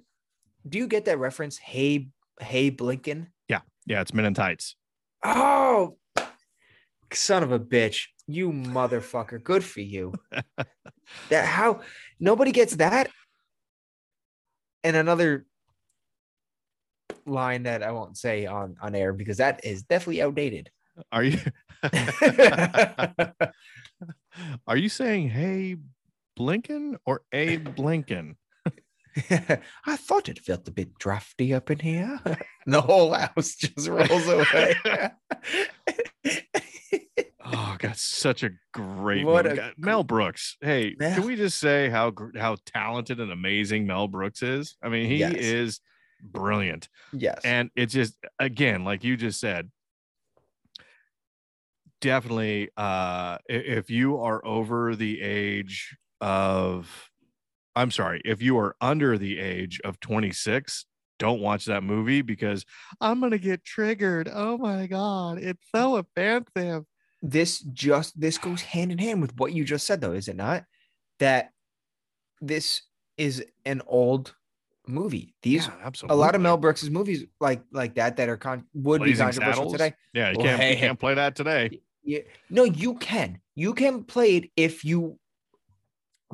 do 0.67 0.77
you 0.77 0.87
get 0.87 1.05
that 1.05 1.19
reference? 1.19 1.57
Hey, 1.57 2.09
hey 2.41 2.71
Blinkin. 2.71 3.27
yeah, 3.47 3.61
Yeah, 3.85 4.01
it's 4.01 4.13
men 4.13 4.25
in 4.25 4.33
tights. 4.33 4.75
Oh, 5.23 5.97
son 7.13 7.43
of 7.43 7.51
a 7.51 7.59
bitch. 7.59 8.07
You 8.27 8.51
motherfucker. 8.51 9.43
Good 9.43 9.63
for 9.63 9.81
you. 9.81 10.13
that 11.29 11.45
how 11.45 11.81
nobody 12.19 12.51
gets 12.51 12.75
that. 12.75 13.09
And 14.83 14.95
another 14.95 15.45
line 17.25 17.63
that 17.63 17.83
I 17.83 17.91
won't 17.91 18.17
say 18.17 18.45
on 18.45 18.77
on 18.81 18.95
air 18.95 19.13
because 19.13 19.37
that 19.37 19.63
is 19.63 19.83
definitely 19.83 20.21
outdated. 20.21 20.69
Are 21.11 21.23
you 21.23 21.39
Are 24.67 24.77
you 24.77 24.89
saying 24.89 25.29
hey 25.29 25.77
Blinkin 26.37 26.97
or 27.05 27.21
Abe 27.31 27.75
Blinkin? 27.75 28.35
I 29.85 29.97
thought 29.97 30.29
it 30.29 30.39
felt 30.39 30.67
a 30.67 30.71
bit 30.71 30.97
drafty 30.99 31.53
up 31.53 31.71
in 31.71 31.79
here. 31.79 32.19
the 32.65 32.81
whole 32.81 33.13
house 33.13 33.55
just 33.55 33.87
rolls 33.87 34.27
away. 34.27 34.75
Oh, 37.49 37.75
God, 37.79 37.95
such 37.95 38.43
a 38.43 38.51
great 38.73 39.25
What 39.25 39.45
movie. 39.45 39.59
a 39.59 39.73
Mel 39.77 40.03
Brooks. 40.03 40.57
Hey, 40.61 40.95
can 40.95 41.23
we 41.25 41.35
just 41.35 41.59
say 41.59 41.89
how 41.89 42.13
how 42.37 42.57
talented 42.65 43.19
and 43.19 43.31
amazing 43.31 43.87
Mel 43.87 44.07
Brooks 44.07 44.41
is? 44.43 44.75
I 44.81 44.89
mean, 44.89 45.07
he 45.09 45.17
Yes. 45.17 45.35
is 45.35 45.79
brilliant. 46.21 46.89
yes. 47.13 47.39
And 47.43 47.69
it's 47.75 47.93
just 47.93 48.17
again, 48.39 48.83
like 48.83 49.03
you 49.03 49.15
just 49.15 49.39
said, 49.39 49.71
definitely 51.99 52.69
uh 52.77 53.37
if 53.47 53.89
you 53.89 54.19
are 54.19 54.45
over 54.45 54.95
the 54.95 55.21
age 55.21 55.97
of 56.21 57.09
I'm 57.75 57.91
sorry, 57.91 58.21
if 58.25 58.41
you 58.41 58.57
are 58.57 58.75
under 58.81 59.17
the 59.19 59.39
age 59.39 59.79
of 59.83 59.99
26, 59.99 60.85
don't 61.19 61.41
watch 61.41 61.65
that 61.65 61.83
movie 61.83 62.23
because 62.23 62.65
I'm 62.99 63.19
gonna 63.21 63.37
get 63.37 63.63
triggered. 63.63 64.27
Oh 64.31 64.57
my 64.57 64.87
god, 64.87 65.37
it's 65.37 65.63
so 65.73 65.95
offensive. 65.97 66.85
This 67.21 67.59
just 67.59 68.19
this 68.19 68.37
goes 68.37 68.61
hand 68.61 68.91
in 68.91 68.97
hand 68.97 69.21
with 69.21 69.35
what 69.37 69.53
you 69.53 69.63
just 69.63 69.85
said 69.87 70.01
though 70.01 70.13
is 70.13 70.27
it 70.27 70.35
not 70.35 70.63
that 71.19 71.51
this 72.41 72.83
is 73.17 73.43
an 73.65 73.81
old 73.87 74.35
movie 74.87 75.33
these 75.41 75.67
Yeah, 75.67 75.89
a 76.09 76.15
lot 76.15 76.35
of 76.35 76.41
mel 76.41 76.57
brooks's 76.57 76.89
movies 76.89 77.25
like 77.41 77.61
like 77.71 77.95
that 77.95 78.17
that 78.17 78.29
are 78.29 78.37
con- 78.37 78.65
would 78.73 78.99
Blazing 78.99 79.15
be 79.15 79.19
controversial 79.33 79.53
Saddles? 79.63 79.71
today 79.73 79.93
Yeah, 80.13 80.29
you 80.31 80.37
Well, 80.37 80.45
can't, 80.47 80.61
hey, 80.61 80.71
you 80.73 80.77
can't 80.77 80.99
play 80.99 81.13
that 81.15 81.35
today. 81.35 81.81
yeah 82.03 82.19
no 82.49 82.63
you 82.63 82.95
can 82.95 83.41
you 83.55 83.73
can 83.73 84.03
play 84.03 84.37
it 84.37 84.49
if 84.55 84.85
you 84.85 85.19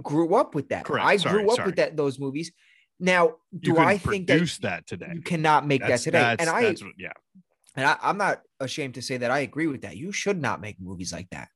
grew 0.01 0.35
up 0.35 0.53
with 0.55 0.69
that 0.69 0.85
Correct. 0.85 1.05
i 1.05 1.17
Sorry, 1.17 1.41
grew 1.43 1.49
up 1.51 1.55
sorry. 1.57 1.67
with 1.67 1.75
that 1.77 1.95
those 1.95 2.19
movies 2.19 2.51
now 2.99 3.35
do 3.59 3.77
i 3.77 3.97
think 3.97 4.27
that 4.27 4.57
that, 4.61 4.85
today. 4.85 5.11
you 5.13 5.21
cannot 5.21 5.65
make 5.65 5.81
That's- 5.81 6.03
that 6.05 6.11
today 6.11 6.35
and 6.39 6.49
i 6.49 6.63
what- 6.63 6.81
yeah, 6.97 7.13
and 7.75 7.85
I, 7.85 7.97
I'm 8.01 8.17
not 8.17 8.41
ashamed 8.59 8.95
to 8.95 9.01
say 9.01 9.17
that 9.17 9.31
I 9.31 9.39
agree 9.39 9.67
with 9.67 9.81
that. 9.81 9.97
You 9.97 10.11
should 10.11 10.41
not 10.41 10.61
make 10.61 10.79
movies 10.79 11.11
like 11.13 11.29
that. 11.31 11.49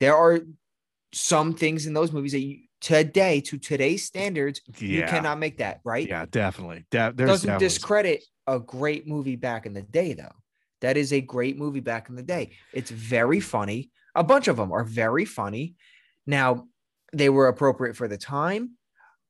There 0.00 0.16
are 0.16 0.40
some 1.12 1.54
things 1.54 1.86
in 1.86 1.94
those 1.94 2.12
movies 2.12 2.32
that 2.32 2.40
you 2.40 2.58
today, 2.80 3.40
to 3.40 3.56
today's 3.58 4.04
standards, 4.04 4.60
you 4.78 5.02
cannot 5.04 5.38
make 5.38 5.58
that, 5.58 5.80
right? 5.84 6.06
yeah, 6.06 6.26
definitely. 6.30 6.84
De- 6.90 7.12
Doesn't 7.12 7.46
definitely- 7.48 7.58
discredit 7.66 8.24
a 8.46 8.60
great 8.60 9.06
movie 9.08 9.36
back 9.36 9.66
in 9.66 9.72
the 9.72 9.82
day, 9.82 10.12
though. 10.12 10.34
That 10.82 10.96
is 10.98 11.12
a 11.12 11.20
great 11.22 11.56
movie 11.58 11.80
back 11.80 12.10
in 12.10 12.16
the 12.16 12.22
day. 12.22 12.50
It's 12.74 12.90
very 12.90 13.40
funny. 13.40 13.90
A 14.14 14.22
bunch 14.22 14.46
of 14.46 14.56
them 14.58 14.72
are 14.72 14.84
very 14.84 15.24
funny. 15.24 15.74
Now, 16.26 16.68
they 17.12 17.28
were 17.30 17.48
appropriate 17.48 17.96
for 17.96 18.08
the 18.08 18.18
time. 18.18 18.72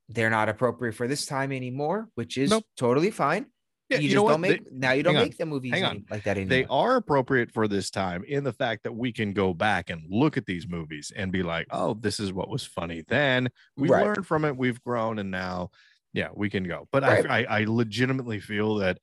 They're 0.09 0.29
not 0.29 0.49
appropriate 0.49 0.93
for 0.95 1.07
this 1.07 1.25
time 1.25 1.51
anymore, 1.51 2.09
which 2.15 2.37
is 2.37 2.49
Nope. 2.49 2.65
totally 2.75 3.11
fine. 3.11 3.45
Yeah, 3.89 3.97
you, 3.99 4.03
you 4.03 4.09
just 4.15 4.25
don't 4.27 4.41
make 4.41 4.65
They- 4.65 4.71
now 4.75 4.91
you 4.91 5.03
don't 5.03 5.13
hang 5.15 5.21
on, 5.23 5.27
make 5.29 5.37
the 5.37 5.45
movies 5.45 5.71
hang 5.71 5.83
on. 5.85 6.05
like 6.09 6.23
that 6.23 6.37
anymore. 6.37 6.49
they 6.49 6.65
are 6.65 6.95
appropriate 6.97 7.51
for 7.51 7.67
this 7.67 7.89
time 7.89 8.23
in 8.27 8.43
the 8.43 8.51
fact 8.51 8.83
that 8.83 8.93
we 8.93 9.13
can 9.13 9.31
go 9.33 9.53
back 9.53 9.89
and 9.89 10.03
look 10.09 10.35
at 10.35 10.45
these 10.45 10.67
movies 10.67 11.11
and 11.15 11.31
be 11.31 11.41
like, 11.43 11.67
oh, 11.71 11.93
this 11.93 12.19
is 12.19 12.33
what 12.33 12.49
was 12.49 12.65
funny 12.65 13.03
then. 13.07 13.47
We 13.77 13.87
Right. 13.89 14.03
learned 14.05 14.27
from 14.27 14.43
it, 14.43 14.57
we've 14.57 14.81
grown, 14.83 15.19
and 15.19 15.31
now, 15.31 15.71
yeah, 16.13 16.29
we 16.35 16.49
can 16.49 16.63
go. 16.65 16.87
But 16.91 17.03
Right. 17.03 17.25
I, 17.29 17.43
I, 17.43 17.59
I 17.61 17.63
legitimately 17.65 18.39
feel 18.39 18.75
that 18.75 18.99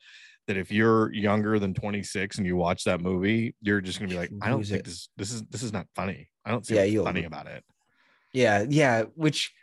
that 0.47 0.59
if 0.59 0.71
you're 0.71 1.11
younger 1.15 1.59
than 1.59 1.73
26 1.73 2.37
and 2.37 2.47
you 2.47 2.55
watch 2.55 2.85
that 2.85 3.01
movie, 3.01 3.55
you're 3.63 3.81
just 3.81 3.99
gonna 3.99 4.11
be 4.11 4.19
like, 4.19 4.31
I 4.43 4.51
don't 4.51 4.59
Lose 4.59 4.69
think 4.69 4.81
it. 4.81 4.85
this 4.85 5.09
this 5.17 5.33
is 5.33 5.43
this 5.45 5.63
is 5.63 5.73
not 5.73 5.87
funny. 5.95 6.29
I 6.45 6.51
don't 6.51 6.67
see 6.67 6.75
Yeah, 6.75 7.03
funny 7.03 7.25
about 7.25 7.47
it. 7.47 7.65
Yeah, 8.35 8.67
yeah, 8.69 9.05
which 9.15 9.55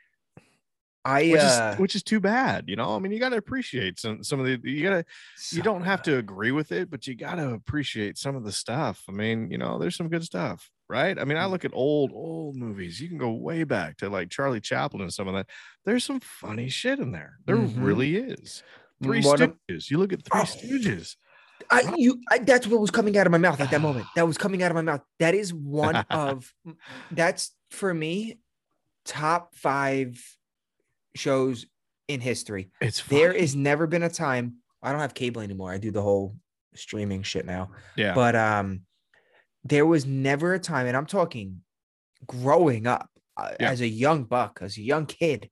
I 1.03 1.29
Which 1.31 1.41
uh 1.41 1.71
is 1.73 1.79
which 1.79 1.95
is 1.95 2.03
too 2.03 2.19
bad, 2.19 2.65
you 2.67 2.75
know. 2.75 2.95
I 2.95 2.99
mean, 2.99 3.11
you 3.11 3.19
gotta 3.19 3.37
appreciate 3.37 3.99
some 3.99 4.23
some 4.23 4.39
of 4.39 4.45
the 4.45 4.59
you 4.69 4.83
gotta 4.83 5.03
you 5.51 5.61
don't 5.63 5.81
have 5.83 6.03
to 6.03 6.17
agree 6.17 6.51
with 6.51 6.71
it, 6.71 6.91
but 6.91 7.07
you 7.07 7.15
got 7.15 7.35
to 7.35 7.53
appreciate 7.53 8.17
some 8.19 8.35
of 8.35 8.43
the 8.43 8.51
stuff. 8.51 9.03
I 9.09 9.11
mean, 9.11 9.49
you 9.49 9.57
know, 9.57 9.79
there's 9.79 9.95
some 9.95 10.09
good 10.09 10.23
stuff, 10.23 10.69
right? 10.87 11.17
I 11.17 11.23
mean, 11.23 11.37
Mm. 11.37 11.41
I 11.41 11.45
look 11.47 11.65
at 11.65 11.71
old, 11.73 12.11
old 12.13 12.55
movies. 12.55 13.01
You 13.01 13.07
can 13.09 13.17
go 13.17 13.31
way 13.31 13.63
back 13.63 13.97
to 13.97 14.09
like 14.09 14.29
Charlie 14.29 14.61
Chaplin 14.61 15.01
and 15.01 15.11
some 15.13 15.27
of 15.27 15.33
that. 15.33 15.47
There's 15.85 16.03
some 16.03 16.19
funny 16.19 16.69
shit 16.69 16.99
in 16.99 17.11
there. 17.11 17.39
There 17.47 17.55
Mhm. 17.57 17.83
really 17.83 18.15
is. 18.17 18.61
Three 19.01 19.19
of- 19.19 19.25
Stooges. 19.25 19.89
You 19.89 19.97
look 19.97 20.13
at 20.13 20.23
Three 20.23 20.39
Oh. 20.39 20.43
Stooges. 20.43 21.15
I 21.71 21.93
you 21.97 22.19
I, 22.29 22.37
that's 22.39 22.67
what 22.67 22.79
was 22.79 22.91
coming 22.91 23.17
out 23.17 23.25
of 23.25 23.31
my 23.31 23.37
mouth 23.39 23.59
at 23.59 23.71
that 23.71 23.81
moment. 23.87 24.05
That 24.15 24.27
was 24.27 24.37
coming 24.37 24.61
out 24.61 24.69
of 24.69 24.75
my 24.75 24.81
mouth. 24.83 25.01
That 25.19 25.33
is 25.33 25.51
one 25.51 25.95
of 26.11 26.53
that's 27.09 27.55
for 27.71 27.91
me 27.91 28.37
top 29.05 29.55
5 29.55 30.37
shows 31.15 31.65
in 32.07 32.19
history. 32.19 32.69
It's 32.81 33.01
There 33.03 33.33
funny. 33.33 33.39
never 33.55 33.87
been 33.87 34.03
a 34.03 34.09
time 34.09 34.55
I 34.83 34.91
don't 34.91 35.01
have 35.01 35.13
cable 35.13 35.41
anymore. 35.41 35.71
I 35.71 35.77
do 35.77 35.91
the 35.91 36.01
whole 36.01 36.35
streaming 36.73 37.23
shit 37.23 37.45
now. 37.45 37.71
yeah. 37.95 38.13
But 38.13 38.35
um 38.35 38.81
there 39.63 39.85
was 39.85 40.05
never 40.05 40.53
a 40.55 40.59
time 40.59 40.87
and 40.87 40.97
I'm 40.97 41.05
talking 41.05 41.61
growing 42.25 42.87
up 42.87 43.09
uh, 43.37 43.51
Yeah. 43.59 43.69
as 43.71 43.81
a 43.81 43.87
young 43.87 44.23
buck, 44.23 44.59
as 44.61 44.77
a 44.77 44.81
young 44.81 45.05
kid, 45.05 45.49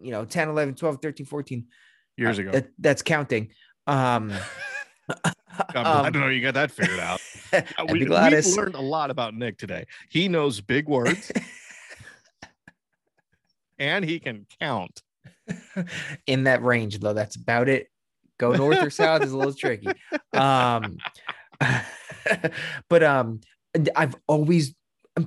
you 0.00 0.10
know, 0.10 0.24
10, 0.24 0.48
11, 0.48 0.74
12, 0.74 0.98
13, 1.00 1.26
14 1.26 1.66
years 2.16 2.38
uh, 2.38 2.42
ago. 2.42 2.50
that- 2.52 2.70
that's 2.78 3.02
counting. 3.02 3.50
Um, 3.86 4.32
glad 5.72 6.06
um, 6.16 6.20
know 6.20 6.28
you 6.28 6.42
got 6.42 6.54
that 6.54 6.70
figured 6.70 7.00
out. 7.00 7.20
Uh, 7.52 7.86
we, 7.90 8.00
we've 8.00 8.10
learned 8.10 8.74
a 8.74 8.80
lot 8.80 9.08
about 9.10 9.32
Nick 9.32 9.56
today. 9.56 9.86
He 10.10 10.26
knows 10.28 10.60
big 10.60 10.88
words 10.88 11.30
and 13.78 14.04
he 14.04 14.18
can 14.18 14.46
count. 14.60 15.02
in 16.26 16.44
that 16.44 16.62
range, 16.62 16.98
though. 16.98 17.12
That's 17.12 17.36
about 17.36 17.68
it. 17.68 17.88
Go 18.38 18.52
north 18.52 18.82
or 18.82 18.90
south 18.90 19.22
is 19.22 19.32
a 19.32 19.36
little 19.36 19.54
tricky. 19.54 19.88
Um, 20.32 20.98
but 22.90 23.02
um, 23.02 23.40
I've 23.94 24.14
always 24.26 24.74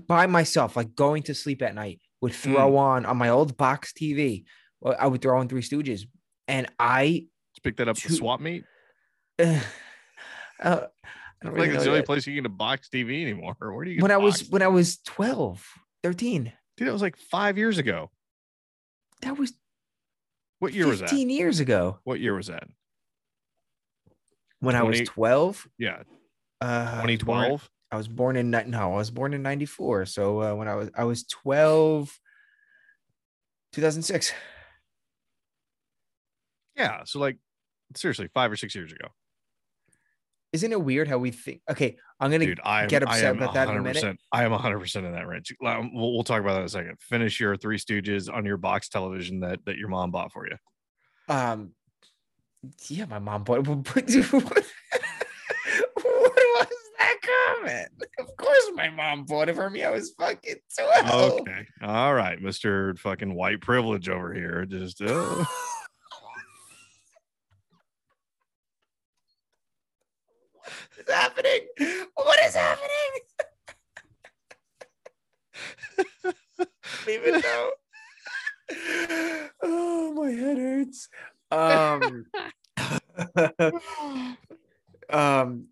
by 0.07 0.27
myself, 0.27 0.75
like 0.75 0.93
going 0.93 1.23
to 1.23 1.33
sleep 1.33 1.63
at 1.63 1.73
night, 1.73 1.99
would 2.21 2.33
throw 2.33 2.77
on 2.77 3.07
on 3.07 3.17
my 3.17 3.29
old 3.29 3.57
box 3.57 3.91
TV. 3.91 4.43
I 4.85 5.07
would 5.07 5.23
throw 5.23 5.39
on 5.39 5.49
Three 5.49 5.63
Stooges, 5.63 6.01
and 6.47 6.67
I, 6.79 7.25
Let's 7.53 7.59
pick 7.63 7.77
that 7.77 7.87
up 7.87 7.97
Two- 7.97 8.13
swap 8.13 8.39
meet. 8.39 8.65
uh, 9.39 9.59
I 10.61 10.67
don't 10.67 10.91
I 11.43 11.47
really 11.47 11.67
like 11.69 11.75
it's 11.75 11.85
the 11.85 11.89
only 11.89 12.03
place 12.03 12.27
you 12.27 12.35
can 12.35 12.43
get 12.43 12.51
a 12.51 12.55
box 12.55 12.87
TV 12.93 13.23
anymore. 13.23 13.55
Where 13.57 13.83
do 13.83 13.89
you 13.89 13.97
get 13.97 14.03
when 14.03 14.11
I 14.11 14.17
was 14.17 14.43
box? 14.43 14.51
when 14.51 14.61
I 14.61 14.67
was 14.67 14.97
12, 15.07 15.65
13. 16.03 16.53
dude, 16.77 16.87
that 16.87 16.93
was 16.93 17.01
like 17.01 17.17
five 17.17 17.57
years 17.57 17.79
ago. 17.79 18.11
That 19.21 19.37
was 19.37 19.53
What 20.59 20.73
year 20.73 20.87
was 20.87 20.99
that? 20.99 21.09
15 21.09 21.29
years 21.29 21.59
ago. 21.59 21.99
What 22.03 22.19
year 22.19 22.35
was 22.35 22.47
that? 22.47 22.67
When 24.59 24.75
I 24.75 24.83
was 24.83 25.01
12, 25.01 25.67
Yeah, 25.77 26.03
uh, 26.61 26.65
I 26.65 27.05
was 27.05 27.17
born- 27.23 27.45
2012. 27.45 27.69
I 27.91 27.97
was 27.97 28.07
born 28.07 28.35
in 28.35 28.51
no, 28.51 28.93
I 28.93 28.97
was 28.97 29.09
born 29.09 29.33
in 29.33 29.41
94. 29.41 30.05
So 30.05 30.41
uh, 30.43 30.53
when 30.55 30.67
I 30.67 30.75
was 30.75 30.89
I 30.95 31.05
was 31.05 31.23
12 31.23 32.19
2006. 33.73 34.31
Yeah, 36.75 37.03
so 37.05 37.19
like 37.19 37.37
seriously, 37.95 38.29
five 38.33 38.51
or 38.51 38.55
six 38.57 38.75
years 38.75 38.91
ago, 38.91 39.07
Isn't 40.51 40.71
it 40.71 40.81
weird 40.81 41.07
how 41.07 41.17
we 41.19 41.31
think 41.31 41.61
okay, 41.69 41.97
I'm 42.19 42.31
going 42.31 42.41
to 42.41 42.47
dude. 42.47 42.59
I 42.63 42.83
am, 42.83 42.87
get 42.87 43.03
upset 43.03 43.35
about 43.35 43.53
that 43.53 43.69
in 43.69 43.77
a 43.77 43.81
minute. 43.81 44.17
I 44.31 44.43
am 44.45 44.51
100 44.51 44.79
percent 44.79 45.05
in 45.05 45.11
that 45.13 45.27
range. 45.27 45.53
Um, 45.63 45.93
We'll, 45.93 46.13
we'll 46.13 46.23
talk 46.23 46.41
about 46.41 46.53
that 46.53 46.59
in 46.61 46.65
a 46.65 46.69
second. 46.69 46.97
Finish 47.01 47.39
your 47.39 47.55
Three 47.55 47.77
Stooges 47.77 48.33
on 48.33 48.45
your 48.45 48.57
box 48.57 48.89
television 48.89 49.41
that 49.41 49.59
that 49.65 49.77
your 49.77 49.89
mom 49.89 50.11
bought 50.11 50.31
for 50.31 50.47
you. 50.47 50.55
um 51.33 51.71
yeah, 52.89 53.05
my 53.05 53.19
mom 53.19 53.43
bought 53.43 53.65
what, 53.67 53.87
what 53.87 54.05
was 56.03 56.67
that 56.99 57.15
comment? 57.21 57.89
Of 58.19 58.35
course 58.37 58.71
my 58.75 58.89
mom 58.89 59.25
bought 59.25 59.49
it 59.49 59.55
for 59.55 59.69
me. 59.69 59.83
I 59.83 59.91
was 59.91 60.13
fucking 60.19 60.55
12. 60.77 61.41
Okay, 61.41 61.65
all 61.81 62.13
right, 62.13 62.41
Mister 62.41 62.95
fucking 62.95 63.33
white 63.33 63.61
privilege 63.61 64.09
over 64.09 64.33
here. 64.33 64.65
Just 64.65 65.01
uh, 65.05 65.45
is 71.09 71.15
happening? 71.15 71.61
What 72.15 72.39
is 72.45 72.55
happening? 72.55 73.11
don't 77.05 77.25
even 77.25 77.41
know. 77.41 77.71
Oh, 79.63 80.13
my 80.13 80.29
head 80.31 80.57
hurts. 80.57 81.09
Um, 81.51 82.25
um, 85.09 85.65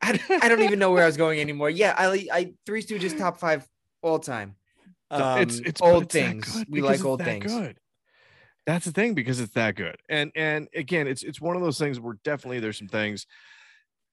I, 0.00 0.18
I 0.40 0.48
don't 0.48 0.62
even 0.62 0.78
know 0.78 0.90
where 0.90 1.02
I 1.02 1.06
was 1.06 1.18
going 1.18 1.40
anymore. 1.40 1.68
Yeah, 1.68 1.94
I 1.96 2.26
I 2.32 2.54
Three 2.64 2.82
Stooges 2.82 3.16
top 3.16 3.38
five 3.38 3.66
all 4.00 4.18
time. 4.18 4.56
Um, 5.10 5.40
it's 5.40 5.58
it's 5.58 5.82
old 5.82 6.04
it's 6.04 6.14
things. 6.14 6.64
We 6.68 6.80
like 6.80 7.04
old 7.04 7.22
things. 7.22 7.52
Good. 7.52 7.76
That's 8.64 8.86
the 8.86 8.92
thing 8.92 9.12
because 9.14 9.40
it's 9.40 9.52
that 9.52 9.74
good. 9.76 9.96
And 10.08 10.32
and 10.34 10.68
again, 10.74 11.06
it's 11.06 11.22
it's 11.22 11.40
one 11.40 11.56
of 11.56 11.62
those 11.62 11.78
things 11.78 12.00
where 12.00 12.16
definitely 12.24 12.60
there's 12.60 12.78
some 12.78 12.88
things 12.88 13.26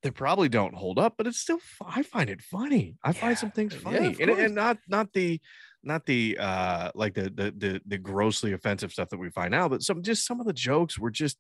that 0.04 0.14
probably 0.16 0.50
don't 0.50 0.74
hold 0.76 0.98
up, 1.00 1.16
but 1.18 1.28
it's 1.28 1.40
still 1.40 1.60
I 1.86 2.04
find 2.04 2.30
it 2.30 2.42
funny. 2.42 2.96
I 3.04 3.12
find 3.14 3.38
some 3.38 3.52
things 3.52 3.74
funny. 3.76 4.08
of 4.14 4.20
and, 4.20 4.30
and 4.32 4.56
not 4.56 4.78
not 4.88 5.12
the 5.14 5.40
not 5.84 6.06
the 6.06 6.38
uh 6.40 6.92
like 6.96 7.14
the, 7.16 7.24
the 7.24 7.54
the 7.58 7.82
the 7.86 7.98
grossly 7.98 8.54
offensive 8.54 8.92
stuff 8.92 9.10
that 9.10 9.20
we 9.20 9.30
find 9.30 9.52
now, 9.52 9.68
but 9.70 9.82
some 9.84 10.02
just 10.02 10.26
some 10.26 10.40
of 10.40 10.46
the 10.46 10.54
jokes 10.54 10.98
were 10.98 11.12
just 11.12 11.38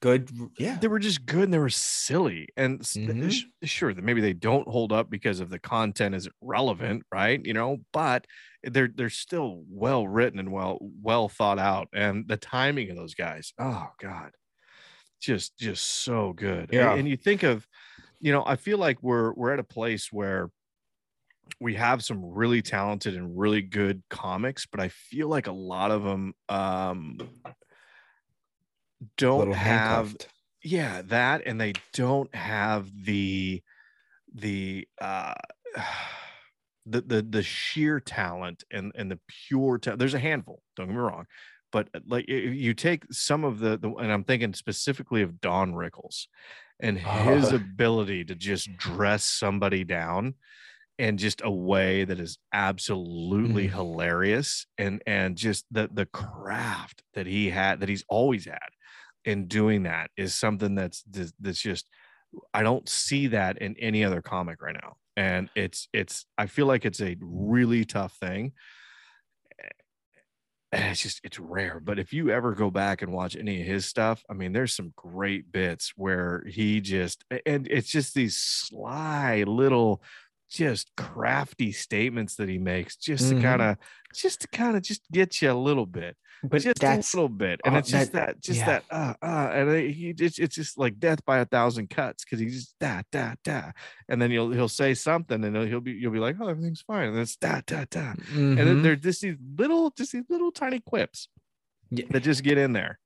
Good. 0.00 0.28
Yeah. 0.58 0.76
they 0.80 0.88
were 0.88 0.98
just 0.98 1.24
good 1.24 1.44
and 1.44 1.54
they 1.54 1.58
were 1.58 1.70
silly 1.70 2.48
and 2.56 2.80
Mhm. 2.80 3.30
sh- 3.32 3.44
sure 3.62 3.94
that 3.94 4.04
maybe 4.04 4.20
they 4.20 4.32
don't 4.34 4.68
hold 4.68 4.92
up 4.92 5.08
because 5.08 5.38
of 5.40 5.48
the 5.50 5.58
content 5.60 6.14
isn't 6.16 6.34
relevant 6.42 7.04
right 7.12 7.40
you 7.46 7.54
know 7.54 7.78
but 7.92 8.26
they're 8.64 8.90
they're 8.92 9.08
still 9.08 9.62
well 9.70 10.06
written 10.06 10.40
and 10.40 10.50
well 10.52 10.78
well 11.00 11.28
thought 11.28 11.60
out 11.60 11.88
and 11.94 12.26
the 12.28 12.36
timing 12.36 12.90
of 12.90 12.96
those 12.96 13.14
guys 13.14 13.54
oh 13.58 13.88
god 14.00 14.32
just 15.22 15.56
just 15.58 15.86
so 15.86 16.32
good 16.34 16.64
And- 16.64 16.72
Yeah. 16.72 16.94
and, 16.94 17.08
you 17.08 17.16
think 17.16 17.42
of 17.44 17.66
you 18.24 18.32
know 18.32 18.42
i 18.46 18.56
feel 18.56 18.78
like 18.78 19.02
we're 19.02 19.34
we're 19.34 19.52
at 19.52 19.58
a 19.58 19.64
place 19.64 20.10
where 20.10 20.50
we 21.60 21.74
have 21.74 22.02
some 22.02 22.24
really 22.24 22.62
talented 22.62 23.14
and 23.14 23.38
really 23.38 23.60
good 23.60 24.02
comics 24.08 24.64
but 24.64 24.80
i 24.80 24.88
feel 24.88 25.28
like 25.28 25.46
a 25.46 25.52
lot 25.52 25.90
of 25.90 26.02
them 26.02 26.32
um 26.48 27.18
don't 29.18 29.52
have 29.52 30.06
handcuffed. 30.06 30.28
yeah 30.62 31.02
that 31.02 31.42
and 31.44 31.60
they 31.60 31.74
don't 31.92 32.34
have 32.34 32.88
the 33.04 33.62
the 34.34 34.88
uh 35.02 35.34
the 36.86 37.02
the 37.02 37.22
the 37.22 37.42
sheer 37.42 38.00
talent 38.00 38.64
and 38.70 38.90
and 38.94 39.10
the 39.10 39.20
pure 39.28 39.78
ta- 39.78 39.96
there's 39.96 40.14
a 40.14 40.18
handful 40.18 40.62
don't 40.76 40.86
get 40.86 40.94
me 40.94 40.98
wrong 40.98 41.26
but 41.72 41.88
uh, 41.94 42.00
like 42.06 42.26
you 42.26 42.72
take 42.72 43.04
some 43.10 43.44
of 43.44 43.58
the, 43.58 43.76
the 43.76 43.90
and 43.96 44.10
i'm 44.10 44.24
thinking 44.24 44.54
specifically 44.54 45.20
of 45.20 45.42
don 45.42 45.74
rickles 45.74 46.26
and 46.80 46.98
his 46.98 47.52
Oh. 47.52 47.54
ability 47.60 48.24
to 48.24 48.34
just 48.34 48.76
dress 48.76 49.24
somebody 49.24 49.84
down 49.84 50.34
in 50.98 51.18
just 51.18 51.42
a 51.44 51.50
way 51.50 52.04
that 52.04 52.20
is 52.20 52.38
absolutely 52.52 53.66
Mhm. 53.66 53.68
hilarious 53.68 54.66
and 54.78 55.02
and 55.06 55.36
just 55.36 55.66
the 55.70 55.88
the 55.92 56.06
craft 56.06 57.02
that 57.14 57.26
he 57.26 57.50
had 57.50 57.80
that 57.80 57.88
he's 57.88 58.04
always 58.08 58.44
had 58.46 58.70
in 59.24 59.48
doing 59.48 59.84
that 59.84 60.10
is 60.16 60.34
something 60.34 60.74
that's 60.74 61.02
that's 61.04 61.32
that's 61.40 61.60
just 61.62 61.88
I 62.52 62.62
don't 62.62 62.88
see 62.88 63.28
that 63.28 63.58
in 63.58 63.76
any 63.78 64.04
other 64.04 64.22
comic 64.22 64.60
right 64.62 64.76
now. 64.80 64.96
And 65.16 65.50
it's 65.54 65.88
it's 65.92 66.26
I 66.38 66.46
feel 66.46 66.66
like 66.66 66.84
it's 66.84 67.00
a 67.00 67.16
really 67.20 67.84
tough 67.84 68.14
thing. 68.16 68.52
It's 70.76 71.00
just 71.02 71.20
it's 71.22 71.38
rare. 71.38 71.78
But 71.80 71.98
if 71.98 72.12
you 72.12 72.30
ever 72.30 72.52
go 72.54 72.70
back 72.70 73.02
and 73.02 73.12
watch 73.12 73.36
any 73.36 73.60
of 73.60 73.66
his 73.66 73.86
stuff, 73.86 74.24
I 74.28 74.34
mean, 74.34 74.52
there's 74.52 74.74
some 74.74 74.92
great 74.96 75.52
bits 75.52 75.92
where 75.96 76.42
he 76.46 76.80
just 76.80 77.24
and 77.46 77.68
it's 77.68 77.90
just 77.90 78.14
these 78.14 78.36
sly 78.36 79.44
little 79.46 80.02
just 80.50 80.90
crafty 80.96 81.72
statements 81.72 82.36
that 82.36 82.48
he 82.48 82.58
makes 82.58 82.96
just 82.96 83.28
to 83.30 83.34
Mhm. 83.34 83.42
kind 83.42 83.62
of 83.62 83.76
just 84.14 84.40
to 84.42 84.48
kind 84.48 84.76
of 84.76 84.82
just 84.82 85.02
get 85.10 85.40
you 85.42 85.50
a 85.50 85.54
little 85.54 85.86
bit 85.86 86.16
But 86.46 86.60
just 86.62 86.82
a 86.82 87.16
little 87.16 87.28
bit, 87.30 87.60
and 87.64 87.74
uh, 87.74 87.78
it's 87.78 87.90
just 87.90 88.12
that- 88.12 88.26
that, 88.26 88.40
just 88.42 88.58
yeah. 88.60 88.66
that, 88.66 88.84
uh, 88.90 89.14
uh, 89.24 89.50
and 89.52 89.90
he 89.94 90.12
just, 90.12 90.38
it's 90.38 90.54
just 90.54 90.76
like 90.78 90.98
death 90.98 91.24
by 91.24 91.38
a 91.38 91.44
thousand 91.46 91.88
cuts 91.90 92.22
because 92.24 92.38
he's 92.38 92.54
just 92.54 92.78
da 92.78 93.00
da 93.10 93.34
da, 93.42 93.70
and 94.08 94.20
then 94.20 94.30
he'll 94.30 94.50
he'll 94.50 94.68
say 94.68 94.92
something, 94.94 95.42
and 95.42 95.56
he'll 95.68 95.80
be 95.80 95.92
you'll 95.92 96.12
be 96.12 96.18
like, 96.18 96.36
oh, 96.40 96.48
everything's 96.48 96.82
fine, 96.82 97.08
and 97.08 97.18
it's 97.18 97.36
da 97.36 97.62
da 97.66 97.84
da, 97.90 98.12
and 98.34 98.58
then 98.58 98.66
Mhm. 98.66 98.82
there's 98.82 99.00
just 99.00 99.22
these 99.22 99.36
little, 99.56 99.90
just 99.90 100.12
these 100.12 100.24
little 100.28 100.52
tiny 100.52 100.80
quips 100.80 101.28
Yeah. 101.90 102.04
that 102.10 102.22
just 102.22 102.42
get 102.44 102.58
in 102.58 102.72
there. 102.74 102.98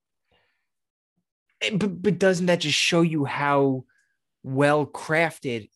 Eh, 1.61 1.77
but, 1.77 2.03
but 2.03 2.19
doesn't 2.19 2.47
that 2.47 2.61
just 2.61 2.79
show 2.79 3.03
you 3.03 3.25
how 3.25 3.85
well 4.43 4.87
crafted 4.87 5.71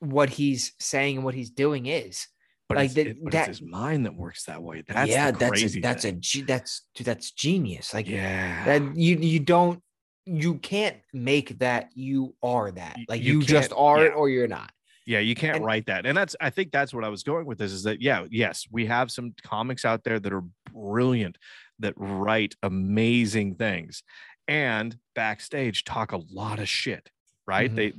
what 0.00 0.30
he's 0.30 0.72
saying 0.78 1.16
and 1.16 1.24
what 1.24 1.34
he's 1.34 1.50
doing 1.50 1.86
is? 1.86 2.26
But, 2.68 2.78
Like 2.78 2.84
it's, 2.86 2.94
that- 2.94 3.06
it- 3.06 3.22
but 3.22 3.32
that- 3.32 3.48
his 3.48 3.62
mind 3.62 4.06
that 4.06 4.14
works 4.14 4.44
that 4.44 4.62
way. 4.62 4.82
That's 4.86 5.10
yeah, 5.10 5.30
the 5.30 5.38
that's 5.38 5.62
a, 5.76 5.80
that's 5.80 6.02
thing. 6.02 6.14
a 6.16 6.46
that's 6.46 6.82
dude, 6.94 7.06
that's 7.06 7.30
genius. 7.30 7.94
Like 7.94 8.08
yeah. 8.08 8.64
that 8.64 8.96
you 8.96 9.16
you 9.16 9.40
don't 9.40 9.80
you 10.24 10.56
can't 10.56 10.96
make 11.12 11.58
that 11.60 11.90
you 11.94 12.34
are 12.42 12.72
that. 12.72 12.98
Like 13.08 13.22
you 13.22 13.34
you, 13.40 13.42
just 13.42 13.72
are 13.76 14.00
yeah. 14.00 14.06
it 14.06 14.14
or 14.16 14.28
you're 14.28 14.48
not. 14.48 14.72
Yeah, 15.06 15.20
you 15.20 15.36
can't 15.36 15.56
And- 15.58 15.64
write 15.64 15.86
that. 15.86 16.04
And 16.06 16.16
that's 16.18 16.34
I 16.40 16.50
think 16.50 16.72
that's 16.72 16.92
what 16.92 17.04
I 17.04 17.08
was 17.08 17.22
going 17.22 17.46
with 17.46 17.58
this 17.58 17.70
is 17.70 17.84
that 17.84 18.02
yeah, 18.02 18.24
yes, 18.30 18.66
we 18.72 18.86
have 18.86 19.12
some 19.12 19.34
comics 19.44 19.84
out 19.84 20.02
there 20.02 20.18
that 20.18 20.32
are 20.32 20.42
brilliant 20.72 21.38
that 21.78 21.94
write 21.96 22.56
amazing 22.64 23.54
things 23.54 24.02
and 24.48 24.96
backstage 25.14 25.84
talk 25.84 26.10
a 26.10 26.20
lot 26.32 26.58
of 26.58 26.68
shit, 26.68 27.08
right? 27.46 27.70
Mhm. 27.72 27.76
They 27.76 27.90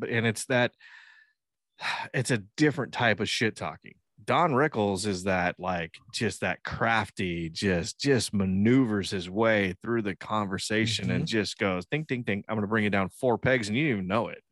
they 0.00 0.16
and 0.16 0.26
it's 0.26 0.46
that 0.46 0.72
it's 2.12 2.32
a 2.32 2.38
different 2.56 2.92
type 2.92 3.20
of 3.20 3.28
shit 3.28 3.54
talking. 3.54 3.94
Don 4.26 4.52
Rickles 4.52 5.06
is 5.06 5.24
that 5.24 5.56
like 5.58 5.94
just 6.12 6.40
that 6.40 6.62
crafty, 6.64 7.48
just 7.48 8.00
just 8.00 8.34
maneuvers 8.34 9.10
his 9.10 9.30
way 9.30 9.74
through 9.82 10.02
the 10.02 10.16
conversation 10.16 11.10
and 11.10 11.20
mm-hmm. 11.20 11.26
just 11.26 11.58
goes 11.58 11.86
ding 11.86 12.04
ding 12.08 12.22
ding. 12.22 12.44
I'm 12.48 12.56
gonna 12.56 12.66
bring 12.66 12.84
you 12.84 12.90
down 12.90 13.08
four 13.08 13.38
pegs 13.38 13.68
and 13.68 13.76
you 13.76 13.84
didn't 13.84 13.98
even 13.98 14.08
know 14.08 14.28
it. 14.28 14.42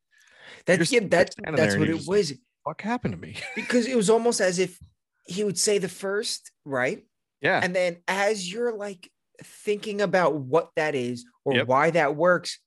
That's 0.66 0.92
yeah, 0.92 1.00
that, 1.00 1.34
that's 1.56 1.76
what 1.76 1.88
it 1.88 1.94
just 1.94 2.08
like, 2.08 2.16
was. 2.16 2.32
What 2.62 2.80
happened 2.80 3.14
to 3.14 3.20
me? 3.20 3.36
because 3.54 3.86
it 3.86 3.96
was 3.96 4.08
almost 4.08 4.40
as 4.40 4.58
if 4.58 4.78
he 5.26 5.44
would 5.44 5.58
say 5.58 5.78
the 5.78 5.88
first, 5.88 6.50
right? 6.64 7.04
Yeah. 7.40 7.60
And 7.62 7.74
then 7.74 7.98
as 8.08 8.50
you're 8.50 8.74
like 8.74 9.10
thinking 9.42 10.00
about 10.00 10.34
what 10.34 10.70
that 10.76 10.94
is 10.94 11.24
or 11.44 11.54
Yep. 11.54 11.66
why 11.66 11.90
that 11.90 12.16
works, 12.16 12.58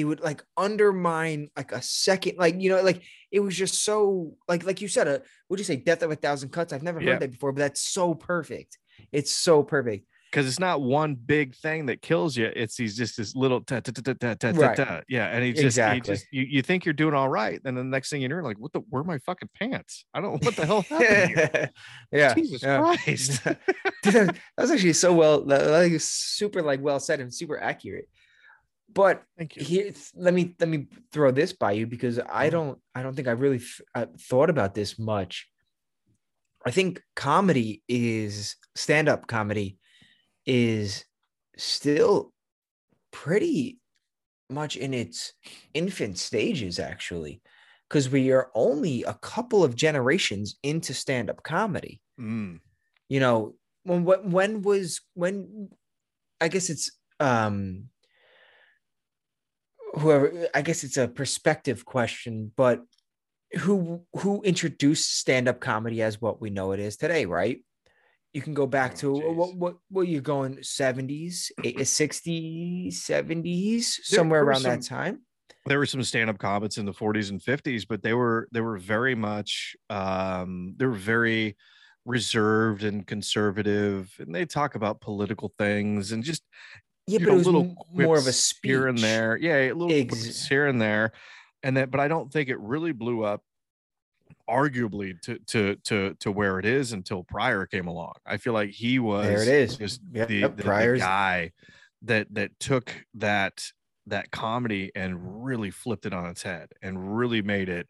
it 0.00 0.04
would 0.04 0.20
like 0.20 0.42
undermine 0.56 1.50
like 1.56 1.72
a 1.72 1.82
second, 1.82 2.36
like 2.38 2.60
you 2.60 2.70
know, 2.70 2.82
like 2.82 3.02
it 3.30 3.40
was 3.40 3.56
just 3.56 3.84
so 3.84 4.34
like 4.48 4.64
like 4.64 4.80
you 4.80 4.88
said, 4.88 5.08
a 5.08 5.22
would 5.48 5.58
you 5.58 5.64
say 5.64 5.76
death 5.76 6.02
of 6.02 6.10
a 6.10 6.16
thousand 6.16 6.50
cuts? 6.50 6.72
I've 6.72 6.82
never 6.82 6.98
heard 7.00 7.08
Yeah. 7.08 7.18
that 7.18 7.30
before, 7.30 7.52
but 7.52 7.60
that's 7.60 7.82
so 7.82 8.14
perfect. 8.14 8.78
It's 9.12 9.32
so 9.32 9.62
perfect. 9.62 10.06
because 10.30 10.46
it's 10.46 10.60
not 10.60 10.80
one 10.80 11.16
big 11.16 11.56
thing 11.56 11.86
that 11.86 12.00
kills 12.02 12.36
you. 12.36 12.48
It's 12.54 12.76
these 12.76 12.96
just 12.96 13.16
this 13.16 13.34
little 13.34 13.60
ta 13.62 13.80
ta 13.80 13.90
ta 13.90 14.12
ta 14.12 14.34
ta 14.34 14.34
ta. 14.34 14.50
Right. 14.60 14.76
ta. 14.76 15.00
Yeah, 15.08 15.26
and 15.26 15.42
he 15.44 15.52
just 15.52 15.64
Exactly. 15.64 15.96
he 15.96 16.00
just 16.16 16.26
you, 16.30 16.42
you 16.42 16.62
think 16.62 16.84
you're 16.84 16.92
doing 16.92 17.14
all 17.14 17.28
right, 17.28 17.60
and 17.64 17.76
then 17.76 17.84
the 17.90 17.90
next 17.96 18.10
thing 18.10 18.22
you 18.22 18.28
know, 18.28 18.36
you're 18.36 18.44
like, 18.44 18.58
what 18.60 18.72
the 18.72 18.80
where 18.90 19.00
are 19.02 19.04
my 19.04 19.18
fucking 19.18 19.48
pants? 19.58 20.04
I 20.14 20.20
don't 20.20 20.42
what 20.44 20.54
the 20.54 20.66
hell 20.66 20.82
happened 20.82 21.30
here? 21.36 21.70
yeah. 22.12 22.34
Jesus 22.34 22.62
yeah. 22.62 22.78
Christ. 22.78 23.42
That 24.02 24.36
was 24.56 24.70
actually 24.70 24.94
so 24.94 25.12
well, 25.12 25.42
like 25.44 25.92
super 26.00 26.62
like 26.62 26.80
well 26.80 27.00
said 27.00 27.20
and 27.20 27.32
super 27.34 27.60
accurate. 27.60 28.08
But 28.94 29.22
Thank 29.38 29.56
you. 29.56 29.64
here 29.64 29.92
let 30.14 30.34
me 30.34 30.54
let 30.58 30.68
me 30.68 30.88
throw 31.12 31.30
this 31.30 31.52
by 31.52 31.72
you 31.72 31.86
because 31.86 32.18
i 32.18 32.48
Mhm. 32.48 32.50
don't 32.50 32.78
i 32.94 33.02
don't 33.02 33.14
think 33.14 33.28
i 33.28 33.32
really 33.32 33.58
th- 33.58 33.82
uh, 33.94 34.06
thought 34.18 34.50
about 34.50 34.74
this 34.74 34.98
much 34.98 35.48
i 36.66 36.70
think 36.70 37.02
comedy 37.16 37.82
is 37.88 38.56
stand-up 38.74 39.26
comedy 39.26 39.78
is 40.46 41.04
still 41.56 42.32
pretty 43.12 43.78
much 44.48 44.76
in 44.76 44.92
its 44.94 45.32
infant 45.74 46.18
stages 46.18 46.78
actually 46.78 47.40
because 47.88 48.10
we 48.10 48.32
are 48.32 48.50
only 48.54 49.02
a 49.04 49.14
couple 49.14 49.62
of 49.64 49.76
generations 49.76 50.56
into 50.62 50.92
stand-up 50.94 51.42
comedy 51.42 52.00
Mm. 52.18 52.60
you 53.08 53.20
know 53.20 53.54
when 53.84 54.04
when, 54.04 54.30
when 54.30 54.62
was 54.62 55.00
when 55.14 55.70
i 56.40 56.48
guess 56.48 56.68
it's 56.70 56.90
um 57.20 57.88
whoever 60.00 60.48
i 60.54 60.62
guess 60.62 60.84
it's 60.84 60.96
a 60.96 61.08
perspective 61.08 61.84
question 61.84 62.50
but 62.56 62.80
who 63.58 64.02
who 64.14 64.42
introduced 64.42 65.18
stand-up 65.18 65.60
comedy 65.60 66.02
as 66.02 66.20
what 66.20 66.40
we 66.40 66.50
know 66.50 66.72
it 66.72 66.80
is 66.80 66.96
today 66.96 67.24
right 67.26 67.58
you 68.32 68.40
can 68.40 68.54
go 68.54 68.66
back 68.66 68.92
Oh, 68.92 68.96
to 68.96 69.14
geez. 69.14 69.36
what 69.36 69.56
what 69.56 69.76
what 69.90 70.08
you're 70.08 70.20
going 70.20 70.56
70s 70.58 71.50
eh, 71.64 71.72
60s 71.82 72.94
70s 72.94 73.44
There- 74.08 74.18
somewhere 74.18 74.40
there 74.40 74.48
around 74.48 74.62
that 74.62 74.82
time 74.82 75.22
There 75.66 75.78
were 75.78 75.86
some 75.86 76.02
stand-up 76.02 76.38
comics 76.38 76.78
in 76.78 76.86
the 76.86 76.92
40s 76.92 77.30
and 77.30 77.40
50s, 77.40 77.84
but 77.86 78.02
they 78.02 78.14
were 78.14 78.48
they 78.52 78.60
were 78.62 78.78
very 78.78 79.14
much 79.14 79.76
um 79.90 80.74
they 80.78 80.86
were 80.86 81.02
very 81.16 81.56
reserved 82.06 82.82
and 82.82 83.06
conservative, 83.06 84.10
and 84.18 84.34
they 84.34 84.46
talk 84.46 84.74
about 84.74 85.00
political 85.02 85.52
things 85.58 86.12
and 86.12 86.24
just 86.24 86.42
yeah 87.10 87.18
you 87.18 87.26
but 87.26 87.30
know, 87.30 87.34
it 87.34 87.38
was 87.38 87.46
little 87.46 87.86
more 87.92 88.18
of 88.18 88.26
a 88.26 88.32
speech 88.32 88.70
here 88.70 88.88
and 88.88 88.98
there. 88.98 89.36
Yeah, 89.36 89.56
a 89.56 89.72
little 89.72 89.92
Ex- 89.92 90.46
here 90.46 90.66
and 90.66 90.80
there, 90.80 91.12
and 91.62 91.76
then 91.76 91.90
but 91.90 92.00
I 92.00 92.08
don't 92.08 92.32
think 92.32 92.48
it 92.48 92.58
really 92.58 92.92
blew 92.92 93.24
up, 93.24 93.42
arguably 94.48 95.20
to 95.22 95.38
to 95.46 95.76
to 95.84 96.14
to 96.20 96.32
where 96.32 96.58
it 96.58 96.64
is 96.66 96.92
until 96.92 97.24
Pryor 97.24 97.66
came 97.66 97.86
along. 97.86 98.14
I 98.26 98.36
feel 98.36 98.52
like 98.52 98.70
he 98.70 98.98
was 98.98 99.26
There 99.26 99.42
it 99.42 99.48
is. 99.48 99.76
just 99.76 100.00
Yep, 100.12 100.28
the, 100.28 100.36
yep, 100.36 100.56
the, 100.56 100.62
the 100.62 100.96
guy 100.98 101.52
that 102.02 102.26
that 102.34 102.58
took 102.58 102.94
that 103.14 103.64
that 104.06 104.30
comedy 104.30 104.90
and 104.94 105.44
really 105.44 105.70
flipped 105.70 106.06
it 106.06 106.12
on 106.12 106.26
its 106.26 106.42
head 106.42 106.70
and 106.82 107.16
really 107.16 107.42
made 107.42 107.68
it 107.68 107.88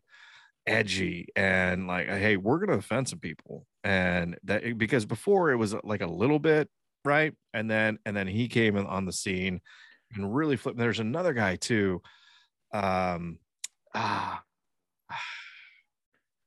edgy 0.67 1.27
and 1.37 1.87
like 1.87 2.07
hey 2.07 2.37
we're 2.37 2.59
gonna 2.59 2.79
offend 2.79 3.09
some 3.09 3.19
people 3.19 3.67
and 3.83 4.39
that 4.45 4.77
because 4.77 5.07
before 5.07 5.51
it 5.51 5.57
was 5.57 5.75
like 5.85 6.03
a 6.03 6.07
little 6.07 6.39
bit 6.39 6.69
right? 7.05 7.35
And 7.55 7.71
then 7.71 7.99
and 8.05 8.17
then 8.17 8.27
he 8.27 8.49
came 8.49 8.77
in 8.77 8.87
on 8.87 9.05
the 9.07 9.13
scene 9.13 9.61
and 10.15 10.35
really 10.35 10.57
flipped. 10.57 10.79
There's 10.79 11.01
another 11.01 11.33
guy 11.33 11.57
too. 11.57 12.03
Um, 12.73 13.39
ah, 13.95 14.43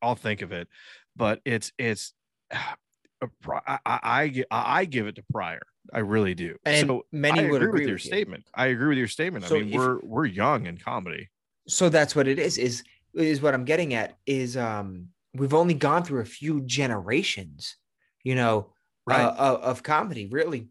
I'll 0.02 0.16
think 0.16 0.42
of 0.42 0.52
it, 0.52 0.68
but 1.16 1.42
it's 1.46 1.72
it's. 1.78 2.14
I, 3.48 3.80
I, 3.86 4.44
I 4.52 4.84
give 4.84 5.08
it 5.08 5.16
to 5.16 5.24
Pryor. 5.32 5.62
I 5.94 6.00
really 6.00 6.36
do. 6.36 6.58
And 6.66 6.88
so 6.88 7.06
many 7.14 7.40
I 7.40 7.50
would 7.50 7.62
agree 7.62 7.68
agree 7.70 7.80
with 7.80 7.88
your 7.88 7.96
with 7.96 8.04
you. 8.06 8.10
statement. 8.12 8.44
I 8.54 8.66
agree 8.68 8.90
with 8.90 8.98
your 8.98 9.08
statement. 9.08 9.46
So 9.46 9.56
I 9.56 9.60
mean, 9.60 9.70
if- 9.70 9.76
we're 9.80 10.00
we're 10.02 10.26
young 10.26 10.66
in 10.66 10.78
comedy. 10.78 11.30
so 11.70 11.88
that's 11.88 12.18
what 12.18 12.28
it 12.28 12.38
is 12.38 12.58
is 12.58 12.84
is 13.16 13.42
what 13.42 13.54
i'm 13.54 13.64
getting 13.64 13.94
at 13.94 14.18
is 14.26 14.58
um 14.58 15.08
we've 15.36 15.54
only 15.54 15.74
gone 15.74 16.04
through 16.04 16.20
a 16.20 16.26
few 16.26 16.60
generations 16.66 17.78
you 18.24 18.36
know 18.36 18.74
Right. 19.06 19.22
uh, 19.22 19.32
of, 19.38 19.62
of 19.62 19.84
comedy 19.84 20.28
really 20.32 20.70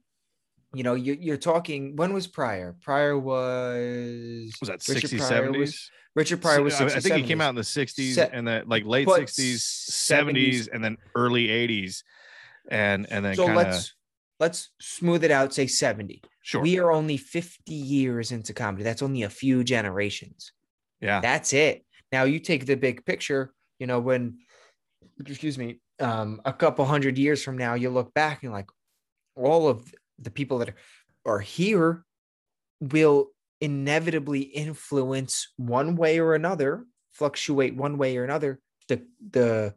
you 0.75 0.83
know 0.83 0.95
you, 0.95 1.17
you're 1.21 1.37
talking 1.37 1.97
when 1.97 2.13
was 2.13 2.27
Pryor 2.27 2.77
Pryor 2.81 3.19
was 3.19 4.53
Was 4.61 4.69
that 4.69 4.81
60s, 4.81 5.19
Pryor 5.19 5.49
70s? 5.51 5.59
was- 5.59 5.91
richard 6.15 6.43
pryor 6.43 6.63
was 6.63 6.75
I- 6.81 6.85
I 6.85 6.89
60s, 6.89 7.03
think 7.03 7.17
he 7.17 7.23
came 7.23 7.41
out 7.41 7.51
in 7.51 7.55
the 7.55 7.63
60s 7.63 8.15
Se- 8.15 8.31
and 8.33 8.47
then 8.47 8.65
like 8.69 8.85
late 8.85 9.07
60s, 9.09 9.57
70s 9.91 10.67
70s, 10.67 10.69
and 10.73 10.83
then 10.85 10.97
early 11.15 11.49
80s. 11.49 12.03
And 12.71 13.07
and 13.11 13.25
then 13.25 13.35
so 13.35 13.47
kind 13.47 13.59
of 13.59 13.67
let's 13.67 13.95
let's 14.41 14.71
smooth 14.81 15.25
it 15.25 15.31
out 15.31 15.53
say 15.53 15.67
70 15.67 16.23
sure. 16.43 16.63
we 16.63 16.79
are 16.79 16.91
only 16.93 17.17
50 17.17 17.73
years 17.73 18.31
into 18.33 18.53
comedy 18.55 18.85
that's 18.85 19.03
only 19.03 19.23
a 19.25 19.31
few 19.31 19.65
generations 19.65 20.53
yeah. 21.01 21.21
That's 21.21 21.53
it. 21.53 21.85
Now 22.13 22.23
you 22.25 22.39
take 22.39 22.65
the 22.65 22.77
big 22.77 23.05
picture, 23.05 23.53
you 23.81 23.89
know, 23.89 23.99
when 23.99 24.39
excuse 25.27 25.59
me, 25.59 25.81
um, 26.03 26.41
a 26.45 26.53
couple 26.53 26.85
hundred 26.85 27.17
years 27.19 27.43
from 27.43 27.57
now, 27.57 27.75
you 27.75 27.91
look 27.91 28.13
back 28.15 28.43
and 28.43 28.53
like 28.53 28.69
all 29.37 29.69
of 29.69 29.95
the 30.19 30.31
people 30.31 30.59
that 30.59 30.75
are 31.25 31.39
here 31.39 32.05
will 32.81 33.29
inevitably 33.61 34.41
influence 34.41 35.53
one 35.57 35.97
way 35.97 36.19
or 36.19 36.35
another, 36.35 36.85
fluctuate 37.13 37.77
one 37.77 37.97
way 37.99 38.17
or 38.17 38.25
another, 38.25 38.61
the 38.89 39.07
the 39.31 39.75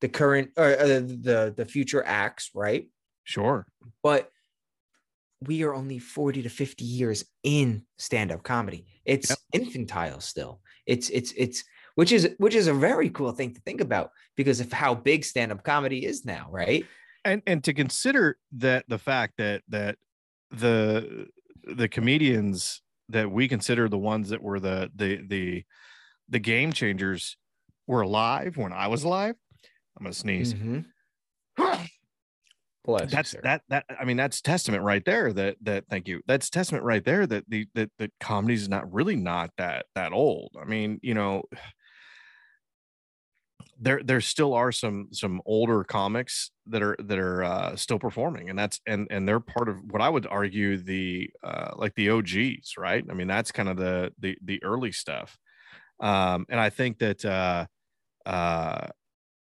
the 0.00 0.08
current 0.08 0.50
or 0.56 0.78
uh, 0.78 0.86
the 0.86 1.54
the 1.56 1.66
future 1.66 2.02
acts, 2.04 2.50
right? 2.54 2.88
Sure. 3.24 3.66
but 4.02 4.30
we 5.46 5.64
are 5.64 5.74
only 5.74 5.98
40 5.98 6.44
to 6.44 6.48
50 6.48 6.84
years 6.84 7.24
in 7.42 7.84
stand-up 7.98 8.42
comedy 8.42 8.86
it's 9.04 9.30
Yep. 9.30 9.38
infantile 9.52 10.20
still 10.20 10.60
it's 10.86 11.10
it's 11.10 11.32
it's 11.36 11.64
which 11.96 12.12
is 12.12 12.34
which 12.38 12.54
is 12.54 12.68
a 12.68 12.74
very 12.74 13.10
cool 13.10 13.32
thing 13.32 13.52
to 13.52 13.60
think 13.62 13.80
about 13.80 14.12
because 14.36 14.60
of 14.60 14.72
how 14.72 14.94
big 14.94 15.24
stand-up 15.24 15.64
comedy 15.64 16.06
is 16.06 16.24
now 16.24 16.46
right 16.50 16.86
And 17.24 17.42
and 17.46 17.64
to 17.64 17.74
consider 17.74 18.38
that 18.58 18.84
the 18.88 18.98
fact 18.98 19.34
that 19.38 19.62
that 19.68 19.96
the 20.50 21.26
the 21.64 21.88
comedians 21.88 22.80
that 23.08 23.30
we 23.30 23.48
consider 23.48 23.88
the 23.88 23.98
ones 23.98 24.28
that 24.28 24.42
were 24.42 24.60
the 24.60 24.90
the 24.94 25.20
the 25.26 25.64
the 26.28 26.38
game 26.38 26.72
changers 26.72 27.36
were 27.86 28.02
alive 28.02 28.56
when 28.56 28.72
I 28.72 28.88
was 28.88 29.04
alive. 29.04 29.34
I'm 29.96 30.04
gonna 30.04 30.12
sneeze. 30.14 30.54
Mhm. 30.54 30.84
Bless 32.84 33.10
that's 33.10 33.30
sir. 33.30 33.40
that 33.42 33.62
that 33.68 33.84
i 33.98 34.04
mean 34.04 34.16
that's 34.16 34.40
testament 34.40 34.84
right 34.84 35.04
there 35.04 35.32
that 35.32 35.56
that 35.62 35.84
thank 35.90 36.06
you 36.06 36.20
that's 36.28 36.48
testament 36.48 36.84
right 36.84 37.04
there 37.04 37.26
that 37.26 37.42
the 37.48 37.66
that 37.74 37.90
that 37.98 38.12
comedy's 38.20 38.68
not 38.68 38.92
really 38.92 39.16
not 39.16 39.50
that 39.58 39.86
that 39.96 40.12
old 40.12 40.50
i 40.60 40.64
mean 40.64 41.00
you 41.02 41.12
know 41.12 41.42
there 43.78 44.02
there 44.02 44.20
still 44.20 44.54
are 44.54 44.72
some 44.72 45.08
some 45.12 45.42
older 45.46 45.84
comics 45.84 46.50
that 46.66 46.82
are 46.82 46.96
that 46.98 47.18
are 47.18 47.44
uh 47.44 47.76
still 47.76 47.98
performing 47.98 48.48
and 48.48 48.58
that's 48.58 48.80
and 48.86 49.06
and 49.10 49.28
they're 49.28 49.40
part 49.40 49.68
of 49.68 49.78
what 49.90 50.00
i 50.00 50.08
would 50.08 50.26
argue 50.26 50.76
the 50.78 51.30
uh 51.44 51.72
like 51.76 51.94
the 51.94 52.08
og's 52.10 52.76
right 52.78 53.04
i 53.10 53.14
mean 53.14 53.26
that's 53.26 53.52
kind 53.52 53.68
of 53.68 53.76
the 53.76 54.12
the 54.18 54.36
the 54.42 54.62
early 54.64 54.92
stuff 54.92 55.38
um 56.00 56.46
and 56.48 56.60
i 56.60 56.70
think 56.70 56.98
that 56.98 57.24
uh 57.24 57.66
uh 58.26 58.88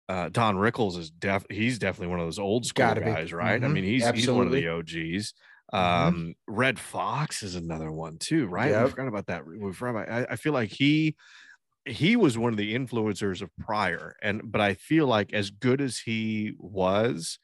uh 0.09 0.29
Don 0.29 0.57
Rickles 0.57 0.97
is 0.97 1.09
def 1.11 1.45
he's 1.49 1.79
definitely 1.79 2.07
one 2.07 2.19
of 2.19 2.27
those 2.27 2.39
old 2.39 2.65
school 2.65 2.85
Gotta 2.85 3.01
be. 3.01 3.05
guys, 3.05 3.33
right? 3.33 3.63
I 3.63 3.67
Mhm. 3.67 3.73
mean, 3.73 3.83
he's 3.85 4.07
he's 4.09 4.29
one 4.29 4.47
of 4.47 4.51
the. 4.53 4.67
OGs. 4.67 5.33
Mhm. 5.73 5.77
Um 5.79 6.35
Redd 6.47 6.77
Foxx 6.79 7.41
is 7.43 7.55
another 7.55 7.91
one 7.91 8.17
too, 8.17 8.47
right? 8.47 8.77
We 8.77 8.85
forgot 8.85 9.07
about 9.07 9.27
that. 9.27 9.45
We 9.47 9.71
forgot 9.73 10.01
about 10.03 10.09
I, 10.29 10.33
I 10.33 10.35
feel 10.35 10.53
like 10.53 10.69
he 10.71 11.15
he 11.85 12.15
was 12.15 12.37
one 12.37 12.53
of 12.53 12.57
the 12.57 12.73
influencers 12.75 13.41
of 13.41 13.49
Pryor, 13.57 14.15
and 14.21 14.41
but 14.51 14.61
I 14.61 14.73
feel 14.75 15.07
like 15.07 15.33
as 15.33 15.49
good 15.49 15.81
as 15.81 15.97
he 15.99 16.53
was, 16.57 17.39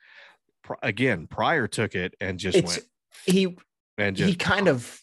Pri- 0.63 0.77
again, 0.81 1.27
Pryor 1.27 1.67
took 1.67 1.95
it 1.95 2.15
and 2.21 2.39
just 2.39 2.57
it's 2.57 2.75
went 2.77 2.85
he 3.25 3.57
and 3.97 4.17
he 4.17 4.25
just 4.27 4.39
kind 4.39 4.67
of 4.67 4.99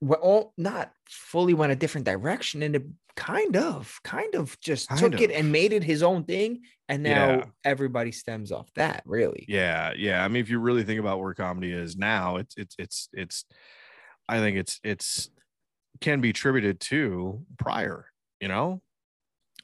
well 0.00 0.20
oh, 0.22 0.52
not 0.56 0.92
fully 1.08 1.54
went 1.54 1.72
a 1.72 1.76
different 1.76 2.06
direction 2.06 2.62
and 2.62 2.76
it 2.76 2.84
kind 3.14 3.56
of 3.56 3.98
kind 4.04 4.34
of 4.34 4.58
just 4.60 4.88
Kind 4.88 5.00
took 5.00 5.20
it 5.20 5.30
and 5.30 5.50
made 5.50 5.72
it 5.72 5.82
his 5.82 6.02
own 6.02 6.24
thing 6.24 6.60
and 6.88 7.02
now 7.02 7.28
Yeah. 7.30 7.44
everybody 7.64 8.12
stems 8.12 8.52
off 8.52 8.68
that 8.74 9.02
really. 9.06 9.46
Yeah 9.48 9.92
yeah 9.96 10.22
i 10.22 10.28
mean 10.28 10.42
if 10.42 10.50
you 10.50 10.58
really 10.58 10.84
think 10.84 11.00
about 11.00 11.20
where 11.20 11.32
comedy 11.32 11.72
is 11.72 11.96
now 11.96 12.36
it's 12.36 12.54
it's 12.58 12.74
it's 12.78 13.08
it's 13.14 13.44
i 14.28 14.38
think 14.38 14.58
it's 14.58 14.80
it's 14.84 15.30
can 16.02 16.20
be 16.20 16.28
attributed 16.30 16.78
to 16.80 17.40
Pryor 17.58 18.06
you 18.40 18.48
know? 18.48 18.82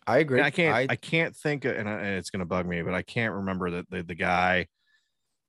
I 0.06 0.18
agree. 0.18 0.38
And 0.38 0.46
i 0.46 0.50
can't 0.50 0.74
I, 0.74 0.86
I, 0.90 0.96
can't 0.96 1.36
think 1.36 1.64
of, 1.64 1.76
and, 1.76 1.88
I, 1.88 1.92
and 1.92 2.18
it's 2.18 2.30
going 2.30 2.40
to 2.40 2.46
bug 2.46 2.66
me 2.66 2.82
but 2.82 2.92
i 2.94 3.02
can't 3.02 3.34
remember 3.34 3.70
that 3.72 3.90
the, 3.90 4.02
the 4.02 4.14
guy. 4.14 4.66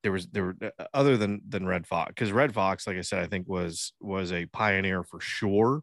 There 0.04 0.12
was 0.12 0.28
there 0.28 0.44
were 0.44 0.56
uh, 0.62 0.84
other 0.94 1.16
than 1.16 1.42
than 1.48 1.66
Redd 1.66 1.88
Foxx 1.88 2.10
because 2.10 2.34
Redd 2.34 2.54
Foxx 2.54 2.86
like 2.86 2.98
i 2.98 3.02
said 3.02 3.24
i 3.24 3.28
think 3.28 3.48
was 3.48 3.94
was 4.02 4.34
a 4.34 4.46
pioneer 4.48 5.02
for 5.02 5.22
sure. 5.22 5.82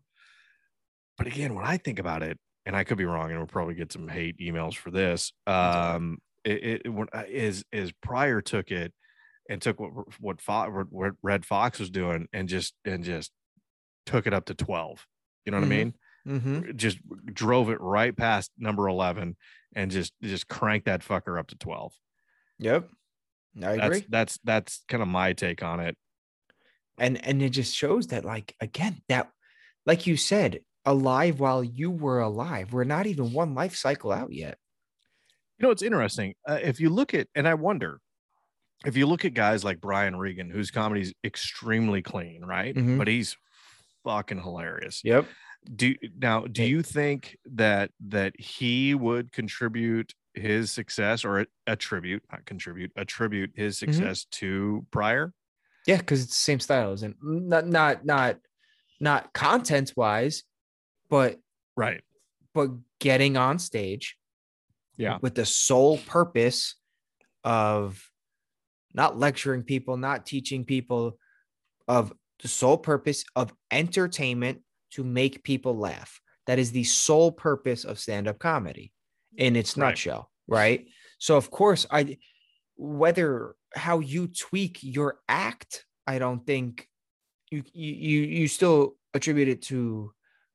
But 1.17 1.27
again 1.27 1.55
when 1.55 1.65
i 1.65 1.79
think 1.79 1.99
about 1.99 2.23
it 2.23 2.39
and 2.67 2.77
i 2.77 2.85
could 2.85 2.99
be 2.99 3.07
wrong 3.07 3.31
and 3.31 3.39
we'll 3.39 3.47
probably 3.47 3.75
get 3.75 3.91
some 3.93 4.09
hate 4.09 4.39
emails 4.39 4.75
for 4.77 4.91
this 4.91 5.33
um 5.47 6.19
it, 6.45 6.83
it 6.85 6.93
when 6.93 7.09
uh, 7.15 7.23
is 7.29 7.65
is 7.73 7.93
Pryor 8.03 8.43
took 8.43 8.71
it 8.71 8.93
and 9.49 9.61
took 9.61 9.81
what 9.81 9.93
what, 10.21 10.41
Fo- 10.43 10.71
what 10.91 11.15
Redd 11.23 11.47
Foxx 11.47 11.79
was 11.81 11.91
doing 11.91 12.29
and 12.35 12.47
just 12.47 12.75
and 12.85 13.03
just 13.03 13.33
took 14.05 14.27
it 14.27 14.35
up 14.35 14.45
to 14.47 14.55
12 14.55 15.07
you 15.47 15.53
know 15.53 15.59
what 15.59 15.65
Mhm. 15.69 15.73
i 15.73 15.77
mean 15.77 15.95
Mhm. 16.27 16.77
just 16.77 16.99
drove 17.27 17.71
it 17.71 17.81
right 17.81 18.17
past 18.17 18.53
number 18.59 18.89
11 18.89 19.37
and 19.75 19.91
just 19.91 20.13
just 20.23 20.49
cranked 20.49 20.87
that 20.87 21.01
fucker 21.03 21.39
up 21.39 21.49
to 21.49 21.57
12 21.57 21.93
yep. 22.59 22.89
I 23.63 23.77
that's 23.77 23.87
agree. 23.99 24.07
that's 24.09 24.39
that's 24.45 24.85
kind 24.89 25.03
of 25.03 25.09
my 25.09 25.33
take 25.33 25.63
on 25.63 25.81
it. 25.81 25.97
And 26.99 27.25
and 27.25 27.43
it 27.43 27.51
just 27.51 27.75
shows 27.75 28.09
that 28.09 28.25
like 28.25 28.55
again 28.61 29.03
that 29.09 29.31
like 29.87 30.07
you 30.07 30.17
said 30.17 30.61
alive 30.85 31.41
while 31.41 31.65
you 31.65 31.91
were 31.91 32.21
alive. 32.21 32.73
We're 32.73 32.85
not 32.85 33.07
even 33.07 33.33
one 33.33 33.55
life 33.55 33.75
cycle 33.77 34.13
out 34.13 34.33
yet. 34.33 34.59
You 35.59 35.67
know 35.67 35.71
it's 35.71 35.83
interesting 35.83 36.35
uh, 36.49 36.59
if 36.63 36.81
you 36.81 36.89
look 36.89 37.13
at 37.13 37.29
and 37.35 37.47
i 37.47 37.53
wonder 37.55 38.01
if 38.87 38.97
you 38.97 39.07
look 39.07 39.25
at 39.25 39.35
guys 39.35 39.65
like 39.65 39.81
brian 39.81 40.17
regan 40.17 40.51
whose 40.51 40.71
comedy's 40.71 41.13
extremely 41.25 42.03
clean 42.03 42.45
right? 42.45 42.75
Mhm. 42.75 42.99
but 42.99 43.09
he's 43.09 43.37
fucking 44.05 44.41
hilarious. 44.43 45.03
Yep 45.05 45.27
do 45.75 45.95
now 46.17 46.41
do 46.47 46.65
you 46.65 46.83
think 46.83 47.37
that 47.45 47.91
that 48.01 48.39
he 48.41 48.95
would 48.95 49.31
contribute 49.33 50.15
his 50.35 50.71
success 50.71 51.25
or 51.25 51.47
attribute 51.67 52.23
not 52.33 52.45
contribute 52.47 52.91
attribute 52.97 53.51
his 53.55 53.79
Mm-hmm. 53.79 53.93
success 53.93 54.25
to 54.27 54.87
Pryor 54.91 55.35
Yeah, 55.87 55.99
because 55.99 56.23
it's 56.23 56.31
the 56.31 56.35
same 56.37 56.61
styles 56.61 57.03
and 57.03 57.15
not 57.23 57.67
not 57.67 58.05
not 58.05 58.39
not 59.01 59.33
content 59.33 59.93
wise, 59.97 60.45
but 61.09 61.39
right 61.77 62.03
but 62.55 62.71
getting 62.99 63.37
on 63.37 63.59
stage 63.59 64.17
Yeah. 64.97 65.19
with 65.21 65.35
the 65.35 65.47
sole 65.47 65.99
purpose 65.99 66.77
of 67.45 68.11
not 68.93 69.19
lecturing 69.19 69.63
people, 69.63 69.97
not 69.97 70.27
teaching 70.27 70.65
people, 70.65 71.19
of 71.87 72.13
the 72.43 72.49
sole 72.49 72.77
purpose 72.79 73.25
of 73.37 73.53
entertainment 73.71 74.63
to 74.91 75.05
make 75.05 75.45
people 75.45 75.77
laugh. 75.77 76.21
That 76.47 76.59
is 76.59 76.73
the 76.73 76.85
sole 76.85 77.33
purpose 77.33 77.85
of 77.85 77.99
stand-up 77.99 78.39
comedy 78.39 78.93
in 79.37 79.57
its 79.57 79.77
Right. 79.77 79.91
nutshell, 79.91 80.31
right? 80.49 80.89
So 81.19 81.37
of 81.37 81.51
course, 81.51 81.87
I 81.91 82.19
whether 82.77 83.55
how 83.75 84.01
you 84.01 84.27
tweak 84.29 84.79
your 84.83 85.21
act, 85.29 85.85
I 86.07 86.19
don't 86.19 86.45
think 86.47 86.89
you 87.51 87.63
you 87.73 88.23
you, 88.23 88.49
still 88.49 88.97
attribute 89.15 89.49
it 89.49 89.63
to 89.63 90.13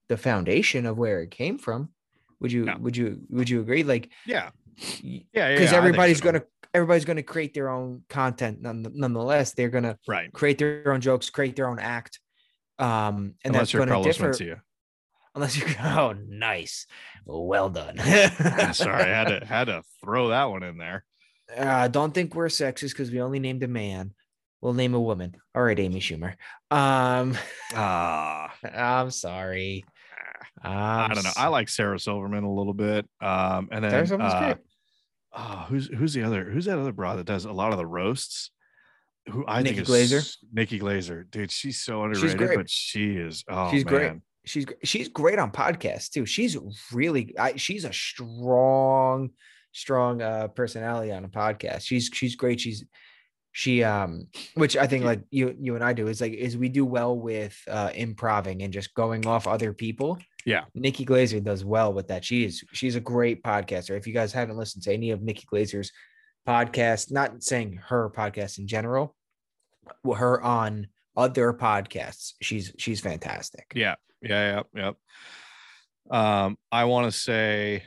the 0.10 0.18
foundation 0.18 0.86
of 0.86 0.98
where 0.98 1.22
it 1.22 1.32
came 1.32 1.57
from. 1.57 1.94
Would 2.41 2.52
you 2.52 2.66
Yeah. 2.66 2.78
would 2.78 2.98
you 2.98 3.22
would 3.30 3.49
you 3.49 3.62
agree? 3.62 3.84
Like 3.84 4.12
yeah 4.26 4.52
yeah 5.02 5.22
yeah, 5.34 5.49
yeah, 5.60 5.72
everybody's 5.74 6.20
so. 6.20 6.26
gonna 6.26 6.44
everybody's 6.74 7.06
gonna 7.06 7.24
create 7.24 7.53
their 7.53 7.70
own 7.70 8.03
content 8.10 8.62
none, 8.62 8.86
nonetheless. 8.94 9.53
They're 9.53 9.70
gonna 9.70 9.98
right 10.07 10.32
create 10.34 10.57
their 10.57 10.91
own 10.91 11.02
jokes, 11.02 11.30
create 11.30 11.56
their 11.56 11.70
own 11.70 11.80
act. 11.80 12.20
Um 12.80 13.35
and 13.43 13.53
unless 13.53 13.60
that's 13.61 13.73
you're 13.73 13.85
carlos 13.88 14.06
differ 14.06 14.30
mencia 14.31 14.61
unless 15.34 15.57
you 15.57 15.65
oh 15.84 16.14
nice. 16.27 16.85
Well 17.26 17.69
done. 17.69 17.97
sorry 17.97 19.03
i 19.03 19.07
had 19.07 19.39
to 19.39 19.45
had 19.45 19.65
to 19.65 19.84
throw 20.03 20.30
that 20.30 20.45
one 20.45 20.64
in 20.64 20.77
there 20.77 21.03
uh, 21.56 21.88
don't 21.88 22.14
think 22.14 22.34
we're 22.35 22.47
sexist 22.47 22.89
because 22.91 23.11
we 23.11 23.22
only 23.22 23.39
named 23.39 23.64
a 23.64 23.68
man. 23.68 24.14
We'll 24.61 24.73
name 24.73 24.93
a 24.93 24.99
woman. 24.99 25.35
All 25.53 25.64
right, 25.64 25.80
Amy 25.80 25.99
Schumer. 25.99 26.34
Um, 26.72 27.38
Ah, 27.73 28.53
I'm 28.73 29.11
sorry. 29.11 29.85
I 30.64 31.14
don't 31.14 31.23
know. 31.23 31.31
I 31.35 31.47
like 31.49 31.69
Sarah 31.69 31.99
Silverman 31.99 32.43
a 32.43 32.52
little 32.53 32.73
bit. 32.73 33.07
Um, 33.22 33.69
and 33.72 33.84
then 33.85 34.11
uh, 34.22 34.56
oh, 35.34 35.65
who's 35.69 35.88
who's 35.88 36.14
the 36.14 36.23
other? 36.23 36.49
Who's 36.49 36.65
that 36.65 36.80
other 36.80 36.93
broad 36.93 37.18
that 37.18 37.27
does 37.27 37.45
a 37.45 37.52
lot 37.52 37.72
of 37.72 37.77
the 37.77 37.85
roasts? 37.85 38.49
Who 39.30 39.43
I 39.47 39.61
Nikki 39.64 39.77
think 39.84 39.89
is 39.89 40.11
Glazer? 40.11 40.38
Nikki 40.53 40.80
Glazer, 40.80 41.30
dude. 41.31 41.52
She's 41.52 41.80
so 41.81 42.03
underrated, 42.03 42.30
She's 42.31 42.35
great. 42.35 42.57
but 42.57 42.69
she 42.69 43.18
is. 43.18 43.43
Oh, 43.49 43.72
She's 43.72 43.84
great. 43.84 44.14
She's 44.45 44.65
she's 44.84 45.07
great 45.10 45.39
on 45.39 45.52
podcasts 45.52 46.11
too. 46.11 46.26
She's 46.27 46.56
really 46.93 47.35
I, 47.39 47.56
she's 47.56 47.84
a 47.85 47.91
strong 47.93 49.31
strong 49.72 50.22
uh 50.22 50.47
personality 50.49 51.11
on 51.11 51.26
a 51.26 51.30
podcast. 51.30 51.81
She's 51.81 52.10
she's 52.14 52.35
great. 52.35 52.60
She's 52.60 52.85
she 53.52 53.84
um 53.84 54.27
which 54.53 54.77
I 54.77 54.85
think 54.85 55.03
like 55.06 55.22
you 55.31 55.56
you 55.60 55.73
and 55.76 55.84
I 55.84 55.93
do 55.93 56.07
is 56.07 56.22
like 56.22 56.34
is 56.34 56.56
we 56.57 56.69
do 56.69 56.85
well 56.85 57.18
with 57.18 57.57
uh 57.68 57.89
improving 57.95 58.61
and 58.61 58.72
just 58.72 58.93
going 58.93 59.26
off 59.26 59.47
other 59.47 59.73
people. 59.73 60.19
Yeah. 60.45 60.65
Nikki 60.76 61.06
Glazer 61.06 61.43
does 61.43 61.65
well 61.65 61.91
with 61.91 62.10
that. 62.10 62.23
She 62.23 62.45
is 62.45 62.64
she's 62.73 62.95
a 62.95 62.99
great 62.99 63.41
podcaster. 63.41 63.97
If 63.97 64.06
you 64.06 64.14
guys 64.14 64.31
haven't 64.31 64.57
listened 64.57 64.84
to 64.84 64.93
any 64.93 65.10
of 65.10 65.23
Nikki 65.23 65.47
Glazer's 65.52 65.91
podcast, 66.48 67.12
not 67.12 67.44
saying 67.44 67.80
her 67.88 68.10
podcast 68.10 68.60
in 68.60 68.68
general, 68.68 69.16
her 70.16 70.42
on 70.42 70.88
other 71.18 71.54
podcasts, 71.54 72.34
she's 72.42 72.74
she's 72.78 73.00
fantastic. 73.02 73.72
Yeah, 73.76 73.96
yeah, 74.22 74.64
yeah, 74.74 74.92
yeah. 76.12 76.44
Um, 76.44 76.58
I 76.72 76.86
want 76.86 77.12
to 77.12 77.18
say, 77.18 77.84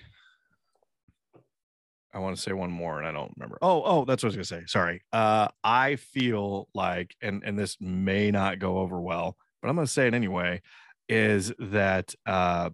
I 2.13 2.19
want 2.19 2.37
to 2.37 2.43
say 2.43 2.53
one 2.53 2.71
more, 2.71 2.99
and 2.99 3.07
I 3.07 3.13
don't 3.13 3.33
remember. 3.37 3.59
Oh, 3.63 3.83
oh, 3.85 4.05
that's 4.05 4.23
what 4.23 4.29
I 4.35 4.37
was 4.39 4.49
gonna 4.51 4.63
say. 4.63 4.67
Sorry. 4.67 5.03
Uh, 5.13 5.49
I 5.63 5.97
feel 5.97 6.69
like, 6.75 7.15
and 7.21 7.43
and 7.45 7.59
this 7.59 7.77
may 7.81 8.31
not 8.31 8.59
go 8.59 8.79
over 8.79 9.01
well, 9.01 9.37
but 9.63 9.69
I'm 9.69 9.77
gonna 9.77 9.87
say 9.87 10.07
it 10.07 10.15
anyway. 10.15 10.63
Is 11.09 11.53
that 11.59 12.15
uh, 12.27 12.71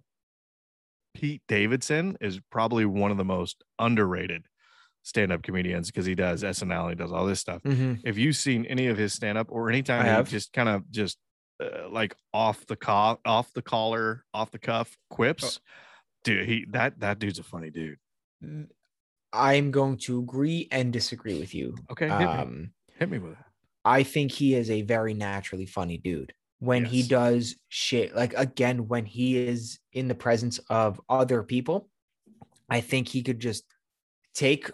Pete 1.13 1.41
Davidson 1.47 2.17
is 2.19 2.39
probably 2.51 2.85
one 2.85 3.11
of 3.11 3.17
the 3.17 3.25
most 3.25 3.63
underrated 3.79 4.45
stand-up 5.05 5.43
comedians 5.43 5.87
because 5.91 6.05
he 6.05 6.15
does 6.15 6.43
SNL, 6.43 6.89
he 6.89 6.95
does 6.95 7.11
all 7.11 7.25
this 7.27 7.39
stuff 7.39 7.61
Mhm. 7.63 8.01
if 8.03 8.17
you've 8.17 8.35
seen 8.35 8.65
any 8.65 8.87
of 8.87 8.97
his 8.97 9.13
stand 9.13 9.37
up 9.37 9.47
or 9.51 9.69
anytime 9.69 10.25
he 10.25 10.31
just 10.31 10.51
kind 10.51 10.67
of 10.67 10.89
just 10.91 11.17
uh, 11.63 11.87
like 11.89 12.13
off 12.33 12.65
the 12.65 12.75
co- 12.75 13.19
off 13.23 13.53
the 13.53 13.61
collar, 13.61 14.25
off 14.33 14.51
the 14.51 14.59
cuff 14.59 14.97
quips, 15.09 15.61
dude, 16.25 16.47
he 16.49 16.65
that 16.71 16.99
that 16.99 17.19
dude's 17.19 17.39
a 17.39 17.43
funny 17.43 17.69
dude. 17.69 17.97
I'm 19.33 19.71
going 19.71 19.97
to 19.99 20.19
agree 20.19 20.67
and 20.71 20.91
disagree 20.93 21.39
with 21.39 21.53
you. 21.53 21.75
Okay, 21.91 22.07
hit 22.07 22.17
me, 22.19 22.25
Um, 22.25 22.73
hit 22.97 23.09
me 23.09 23.19
with 23.19 23.33
it. 23.33 23.37
I 23.83 24.03
think 24.03 24.31
he 24.31 24.55
is 24.55 24.69
a 24.71 24.81
very 24.81 25.13
naturally 25.13 25.65
funny 25.65 25.97
dude. 25.97 26.33
When 26.59 26.85
he 26.85 27.03
does 27.03 27.55
shit, 27.69 28.15
like 28.15 28.33
again, 28.33 28.87
when 28.87 29.05
he 29.05 29.37
is 29.37 29.77
in 29.93 30.07
the 30.07 30.15
presence 30.15 30.57
of 30.69 30.99
other 31.09 31.43
people, 31.43 31.89
I 32.69 32.81
think 32.81 33.07
he 33.09 33.21
could 33.21 33.39
just 33.39 33.65
take 34.33 34.71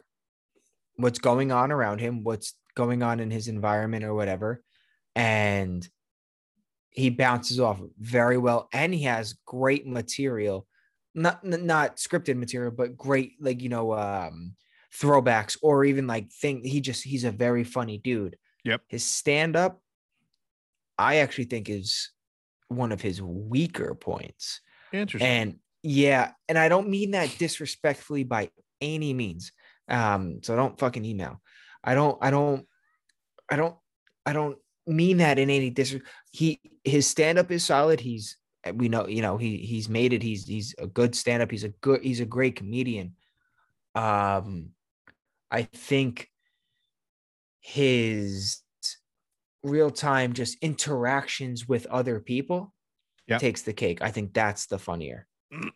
what's 1.01 1.19
going 1.19 1.51
on 1.51 1.71
around 1.71 1.99
him, 1.99 2.23
what's 2.23 2.55
going 2.75 3.03
on 3.03 3.19
in 3.19 3.31
his 3.31 3.47
environment 3.47 4.03
or 4.03 4.13
whatever, 4.13 4.63
and 5.15 5.87
he 6.89 7.09
bounces 7.09 7.59
off 7.59 7.79
very 7.99 8.37
well. 8.37 8.67
And 8.73 8.93
he 8.93 9.03
has 9.03 9.37
great 9.45 9.87
material, 9.87 10.67
not 11.13 11.43
not 11.43 11.97
scripted 11.97 12.37
material, 12.37 12.71
but 12.71 12.97
great 12.97 13.33
like 13.39 13.61
you 13.61 13.69
know 13.69 13.93
um 13.93 14.55
throwbacks 14.93 15.57
or 15.61 15.85
even 15.85 16.07
like 16.07 16.31
thing. 16.31 16.63
He 16.63 16.81
just 16.81 17.03
he's 17.03 17.23
a 17.23 17.31
very 17.31 17.63
funny 17.63 17.97
dude. 17.97 18.37
Yep. 18.63 18.81
His 18.87 19.03
stand 19.03 19.55
up, 19.55 19.81
I 20.97 21.17
actually 21.17 21.45
think 21.45 21.69
is 21.69 22.11
one 22.67 22.91
of 22.91 23.01
his 23.01 23.21
weaker 23.21 23.95
points. 23.95 24.61
Interesting. 24.93 25.27
And 25.27 25.55
yeah, 25.83 26.31
and 26.47 26.57
I 26.57 26.69
don't 26.69 26.89
mean 26.89 27.11
that 27.11 27.35
disrespectfully 27.37 28.23
by 28.23 28.51
any 28.81 29.13
means. 29.13 29.51
Um, 29.91 30.39
so 30.41 30.55
don't 30.55 30.79
fucking 30.79 31.05
email. 31.05 31.41
I 31.83 31.93
don't, 31.95 32.17
I 32.21 32.31
don't, 32.31 32.65
I 33.49 33.55
don't, 33.57 33.75
I 34.25 34.33
don't 34.33 34.57
mean 34.87 35.17
that 35.17 35.37
in 35.37 35.49
any 35.49 35.69
dis. 35.69 35.97
He 36.31 36.59
his 36.83 37.05
stand 37.07 37.37
up 37.37 37.51
is 37.51 37.63
solid. 37.63 37.99
He's 37.99 38.37
we 38.73 38.89
know, 38.89 39.07
you 39.07 39.21
know, 39.21 39.37
he 39.37 39.57
he's 39.57 39.89
made 39.89 40.13
it. 40.13 40.23
He's 40.23 40.45
he's 40.45 40.73
a 40.77 40.87
good 40.87 41.15
stand 41.15 41.43
up. 41.43 41.51
He's 41.51 41.63
a 41.63 41.69
good, 41.69 42.01
he's 42.03 42.19
a 42.19 42.25
great 42.25 42.55
comedian. 42.55 43.15
Um, 43.95 44.69
I 45.49 45.63
think 45.63 46.29
his 47.59 48.61
real 49.63 49.91
time 49.91 50.33
just 50.33 50.57
interactions 50.61 51.67
with 51.67 51.85
other 51.87 52.19
people 52.19 52.73
Yeah. 53.27 53.37
takes 53.37 53.61
the 53.63 53.73
cake. 53.73 54.01
I 54.01 54.11
think 54.11 54.33
that's 54.33 54.65
the 54.67 54.79
funnier. 54.79 55.27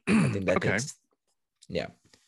I 0.08 0.30
think 0.30 0.46
that 0.46 0.58
okay. 0.58 0.72
takes 0.72 0.96
yeah. 1.68 1.88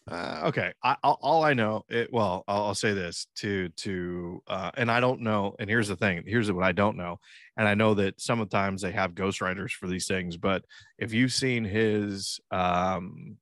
Uh, 0.10 0.42
okay. 0.46 0.72
I, 0.84 0.96
I'll, 1.04 1.18
all 1.22 1.44
I 1.44 1.54
know, 1.54 1.84
it, 1.90 2.12
well, 2.12 2.44
I'll, 2.48 2.68
I'll 2.68 2.76
say 2.76 2.94
this 2.94 3.28
to 3.38 3.70
to, 3.70 4.42
uh, 4.48 4.72
and 4.78 4.90
I 4.90 5.00
don't 5.00 5.22
know. 5.22 5.56
And 5.60 5.70
here's 5.70 5.88
the 5.88 5.96
thing. 5.96 6.24
Here's 6.26 6.52
what 6.52 6.64
I 6.64 6.72
don't 6.72 6.98
know. 6.98 7.20
And 7.58 7.68
I 7.68 7.74
know 7.74 7.94
that 7.96 8.22
sometimes 8.22 8.82
they 8.82 8.92
have 8.92 9.16
ghostwriters 9.16 9.72
for 9.72 9.88
these 9.88 10.08
things. 10.08 10.38
But 10.38 10.64
if 10.98 11.14
you've 11.14 11.34
seen 11.34 11.64
his 11.66 12.40
um, 12.52 13.38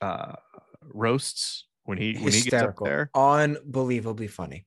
uh, 0.00 0.34
roasts 0.82 1.66
when 1.84 1.98
he 1.98 2.14
when 2.14 2.32
he 2.32 2.42
gets 2.42 2.62
up 2.62 2.76
there, 2.82 3.10
Unbelievably 3.14 4.28
funny. 4.28 4.66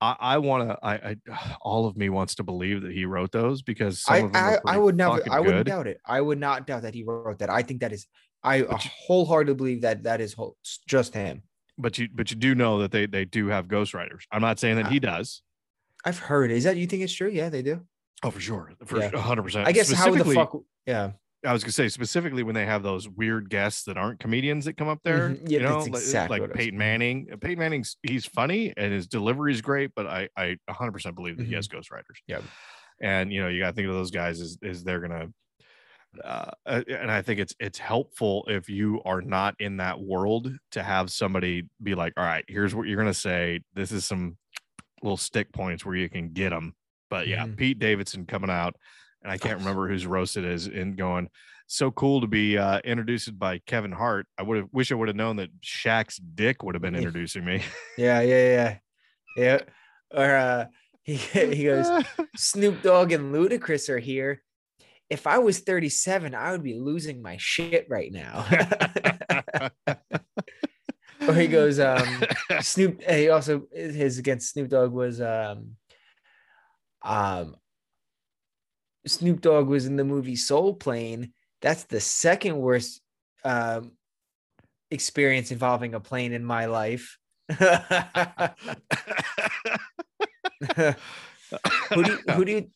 I, 0.00 0.16
I 0.20 0.38
want 0.38 0.68
to. 0.68 0.78
I, 0.82 0.94
I 0.94 1.56
all 1.62 1.86
of 1.86 1.96
me 1.96 2.08
wants 2.08 2.34
to 2.36 2.42
believe 2.42 2.82
that 2.82 2.92
he 2.92 3.04
wrote 3.04 3.32
those 3.32 3.62
because 3.62 4.00
some 4.00 4.14
I 4.14 4.18
of 4.18 4.32
them 4.32 4.60
I, 4.66 4.74
I 4.74 4.78
would 4.78 4.96
never 4.96 5.22
I 5.30 5.40
wouldn't 5.40 5.66
doubt 5.66 5.86
it. 5.86 6.00
I 6.04 6.20
would 6.20 6.38
not 6.38 6.66
doubt 6.66 6.82
that 6.82 6.94
he 6.94 7.04
wrote 7.04 7.38
that. 7.38 7.50
I 7.50 7.62
think 7.62 7.80
that 7.80 7.92
is 7.92 8.06
I 8.46 8.62
But 8.62 8.82
wholeheartedly 9.06 9.54
believe 9.56 9.80
that 9.82 10.04
that 10.04 10.20
is 10.20 10.32
whole, 10.34 10.56
just 10.86 11.12
him. 11.14 11.42
But 11.78 11.98
you 11.98 12.08
but 12.14 12.30
you 12.30 12.36
do 12.36 12.54
know 12.54 12.78
that 12.78 12.90
they 12.92 13.04
they 13.06 13.24
do 13.26 13.48
have 13.48 13.66
ghostwriters. 13.68 14.22
I'm 14.32 14.40
not 14.40 14.58
saying 14.58 14.76
that 14.76 14.86
Uh, 14.86 14.90
he 14.90 14.98
does. 15.00 15.42
I've 16.04 16.18
heard. 16.18 16.50
Is 16.50 16.64
that 16.64 16.76
you 16.76 16.86
think 16.86 17.02
it's 17.02 17.12
true? 17.12 17.28
Yeah, 17.28 17.48
they 17.50 17.62
do. 17.62 17.82
Oh, 18.22 18.30
for 18.30 18.40
sure, 18.40 18.72
for 18.86 18.98
Yeah. 18.98 19.10
hundred 19.18 19.42
percent. 19.42 19.68
I 19.68 19.72
guess 19.72 19.92
how 19.92 20.10
the 20.14 20.24
fuck 20.24 20.56
yeah. 20.86 21.12
I 21.44 21.52
was 21.52 21.62
gonna 21.62 21.72
say 21.72 21.88
specifically 21.88 22.42
when 22.42 22.54
they 22.54 22.64
have 22.64 22.82
those 22.82 23.08
weird 23.08 23.50
guests 23.50 23.84
that 23.84 23.98
aren't 23.98 24.20
comedians 24.20 24.64
that 24.64 24.76
come 24.78 24.88
up 24.88 25.00
there. 25.04 25.30
Mhm. 25.30 25.40
Yeah, 25.50 25.58
you 25.58 25.64
know, 25.64 25.78
like- 25.80 25.88
exactly 25.88 26.40
like 26.40 26.50
I 26.50 26.52
Peyton 26.54 26.78
Manning. 26.78 27.26
Peyton 27.40 27.58
Manning's 27.58 27.96
he's 28.02 28.24
funny 28.24 28.72
and 28.76 28.92
his 28.92 29.06
delivery 29.06 29.52
is 29.52 29.60
great, 29.60 29.90
but 29.94 30.06
I 30.06 30.28
I 30.36 30.56
100 30.66 30.92
percent 30.92 31.14
believe 31.14 31.36
that 31.36 31.44
he 31.44 31.52
Mhm. 31.52 31.56
has 31.56 31.68
ghostwriters. 31.68 32.16
Yeah, 32.26 32.40
and 33.02 33.30
you 33.32 33.42
know 33.42 33.48
you 33.48 33.60
got 33.60 33.70
to 33.70 33.72
think 33.74 33.86
of 33.88 33.94
those 33.94 34.10
guys 34.10 34.40
as 34.40 34.56
is 34.62 34.82
they're 34.82 35.00
gonna. 35.00 35.28
Uh, 36.24 36.50
uh, 36.66 36.82
and 36.88 37.10
I 37.10 37.22
think 37.22 37.40
it's 37.40 37.54
it's 37.60 37.78
helpful 37.78 38.44
if 38.48 38.68
you 38.68 39.00
are 39.04 39.20
not 39.20 39.54
in 39.58 39.76
that 39.78 40.00
world 40.00 40.50
to 40.72 40.82
have 40.82 41.10
somebody 41.10 41.68
be 41.82 41.94
like, 41.94 42.12
all 42.16 42.24
right, 42.24 42.44
here's 42.48 42.74
what 42.74 42.86
you're 42.86 42.96
gonna 42.98 43.14
say. 43.14 43.60
This 43.74 43.92
is 43.92 44.04
some 44.04 44.36
little 45.02 45.16
stick 45.16 45.52
points 45.52 45.84
where 45.84 45.96
you 45.96 46.08
can 46.08 46.30
get 46.32 46.50
them. 46.50 46.74
But 47.10 47.28
yeah, 47.28 47.46
Mhm. 47.46 47.56
Pete 47.56 47.78
Davidson 47.78 48.26
coming 48.26 48.50
out, 48.50 48.76
and 49.22 49.30
I 49.30 49.38
can't 49.38 49.58
remember 49.58 49.88
who's 49.88 50.06
roasted 50.06 50.44
is 50.44 50.66
and 50.66 50.96
going 50.96 51.28
so 51.68 51.90
cool 51.90 52.20
to 52.20 52.26
be 52.26 52.56
uh, 52.56 52.78
introduced 52.84 53.36
by 53.38 53.58
Kevin 53.66 53.92
Hart. 53.92 54.26
I 54.38 54.42
would 54.42 54.56
have 54.56 54.68
wish 54.72 54.92
I 54.92 54.94
would 54.94 55.08
have 55.08 55.16
known 55.16 55.36
that 55.36 55.50
Shaq's 55.60 56.16
dick 56.16 56.62
would 56.62 56.74
have 56.74 56.82
been 56.82 56.94
introducing 56.94 57.44
me. 57.44 57.62
Yeah, 57.98 58.20
yeah, 58.20 58.50
yeah. 58.54 58.78
Yeah. 59.36 59.58
Or 60.12 60.34
uh 60.36 60.64
he 61.02 61.14
he 61.54 61.64
goes, 61.64 61.86
Snoop 62.36 62.82
Dogg 62.82 63.12
and 63.12 63.34
Ludacris 63.34 63.88
are 63.88 63.98
here. 63.98 64.42
If 65.08 65.26
I 65.26 65.38
was 65.38 65.60
37, 65.60 66.34
I 66.34 66.52
would 66.52 66.62
be 66.62 66.74
losing 66.74 67.22
my 67.22 67.36
shit 67.38 67.86
right 67.88 68.12
now. 68.12 68.44
or 71.28 71.34
he 71.34 71.46
goes, 71.46 71.78
um, 71.78 72.22
Snoop. 72.60 73.02
He 73.08 73.28
also 73.28 73.66
his 73.72 74.18
against 74.18 74.52
Snoop 74.52 74.68
Dogg 74.68 74.92
was 74.92 75.20
um, 75.20 75.76
um, 77.02 77.56
Snoop 79.06 79.40
Dogg 79.40 79.68
was 79.68 79.86
in 79.86 79.96
the 79.96 80.04
movie 80.04 80.36
Soul 80.36 80.74
Plane. 80.74 81.32
That's 81.62 81.84
the 81.84 82.00
second 82.00 82.58
worst 82.58 83.00
um, 83.44 83.92
experience 84.90 85.50
involving 85.52 85.94
a 85.94 86.00
plane 86.00 86.32
in 86.32 86.44
my 86.44 86.66
life. 86.66 87.18
who 87.48 87.62
do 92.02 92.10
you, 92.10 92.18
who 92.32 92.44
do 92.44 92.52
you 92.52 92.68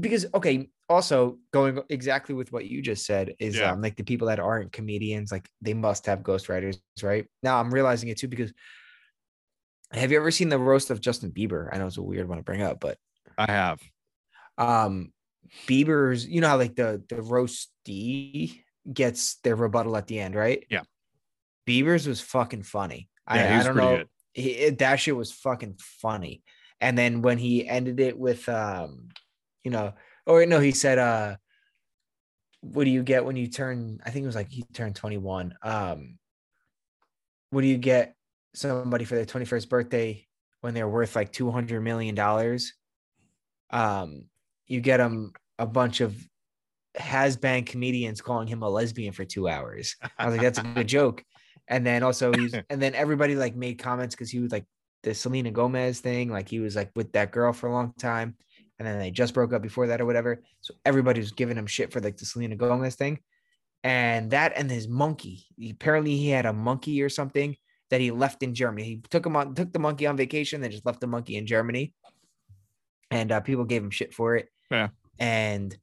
because 0.00 0.24
okay 0.32 0.70
also 0.88 1.38
going 1.52 1.80
exactly 1.88 2.34
with 2.34 2.52
what 2.52 2.66
you 2.66 2.80
just 2.82 3.04
said 3.06 3.34
is 3.38 3.56
Yeah. 3.56 3.72
um 3.72 3.80
like 3.80 3.96
the 3.96 4.04
people 4.04 4.28
that 4.28 4.38
aren't 4.38 4.72
comedians 4.72 5.32
like 5.32 5.48
they 5.60 5.74
must 5.74 6.06
have 6.06 6.20
ghostwriters 6.20 6.78
right 7.02 7.26
now 7.42 7.58
i'm 7.58 7.72
realizing 7.74 8.08
it 8.08 8.18
too 8.18 8.28
because 8.28 8.52
have 9.92 10.10
you 10.12 10.16
ever 10.18 10.30
seen 10.30 10.48
the 10.48 10.58
roast 10.58 10.90
of 10.90 11.00
justin 11.00 11.30
bieber 11.32 11.68
i 11.72 11.78
know 11.78 11.86
it's 11.86 11.96
a 11.96 12.02
weird 12.02 12.28
one 12.28 12.38
to 12.38 12.44
bring 12.44 12.62
up 12.62 12.78
but 12.80 12.98
I 13.38 13.50
have. 13.50 13.80
um 14.58 15.12
bieber's 15.66 16.26
you 16.26 16.40
know 16.40 16.48
how 16.48 16.56
like 16.56 16.76
the 16.76 17.02
the 17.08 17.16
roastee 17.16 18.62
gets 18.92 19.36
their 19.42 19.56
rebuttal 19.56 19.96
at 19.96 20.06
the 20.06 20.20
end 20.20 20.34
right 20.34 20.64
Yeah. 20.70 20.82
bieber's 21.68 22.06
was 22.06 22.20
fucking 22.20 22.62
funny 22.62 23.08
Yeah, 23.32 23.56
I, 23.56 23.60
I 23.60 23.64
don't 23.64 23.76
know 23.76 24.04
he, 24.32 24.50
it, 24.50 24.78
that 24.78 24.96
shit 24.96 25.16
was 25.16 25.32
fucking 25.32 25.76
funny 25.78 26.42
And 26.80 26.96
then 26.96 27.22
when 27.22 27.38
he 27.38 27.66
ended 27.66 28.00
it 28.00 28.18
with, 28.18 28.46
um, 28.50 29.08
you 29.64 29.70
know, 29.70 29.94
or 30.26 30.44
no, 30.46 30.60
he 30.60 30.72
said, 30.72 30.98
uh, 30.98 31.36
what 32.60 32.84
do 32.84 32.90
you 32.90 33.02
get 33.02 33.24
when 33.24 33.36
you 33.36 33.46
turn, 33.46 34.00
I 34.04 34.10
think 34.10 34.24
it 34.24 34.26
was 34.26 34.34
like 34.34 34.50
he 34.50 34.64
turned 34.74 34.96
21. 34.96 35.54
Um, 35.62 36.18
what 37.50 37.60
do 37.60 37.68
you 37.68 37.78
get 37.78 38.14
somebody 38.54 39.04
for 39.04 39.14
their 39.14 39.24
21st 39.24 39.68
birthday 39.68 40.26
when 40.60 40.74
they're 40.74 40.88
worth 40.88 41.14
like 41.14 41.32
200 41.32 41.80
million 41.80 42.14
dollars? 42.14 42.72
Um, 43.70 44.24
you 44.66 44.80
get 44.80 44.98
them 44.98 45.32
a 45.58 45.66
bunch 45.66 46.00
of 46.00 46.16
has 46.96 47.36
been 47.36 47.64
comedians 47.64 48.20
calling 48.20 48.48
him 48.48 48.62
a 48.62 48.68
lesbian 48.68 49.12
for 49.12 49.24
two 49.24 49.48
hours. 49.48 49.96
I 50.18 50.26
was 50.26 50.34
like, 50.34 50.42
that's 50.42 50.58
a 50.58 50.62
good 50.62 50.88
joke. 50.88 51.22
And 51.68 51.86
then 51.86 52.02
also 52.02 52.32
he's 52.32 52.54
and 52.70 52.80
then 52.80 52.94
everybody 52.94 53.34
like 53.34 53.56
made 53.56 53.78
comments 53.78 54.14
because 54.14 54.30
he 54.30 54.38
was 54.38 54.52
like 54.52 54.64
the 55.02 55.14
Selena 55.14 55.50
Gomez 55.50 56.00
thing, 56.00 56.30
like 56.30 56.48
he 56.48 56.60
was 56.60 56.76
like 56.76 56.90
with 56.96 57.12
that 57.12 57.32
girl 57.32 57.52
for 57.52 57.68
a 57.68 57.72
long 57.72 57.92
time, 57.98 58.36
and 58.78 58.86
then 58.86 58.98
they 58.98 59.10
just 59.10 59.34
broke 59.34 59.52
up 59.52 59.62
before 59.62 59.86
that 59.86 60.00
or 60.00 60.06
whatever. 60.06 60.42
So 60.60 60.74
everybody 60.84 61.20
was 61.20 61.32
giving 61.32 61.56
him 61.56 61.66
shit 61.66 61.92
for 61.92 62.00
like 62.00 62.16
the 62.16 62.26
Selena 62.26 62.56
Gomez 62.56 62.94
thing. 62.94 63.20
And 63.82 64.30
that 64.32 64.52
and 64.56 64.70
his 64.70 64.88
monkey. 64.88 65.44
He, 65.56 65.70
apparently 65.70 66.16
he 66.16 66.28
had 66.28 66.46
a 66.46 66.52
monkey 66.52 67.02
or 67.02 67.08
something 67.08 67.56
that 67.90 68.00
he 68.00 68.10
left 68.10 68.42
in 68.42 68.54
Germany. 68.54 68.84
He 68.84 69.02
took 69.10 69.24
him 69.24 69.36
on 69.36 69.54
took 69.54 69.72
the 69.72 69.78
monkey 69.78 70.06
on 70.06 70.16
vacation, 70.16 70.60
then 70.60 70.70
just 70.70 70.86
left 70.86 71.00
the 71.00 71.06
monkey 71.06 71.36
in 71.36 71.46
Germany. 71.46 71.94
And 73.10 73.30
uh, 73.30 73.40
people 73.40 73.64
gave 73.64 73.82
him 73.82 73.90
shit 73.90 74.12
for 74.12 74.36
it. 74.36 74.48
Yeah. 74.70 74.88
And 75.18 75.76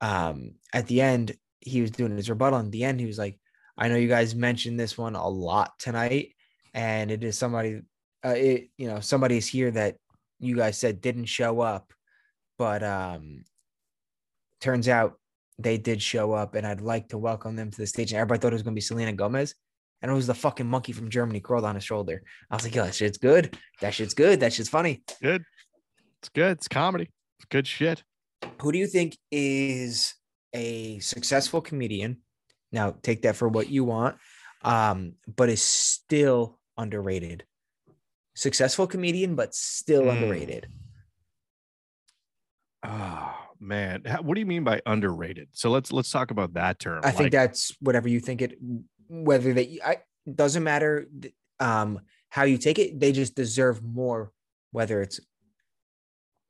um, 0.00 0.54
at 0.72 0.86
the 0.88 1.00
end, 1.00 1.36
he 1.60 1.80
was 1.80 1.92
doing 1.92 2.16
his 2.16 2.28
rebuttal. 2.28 2.58
In 2.58 2.70
the 2.70 2.84
end, 2.84 3.00
he 3.00 3.06
was 3.06 3.18
like, 3.18 3.38
I 3.78 3.88
know 3.88 3.96
you 3.96 4.08
guys 4.08 4.34
mentioned 4.34 4.78
this 4.78 4.98
one 4.98 5.14
a 5.14 5.28
lot 5.28 5.78
tonight, 5.78 6.34
and 6.74 7.10
it 7.10 7.24
is 7.24 7.38
somebody, 7.38 7.82
uh, 8.24 8.34
it 8.36 8.70
you 8.76 8.88
know, 8.88 9.00
somebody 9.00 9.36
is 9.36 9.46
here 9.46 9.70
that 9.70 9.96
you 10.44 10.56
guys 10.56 10.78
said 10.78 11.00
didn't 11.00 11.26
show 11.26 11.60
up, 11.60 11.92
but 12.58 12.82
um, 12.82 13.44
turns 14.60 14.88
out 14.88 15.18
they 15.58 15.78
did 15.78 16.02
show 16.02 16.32
up, 16.32 16.54
and 16.54 16.66
I'd 16.66 16.80
like 16.80 17.08
to 17.08 17.18
welcome 17.18 17.56
them 17.56 17.70
to 17.70 17.78
the 17.78 17.86
stage. 17.86 18.12
And 18.12 18.18
everybody 18.18 18.40
thought 18.40 18.52
it 18.52 18.54
was 18.54 18.62
going 18.62 18.74
to 18.74 18.76
be 18.76 18.80
Selena 18.80 19.12
Gomez, 19.12 19.54
and 20.02 20.10
it 20.10 20.14
was 20.14 20.26
the 20.26 20.34
fucking 20.34 20.66
monkey 20.66 20.92
from 20.92 21.10
Germany 21.10 21.40
crawled 21.40 21.64
on 21.64 21.74
his 21.74 21.84
shoulder. 21.84 22.22
I 22.50 22.56
was 22.56 22.64
like, 22.64 22.74
yo, 22.74 22.84
that 22.84 22.94
shit's 22.94 23.18
good. 23.18 23.56
That 23.80 23.94
shit's 23.94 24.14
good. 24.14 24.40
That 24.40 24.52
shit's 24.52 24.68
funny. 24.68 25.02
Good. 25.22 25.44
It's 26.20 26.28
good. 26.30 26.52
It's 26.52 26.68
comedy. 26.68 27.10
It's 27.38 27.46
good 27.50 27.66
shit. 27.66 28.02
Who 28.60 28.72
do 28.72 28.78
you 28.78 28.86
think 28.86 29.16
is 29.30 30.14
a 30.52 30.98
successful 30.98 31.60
comedian? 31.60 32.18
Now, 32.72 32.96
take 33.02 33.22
that 33.22 33.36
for 33.36 33.48
what 33.48 33.68
you 33.68 33.84
want, 33.84 34.16
um, 34.62 35.14
but 35.36 35.48
is 35.48 35.62
still 35.62 36.58
underrated. 36.76 37.44
Successful 38.34 38.86
comedian, 38.86 39.34
but 39.36 39.54
still 39.54 40.02
Mm. 40.04 40.10
underrated. 40.22 40.66
Oh 42.86 43.34
man, 43.60 44.02
what 44.22 44.34
do 44.34 44.40
you 44.40 44.46
mean 44.46 44.64
by 44.64 44.82
underrated? 44.84 45.48
So 45.52 45.70
let's 45.70 45.92
let's 45.92 46.10
talk 46.10 46.30
about 46.30 46.54
that 46.54 46.78
term. 46.78 47.00
I 47.04 47.12
think 47.12 47.32
that's 47.32 47.74
whatever 47.80 48.08
you 48.08 48.20
think 48.20 48.42
it. 48.42 48.58
Whether 49.08 49.52
they, 49.54 49.78
I 49.84 49.98
doesn't 50.32 50.62
matter 50.64 51.06
um, 51.60 52.00
how 52.28 52.42
you 52.44 52.58
take 52.58 52.78
it. 52.78 52.98
They 53.00 53.12
just 53.12 53.34
deserve 53.34 53.82
more. 53.82 54.32
Whether 54.72 55.00
it's 55.02 55.20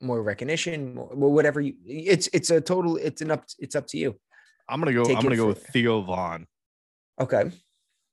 more 0.01 0.23
recognition, 0.23 0.94
more, 0.94 1.06
whatever 1.09 1.61
you. 1.61 1.74
It's 1.86 2.28
it's 2.32 2.51
a 2.51 2.61
total. 2.61 2.97
It's 2.97 3.20
an 3.23 3.31
up. 3.31 3.44
It's 3.59 3.77
up 3.77 3.86
to 3.89 3.98
you. 3.98 4.19
I'm 4.69 4.81
gonna 4.81 4.93
go. 4.94 5.05
take 5.05 5.16
I'm 5.19 5.23
gonna 5.23 5.36
go 5.36 5.43
for- 5.43 5.48
with 5.61 5.66
Theo 5.69 6.01
Von. 6.02 6.47
Okay. 7.20 7.51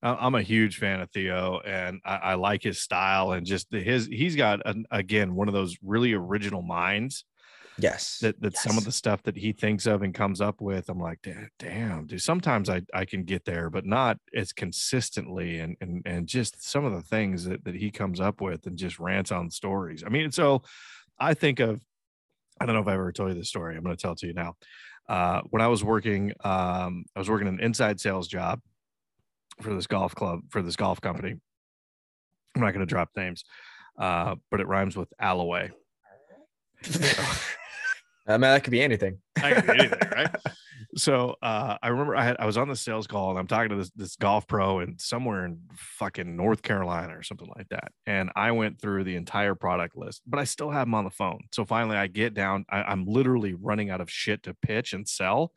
I'm 0.04 0.36
a 0.36 0.42
huge 0.42 0.78
fan 0.78 1.00
of 1.02 1.12
Theo, 1.12 1.60
and 1.60 2.02
I, 2.04 2.16
I 2.16 2.34
like 2.36 2.64
his 2.64 2.80
style 2.82 3.34
and 3.34 3.46
just 3.46 3.70
the, 3.70 3.80
his. 3.82 4.08
He's 4.08 4.36
got 4.36 4.60
an, 4.66 4.86
again 4.92 5.36
one 5.36 5.48
of 5.48 5.54
those 5.54 5.78
really 5.84 6.14
original 6.14 6.62
minds 6.62 7.24
Yes. 7.78 8.18
that 8.20 8.40
that 8.42 8.58
some 8.58 8.78
of 8.78 8.84
the 8.84 8.92
stuff 8.92 9.24
that 9.24 9.36
he 9.38 9.54
thinks 9.54 9.86
of 9.86 10.02
and 10.02 10.14
comes 10.14 10.42
up 10.42 10.60
with. 10.60 10.90
I'm 10.90 11.00
like, 11.00 11.22
"Da- 11.22 11.48
damn, 11.60 12.06
dude. 12.08 12.22
Sometimes 12.22 12.70
I 12.70 12.82
I 12.94 13.06
can 13.06 13.24
get 13.24 13.46
there, 13.46 13.70
but 13.70 13.86
not 13.86 14.18
as 14.36 14.54
consistently, 14.54 15.60
and 15.60 15.78
and 15.82 16.02
and 16.06 16.28
just 16.28 16.64
some 16.68 16.84
of 16.86 16.94
the 16.94 17.02
things 17.02 17.46
that 17.46 17.64
that 17.66 17.76
he 17.76 17.92
comes 17.92 18.20
up 18.20 18.42
with 18.42 18.66
and 18.68 18.78
just 18.78 19.00
rants 19.00 19.32
on 19.32 19.50
stories. 19.50 20.04
I 20.06 20.10
mean, 20.10 20.32
so 20.32 20.64
I 21.20 21.34
think 21.34 21.60
of. 21.60 21.82
I 22.60 22.66
don't 22.66 22.76
know 22.76 22.82
if 22.82 22.88
I 22.88 22.94
ever 22.94 23.12
told 23.12 23.30
you 23.30 23.36
this 23.36 23.50
story. 23.50 23.76
I'm 23.76 23.84
going 23.84 23.96
to 23.96 24.02
tell 24.02 24.12
it 24.12 24.20
to 24.20 24.28
you 24.28 24.34
now. 24.34 24.56
Uh, 25.10 25.42
when 25.50 25.62
I 25.64 25.68
was 25.68 25.84
working, 25.84 26.32
um, 26.44 27.06
I 27.16 27.20
was 27.20 27.30
working 27.30 27.48
an 27.48 27.60
inside 27.60 28.00
sales 28.00 28.28
job 28.28 28.62
for 29.62 29.74
this 29.74 29.88
golf 29.88 30.16
club 30.16 30.42
for 30.50 30.62
this 30.62 30.76
golf 30.76 31.02
company. 31.02 31.36
I'm 32.56 32.62
not 32.62 32.74
going 32.74 32.86
to 32.86 32.90
drop 32.90 33.10
names, 33.16 33.44
uh, 33.98 34.36
but 34.50 34.60
it 34.60 34.68
rhymes 34.68 34.98
with 34.98 35.14
Alloway. 35.20 35.72
I 38.28 38.34
mean, 38.34 38.42
that 38.42 38.64
could 38.64 38.72
be 38.72 38.82
anything. 38.82 39.20
I 39.42 39.54
can 39.54 39.66
do 39.66 39.72
anything, 39.72 40.10
right? 40.12 40.36
So 40.96 41.36
uh, 41.42 41.78
I 41.82 41.88
remember 41.88 42.16
I 42.16 42.24
had 42.24 42.38
I 42.40 42.46
was 42.46 42.58
on 42.58 42.68
the 42.68 42.76
sales 42.76 43.08
call 43.08 43.30
and 43.30 43.40
I'm 43.40 43.48
talking 43.48 43.70
to 43.70 43.76
this 43.76 43.92
this 43.92 44.16
golf 44.16 44.46
pro 44.48 44.80
and 44.80 45.00
somewhere 45.00 45.46
in 45.46 45.60
fucking 45.74 46.36
North 46.36 46.62
Carolina 46.62 47.18
or 47.18 47.24
something 47.24 47.50
like 47.56 47.70
that. 47.70 47.92
And 48.06 48.30
I 48.36 48.52
went 48.52 48.82
through 48.82 49.06
the 49.06 49.16
entire 49.16 49.56
product 49.56 49.96
list, 49.96 50.22
but 50.28 50.40
I 50.40 50.44
still 50.44 50.70
have 50.70 50.88
them 50.88 50.96
on 50.96 51.06
the 51.06 51.10
phone. 51.10 51.42
So 51.52 51.64
finally 51.64 51.96
I 51.96 52.08
get 52.08 52.34
down. 52.34 52.66
I, 52.70 52.84
I'm 52.84 53.06
literally 53.06 53.54
running 53.54 53.90
out 53.90 54.02
of 54.02 54.12
shit 54.12 54.44
to 54.44 54.54
pitch 54.54 54.94
and 54.94 55.08
sell, 55.08 55.54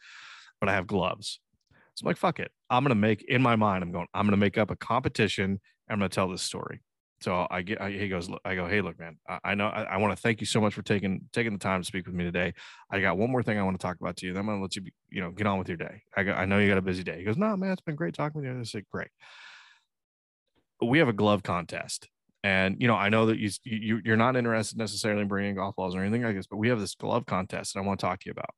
but 0.60 0.68
I 0.68 0.72
have 0.74 0.86
gloves. 0.86 1.40
So 1.94 2.04
I'm 2.04 2.08
like, 2.08 2.16
fuck 2.16 2.40
it. 2.40 2.50
I'm 2.70 2.82
gonna 2.82 2.94
make 2.94 3.22
in 3.22 3.42
my 3.42 3.56
mind, 3.56 3.82
I'm 3.82 3.92
going, 3.92 4.06
I'm 4.14 4.26
gonna 4.26 4.36
make 4.36 4.58
up 4.58 4.70
a 4.70 4.76
competition. 4.76 5.44
And 5.44 5.60
I'm 5.88 5.98
gonna 5.98 6.08
tell 6.08 6.28
this 6.28 6.42
story. 6.42 6.80
So 7.20 7.46
I 7.50 7.62
get, 7.62 7.80
I, 7.80 7.90
he 7.90 8.08
goes, 8.08 8.28
look, 8.28 8.40
I 8.44 8.54
go, 8.54 8.66
hey, 8.66 8.82
look, 8.82 8.98
man, 8.98 9.16
I, 9.28 9.38
I 9.44 9.54
know, 9.54 9.68
I, 9.68 9.84
I 9.84 9.96
want 9.96 10.14
to 10.14 10.20
thank 10.20 10.40
you 10.40 10.46
so 10.46 10.60
much 10.60 10.74
for 10.74 10.82
taking 10.82 11.22
taking 11.32 11.52
the 11.52 11.58
time 11.58 11.80
to 11.80 11.86
speak 11.86 12.06
with 12.06 12.14
me 12.14 12.24
today. 12.24 12.52
I 12.90 13.00
got 13.00 13.16
one 13.16 13.30
more 13.30 13.42
thing 13.42 13.58
I 13.58 13.62
want 13.62 13.78
to 13.78 13.82
talk 13.82 13.96
about 14.00 14.16
to 14.16 14.26
you. 14.26 14.32
Then 14.34 14.40
I'm 14.40 14.46
gonna 14.46 14.60
let 14.60 14.76
you, 14.76 14.82
be, 14.82 14.92
you 15.10 15.22
know, 15.22 15.30
get 15.30 15.46
on 15.46 15.58
with 15.58 15.68
your 15.68 15.76
day. 15.76 16.02
I 16.16 16.22
I 16.22 16.44
know 16.44 16.58
you 16.58 16.68
got 16.68 16.78
a 16.78 16.82
busy 16.82 17.02
day. 17.02 17.18
He 17.18 17.24
goes, 17.24 17.36
no, 17.36 17.56
man, 17.56 17.72
it's 17.72 17.80
been 17.80 17.94
great 17.96 18.14
talking 18.14 18.40
with 18.40 18.50
you. 18.50 18.58
I 18.58 18.62
said, 18.64 18.84
great. 18.90 19.08
We 20.82 20.98
have 20.98 21.08
a 21.08 21.14
glove 21.14 21.42
contest, 21.42 22.08
and 22.42 22.76
you 22.80 22.88
know, 22.88 22.96
I 22.96 23.08
know 23.08 23.26
that 23.26 23.38
you, 23.38 23.50
you 23.62 24.00
you're 24.04 24.16
not 24.16 24.36
interested 24.36 24.76
necessarily 24.76 25.22
in 25.22 25.28
bringing 25.28 25.54
golf 25.54 25.76
balls 25.76 25.94
or 25.94 26.02
anything 26.02 26.22
like 26.22 26.36
this, 26.36 26.46
but 26.46 26.56
we 26.56 26.68
have 26.68 26.80
this 26.80 26.94
glove 26.94 27.24
contest, 27.24 27.74
and 27.74 27.82
I 27.82 27.86
want 27.86 28.00
to 28.00 28.06
talk 28.06 28.20
to 28.20 28.26
you 28.26 28.32
about. 28.32 28.50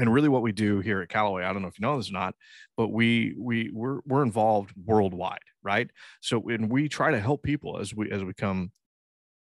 And 0.00 0.12
really, 0.12 0.28
what 0.28 0.42
we 0.42 0.52
do 0.52 0.80
here 0.80 1.00
at 1.00 1.08
Callaway, 1.08 1.44
I 1.44 1.52
don't 1.52 1.62
know 1.62 1.68
if 1.68 1.78
you 1.78 1.86
know 1.86 1.96
this 1.96 2.10
or 2.10 2.14
not, 2.14 2.34
but 2.76 2.88
we 2.88 3.34
we 3.38 3.70
we're 3.72 4.00
we're 4.06 4.22
involved 4.22 4.72
worldwide, 4.84 5.38
right? 5.62 5.90
So 6.20 6.38
when 6.38 6.68
we 6.68 6.88
try 6.88 7.10
to 7.10 7.20
help 7.20 7.42
people 7.42 7.78
as 7.78 7.94
we 7.94 8.10
as 8.10 8.24
we 8.24 8.34
come 8.34 8.72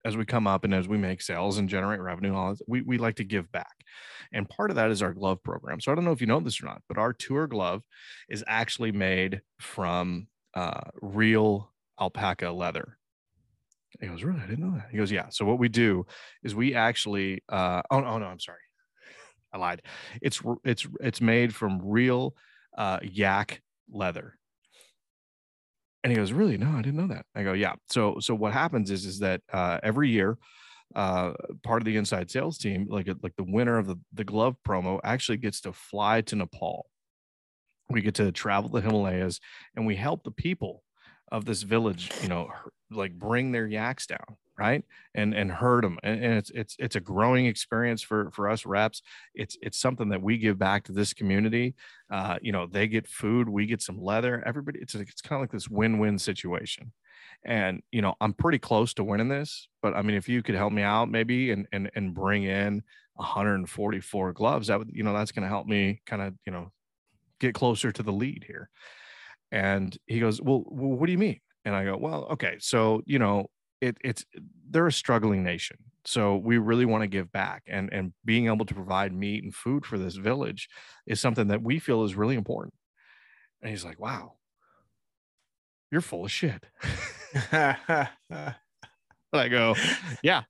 as 0.05 0.17
we 0.17 0.25
come 0.25 0.47
up 0.47 0.65
and 0.65 0.75
as 0.75 0.89
we 0.89 0.97
make 0.97 1.21
sales 1.21 1.59
and 1.59 1.69
generate 1.69 2.01
revenue 2.01 2.31
and 2.31 2.39
all 2.39 2.57
we, 2.67 2.83
we 2.83 2.99
like 2.99 3.17
to 3.17 3.25
give 3.25 3.51
back. 3.53 3.75
And 4.33 4.49
part 4.49 4.71
of 4.71 4.77
that 4.77 4.91
is 4.91 5.03
our 5.03 5.13
glove 5.13 5.43
program. 5.43 5.81
So 5.81 5.91
I 5.91 5.95
don't 5.95 6.05
know 6.05 6.13
if 6.13 6.21
you 6.21 6.27
know 6.27 6.41
this 6.41 6.63
or 6.63 6.67
not, 6.67 6.83
but 6.89 6.99
our 6.99 7.13
tour 7.13 7.47
glove 7.47 7.83
is 8.29 8.45
actually 8.47 8.93
made 8.93 9.43
from 9.61 10.29
uh, 10.55 10.81
real 11.03 11.73
alpaca 12.01 12.51
leather. 12.51 12.97
He 14.01 14.07
goes, 14.07 14.23
really? 14.23 14.41
I 14.41 14.47
didn't 14.47 14.65
know 14.65 14.77
that. 14.77 14.89
He 14.91 14.99
goes, 14.99 15.11
yeah. 15.11 15.29
So 15.31 15.45
what 15.45 15.59
we 15.59 15.69
do 15.69 16.07
is 16.45 16.55
we 16.55 16.75
actually, 16.75 17.43
uh, 17.49 17.83
oh, 17.91 18.05
oh 18.05 18.19
no, 18.19 18.27
I'm 18.27 18.41
sorry. 18.41 18.59
I 19.53 19.59
lied. 19.59 19.83
It's, 20.23 20.41
it's, 20.65 20.87
it's 21.01 21.21
made 21.21 21.55
from 21.55 21.81
real 21.83 22.35
uh, 22.77 23.01
yak 23.03 23.63
leather. 23.91 24.39
And 26.05 26.13
he 26.13 26.17
goes 26.17 26.33
really? 26.33 26.57
No 26.57 26.71
i 26.71 26.83
didn't 26.83 26.97
know 26.97 27.09
that. 27.09 27.27
I 27.35 27.43
go 27.43 27.53
yeah. 27.53 27.75
So 27.91 28.19
so 28.21 28.35
what 28.35 28.53
happens 28.53 28.91
is 28.91 29.05
is 29.05 29.19
that 29.19 29.41
uh, 29.53 29.81
every 29.83 30.09
year 30.09 30.39
uh, 30.95 31.33
part 31.63 31.83
of 31.83 31.87
the 31.87 31.97
inside 31.97 32.31
sales 32.31 32.57
team 32.57 32.87
like 32.89 33.09
like 33.23 33.35
the 33.37 33.45
winner 33.45 33.79
of 33.79 33.87
the, 33.87 33.97
the 34.15 34.25
glove 34.25 34.57
promo 34.67 35.01
actually 35.05 35.39
gets 35.39 35.61
to 35.63 35.73
fly 35.73 36.21
to 36.23 36.37
nepal. 36.37 36.87
We 37.91 38.01
get 38.01 38.15
to 38.17 38.31
travel 38.33 38.71
the 38.71 38.81
himalayas 38.81 39.41
and 39.75 39.87
we 39.87 39.97
help 39.97 40.23
the 40.23 40.31
people 40.31 40.83
of 41.33 41.45
this 41.45 41.63
village 41.63 42.11
you 42.23 42.29
know 42.29 42.51
like 42.91 43.19
bring 43.19 43.53
their 43.53 43.67
yaks 43.67 44.07
down 44.07 44.37
right 44.59 44.85
and 45.15 45.35
and 45.35 45.53
hurt 45.53 45.83
them 45.83 45.99
and, 46.03 46.25
and 46.25 46.35
it's 46.35 46.51
it's 46.51 46.77
it's 46.79 46.97
a 46.97 47.01
growing 47.01 47.47
experience 47.47 48.03
for 48.03 48.31
for 48.33 48.49
us 48.49 48.67
reps 48.67 49.03
it's 49.35 49.57
it's 49.63 49.79
something 49.79 50.09
that 50.09 50.23
we 50.23 50.37
give 50.37 50.59
back 50.59 50.85
to 50.85 50.93
this 50.93 51.15
community 51.15 51.75
uh, 52.11 52.39
you 52.41 52.53
know, 52.53 52.67
they 52.67 52.89
get 52.89 53.07
food, 53.07 53.49
we 53.49 53.67
get 53.67 53.83
some 53.83 54.03
leather. 54.03 54.43
Everybody, 54.47 54.81
it's 54.81 54.95
it's 54.95 55.21
kind 55.21 55.39
of 55.39 55.43
like 55.43 55.53
this 55.53 55.69
win-win 55.69 56.19
situation. 56.19 56.93
And 57.45 57.83
you 57.93 58.03
know, 58.03 58.15
I'm 58.21 58.33
pretty 58.33 58.59
close 58.59 58.95
to 58.95 59.05
winning 59.05 59.29
this, 59.29 59.69
but 59.83 59.95
I 59.95 60.03
mean, 60.03 60.17
if 60.17 60.29
you 60.29 60.43
could 60.43 60.55
help 60.55 60.73
me 60.73 60.83
out, 60.83 61.11
maybe, 61.11 61.51
and 61.51 61.67
and 61.73 61.91
and 61.95 62.15
bring 62.15 62.45
in 62.45 62.83
144 63.15 64.33
gloves, 64.33 64.69
that 64.69 64.79
would 64.79 64.91
you 64.93 65.03
know, 65.03 65.13
that's 65.13 65.33
going 65.33 65.43
to 65.43 65.49
help 65.49 65.67
me 65.67 66.01
kind 66.07 66.23
of 66.23 66.35
you 66.47 66.53
know 66.53 66.73
get 67.41 67.55
closer 67.55 67.93
to 67.93 68.03
the 68.03 68.13
lead 68.13 68.45
here. 68.47 68.71
And 69.53 69.97
he 70.07 70.21
goes, 70.21 70.43
well, 70.43 70.65
well, 70.67 70.99
what 70.99 71.07
do 71.07 71.13
you 71.13 71.19
mean? 71.19 71.41
And 71.65 71.75
I 71.75 71.85
go, 71.85 71.97
well, 71.97 72.25
okay, 72.33 72.57
so 72.59 73.03
you 73.05 73.19
know, 73.19 73.49
it 73.81 73.97
it's 74.05 74.25
they're 74.71 74.87
a 74.87 74.93
struggling 74.93 75.43
nation 75.43 75.77
so 76.05 76.37
we 76.37 76.59
really 76.59 76.85
want 76.85 77.03
to 77.03 77.09
give 77.09 77.31
back 77.33 77.63
and 77.67 77.93
and 77.93 78.13
being 78.25 78.47
able 78.47 78.65
to 78.67 78.75
provide 78.75 79.13
meat 79.13 79.43
and 79.45 79.55
food 79.55 79.85
for 79.87 79.99
this 79.99 80.17
village 80.17 80.69
is 81.07 81.21
something 81.21 81.49
that 81.49 81.63
we 81.63 81.79
feel 81.79 82.05
is 82.05 82.15
really 82.15 82.37
important 82.37 82.75
and 83.63 83.71
he's 83.71 83.85
like 83.85 84.01
wow 84.01 84.35
you're 85.91 86.01
full 86.01 86.25
of 86.25 86.31
shit 86.31 86.65
i 87.53 89.49
go 89.51 89.75
yeah 90.23 90.43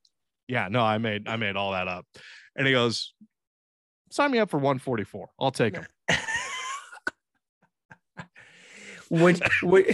Yeah, 0.49 0.67
no, 0.67 0.81
I 0.81 0.97
made 0.97 1.27
I 1.27 1.35
made 1.37 1.55
all 1.55 1.73
that 1.73 1.87
up. 1.87 2.07
And 2.55 2.65
he 2.65 2.73
goes, 2.73 3.13
sign 4.09 4.31
me 4.31 4.39
up 4.39 4.49
for 4.49 4.57
144. 4.57 5.29
I'll 5.39 5.51
take 5.51 5.75
him. 5.75 5.85
when, 9.09 9.37
when 9.61 9.85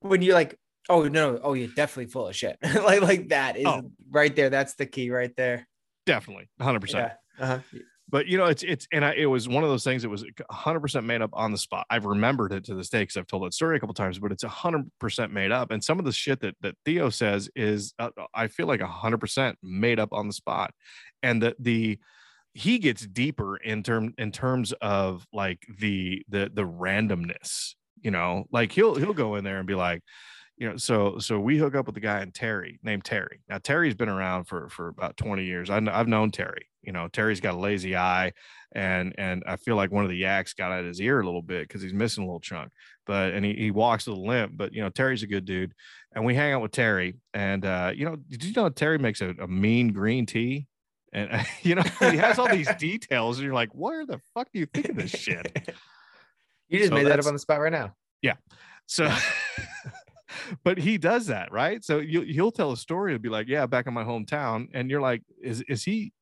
when 0.00 0.22
you're 0.22 0.34
like, 0.34 0.56
oh 0.88 1.08
no, 1.08 1.38
oh 1.42 1.54
you're 1.54 1.68
definitely 1.68 2.10
full 2.10 2.28
of 2.28 2.36
shit. 2.36 2.56
like 2.62 3.00
like 3.02 3.28
that 3.28 3.56
is 3.56 3.66
Oh. 3.66 3.90
right 4.10 4.34
there. 4.34 4.50
That's 4.50 4.74
the 4.74 4.86
key 4.86 5.10
right 5.10 5.34
there. 5.36 5.66
Definitely, 6.06 6.48
100. 6.56 6.80
percent 6.80 7.12
Yeah. 7.38 7.44
Uh-huh. 7.44 7.78
But 8.10 8.26
you 8.26 8.38
know, 8.38 8.46
it's 8.46 8.62
it's 8.62 8.86
and 8.90 9.04
I, 9.04 9.12
it 9.12 9.26
was 9.26 9.48
one 9.50 9.64
of 9.64 9.68
those 9.68 9.84
things. 9.84 10.00
that 10.02 10.08
was 10.08 10.22
100 10.24 10.80
percent 10.80 11.04
made 11.04 11.20
up 11.20 11.28
on 11.34 11.52
the 11.52 11.58
spot. 11.58 11.84
I've 11.90 12.06
remembered 12.06 12.52
it 12.52 12.64
to 12.64 12.74
this 12.74 12.88
day 12.88 13.02
because 13.02 13.18
I've 13.18 13.26
told 13.26 13.44
that 13.44 13.52
story 13.52 13.76
a 13.76 13.80
couple 13.80 13.92
times. 13.94 14.18
But 14.18 14.32
it's 14.32 14.44
100 14.44 14.90
percent 14.98 15.30
made 15.30 15.52
up. 15.52 15.70
And 15.70 15.84
some 15.84 15.98
of 15.98 16.06
the 16.06 16.12
shit 16.12 16.40
that 16.40 16.54
that 16.62 16.74
Theo 16.86 17.10
says 17.10 17.50
is, 17.54 17.92
uh, 17.98 18.08
I 18.34 18.46
feel 18.46 18.66
like 18.66 18.80
100 18.80 19.18
percent 19.18 19.58
made 19.62 20.00
up 20.00 20.08
on 20.12 20.26
the 20.26 20.32
spot. 20.32 20.72
And 21.22 21.42
the 21.42 21.54
the 21.58 21.98
he 22.54 22.78
gets 22.78 23.06
deeper 23.06 23.58
in 23.58 23.82
term 23.82 24.14
in 24.16 24.32
terms 24.32 24.72
of 24.80 25.26
like 25.30 25.66
the 25.78 26.22
the 26.30 26.50
the 26.52 26.64
randomness. 26.64 27.74
You 28.00 28.10
know, 28.10 28.44
like 28.50 28.72
he'll 28.72 28.94
he'll 28.94 29.12
go 29.12 29.34
in 29.34 29.44
there 29.44 29.58
and 29.58 29.66
be 29.66 29.74
like, 29.74 30.00
you 30.58 30.68
know, 30.68 30.76
so 30.76 31.18
so 31.18 31.38
we 31.38 31.56
hook 31.56 31.74
up 31.76 31.86
with 31.86 31.96
a 31.96 32.00
guy 32.00 32.20
in 32.20 32.32
Terry 32.32 32.80
named 32.82 33.04
Terry. 33.04 33.40
Now 33.48 33.58
Terry's 33.58 33.94
been 33.94 34.08
around 34.08 34.44
for 34.44 34.68
for 34.68 34.88
about 34.88 35.16
20 35.16 35.44
years. 35.44 35.70
I 35.70 35.76
I've 35.76 36.08
known 36.08 36.30
Terry. 36.32 36.68
You 36.82 36.92
know, 36.92 37.06
Terry's 37.08 37.40
got 37.40 37.54
a 37.54 37.58
lazy 37.58 37.96
eye, 37.96 38.32
and 38.72 39.14
and 39.18 39.44
I 39.46 39.56
feel 39.56 39.76
like 39.76 39.92
one 39.92 40.04
of 40.04 40.10
the 40.10 40.16
yaks 40.16 40.54
got 40.54 40.72
at 40.72 40.84
his 40.84 41.00
ear 41.00 41.20
a 41.20 41.24
little 41.24 41.42
bit 41.42 41.68
because 41.68 41.82
he's 41.82 41.92
missing 41.92 42.24
a 42.24 42.26
little 42.26 42.40
chunk. 42.40 42.72
But 43.06 43.34
and 43.34 43.44
he, 43.44 43.54
he 43.54 43.70
walks 43.70 44.06
with 44.06 44.18
a 44.18 44.20
limp. 44.20 44.52
But 44.56 44.72
you 44.72 44.82
know, 44.82 44.88
Terry's 44.88 45.22
a 45.22 45.28
good 45.28 45.44
dude, 45.44 45.74
and 46.12 46.24
we 46.24 46.34
hang 46.34 46.52
out 46.52 46.62
with 46.62 46.72
Terry. 46.72 47.16
And 47.34 47.64
uh, 47.64 47.92
you 47.94 48.04
know, 48.04 48.16
did 48.16 48.42
you 48.42 48.52
know 48.54 48.68
Terry 48.68 48.98
makes 48.98 49.20
a, 49.20 49.34
a 49.40 49.46
mean 49.46 49.92
green 49.92 50.26
tea? 50.26 50.66
And 51.12 51.46
you 51.62 51.76
know, 51.76 51.84
he 52.00 52.16
has 52.16 52.38
all 52.38 52.48
these 52.48 52.72
details, 52.78 53.38
and 53.38 53.44
you're 53.44 53.54
like, 53.54 53.70
where 53.72 54.04
the 54.06 54.20
fuck 54.34 54.48
do 54.52 54.58
you 54.58 54.66
think 54.66 54.88
of 54.88 54.96
this 54.96 55.10
shit? 55.10 55.46
you 56.68 56.78
just 56.78 56.90
So 56.90 56.96
made 56.96 57.06
that 57.06 57.20
up 57.20 57.26
on 57.26 57.32
the 57.32 57.38
spot 57.38 57.60
right 57.60 57.72
now. 57.72 57.94
Yeah. 58.22 58.34
So, 58.86 59.14
but 60.64 60.78
he 60.78 60.98
does 60.98 61.26
that, 61.26 61.52
right? 61.52 61.84
So 61.84 61.98
you 61.98 62.22
he'll 62.22 62.52
tell 62.52 62.72
a 62.72 62.76
story 62.76 63.12
and 63.12 63.22
be 63.22 63.28
like, 63.28 63.48
"Yeah, 63.48 63.66
back 63.66 63.86
in 63.86 63.94
my 63.94 64.04
hometown," 64.04 64.68
and 64.74 64.90
you're 64.90 65.00
like, 65.00 65.22
"Is 65.42 65.62
is 65.62 65.84
he 65.84 66.12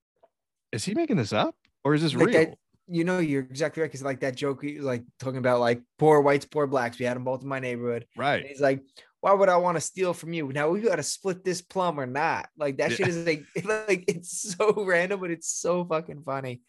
is 0.72 0.84
he 0.84 0.94
making 0.94 1.16
this 1.16 1.32
up 1.32 1.54
or 1.84 1.94
is 1.94 2.02
this 2.02 2.14
Like 2.14 2.26
real?" 2.28 2.38
that- 2.46 2.58
you 2.88 3.02
know, 3.02 3.18
you're 3.18 3.42
exactly 3.42 3.80
right. 3.80 3.88
Because 3.88 4.02
like 4.04 4.20
that 4.20 4.36
joke, 4.36 4.62
like 4.78 5.02
talking 5.18 5.38
about 5.38 5.58
like 5.58 5.82
poor 5.98 6.20
whites, 6.20 6.46
poor 6.46 6.68
blacks. 6.68 7.00
We 7.00 7.04
had 7.04 7.16
them 7.16 7.24
both 7.24 7.42
in 7.42 7.48
my 7.48 7.58
neighborhood. 7.58 8.06
And 8.14 8.22
right? 8.22 8.46
he's 8.46 8.60
like, 8.60 8.80
why 9.20 9.32
would 9.32 9.48
I 9.48 9.56
want 9.56 9.76
to 9.76 9.80
steal 9.80 10.14
from 10.14 10.32
you? 10.32 10.52
Now 10.52 10.68
we 10.68 10.80
got 10.82 10.94
to 10.94 11.02
split 11.02 11.42
this 11.42 11.60
plum 11.62 11.98
or 11.98 12.06
not. 12.06 12.48
Like 12.56 12.76
that 12.76 12.90
Yeah. 12.90 12.96
shit 12.98 13.08
is 13.08 13.26
like, 13.26 13.42
like 13.88 14.04
it's 14.06 14.54
so 14.56 14.84
random, 14.84 15.18
but 15.18 15.32
it's 15.32 15.48
so 15.48 15.84
fucking 15.84 16.22
funny. 16.24 16.60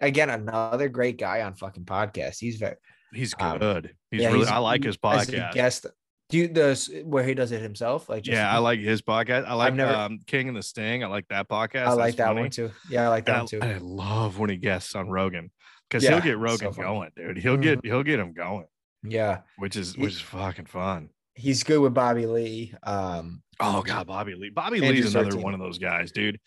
Again, 0.00 0.28
another 0.28 0.88
great 0.88 1.18
guy 1.18 1.42
on 1.42 1.54
fucking 1.54 1.84
podcast. 1.84 2.40
He's 2.40 2.56
very 2.56 2.74
He's 3.12 3.32
Um, 3.38 3.58
good. 3.58 3.94
He's 4.10 4.22
yeah, 4.22 4.26
really. 4.28 4.38
he's- 4.40 4.50
I 4.50 4.58
like 4.58 4.82
his 4.82 4.96
podcast. 4.96 5.52
guest. 5.52 5.86
Do 6.30 6.38
you 6.38 6.48
the 6.48 7.02
where 7.04 7.24
he 7.24 7.34
does 7.34 7.52
it 7.52 7.60
himself? 7.60 8.08
Like 8.08 8.22
just, 8.22 8.36
Yeah, 8.36 8.50
I 8.52 8.58
like 8.58 8.80
his 8.80 9.02
podcast. 9.02 9.46
I 9.46 9.54
like 9.54 9.74
never- 9.74 9.92
um, 9.92 10.20
King 10.26 10.48
and 10.48 10.56
the 10.56 10.62
Sting. 10.62 11.02
I 11.04 11.08
like 11.08 11.26
that 11.28 11.48
podcast. 11.48 11.86
I 11.86 11.92
like 11.92 12.14
That's 12.14 12.16
that 12.16 12.26
funny. 12.28 12.40
one 12.42 12.50
too. 12.50 12.70
Yeah, 12.88 13.04
I 13.06 13.08
like 13.08 13.26
that 13.26 13.38
one 13.38 13.46
too. 13.46 13.58
I, 13.62 13.72
I 13.74 13.78
love 13.78 14.38
when 14.38 14.48
he 14.50 14.56
guests 14.56 14.94
on 14.94 15.08
Rogan 15.10 15.50
because 15.88 16.04
Yeah, 16.04 16.12
he'll 16.12 16.20
get 16.22 16.38
Rogan 16.38 16.72
funny. 16.72 16.86
going, 16.88 17.10
dude. 17.16 17.38
He'll 17.38 17.56
get 17.56 17.84
he'll 17.84 18.02
get 18.04 18.18
him 18.20 18.32
going, 18.32 18.66
yeah, 19.02 19.40
which 19.58 19.76
is 19.76 19.96
which 19.98 20.14
is 20.14 20.20
fucking 20.20 20.66
fun. 20.66 21.10
he's 21.34 21.62
good 21.64 21.80
with 21.80 21.94
Bobby 21.94 22.26
Lee. 22.26 22.74
Um, 22.82 23.42
Oh 23.62 23.82
God, 23.82 24.06
Bobby 24.06 24.34
Lee. 24.34 24.48
Bobby 24.50 24.76
Andrew 24.78 24.92
Lee's 25.02 25.14
another 25.14 25.32
Sorrentino. 25.36 25.42
one 25.42 25.54
of 25.54 25.60
those 25.60 25.78
guys, 25.78 26.12
dude. 26.12 26.40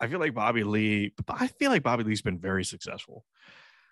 I 0.00 0.06
feel 0.06 0.18
like 0.18 0.32
Bobby 0.34 0.64
Lee. 0.64 1.12
I 1.28 1.46
feel 1.48 1.70
like 1.70 1.82
Bobby 1.82 2.04
Lee's 2.04 2.22
been 2.22 2.38
very 2.38 2.64
successful. 2.64 3.24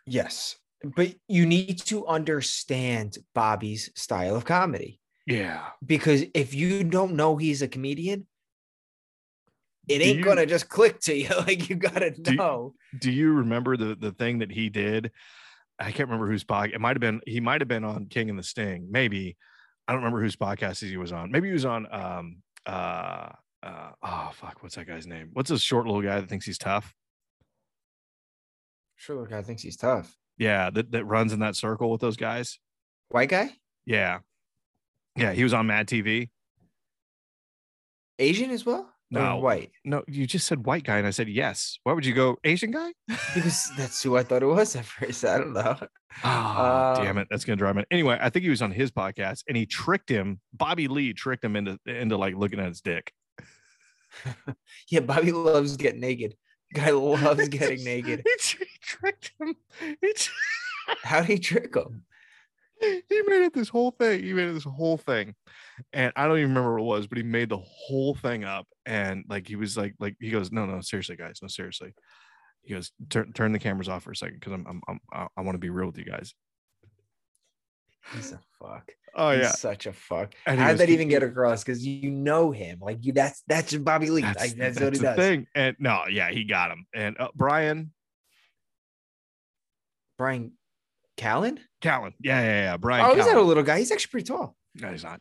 yes, 0.06 0.56
but 0.96 1.14
you 1.28 1.46
need 1.46 1.78
to 1.80 2.06
understand 2.06 3.16
Bobby's 3.34 3.90
style 3.94 4.34
of 4.36 4.44
comedy. 4.44 5.00
Yeah, 5.26 5.62
because 5.84 6.24
if 6.34 6.54
you 6.54 6.82
don't 6.84 7.14
know 7.14 7.36
he's 7.36 7.62
a 7.62 7.68
comedian, 7.68 8.26
it 9.88 9.98
Do 9.98 10.04
ain't 10.04 10.18
you- 10.18 10.24
gonna 10.24 10.46
just 10.46 10.68
click 10.68 11.00
to 11.00 11.14
you. 11.14 11.28
Like 11.46 11.68
you 11.68 11.76
gotta 11.76 12.10
Do 12.10 12.34
know. 12.34 12.74
do 12.98 13.10
you 13.10 13.32
remember 13.32 13.76
the 13.76 13.94
the 13.94 14.12
thing 14.12 14.38
that 14.40 14.50
he 14.50 14.68
did? 14.68 15.10
I 15.78 15.86
can't 15.90 16.08
remember 16.08 16.28
whose 16.28 16.44
podcast. 16.44 16.74
It 16.74 16.80
might 16.80 16.96
have 16.96 17.00
been 17.00 17.20
he 17.26 17.40
might 17.40 17.60
have 17.60 17.68
been 17.68 17.84
on 17.84 18.06
King 18.06 18.30
and 18.30 18.38
the 18.38 18.42
Sting. 18.42 18.88
Maybe 18.90 19.36
I 19.88 19.92
don't 19.92 20.02
remember 20.02 20.20
whose 20.20 20.36
podcast 20.36 20.84
he 20.86 20.96
was 20.96 21.12
on. 21.12 21.30
Maybe 21.30 21.48
he 21.48 21.52
was 21.52 21.64
on 21.64 21.86
um 21.92 22.36
uh 22.66 23.28
uh 23.62 23.90
oh 24.02 24.30
fuck 24.34 24.62
what's 24.62 24.74
that 24.76 24.86
guy's 24.86 25.06
name? 25.06 25.30
What's 25.32 25.50
this 25.50 25.62
short 25.62 25.86
little 25.86 26.02
guy 26.02 26.20
that 26.20 26.28
thinks 26.28 26.46
he's 26.46 26.58
tough? 26.58 26.94
Sure, 28.96 29.26
guy 29.26 29.42
thinks 29.42 29.62
he's 29.62 29.76
tough. 29.76 30.16
Yeah, 30.38 30.70
that 30.70 30.92
that 30.92 31.04
runs 31.04 31.32
in 31.32 31.40
that 31.40 31.56
circle 31.56 31.90
with 31.90 32.00
those 32.00 32.16
guys. 32.16 32.58
White 33.08 33.28
guy, 33.28 33.50
Yeah, 33.84 34.20
yeah, 35.16 35.32
he 35.32 35.42
was 35.44 35.52
on 35.54 35.66
Mad 35.66 35.86
TV. 35.86 36.30
Asian 38.18 38.50
as 38.50 38.64
well. 38.64 38.88
No. 39.10 39.36
white. 39.36 39.72
No, 39.84 40.02
you 40.08 40.26
just 40.26 40.46
said 40.46 40.64
white 40.64 40.84
guy, 40.84 40.96
and 40.96 41.06
I 41.06 41.10
said 41.10 41.28
yes. 41.28 41.78
Why 41.82 41.92
would 41.92 42.06
you 42.06 42.14
go 42.14 42.36
Asian 42.44 42.70
guy? 42.70 42.92
Because 43.34 43.70
that's 43.76 44.02
who 44.02 44.16
I 44.16 44.22
thought 44.22 44.42
it 44.42 44.46
was 44.46 44.74
at 44.74 44.86
first. 44.86 45.22
I 45.26 45.36
don't 45.36 45.52
know. 45.52 45.76
Oh, 46.24 46.94
damn 46.96 47.16
Um, 47.16 47.18
it. 47.18 47.28
That's 47.30 47.44
gonna 47.44 47.56
drive 47.56 47.76
me. 47.76 47.84
Anyway, 47.90 48.16
I 48.18 48.30
think 48.30 48.42
he 48.44 48.48
was 48.50 48.62
on 48.62 48.70
his 48.70 48.90
podcast 48.90 49.42
and 49.48 49.56
he 49.56 49.66
tricked 49.66 50.08
him. 50.08 50.40
Bobby 50.54 50.88
Lee 50.88 51.12
tricked 51.12 51.44
him 51.44 51.56
into 51.56 51.78
into 51.86 52.16
like 52.16 52.36
looking 52.36 52.58
at 52.60 52.68
his 52.68 52.80
dick. 52.80 53.12
Yeah, 54.90 55.00
Bobby 55.00 55.32
loves 55.32 55.76
getting 55.76 56.00
naked. 56.00 56.34
Guy 56.74 56.90
loves 56.90 57.48
getting 57.50 57.82
naked. 57.84 58.22
He, 58.24 58.56
he 58.58 58.66
tricked 58.82 59.32
him. 59.40 59.54
He, 60.00 60.12
tr- 60.14 60.30
How'd 61.02 61.24
he 61.26 61.38
trick 61.38 61.74
him? 61.74 62.04
he 63.08 63.22
made 63.26 63.42
it 63.42 63.54
this 63.54 63.68
whole 63.68 63.90
thing. 63.92 64.22
He 64.22 64.32
made 64.32 64.48
it 64.48 64.54
this 64.54 64.64
whole 64.64 64.96
thing. 64.96 65.34
And 65.92 66.12
I 66.16 66.26
don't 66.26 66.38
even 66.38 66.50
remember 66.50 66.74
what 66.74 66.82
it 66.82 66.98
was, 66.98 67.06
but 67.06 67.18
he 67.18 67.24
made 67.24 67.48
the 67.48 67.58
whole 67.58 68.14
thing 68.14 68.44
up. 68.44 68.66
And 68.86 69.24
like 69.28 69.46
he 69.46 69.56
was 69.56 69.76
like, 69.76 69.94
like 69.98 70.16
he 70.20 70.30
goes, 70.30 70.50
No, 70.52 70.66
no, 70.66 70.80
seriously, 70.80 71.16
guys, 71.16 71.38
no, 71.42 71.48
seriously. 71.48 71.94
He 72.62 72.74
goes, 72.74 72.92
turn 73.10 73.32
turn 73.32 73.52
the 73.52 73.58
cameras 73.58 73.88
off 73.88 74.04
for 74.04 74.12
a 74.12 74.16
second 74.16 74.38
because 74.38 74.52
I'm, 74.52 74.66
I'm, 74.68 74.80
I'm 74.88 75.00
I, 75.12 75.26
I 75.36 75.40
want 75.42 75.54
to 75.54 75.60
be 75.60 75.70
real 75.70 75.86
with 75.86 75.98
you 75.98 76.04
guys. 76.04 76.34
He's 78.14 78.32
a 78.32 78.40
fuck. 78.60 78.90
Oh 79.14 79.30
He's 79.32 79.42
yeah. 79.42 79.50
such 79.50 79.86
a 79.86 79.92
fuck. 79.92 80.34
And 80.46 80.58
How 80.58 80.68
did 80.68 80.78
that 80.78 80.88
even 80.88 81.08
get 81.08 81.22
across? 81.22 81.62
Because 81.62 81.86
you 81.86 82.10
know 82.10 82.50
him. 82.50 82.78
Like 82.80 82.98
you, 83.04 83.12
that's 83.12 83.42
that's 83.46 83.74
Bobby 83.74 84.10
Lee. 84.10 84.22
That's, 84.22 84.40
like, 84.40 84.54
that's, 84.56 84.78
that's 84.78 84.84
what 84.84 84.94
he 84.94 85.00
does. 85.00 85.16
thing. 85.16 85.46
And 85.54 85.76
no, 85.78 86.04
yeah, 86.10 86.30
he 86.30 86.44
got 86.44 86.70
him. 86.70 86.86
And 86.94 87.18
uh, 87.18 87.28
Bryan 87.34 87.92
Bryan 90.18 90.52
Callen. 91.22 91.58
Callen. 91.80 92.12
Yeah, 92.20 92.40
yeah, 92.42 92.62
yeah. 92.62 92.76
Bryan. 92.76 93.06
Oh, 93.06 93.14
he's 93.14 93.26
not 93.26 93.36
a 93.36 93.42
little 93.42 93.62
guy. 93.62 93.78
He's 93.78 93.92
actually 93.92 94.10
pretty 94.10 94.26
tall. 94.26 94.56
No, 94.74 94.90
he's 94.90 95.04
not. 95.04 95.20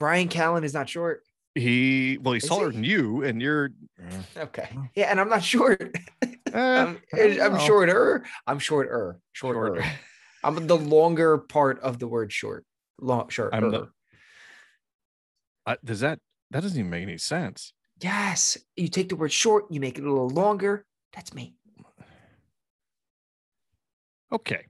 Bryan 0.00 0.28
Callen 0.28 0.64
is 0.64 0.74
not 0.74 0.88
short. 0.88 1.22
He 1.54 2.18
well, 2.22 2.32
he's 2.34 2.44
Is 2.44 2.48
taller 2.48 2.70
he? 2.70 2.76
than 2.76 2.84
you, 2.84 3.22
and 3.24 3.40
you're. 3.40 3.70
Okay. 4.36 4.68
Yeah, 4.94 5.10
and 5.10 5.20
I'm 5.20 5.28
not 5.28 5.44
short. 5.44 5.96
Eh, 6.22 6.28
I'm, 6.54 6.98
I'm 7.12 7.58
shorter. 7.60 8.24
I'm 8.46 8.58
shorter. 8.58 9.18
Shorter. 9.32 9.82
Short. 9.82 9.84
I'm 10.44 10.66
the 10.66 10.76
longer 10.76 11.38
part 11.38 11.78
of 11.80 11.98
the 11.98 12.08
word 12.08 12.32
short. 12.32 12.64
Long 13.00 13.28
short. 13.28 13.54
I'm 13.54 13.70
the- 13.70 13.88
Uh, 15.66 15.76
does 15.84 16.00
that 16.00 16.18
that 16.50 16.62
doesn't 16.62 16.78
even 16.78 16.90
make 16.90 17.02
any 17.02 17.18
sense? 17.18 17.72
Yes. 18.00 18.56
You 18.76 18.88
take 18.88 19.08
the 19.10 19.16
word 19.16 19.30
short, 19.32 19.66
you 19.70 19.78
make 19.78 19.98
it 19.98 20.04
a 20.04 20.08
little 20.10 20.30
longer. 20.30 20.84
That's 21.12 21.32
me. 21.34 21.54
Okay. 24.32 24.66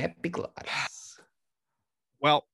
Epiglottis. 0.00 1.20
Well, 2.20 2.46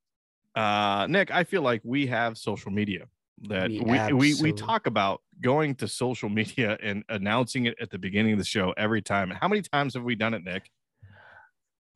uh, 0.55 1.07
Nick, 1.09 1.31
I 1.31 1.45
feel 1.45 1.63
like 1.63 1.81
we 1.85 2.07
have 2.07 2.37
social 2.39 2.71
media 2.71 3.07
that 3.49 3.69
We 3.69 3.81
we 3.81 4.13
we, 4.13 4.35
we, 4.43 4.53
talk 4.53 4.87
about 4.87 5.23
going 5.41 5.75
to 5.77 5.89
social 5.89 6.29
media 6.29 6.79
and 6.83 7.05
announcing 7.09 7.67
it 7.67 7.77
at 7.81 7.91
the 7.91 7.99
beginning 7.99 8.33
of 8.33 8.39
the 8.39 8.45
show 8.45 8.73
every 8.77 9.03
time. 9.03 9.31
How 9.31 9.49
many 9.49 9.63
times 9.63 9.95
have 9.95 10.03
we 10.03 10.15
done 10.15 10.35
it, 10.35 10.45
Nick? 10.45 10.71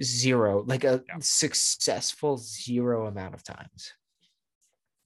Zero, 0.03 0.63
like 0.67 0.85
a 0.85 1.03
Yeah. 1.09 1.17
successful 1.21 2.37
zero 2.39 3.07
amount 3.07 3.35
of 3.35 3.43
times. 3.43 3.93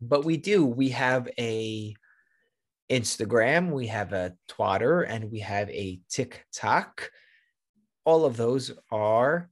But 0.01 0.25
we 0.25 0.37
do. 0.37 0.65
We 0.65 0.91
have 0.91 1.29
a 1.39 1.95
Instagram, 2.91 3.73
we 3.73 3.87
have 3.87 4.13
a 4.13 4.37
Twitter, 4.49 5.03
and 5.03 5.31
we 5.31 5.41
have 5.41 5.71
a 5.71 6.01
TikTok. 6.11 7.11
All 8.05 8.25
of 8.25 8.37
those 8.37 8.73
are 8.91 9.51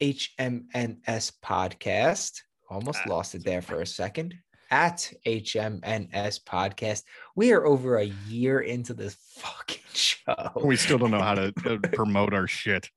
HMNS 0.00 1.32
Podcast. 1.44 2.40
Almost 2.68 3.00
Ah, 3.06 3.10
lost 3.10 3.34
it 3.34 3.44
there 3.44 3.62
for 3.62 3.80
a 3.80 3.86
second. 3.86 4.34
At 4.70 5.12
HMNS 5.24 6.42
Podcast. 6.44 7.02
We 7.36 7.52
are 7.52 7.64
over 7.64 7.98
a 7.98 8.12
year 8.28 8.60
into 8.60 8.94
this 8.94 9.16
fucking 9.36 9.82
show. 9.92 10.52
We 10.62 10.76
still 10.76 10.98
don't 10.98 11.12
know 11.12 11.22
how 11.22 11.34
to 11.34 11.52
uh, 11.66 11.78
promote 11.92 12.34
our 12.34 12.48
shit. 12.48 12.90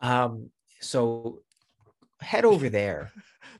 Um, 0.00 0.50
so 0.80 1.40
head 2.20 2.44
over 2.44 2.68
there. 2.68 3.10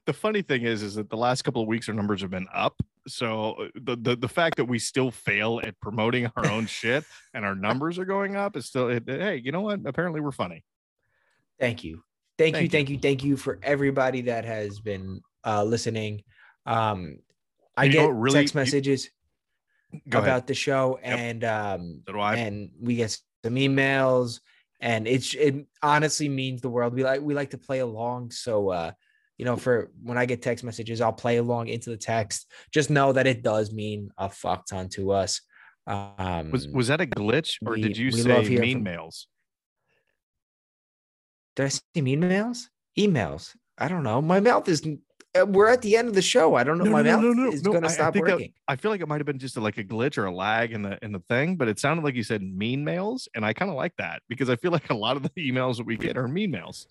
The 0.06 0.12
funny 0.12 0.42
thing 0.42 0.62
is, 0.62 0.82
is 0.82 0.94
that 0.94 1.10
the 1.10 1.16
last 1.16 1.42
couple 1.42 1.62
of 1.62 1.68
weeks 1.68 1.88
our 1.88 1.94
numbers 1.94 2.20
have 2.22 2.30
been 2.30 2.46
up. 2.54 2.80
So 3.06 3.52
uh, 3.52 3.68
the, 3.74 3.96
the 3.96 4.16
the 4.16 4.28
fact 4.28 4.56
that 4.58 4.66
we 4.66 4.78
still 4.78 5.10
fail 5.10 5.60
at 5.64 5.78
promoting 5.80 6.30
our 6.36 6.46
own 6.50 6.66
shit 6.78 7.04
and 7.32 7.44
our 7.44 7.54
numbers 7.54 7.98
are 7.98 8.04
going 8.04 8.36
up 8.36 8.56
is 8.56 8.66
still. 8.66 8.88
It, 8.88 9.04
hey, 9.06 9.40
you 9.42 9.52
know 9.52 9.62
what? 9.62 9.80
Apparently, 9.86 10.20
we're 10.20 10.32
funny. 10.32 10.64
Thank 11.58 11.84
you. 11.84 12.02
Thank, 12.38 12.54
you, 12.54 12.60
Thank 12.60 12.62
you. 12.62 12.68
thank 12.70 12.90
you, 12.90 12.98
thank 12.98 13.24
you 13.24 13.36
for 13.36 13.58
everybody 13.62 14.22
that 14.22 14.44
has 14.44 14.78
been 14.80 15.20
uh, 15.44 15.64
listening. 15.64 16.22
Um, 16.66 17.18
I 17.76 17.84
You 17.84 17.92
get 17.92 18.12
really- 18.12 18.40
text 18.40 18.54
messages 18.54 19.10
Go 20.08 20.18
about 20.18 20.28
ahead. 20.28 20.46
the 20.46 20.54
show, 20.54 20.98
Yep. 21.02 21.18
and 21.18 21.44
um, 21.44 22.02
So 22.06 22.20
and 22.20 22.70
we 22.80 22.96
get 22.96 23.10
some 23.44 23.54
emails, 23.54 24.40
and 24.80 25.08
it's 25.08 25.32
it 25.34 25.66
honestly 25.82 26.28
means 26.28 26.60
the 26.60 26.68
world. 26.68 26.92
We 26.94 27.02
like 27.04 27.22
we 27.22 27.32
like 27.34 27.50
to 27.50 27.58
play 27.58 27.78
along, 27.78 28.30
so 28.32 28.68
uh, 28.68 28.92
you 29.38 29.46
know, 29.46 29.56
for 29.56 29.90
when 30.02 30.18
I 30.18 30.26
get 30.26 30.42
text 30.42 30.62
messages, 30.62 31.00
I'll 31.00 31.12
play 31.12 31.38
along 31.38 31.68
into 31.68 31.88
the 31.90 31.96
text. 31.96 32.50
Just 32.70 32.90
know 32.90 33.12
that 33.12 33.26
it 33.26 33.42
does 33.42 33.72
mean 33.72 34.10
a 34.18 34.28
fuck 34.28 34.66
ton 34.66 34.90
to 34.90 35.12
us. 35.12 35.40
Um, 35.86 36.50
Was 36.50 36.68
was 36.68 36.88
that 36.88 37.00
a 37.00 37.06
glitch 37.06 37.56
or 37.64 37.72
we- 37.72 37.80
did 37.80 37.96
you 37.96 38.10
say 38.12 38.46
mean 38.58 38.78
from- 38.78 38.82
mails? 38.82 39.26
Did 41.58 41.66
I 41.66 41.68
say 41.70 41.80
emails? 41.96 42.68
Emails. 42.96 43.54
I 43.78 43.88
don't 43.88 44.04
know. 44.04 44.22
My 44.22 44.38
mouth 44.38 44.68
is. 44.68 44.86
uh, 45.38 45.44
We're 45.44 45.66
at 45.68 45.82
the 45.82 45.96
end 45.96 46.06
of 46.08 46.14
the 46.14 46.22
show. 46.22 46.54
I 46.54 46.62
don't 46.62 46.78
know. 46.78 46.84
No, 46.84 46.90
my 46.92 47.02
no, 47.02 47.12
mouth 47.16 47.22
no, 47.24 47.32
no, 47.32 47.50
is 47.52 47.64
no, 47.64 47.72
going 47.72 47.82
I- 47.84 47.88
to 47.88 47.92
I 47.92 47.96
stop 47.96 48.14
that- 48.14 48.20
working. 48.20 48.52
I 48.68 48.76
feel 48.76 48.90
like 48.92 49.00
it 49.00 49.08
might 49.08 49.18
have 49.18 49.26
been 49.26 49.40
just 49.40 49.56
a, 49.56 49.60
like 49.60 49.76
a 49.78 49.82
glitch 49.84 50.18
or 50.18 50.26
a 50.26 50.34
lag 50.34 50.72
in 50.72 50.82
the 50.82 50.98
in 51.04 51.10
the 51.10 51.18
thing, 51.20 51.56
but 51.56 51.66
it 51.68 51.80
sounded 51.80 52.04
like 52.04 52.14
you 52.14 52.22
said 52.22 52.42
mean 52.42 52.84
mails, 52.84 53.28
and 53.34 53.44
I 53.44 53.52
kind 53.54 53.70
of 53.70 53.76
like 53.76 53.94
that 53.98 54.22
because 54.28 54.48
I 54.48 54.54
feel 54.56 54.70
like 54.70 54.88
a 54.90 54.94
lot 54.94 55.16
of 55.16 55.24
the 55.24 55.30
emails 55.38 55.78
that 55.78 55.86
we 55.86 55.96
get 55.96 56.16
are 56.16 56.28
mean 56.28 56.52
mails. 56.52 56.86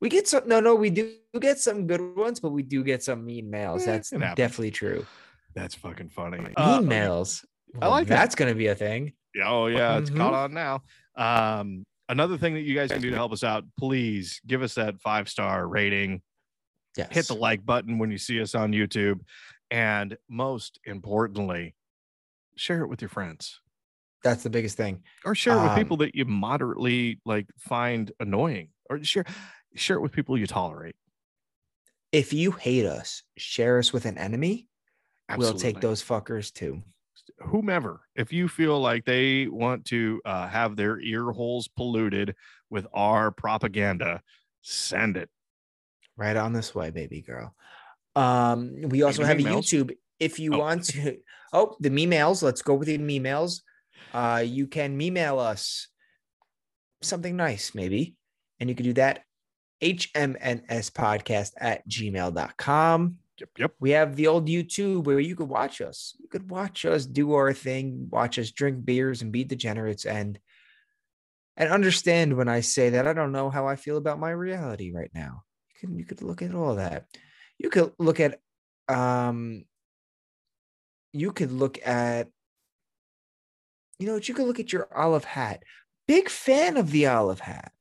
We 0.00 0.08
get 0.08 0.26
some. 0.26 0.48
No, 0.48 0.60
no, 0.60 0.74
we 0.74 0.90
do 0.90 1.12
get 1.38 1.58
some 1.60 1.86
good 1.86 2.16
ones, 2.16 2.40
but 2.40 2.50
we 2.50 2.62
do 2.62 2.82
get 2.82 3.02
some 3.04 3.24
mean 3.24 3.48
mails. 3.50 3.82
Eh, 3.86 3.92
That's 3.92 4.10
definitely 4.10 4.70
true. 4.72 5.06
That's 5.54 5.74
fucking 5.74 6.08
funny. 6.08 6.38
Mean 6.38 6.54
Uh, 6.56 6.80
mails. 6.80 7.44
I 7.80 7.86
like 7.88 8.06
that. 8.08 8.16
that's 8.16 8.34
going 8.34 8.50
to 8.50 8.54
be 8.56 8.66
a 8.68 8.74
thing. 8.74 9.12
Oh 9.44 9.66
yeah, 9.66 9.98
it's 9.98 10.10
caught 10.10 10.32
Mhm. 10.32 10.44
on 10.44 10.54
now. 10.54 10.82
Um, 11.16 11.84
another 12.10 12.36
thing 12.36 12.54
that 12.54 12.62
you 12.62 12.74
guys 12.74 12.90
can 12.90 13.00
do 13.00 13.10
to 13.10 13.16
help 13.16 13.32
us 13.32 13.44
out, 13.44 13.64
please 13.78 14.40
give 14.46 14.62
us 14.62 14.74
that 14.74 15.00
five 15.00 15.28
star 15.28 15.66
rating. 15.66 16.22
Yes. 16.96 17.08
Hit 17.12 17.26
the 17.28 17.34
like 17.34 17.64
button 17.64 17.98
when 17.98 18.10
you 18.10 18.18
see 18.18 18.40
us 18.42 18.54
on 18.54 18.72
YouTube, 18.72 19.20
and 19.70 20.16
most 20.28 20.80
importantly, 20.84 21.74
share 22.56 22.82
it 22.82 22.88
with 22.88 23.00
your 23.00 23.08
friends 23.08 23.60
That's 24.24 24.42
the 24.42 24.50
biggest 24.50 24.76
thing. 24.76 25.02
or 25.24 25.34
share 25.34 25.56
it 25.56 25.62
with 25.62 25.70
Um, 25.70 25.78
people 25.78 25.96
that 25.98 26.14
you 26.16 26.24
moderately 26.24 27.20
like 27.24 27.46
find 27.58 28.10
annoying, 28.20 28.68
or 28.90 29.02
share 29.04 29.24
share 29.76 29.96
it 29.96 30.00
with 30.00 30.12
people 30.12 30.36
you 30.36 30.46
tolerate. 30.48 30.96
If 32.12 32.32
you 32.32 32.50
hate 32.50 32.86
us, 32.86 33.22
share 33.38 33.78
us 33.78 33.92
with 33.92 34.04
an 34.04 34.18
enemy. 34.18 34.66
We'll 35.36 35.54
take 35.54 35.80
those 35.80 36.02
fuckers 36.02 36.52
too. 36.52 36.82
Whomever 37.42 38.00
if 38.14 38.32
you 38.32 38.48
feel 38.48 38.80
like 38.80 39.04
they 39.04 39.46
want 39.46 39.84
to 39.86 40.20
uh, 40.24 40.46
have 40.48 40.76
their 40.76 41.00
ear 41.00 41.30
holes 41.30 41.68
polluted 41.68 42.34
with 42.68 42.86
our 42.92 43.30
propaganda 43.30 44.20
send 44.62 45.16
it 45.16 45.28
Right 46.16 46.36
on 46.36 46.52
this 46.52 46.74
way, 46.74 46.90
baby 46.90 47.22
girl. 47.22 47.54
Um, 48.14 48.74
we 48.82 49.02
also 49.04 49.24
have 49.24 49.38
a? 49.38 49.42
YouTube. 49.42 49.92
If 50.18 50.38
you 50.38 50.52
Oh. 50.52 50.58
want 50.58 50.84
to, 50.88 51.16
oh, 51.54 51.76
the 51.80 51.88
emails. 51.88 52.42
Let's 52.42 52.60
go 52.60 52.74
with 52.74 52.88
the 52.88 52.98
emails. 52.98 53.62
Uh, 54.12 54.42
you 54.46 54.66
can 54.66 55.00
email 55.00 55.38
us 55.38 55.88
something 57.00 57.36
nice, 57.36 57.74
maybe, 57.74 58.16
and 58.58 58.68
you 58.68 58.76
can 58.76 58.84
do 58.84 58.92
that. 58.94 59.24
HMNS 59.80 60.90
podcast 60.90 61.52
at 61.56 61.88
gmail.com. 61.88 63.16
yep 63.40 63.48
yep 63.58 63.72
We 63.80 63.90
have 63.90 64.16
the 64.16 64.26
old 64.28 64.46
YouTube 64.48 65.04
where 65.04 65.18
you 65.20 65.34
could 65.34 65.48
watch 65.48 65.80
us. 65.80 66.14
You 66.20 66.28
could 66.28 66.50
watch 66.50 66.84
us 66.84 67.06
do 67.06 67.32
our 67.34 67.52
thing, 67.52 68.08
watch 68.10 68.38
us 68.38 68.50
drink 68.50 68.84
beers 68.84 69.22
and 69.22 69.32
be 69.32 69.44
degenerates 69.44 70.04
and 70.04 70.38
and 71.56 71.70
understand 71.70 72.36
when 72.36 72.48
I 72.48 72.60
say 72.60 72.90
that 72.90 73.06
I 73.06 73.12
don't 73.12 73.32
know 73.32 73.50
how 73.50 73.66
I 73.66 73.76
feel 73.76 73.96
about 73.96 74.18
my 74.20 74.30
reality 74.30 74.92
right 74.92 75.10
now. 75.14 75.42
You 75.74 75.88
can 75.88 75.98
you 75.98 76.04
could 76.04 76.22
look 76.22 76.42
at 76.42 76.54
all 76.54 76.76
that. 76.76 77.06
You 77.58 77.70
could 77.70 77.92
look 77.98 78.20
at 78.20 78.40
um 78.88 79.64
you 81.12 81.32
could 81.32 81.50
look 81.52 81.78
at 81.84 82.28
you 83.98 84.06
know 84.06 84.14
what 84.14 84.28
you 84.28 84.34
could 84.34 84.46
look 84.46 84.60
at 84.60 84.72
your 84.72 84.88
olive 84.96 85.24
hat. 85.24 85.62
Big 86.06 86.28
fan 86.28 86.76
of 86.76 86.90
the 86.90 87.06
olive 87.06 87.40
hat. 87.40 87.72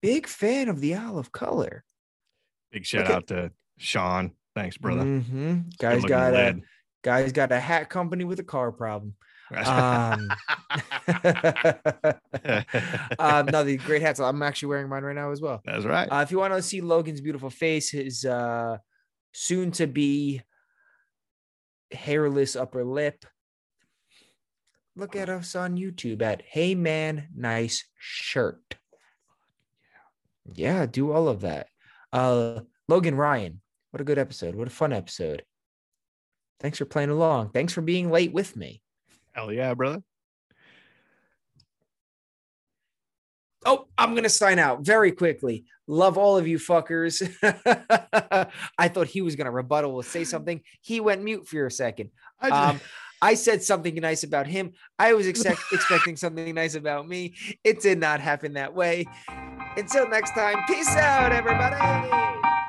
Big 0.00 0.26
fan 0.26 0.68
of 0.68 0.80
the 0.80 0.94
olive 0.94 1.30
color. 1.32 1.84
big 2.72 2.84
shout 2.86 3.02
Look 3.02 3.10
at- 3.10 3.16
out 3.16 3.26
to 3.28 3.52
sean 3.78 4.32
thanks 4.54 4.76
brother 4.76 5.02
Mhm. 5.04 5.76
Guys 5.78 6.04
got 6.04 6.32
a 6.32 6.36
lid. 6.36 6.62
Guy's 7.02 7.32
got 7.32 7.50
a 7.50 7.58
hat 7.58 7.90
company 7.90 8.24
with 8.24 8.38
a 8.38 8.44
car 8.44 8.70
problem. 8.70 9.14
Um, 9.54 10.28
um, 13.18 13.46
no, 13.46 13.64
the 13.64 13.78
great 13.84 14.02
hats. 14.02 14.20
I'm 14.20 14.42
actually 14.42 14.68
wearing 14.68 14.88
mine 14.88 15.02
right 15.02 15.14
now 15.16 15.32
as 15.32 15.40
well. 15.40 15.60
that's 15.64 15.84
right 15.84 16.08
Uh, 16.10 16.22
if 16.22 16.30
you 16.30 16.38
want 16.38 16.54
to 16.54 16.62
see 16.62 16.80
Logan's 16.80 17.20
beautiful 17.20 17.50
face, 17.50 17.90
his 17.90 18.24
uh, 18.24 18.78
soon 19.32 19.72
to 19.72 19.86
be 19.86 20.42
hairless 21.90 22.56
upper 22.56 22.84
lip, 22.84 23.24
look 24.96 25.16
at 25.16 25.28
us 25.28 25.54
on 25.56 25.76
YouTube 25.76 26.22
at 26.22 26.42
Hey 26.46 26.74
Man 26.74 27.28
Nice 27.34 27.84
Shirt. 27.98 28.76
Yeah, 30.54 30.86
do 30.86 31.12
all 31.12 31.28
of 31.28 31.40
that. 31.42 31.68
Uh, 32.12 32.60
Logan 32.88 33.14
Ryan, 33.14 33.60
what 33.92 34.00
a 34.00 34.04
good 34.04 34.18
episode. 34.18 34.54
What 34.56 34.66
a 34.66 34.70
fun 34.70 34.92
episode. 34.92 35.44
Thanks 36.60 36.78
for 36.78 36.84
playing 36.84 37.10
along. 37.10 37.50
Thanks 37.50 37.72
for 37.72 37.80
being 37.82 38.10
late 38.10 38.32
with 38.32 38.56
me. 38.56 38.82
hell 39.32 39.52
yeah 39.52 39.72
brother 39.74 40.02
Oh, 43.64 43.86
I'm 43.96 44.16
gonna 44.16 44.28
sign 44.28 44.58
out 44.58 44.84
very 44.84 45.12
quickly. 45.12 45.66
Love 45.86 46.18
all 46.18 46.36
of 46.36 46.48
you 46.48 46.58
fuckers. 46.58 47.22
I 48.78 48.88
thought 48.88 49.06
he 49.06 49.22
was 49.22 49.36
gonna 49.36 49.52
rebuttal 49.52 49.94
or 49.94 50.02
say 50.02 50.24
something. 50.24 50.60
He 50.80 50.98
went 50.98 51.22
mute 51.22 51.46
for 51.46 51.66
a 51.66 51.70
second. 51.70 52.10
I 52.40 52.48
just- 52.50 52.60
Um, 52.74 52.80
I 53.24 53.34
said 53.34 53.62
something 53.62 53.94
nice 53.94 54.24
about 54.24 54.48
him. 54.48 54.72
I 54.98 55.14
was 55.14 55.28
expect- 55.28 55.62
expecting 55.72 56.16
something 56.16 56.52
nice 56.56 56.74
about 56.74 57.06
me. 57.06 57.36
It 57.62 57.80
did 57.80 57.98
not 58.00 58.18
happen 58.20 58.54
that 58.54 58.74
way. 58.74 59.06
Until 59.76 60.08
next 60.08 60.32
time, 60.32 60.56
peace 60.66 60.88
out, 60.96 61.30
everybody. 61.30 62.61